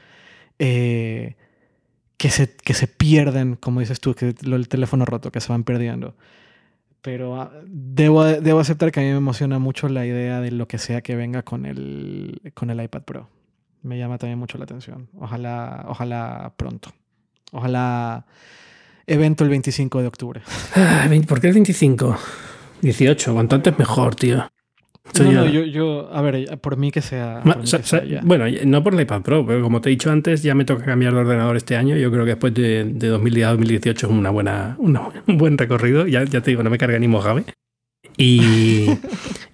eh, 0.60 1.34
que, 2.16 2.30
se, 2.30 2.54
que 2.54 2.74
se 2.74 2.86
pierden, 2.86 3.56
como 3.56 3.80
dices 3.80 3.98
tú, 3.98 4.14
que 4.14 4.34
el 4.40 4.68
teléfono 4.68 5.04
roto, 5.04 5.32
que 5.32 5.40
se 5.40 5.48
van 5.48 5.64
perdiendo. 5.64 6.14
Pero 7.02 7.40
ah, 7.40 7.50
debo, 7.66 8.24
debo 8.24 8.60
aceptar 8.60 8.92
que 8.92 9.00
a 9.00 9.02
mí 9.02 9.08
me 9.08 9.16
emociona 9.16 9.58
mucho 9.58 9.88
la 9.88 10.04
idea 10.04 10.40
de 10.40 10.50
lo 10.50 10.68
que 10.68 10.78
sea 10.78 11.00
que 11.00 11.16
venga 11.16 11.42
con 11.42 11.66
el, 11.66 12.52
con 12.54 12.70
el 12.70 12.82
iPad 12.82 13.02
Pro. 13.02 13.28
Me 13.82 13.98
llama 13.98 14.18
también 14.18 14.38
mucho 14.38 14.58
la 14.58 14.64
atención. 14.64 15.08
Ojalá, 15.18 15.86
ojalá 15.88 16.52
pronto. 16.56 16.92
Ojalá 17.52 18.26
evento 19.06 19.44
el 19.44 19.50
25 19.50 20.00
de 20.02 20.06
octubre. 20.06 20.42
¿Por 21.26 21.40
qué 21.40 21.48
el 21.48 21.54
25? 21.54 22.16
18, 22.82 23.34
cuanto 23.34 23.56
antes 23.56 23.78
mejor, 23.78 24.14
tío. 24.14 24.50
No, 25.18 25.46
yo, 25.46 25.64
yo, 25.64 26.08
a 26.12 26.22
ver, 26.22 26.58
por 26.60 26.76
mí 26.76 26.90
que 26.90 27.00
sea. 27.00 27.42
bueno, 28.22 28.44
no 28.64 28.82
por 28.82 28.94
el 28.94 29.00
iPad 29.00 29.22
Pro, 29.22 29.46
pero 29.46 29.62
como 29.62 29.80
te 29.80 29.88
he 29.88 29.90
dicho 29.90 30.10
antes, 30.10 30.42
ya 30.42 30.54
me 30.54 30.64
toca 30.64 30.84
cambiar 30.84 31.12
de 31.12 31.20
ordenador 31.20 31.56
este 31.56 31.76
año. 31.76 31.96
Yo 31.96 32.10
creo 32.10 32.24
que 32.24 32.30
después 32.30 32.54
de, 32.54 32.84
de 32.84 33.08
2010 33.08 33.46
a 33.46 33.50
2018 33.50 34.06
es 34.06 34.12
una 34.12 34.30
buena, 34.30 34.76
un 34.78 35.38
buen 35.38 35.58
recorrido. 35.58 36.06
Ya, 36.06 36.24
ya 36.24 36.40
te 36.40 36.50
digo, 36.50 36.62
no 36.62 36.70
me 36.70 36.78
carga 36.78 36.98
ni 36.98 37.08
Mojave. 37.08 37.44
Y, 38.16 38.86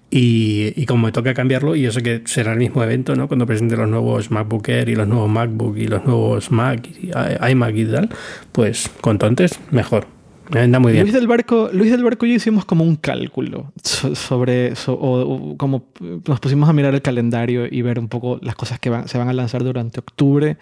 y, 0.09 0.73
y, 0.75 0.85
como 0.85 1.07
me 1.07 1.11
toca 1.11 1.33
cambiarlo, 1.33 1.75
y 1.75 1.81
yo 1.81 1.91
sé 1.91 2.01
que 2.01 2.21
será 2.25 2.53
el 2.53 2.59
mismo 2.59 2.83
evento, 2.83 3.15
¿no? 3.15 3.27
Cuando 3.27 3.45
presente 3.45 3.77
los 3.77 3.89
nuevos 3.89 4.31
MacBook 4.31 4.67
Air 4.69 4.89
y 4.89 4.95
los 4.95 5.07
nuevos 5.07 5.29
MacBook 5.29 5.77
y 5.77 5.87
los 5.87 6.05
nuevos 6.05 6.51
Mac, 6.51 6.87
y 6.87 7.11
iMac 7.51 7.75
y 7.75 7.85
tal, 7.85 8.09
pues 8.51 8.89
cuanto 9.01 9.25
antes, 9.25 9.59
mejor. 9.71 10.16
Muy 10.49 10.91
bien. 10.93 11.03
Luis 11.03 11.13
del 11.13 11.27
Barco, 11.27 11.69
Luis 11.71 11.91
del 11.91 12.03
Barco 12.03 12.25
y 12.25 12.29
yo 12.29 12.35
hicimos 12.35 12.65
como 12.65 12.83
un 12.83 12.95
cálculo 12.95 13.71
sobre, 13.83 14.73
o, 14.87 15.55
como 15.57 15.85
nos 16.25 16.39
pusimos 16.39 16.69
a 16.69 16.73
mirar 16.73 16.93
el 16.93 17.01
calendario 17.01 17.65
y 17.69 17.81
ver 17.81 17.99
un 17.99 18.07
poco 18.07 18.39
las 18.41 18.55
cosas 18.55 18.79
que 18.79 18.91
se 19.05 19.17
van 19.17 19.29
a 19.29 19.33
lanzar 19.33 19.63
durante 19.63 19.99
octubre 19.99 20.57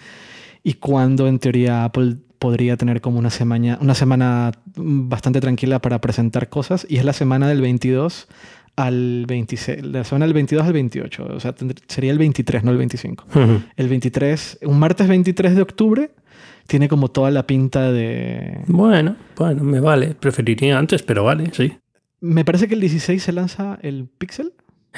y 0.64 0.74
cuándo 0.76 1.28
en 1.28 1.40
teoría 1.40 1.86
Apple 1.86 2.18
podría 2.40 2.78
tener 2.78 3.02
como 3.02 3.20
una 3.20 3.30
semana, 3.30 3.78
una 3.82 3.96
semana 3.96 4.52
bastante 4.76 5.42
tranquila 5.42 5.80
para 5.80 6.02
presentar 6.02 6.50
cosas 6.50 6.86
y 6.90 6.98
es 6.98 7.06
la 7.06 7.14
semana 7.14 7.48
del 7.48 7.62
22 7.62 8.28
al 8.76 9.26
26, 9.28 9.86
la 9.86 10.04
semana 10.04 10.26
del 10.26 10.34
22 10.34 10.66
al 10.66 10.74
28, 10.74 11.28
o 11.32 11.40
sea, 11.40 11.56
sería 11.88 12.12
el 12.12 12.18
23, 12.18 12.64
no 12.64 12.72
el 12.72 12.78
25. 12.78 13.26
El 13.78 13.88
23, 13.88 14.60
un 14.64 14.80
martes 14.80 15.08
23 15.08 15.56
de 15.56 15.62
octubre 15.62 16.12
tiene 16.68 16.88
como 16.90 17.10
toda 17.10 17.32
la 17.32 17.46
pinta 17.46 17.92
de... 17.92 18.62
Bueno, 18.68 19.16
bueno, 19.36 19.64
me 19.64 19.80
vale. 19.80 20.16
Preferiría 20.16 20.78
antes, 20.78 21.04
pero 21.04 21.24
vale, 21.24 21.52
sí. 21.54 21.74
Me 22.22 22.44
parece 22.44 22.68
que 22.68 22.76
el 22.76 22.82
16 22.82 23.22
se 23.22 23.32
lanza 23.32 23.78
el 23.82 24.08
Pixel. 24.08 24.54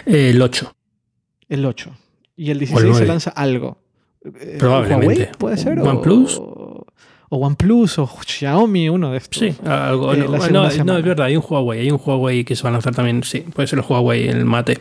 El 0.05 0.41
8. 0.41 0.75
El 1.49 1.65
8. 1.65 1.91
Y 2.35 2.51
el 2.51 2.59
16 2.59 2.95
se 2.95 3.05
lanza 3.05 3.31
algo. 3.31 3.79
Probablemente. 4.59 5.23
¿Huawei 5.23 5.29
puede 5.37 5.57
ser? 5.57 5.79
¿OnePlus? 5.79 6.37
O, 6.39 6.85
o 7.29 7.37
OnePlus 7.37 7.99
o 7.99 8.07
Xiaomi, 8.25 8.89
uno 8.89 9.11
de 9.11 9.17
estos. 9.17 9.39
Sí, 9.39 9.55
algo. 9.65 10.13
Eh, 10.13 10.19
no, 10.51 10.69
no, 10.85 10.97
es 10.97 11.03
verdad, 11.03 11.27
hay 11.27 11.35
un 11.35 11.43
Huawei. 11.47 11.81
Hay 11.81 11.91
un 11.91 11.99
Huawei 12.03 12.43
que 12.43 12.55
se 12.55 12.63
va 12.63 12.69
a 12.69 12.73
lanzar 12.73 12.95
también. 12.95 13.23
Sí, 13.23 13.39
puede 13.39 13.67
ser 13.67 13.79
el 13.79 13.85
Huawei, 13.87 14.27
el 14.27 14.45
Mate. 14.45 14.79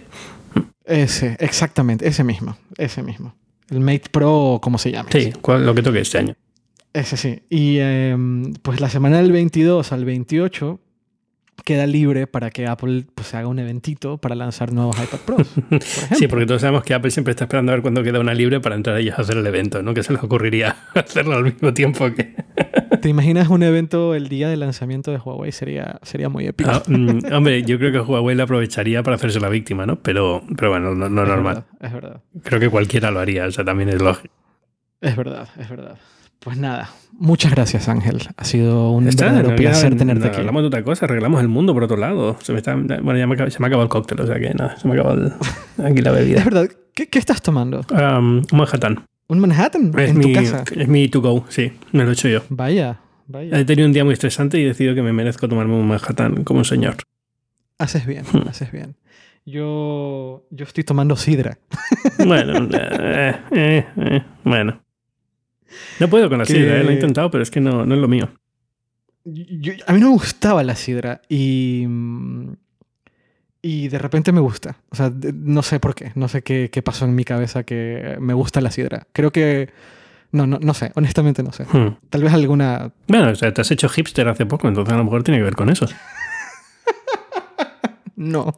Ese, 0.85 1.37
exactamente, 1.41 2.07
ese 2.07 2.23
mismo. 2.23 2.57
Ese 2.77 3.03
mismo. 3.03 3.35
El 3.71 3.81
Mate 3.81 4.05
Pro, 4.11 4.61
¿cómo 4.63 4.79
se 4.79 4.93
llama? 4.93 5.09
Sí, 5.11 5.33
lo 5.45 5.75
que 5.75 5.83
toque 5.83 6.01
este 6.01 6.19
año. 6.19 6.37
Ese 6.97 7.19
sí. 7.19 7.43
Y 7.51 7.77
em, 7.79 8.55
pues 8.63 8.81
la 8.81 8.89
semana 8.89 9.19
del 9.19 9.31
22 9.31 9.93
al 9.93 10.07
28 10.07 10.81
queda 11.63 11.87
libre 11.87 12.27
para 12.27 12.51
que 12.51 12.67
Apple 12.67 13.05
pues, 13.15 13.35
haga 13.35 13.49
un 13.49 13.59
eventito 13.59 14.17
para 14.17 14.35
lanzar 14.35 14.73
nuevos 14.73 14.97
iPad 14.99 15.19
Pro. 15.27 15.37
sí, 16.17 16.27
porque 16.27 16.47
todos 16.47 16.63
sabemos 16.63 16.85
que 16.85 16.95
Apple 16.95 17.11
siempre 17.11 17.33
está 17.33 17.45
esperando 17.45 17.73
a 17.73 17.75
ver 17.75 17.83
cuándo 17.83 18.03
queda 18.03 18.19
una 18.19 18.33
libre 18.33 18.61
para 18.61 18.77
entrar 18.77 18.97
ellos 18.97 19.19
a 19.19 19.23
hacer 19.23 19.37
el 19.37 19.47
evento, 19.47 19.83
¿no? 19.83 19.93
Que 19.93 20.03
se 20.03 20.15
les 20.15 20.23
ocurriría 20.23 20.75
hacerlo 20.95 21.35
al 21.35 21.45
mismo 21.45 21.75
tiempo 21.75 22.11
que... 22.15 22.35
¿Te 23.03 23.11
imaginas 23.11 23.49
un 23.49 23.63
evento 23.63 24.15
el 24.15 24.31
día 24.31 24.49
del 24.49 24.61
lanzamiento 24.61 25.11
de 25.11 25.19
Huawei? 25.19 25.53
Sería, 25.53 25.99
sería 26.01 26.31
muy 26.31 26.47
épico. 26.47 26.71
Ah, 26.71 26.83
mm, 26.87 27.31
hombre, 27.31 27.63
yo 27.63 27.79
creo 27.79 27.93
que 27.93 28.01
Huawei 28.01 28.35
la 28.35 28.45
aprovecharía 28.45 29.03
para 29.03 29.17
hacerse 29.17 29.39
la 29.39 29.51
víctima, 29.51 29.85
¿no? 29.85 29.97
Pero, 29.97 30.43
pero 30.57 30.71
bueno, 30.71 30.95
no, 30.95 31.11
no 31.11 31.23
es 31.25 31.29
normal. 31.29 31.65
es 31.79 31.93
verdad. 31.93 32.23
Creo 32.43 32.59
que 32.59 32.71
cualquiera 32.71 33.11
lo 33.11 33.21
haría, 33.21 33.45
o 33.45 33.51
sea, 33.51 33.67
también 33.67 33.91
es 33.91 34.01
lógico. 34.01 34.33
Es 35.03 35.15
verdad, 35.15 35.47
es 35.59 35.69
verdad. 35.69 35.99
Pues 36.41 36.59
nada, 36.59 36.91
muchas 37.13 37.51
gracias 37.51 37.89
Ángel. 37.89 38.19
Ha 38.37 38.45
sido 38.45 38.93
un 38.93 39.05
verdadero 39.07 39.57
placer 39.57 39.97
tenerte 39.97 40.29
aquí. 40.29 40.39
Hablamos 40.39 40.63
de 40.63 40.69
otra 40.69 40.85
cosa, 40.85 41.07
arreglamos 41.07 41.41
el 41.41 41.49
mundo 41.49 41.75
por 41.75 41.83
otro 41.85 41.97
lado. 41.97 42.37
Se 42.41 42.53
me 42.53 42.59
está, 42.59 42.75
bueno, 42.77 43.17
ya 43.17 43.27
me, 43.27 43.37
se 43.51 43.59
me 43.59 43.67
ha 43.67 43.69
acabado 43.69 43.83
el 43.83 43.89
cóctel, 43.89 44.21
o 44.21 44.27
sea 44.27 44.39
que 44.39 44.55
nada, 44.55 44.77
se 44.79 44.87
me 44.87 44.95
ha 44.95 45.01
acabado 45.01 45.33
aquí 45.85 46.03
la 46.03 46.13
bebida. 46.13 46.39
Es 46.39 46.45
verdad, 46.45 46.69
¿qué, 46.95 47.09
qué 47.09 47.19
estás 47.19 47.43
tomando? 47.43 47.81
Um, 47.91 48.43
Manhattan. 48.53 49.05
¿Un 49.29 49.41
Manhattan? 49.41 49.93
Es 49.99 50.11
¿En 50.11 50.19
mi, 50.19 50.33
tu 50.33 50.33
casa? 50.41 50.65
Es 50.77 50.87
mi 50.89 51.09
to 51.09 51.21
go, 51.21 51.45
sí, 51.49 51.73
me 51.93 52.05
lo 52.05 52.11
he 52.11 52.13
hecho 52.13 52.29
yo. 52.29 52.43
Vaya, 52.49 53.01
vaya. 53.27 53.59
He 53.59 53.65
tenido 53.65 53.87
un 53.89 53.93
día 53.93 54.05
muy 54.05 54.13
estresante 54.13 54.61
y 54.61 54.63
he 54.63 54.67
decidido 54.69 54.95
que 54.95 55.03
me 55.03 55.13
merezco 55.13 55.49
tomarme 55.49 55.75
un 55.75 55.89
Manhattan 55.89 56.45
como 56.45 56.61
un 56.61 56.65
señor. 56.65 56.95
Haces 57.79 58.07
bien, 58.07 58.25
Hmm. 58.33 58.47
haces 58.49 58.71
bien. 58.71 58.95
Yo, 59.45 60.45
yo 60.51 60.65
estoy 60.65 60.85
tomando 60.85 61.17
sidra. 61.17 61.59
Bueno, 62.25 62.69
eh, 62.73 63.35
eh, 63.53 63.87
eh, 63.97 64.23
bueno. 64.45 64.81
No 66.01 66.09
puedo 66.09 66.29
con 66.29 66.39
la 66.39 66.45
Que- 66.45 66.53
sidra, 66.55 66.81
eh, 66.81 66.85
lo 66.85 66.91
he 66.91 66.95
intentado, 66.95 67.31
pero 67.31 67.43
es 67.43 67.51
que 67.51 67.61
no, 67.61 67.85
no 67.87 67.95
es 67.95 68.01
lo 68.01 68.09
mío. 68.09 68.29
Yo- 69.25 69.73
a 69.87 69.93
mí 69.93 70.01
no 70.01 70.07
me 70.09 70.13
gustaba 70.13 70.63
la 70.63 70.77
sidra 70.77 71.21
y, 71.29 71.87
y 73.63 73.89
de 73.89 73.99
repente 73.99 74.31
me 74.33 74.41
gusta. 74.41 74.77
O 74.91 74.95
sea, 74.97 75.11
no 75.35 75.63
sé 75.63 75.81
por 75.81 75.95
qué. 75.95 76.13
No 76.15 76.29
sé 76.29 76.43
qué, 76.43 76.71
qué 76.73 76.83
pasó 76.83 77.05
en 77.07 77.15
mi 77.15 77.25
cabeza 77.25 77.65
que 77.65 78.17
me 78.21 78.35
gusta 78.35 78.61
la 78.61 78.71
sidra. 78.71 79.07
Creo 79.13 79.33
que... 79.33 79.71
No, 80.33 80.47
no, 80.47 80.59
no 80.61 80.75
sé. 80.75 80.93
Honestamente 80.95 81.43
no 81.43 81.53
sé. 81.53 81.65
Hmm. 81.65 81.97
Tal 82.11 82.23
vez 82.23 82.33
alguna... 82.33 82.93
Bueno, 83.09 83.31
o 83.31 83.35
sea, 83.35 83.53
te 83.53 83.61
has 83.63 83.71
hecho 83.71 83.89
hipster 83.89 84.29
hace 84.29 84.45
poco, 84.47 84.69
entonces 84.69 84.93
a 84.95 84.97
lo 84.99 85.05
mejor 85.05 85.23
tiene 85.23 85.39
que 85.39 85.45
ver 85.45 85.57
con 85.57 85.71
eso. 85.71 85.87
No. 88.19 88.55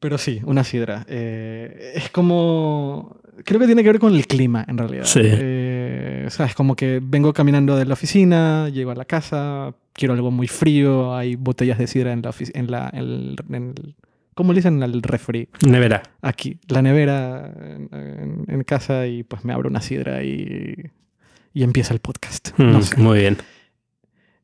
Pero 0.00 0.18
sí, 0.18 0.40
una 0.44 0.64
sidra. 0.64 1.04
Eh, 1.08 1.92
es 1.96 2.10
como... 2.10 3.20
Creo 3.44 3.58
que 3.60 3.66
tiene 3.66 3.82
que 3.82 3.88
ver 3.88 3.98
con 3.98 4.14
el 4.14 4.26
clima, 4.26 4.64
en 4.68 4.78
realidad. 4.78 5.04
Sí. 5.04 5.20
Eh, 5.22 6.24
o 6.26 6.30
sea, 6.30 6.46
es 6.46 6.54
como 6.54 6.76
que 6.76 7.00
vengo 7.02 7.32
caminando 7.32 7.76
de 7.76 7.84
la 7.84 7.94
oficina, 7.94 8.68
llego 8.68 8.90
a 8.90 8.94
la 8.94 9.04
casa, 9.04 9.74
quiero 9.92 10.14
algo 10.14 10.30
muy 10.30 10.46
frío, 10.46 11.14
hay 11.16 11.36
botellas 11.36 11.78
de 11.78 11.86
sidra 11.86 12.12
en 12.12 12.22
la... 12.22 12.32
En 12.54 12.70
la 12.70 12.90
en 12.92 12.98
el- 13.00 13.36
en 13.50 13.74
el- 13.76 13.94
¿Cómo 14.34 14.52
le 14.52 14.58
dicen 14.58 14.82
al 14.82 15.00
refri? 15.00 15.48
Nevera. 15.64 16.02
Aquí, 16.20 16.58
la 16.66 16.82
nevera 16.82 17.52
en, 17.92 18.64
casa 18.66 19.06
y 19.06 19.22
pues 19.22 19.44
me 19.44 19.52
abro 19.52 19.68
una 19.68 19.80
sidra 19.80 20.24
y, 20.24 20.74
y 21.52 21.62
empieza 21.62 21.94
el 21.94 22.00
podcast. 22.00 22.50
No 22.58 22.82
sé. 22.82 22.96
Muy 22.96 23.20
bien. 23.20 23.36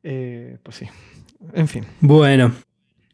Eh, 0.03 0.57
pues 0.63 0.77
sí. 0.77 0.85
En 1.53 1.67
fin. 1.67 1.83
Bueno, 1.99 2.53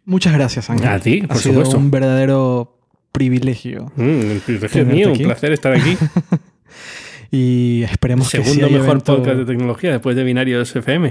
Muchas 0.05 0.33
gracias, 0.33 0.69
Ángel. 0.69 0.87
a 0.87 0.99
ti, 0.99 1.21
ha 1.23 1.27
por 1.27 1.37
sido 1.37 1.55
supuesto. 1.55 1.77
un 1.77 1.89
verdadero 1.91 2.76
privilegio. 3.17 3.91
Mm, 3.95 4.01
el 4.31 4.39
privilegio 4.45 4.81
es 4.81 4.87
mío, 4.87 5.07
un 5.07 5.13
aquí. 5.15 5.23
placer 5.23 5.51
estar 5.53 5.73
aquí. 5.73 5.97
Y 7.29 7.83
esperemos 7.83 8.29
que 8.31 8.37
sí 8.37 8.43
Segundo 8.43 8.69
mejor 8.69 8.87
evento- 8.89 9.17
podcast 9.17 9.37
de 9.39 9.45
tecnología 9.45 9.91
después 9.91 10.15
de 10.15 10.23
Binarios 10.23 10.73
FM. 10.73 11.09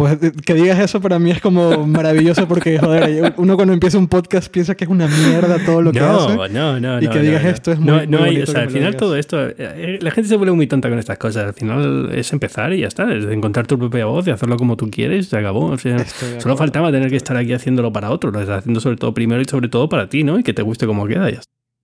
Pues 0.00 0.18
que 0.46 0.54
digas 0.54 0.78
eso 0.78 0.98
para 1.00 1.18
mí 1.18 1.30
es 1.30 1.42
como 1.42 1.86
maravilloso 1.86 2.48
porque, 2.48 2.78
joder, 2.78 3.34
uno 3.36 3.56
cuando 3.56 3.74
empieza 3.74 3.98
un 3.98 4.08
podcast 4.08 4.50
piensa 4.50 4.74
que 4.74 4.84
es 4.84 4.90
una 4.90 5.06
mierda 5.06 5.58
todo 5.66 5.82
lo 5.82 5.92
que 5.92 6.00
hace. 6.00 6.36
No, 6.36 6.48
no, 6.48 6.80
no. 6.80 7.02
Y 7.02 7.04
no, 7.04 7.10
que 7.12 7.18
no, 7.18 7.24
digas 7.24 7.42
no. 7.44 7.50
esto 7.50 7.72
es 7.72 7.78
muy- 7.78 7.86
No, 7.90 7.96
muy 7.98 8.06
no 8.06 8.18
hay, 8.18 8.24
bonito 8.36 8.50
o 8.50 8.54
sea, 8.54 8.62
al 8.62 8.70
final 8.70 8.96
todo 8.96 9.14
esto. 9.16 9.36
eh, 9.58 9.98
La 10.00 10.10
gente 10.10 10.28
se 10.30 10.36
vuelve 10.36 10.54
muy 10.54 10.66
tonta 10.66 10.88
con 10.88 10.98
estas 10.98 11.18
cosas. 11.18 11.44
Al 11.48 11.52
final 11.52 12.10
es 12.14 12.32
empezar 12.32 12.72
y 12.72 12.80
ya 12.80 12.86
está. 12.88 13.12
Es 13.12 13.26
encontrar 13.26 13.66
tu 13.66 13.78
propia 13.78 14.06
voz 14.06 14.26
y 14.26 14.30
hacerlo 14.30 14.56
como 14.56 14.76
tú 14.78 14.90
quieres. 14.90 15.26
Se 15.28 15.36
acabó. 15.36 15.66
O 15.66 15.76
sea, 15.76 15.98
solo 16.38 16.56
faltaba 16.56 16.90
tener 16.90 17.10
que 17.10 17.16
estar 17.16 17.36
aquí 17.36 17.52
haciéndolo 17.52 17.92
para 17.92 18.10
otro. 18.10 18.30
Lo 18.30 18.40
estás 18.40 18.60
haciendo 18.60 18.80
sobre 18.80 18.96
todo 18.96 19.12
primero 19.12 19.42
y 19.42 19.44
sobre 19.44 19.68
todo 19.68 19.90
para 19.90 20.08
ti, 20.08 20.24
¿no? 20.24 20.38
Y 20.38 20.42
que 20.42 20.54
te 20.54 20.62
guste 20.62 20.86
como 20.86 21.06
queda. 21.06 21.28
Ya 21.28 21.40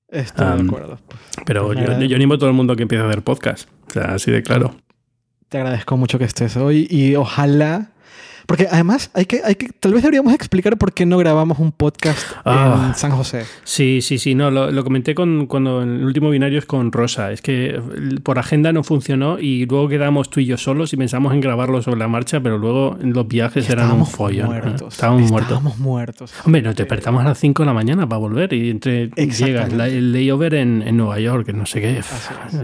está. 0.09 0.55
Estoy 0.55 0.63
de 0.63 0.69
acuerdo. 0.69 0.99
Pero 1.45 1.75
yo, 1.75 2.01
yo 2.03 2.17
animo 2.17 2.35
a 2.35 2.39
todo 2.39 2.49
el 2.49 2.57
mundo 2.57 2.77
que 2.77 2.83
empiece 2.85 3.05
a 3.05 3.09
hacer 3.09 3.23
podcast. 3.23 3.69
O 3.89 3.93
sea, 3.93 4.15
así 4.15 4.31
de 4.31 4.43
claro. 4.43 4.75
te 5.51 5.59
agradezco 5.59 5.97
mucho 5.99 6.19
que 6.19 6.25
estés 6.25 6.57
hoy 6.57 6.87
y 6.91 7.15
ojalá... 7.17 7.91
Porque 8.47 8.69
además 8.71 9.11
hay 9.15 9.27
que, 9.27 9.41
hay 9.45 9.57
que, 9.57 9.69
tal 9.81 9.93
vez 9.93 10.03
deberíamos 10.03 10.33
explicar 10.33 10.77
por 10.79 10.93
qué 10.93 11.05
no 11.05 11.19
grabamos 11.19 11.59
un 11.59 11.73
podcast 11.73 12.19
Ah. 12.45 12.87
en 12.89 12.95
San 12.95 13.11
José. 13.11 13.45
Sí, 13.65 14.01
sí, 14.03 14.19
sí, 14.19 14.35
no, 14.35 14.51
lo, 14.51 14.71
lo 14.71 14.85
comenté 14.85 15.15
con, 15.15 15.47
cuando 15.47 15.83
en 15.83 15.97
el 15.97 16.05
último 16.05 16.31
binario 16.31 16.59
es 16.59 16.65
con 16.67 16.93
Rosa. 16.93 17.33
Es 17.33 17.43
que 17.43 17.81
por 18.23 18.39
agenda 18.39 18.73
no 18.73 18.85
funcionó 18.85 19.39
y 19.39 19.67
luego 19.67 19.89
quedamos 19.89 20.31
tú 20.31 20.41
y 20.41 20.47
yo 20.47 20.57
solos 20.57 20.93
y 20.93 20.97
pensamos 20.97 21.35
en 21.35 21.41
grabarlo 21.41 21.83
sobre 21.83 21.99
la 21.99 22.09
marcha, 22.09 22.41
pero 22.41 22.57
luego 22.59 22.97
los 23.03 23.27
viajes 23.27 23.69
eran 23.69 23.91
un 23.93 24.07
follón. 24.07 24.47
¿eh? 24.47 24.61
muertos. 24.63 24.95
Estábamos 24.95 25.31
muertos. 25.31 25.51
Estábamos 25.53 25.79
muertos. 25.79 26.33
Hombre, 26.45 26.63
nos 26.63 26.77
despertamos 26.77 27.23
a 27.25 27.29
las 27.29 27.39
5 27.39 27.63
de 27.63 27.67
la 27.67 27.73
mañana 27.75 28.09
para 28.09 28.19
volver 28.19 28.53
y 28.53 28.71
entre 28.71 29.09
llegas 29.11 29.73
la- 29.73 29.89
el 29.89 30.13
layover 30.13 30.55
en, 30.55 30.83
en 30.87 30.97
Nueva 30.97 31.19
York, 31.21 31.49
no 31.53 31.67
sé 31.67 31.81
qué, 31.81 32.01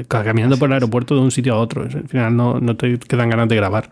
caminando 0.08 0.56
por 0.58 0.68
el 0.68 0.74
aeropuerto 0.74 1.14
de 1.14 1.20
un 1.22 1.30
sitio 1.30 1.54
a 1.54 1.58
otro. 1.58 1.82
Al 1.82 2.08
final 2.08 2.36
no, 2.36 2.60
no 2.60 2.76
te 2.76 2.98
quedan 2.98 3.30
ganas 3.30 3.48
de 3.48 3.56
grabar. 3.56 3.90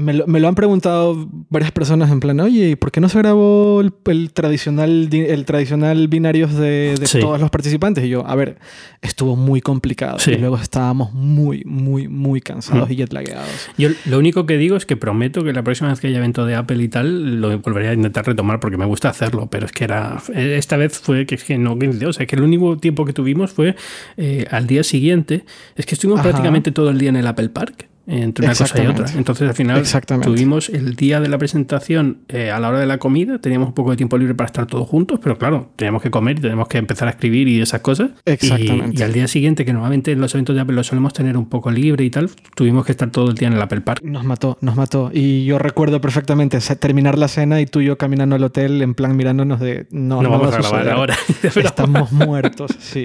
Me 0.00 0.14
lo, 0.14 0.26
me 0.26 0.40
lo 0.40 0.48
han 0.48 0.54
preguntado 0.54 1.28
varias 1.50 1.72
personas 1.72 2.10
en 2.10 2.20
plan, 2.20 2.40
oye, 2.40 2.70
¿y 2.70 2.76
por 2.76 2.90
qué 2.90 3.00
no 3.00 3.08
se 3.10 3.18
grabó 3.18 3.80
el, 3.82 3.92
el 4.06 4.32
tradicional, 4.32 5.10
di- 5.10 5.20
el 5.20 5.44
tradicional 5.44 6.08
binarios 6.08 6.54
de, 6.54 6.94
de 6.98 7.06
Sí. 7.06 7.20
todos 7.20 7.38
los 7.38 7.50
participantes? 7.50 8.04
Y 8.04 8.08
yo, 8.08 8.26
a 8.26 8.34
ver, 8.34 8.56
estuvo 9.02 9.36
muy 9.36 9.60
complicado. 9.60 10.18
Sí. 10.18 10.30
Y 10.32 10.36
luego 10.38 10.56
estábamos 10.56 11.12
muy, 11.12 11.62
muy, 11.66 12.08
muy 12.08 12.40
cansados 12.40 12.88
Mm. 12.88 12.92
y 12.92 12.96
jetlagueados. 12.96 13.68
Yo 13.76 13.90
lo 14.06 14.18
único 14.18 14.46
que 14.46 14.56
digo 14.56 14.76
es 14.76 14.86
que 14.86 14.96
prometo 14.96 15.44
que 15.44 15.52
la 15.52 15.62
próxima 15.62 15.90
vez 15.90 16.00
que 16.00 16.06
haya 16.06 16.16
evento 16.18 16.46
de 16.46 16.54
Apple 16.54 16.82
y 16.82 16.88
tal, 16.88 17.40
lo 17.40 17.58
volveré 17.58 17.88
a 17.88 17.92
intentar 17.92 18.26
retomar 18.26 18.58
porque 18.58 18.78
me 18.78 18.86
gusta 18.86 19.10
hacerlo, 19.10 19.48
pero 19.50 19.66
es 19.66 19.72
que 19.72 19.84
era. 19.84 20.22
Esta 20.34 20.78
vez 20.78 20.98
fue 20.98 21.26
que 21.26 21.34
es 21.34 21.44
que 21.44 21.58
no, 21.58 21.76
o 22.06 22.12
sea, 22.14 22.24
que 22.26 22.36
el 22.36 22.42
único 22.42 22.78
tiempo 22.78 23.04
que 23.04 23.12
tuvimos 23.12 23.52
fue 23.52 23.76
eh, 24.16 24.46
al 24.50 24.66
día 24.66 24.82
siguiente. 24.82 25.44
Es 25.76 25.84
que 25.84 25.94
estuvimos 25.94 26.20
Ajá. 26.20 26.30
prácticamente 26.30 26.72
todo 26.72 26.88
el 26.88 26.96
día 26.96 27.10
en 27.10 27.16
el 27.16 27.26
Apple 27.26 27.50
Park. 27.50 27.89
Entre 28.12 28.44
una 28.44 28.54
cosa 28.56 28.82
y 28.82 28.86
otra. 28.88 29.06
Entonces, 29.16 29.48
al 29.48 29.54
final, 29.54 29.84
tuvimos 30.22 30.68
el 30.68 30.96
día 30.96 31.20
de 31.20 31.28
la 31.28 31.38
presentación 31.38 32.18
eh, 32.28 32.50
a 32.50 32.58
la 32.58 32.68
hora 32.70 32.80
de 32.80 32.86
la 32.86 32.98
comida. 32.98 33.38
Teníamos 33.38 33.68
un 33.68 33.74
poco 33.74 33.92
de 33.92 33.96
tiempo 33.96 34.18
libre 34.18 34.34
para 34.34 34.46
estar 34.46 34.66
todos 34.66 34.88
juntos, 34.88 35.20
pero 35.22 35.38
claro, 35.38 35.70
teníamos 35.76 36.02
que 36.02 36.10
comer 36.10 36.38
y 36.38 36.40
teníamos 36.40 36.66
que 36.66 36.78
empezar 36.78 37.06
a 37.06 37.12
escribir 37.12 37.46
y 37.46 37.60
esas 37.60 37.80
cosas. 37.82 38.10
Y- 38.26 38.30
Exactamente. 38.32 38.98
Y, 39.00 39.02
al 39.04 39.12
día 39.12 39.28
siguiente, 39.28 39.64
que 39.64 39.72
normalmente 39.72 40.10
en 40.12 40.20
los 40.20 40.34
eventos 40.34 40.56
de 40.56 40.60
Apple 40.62 40.74
lo 40.74 40.82
solemos 40.82 41.12
tener 41.12 41.36
un 41.36 41.48
poco 41.48 41.70
libre 41.70 42.04
y 42.04 42.10
tal, 42.10 42.30
tuvimos 42.56 42.84
que 42.84 42.92
estar 42.92 43.10
todo 43.10 43.28
el 43.30 43.36
día 43.36 43.46
en 43.48 43.54
el 43.54 43.62
Apple 43.62 43.80
Park. 43.82 44.02
Nos 44.02 44.24
mató, 44.24 44.58
nos 44.60 44.74
mató. 44.74 45.10
Y 45.14 45.44
yo 45.44 45.58
recuerdo 45.60 46.00
perfectamente 46.00 46.58
terminar 46.80 47.16
la 47.16 47.28
cena 47.28 47.60
y 47.60 47.66
tú 47.66 47.80
y 47.80 47.84
yo 47.86 47.96
caminando 47.96 48.34
al 48.36 48.42
hotel 48.42 48.82
en 48.82 48.94
plan 48.94 49.16
mirándonos 49.16 49.60
de, 49.60 49.86
no, 49.90 50.16
No, 50.16 50.22
no, 50.22 50.30
vamos 50.30 50.46
va 50.52 50.58
a 50.58 50.60
grabar 50.60 50.70
suceder. 50.80 50.92
ahora. 50.92 51.16
Estamos 51.68 52.10
muertos, 52.12 52.72
sí. 52.80 53.04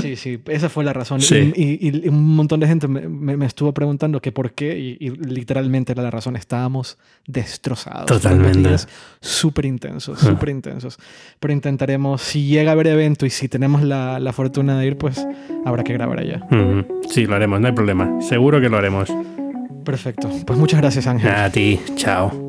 Sí, 0.00 0.16
sí, 0.16 0.38
esa 0.46 0.68
fue 0.68 0.84
la 0.84 0.92
razón. 0.92 1.20
Sí. 1.20 1.52
Y, 1.54 1.62
y- 1.88 2.04
y 2.04 2.08
un 2.08 2.34
montón 2.36 2.60
de 2.60 2.66
gente 2.66 2.88
me, 2.88 3.08
me- 3.08 3.36
me 3.36 3.46
estuvo 3.46 3.72
preguntando 3.72 4.20
que 4.20 4.32
por 4.32 4.52
qué, 4.52 4.78
y, 4.78 4.96
y 5.00 5.10
literalmente 5.10 5.92
era 5.92 6.02
la 6.02 6.10
razón. 6.10 6.36
Estábamos 6.36 6.98
destrozados. 7.26 8.06
Totalmente. 8.06 8.70
Súper 9.20 9.64
intensos, 9.66 10.18
Ah. 10.22 10.26
súper 10.30 10.48
intensos. 10.50 10.98
Pero 11.40 11.52
intentaremos, 11.52 12.20
si 12.22 12.46
llega 12.46 12.70
a 12.70 12.74
haber 12.74 12.88
evento 12.88 13.26
y 13.26 13.30
si 13.30 13.48
tenemos 13.48 13.82
la, 13.82 14.18
la 14.20 14.32
fortuna 14.32 14.78
de 14.78 14.86
ir, 14.86 14.98
pues 14.98 15.26
habrá 15.64 15.84
que 15.84 15.92
grabar 15.92 16.20
allá. 16.20 16.46
Sí, 17.08 17.26
lo 17.26 17.34
haremos, 17.34 17.60
no 17.60 17.66
hay 17.68 17.72
problema. 17.72 18.20
Seguro 18.20 18.60
que 18.60 18.68
lo 18.68 18.76
haremos. 18.76 19.08
Perfecto. 19.84 20.30
Pues 20.46 20.58
muchas 20.58 20.80
gracias, 20.80 21.06
Ángel. 21.06 21.30
A 21.30 21.50
ti, 21.50 21.78
chao. 21.96 22.43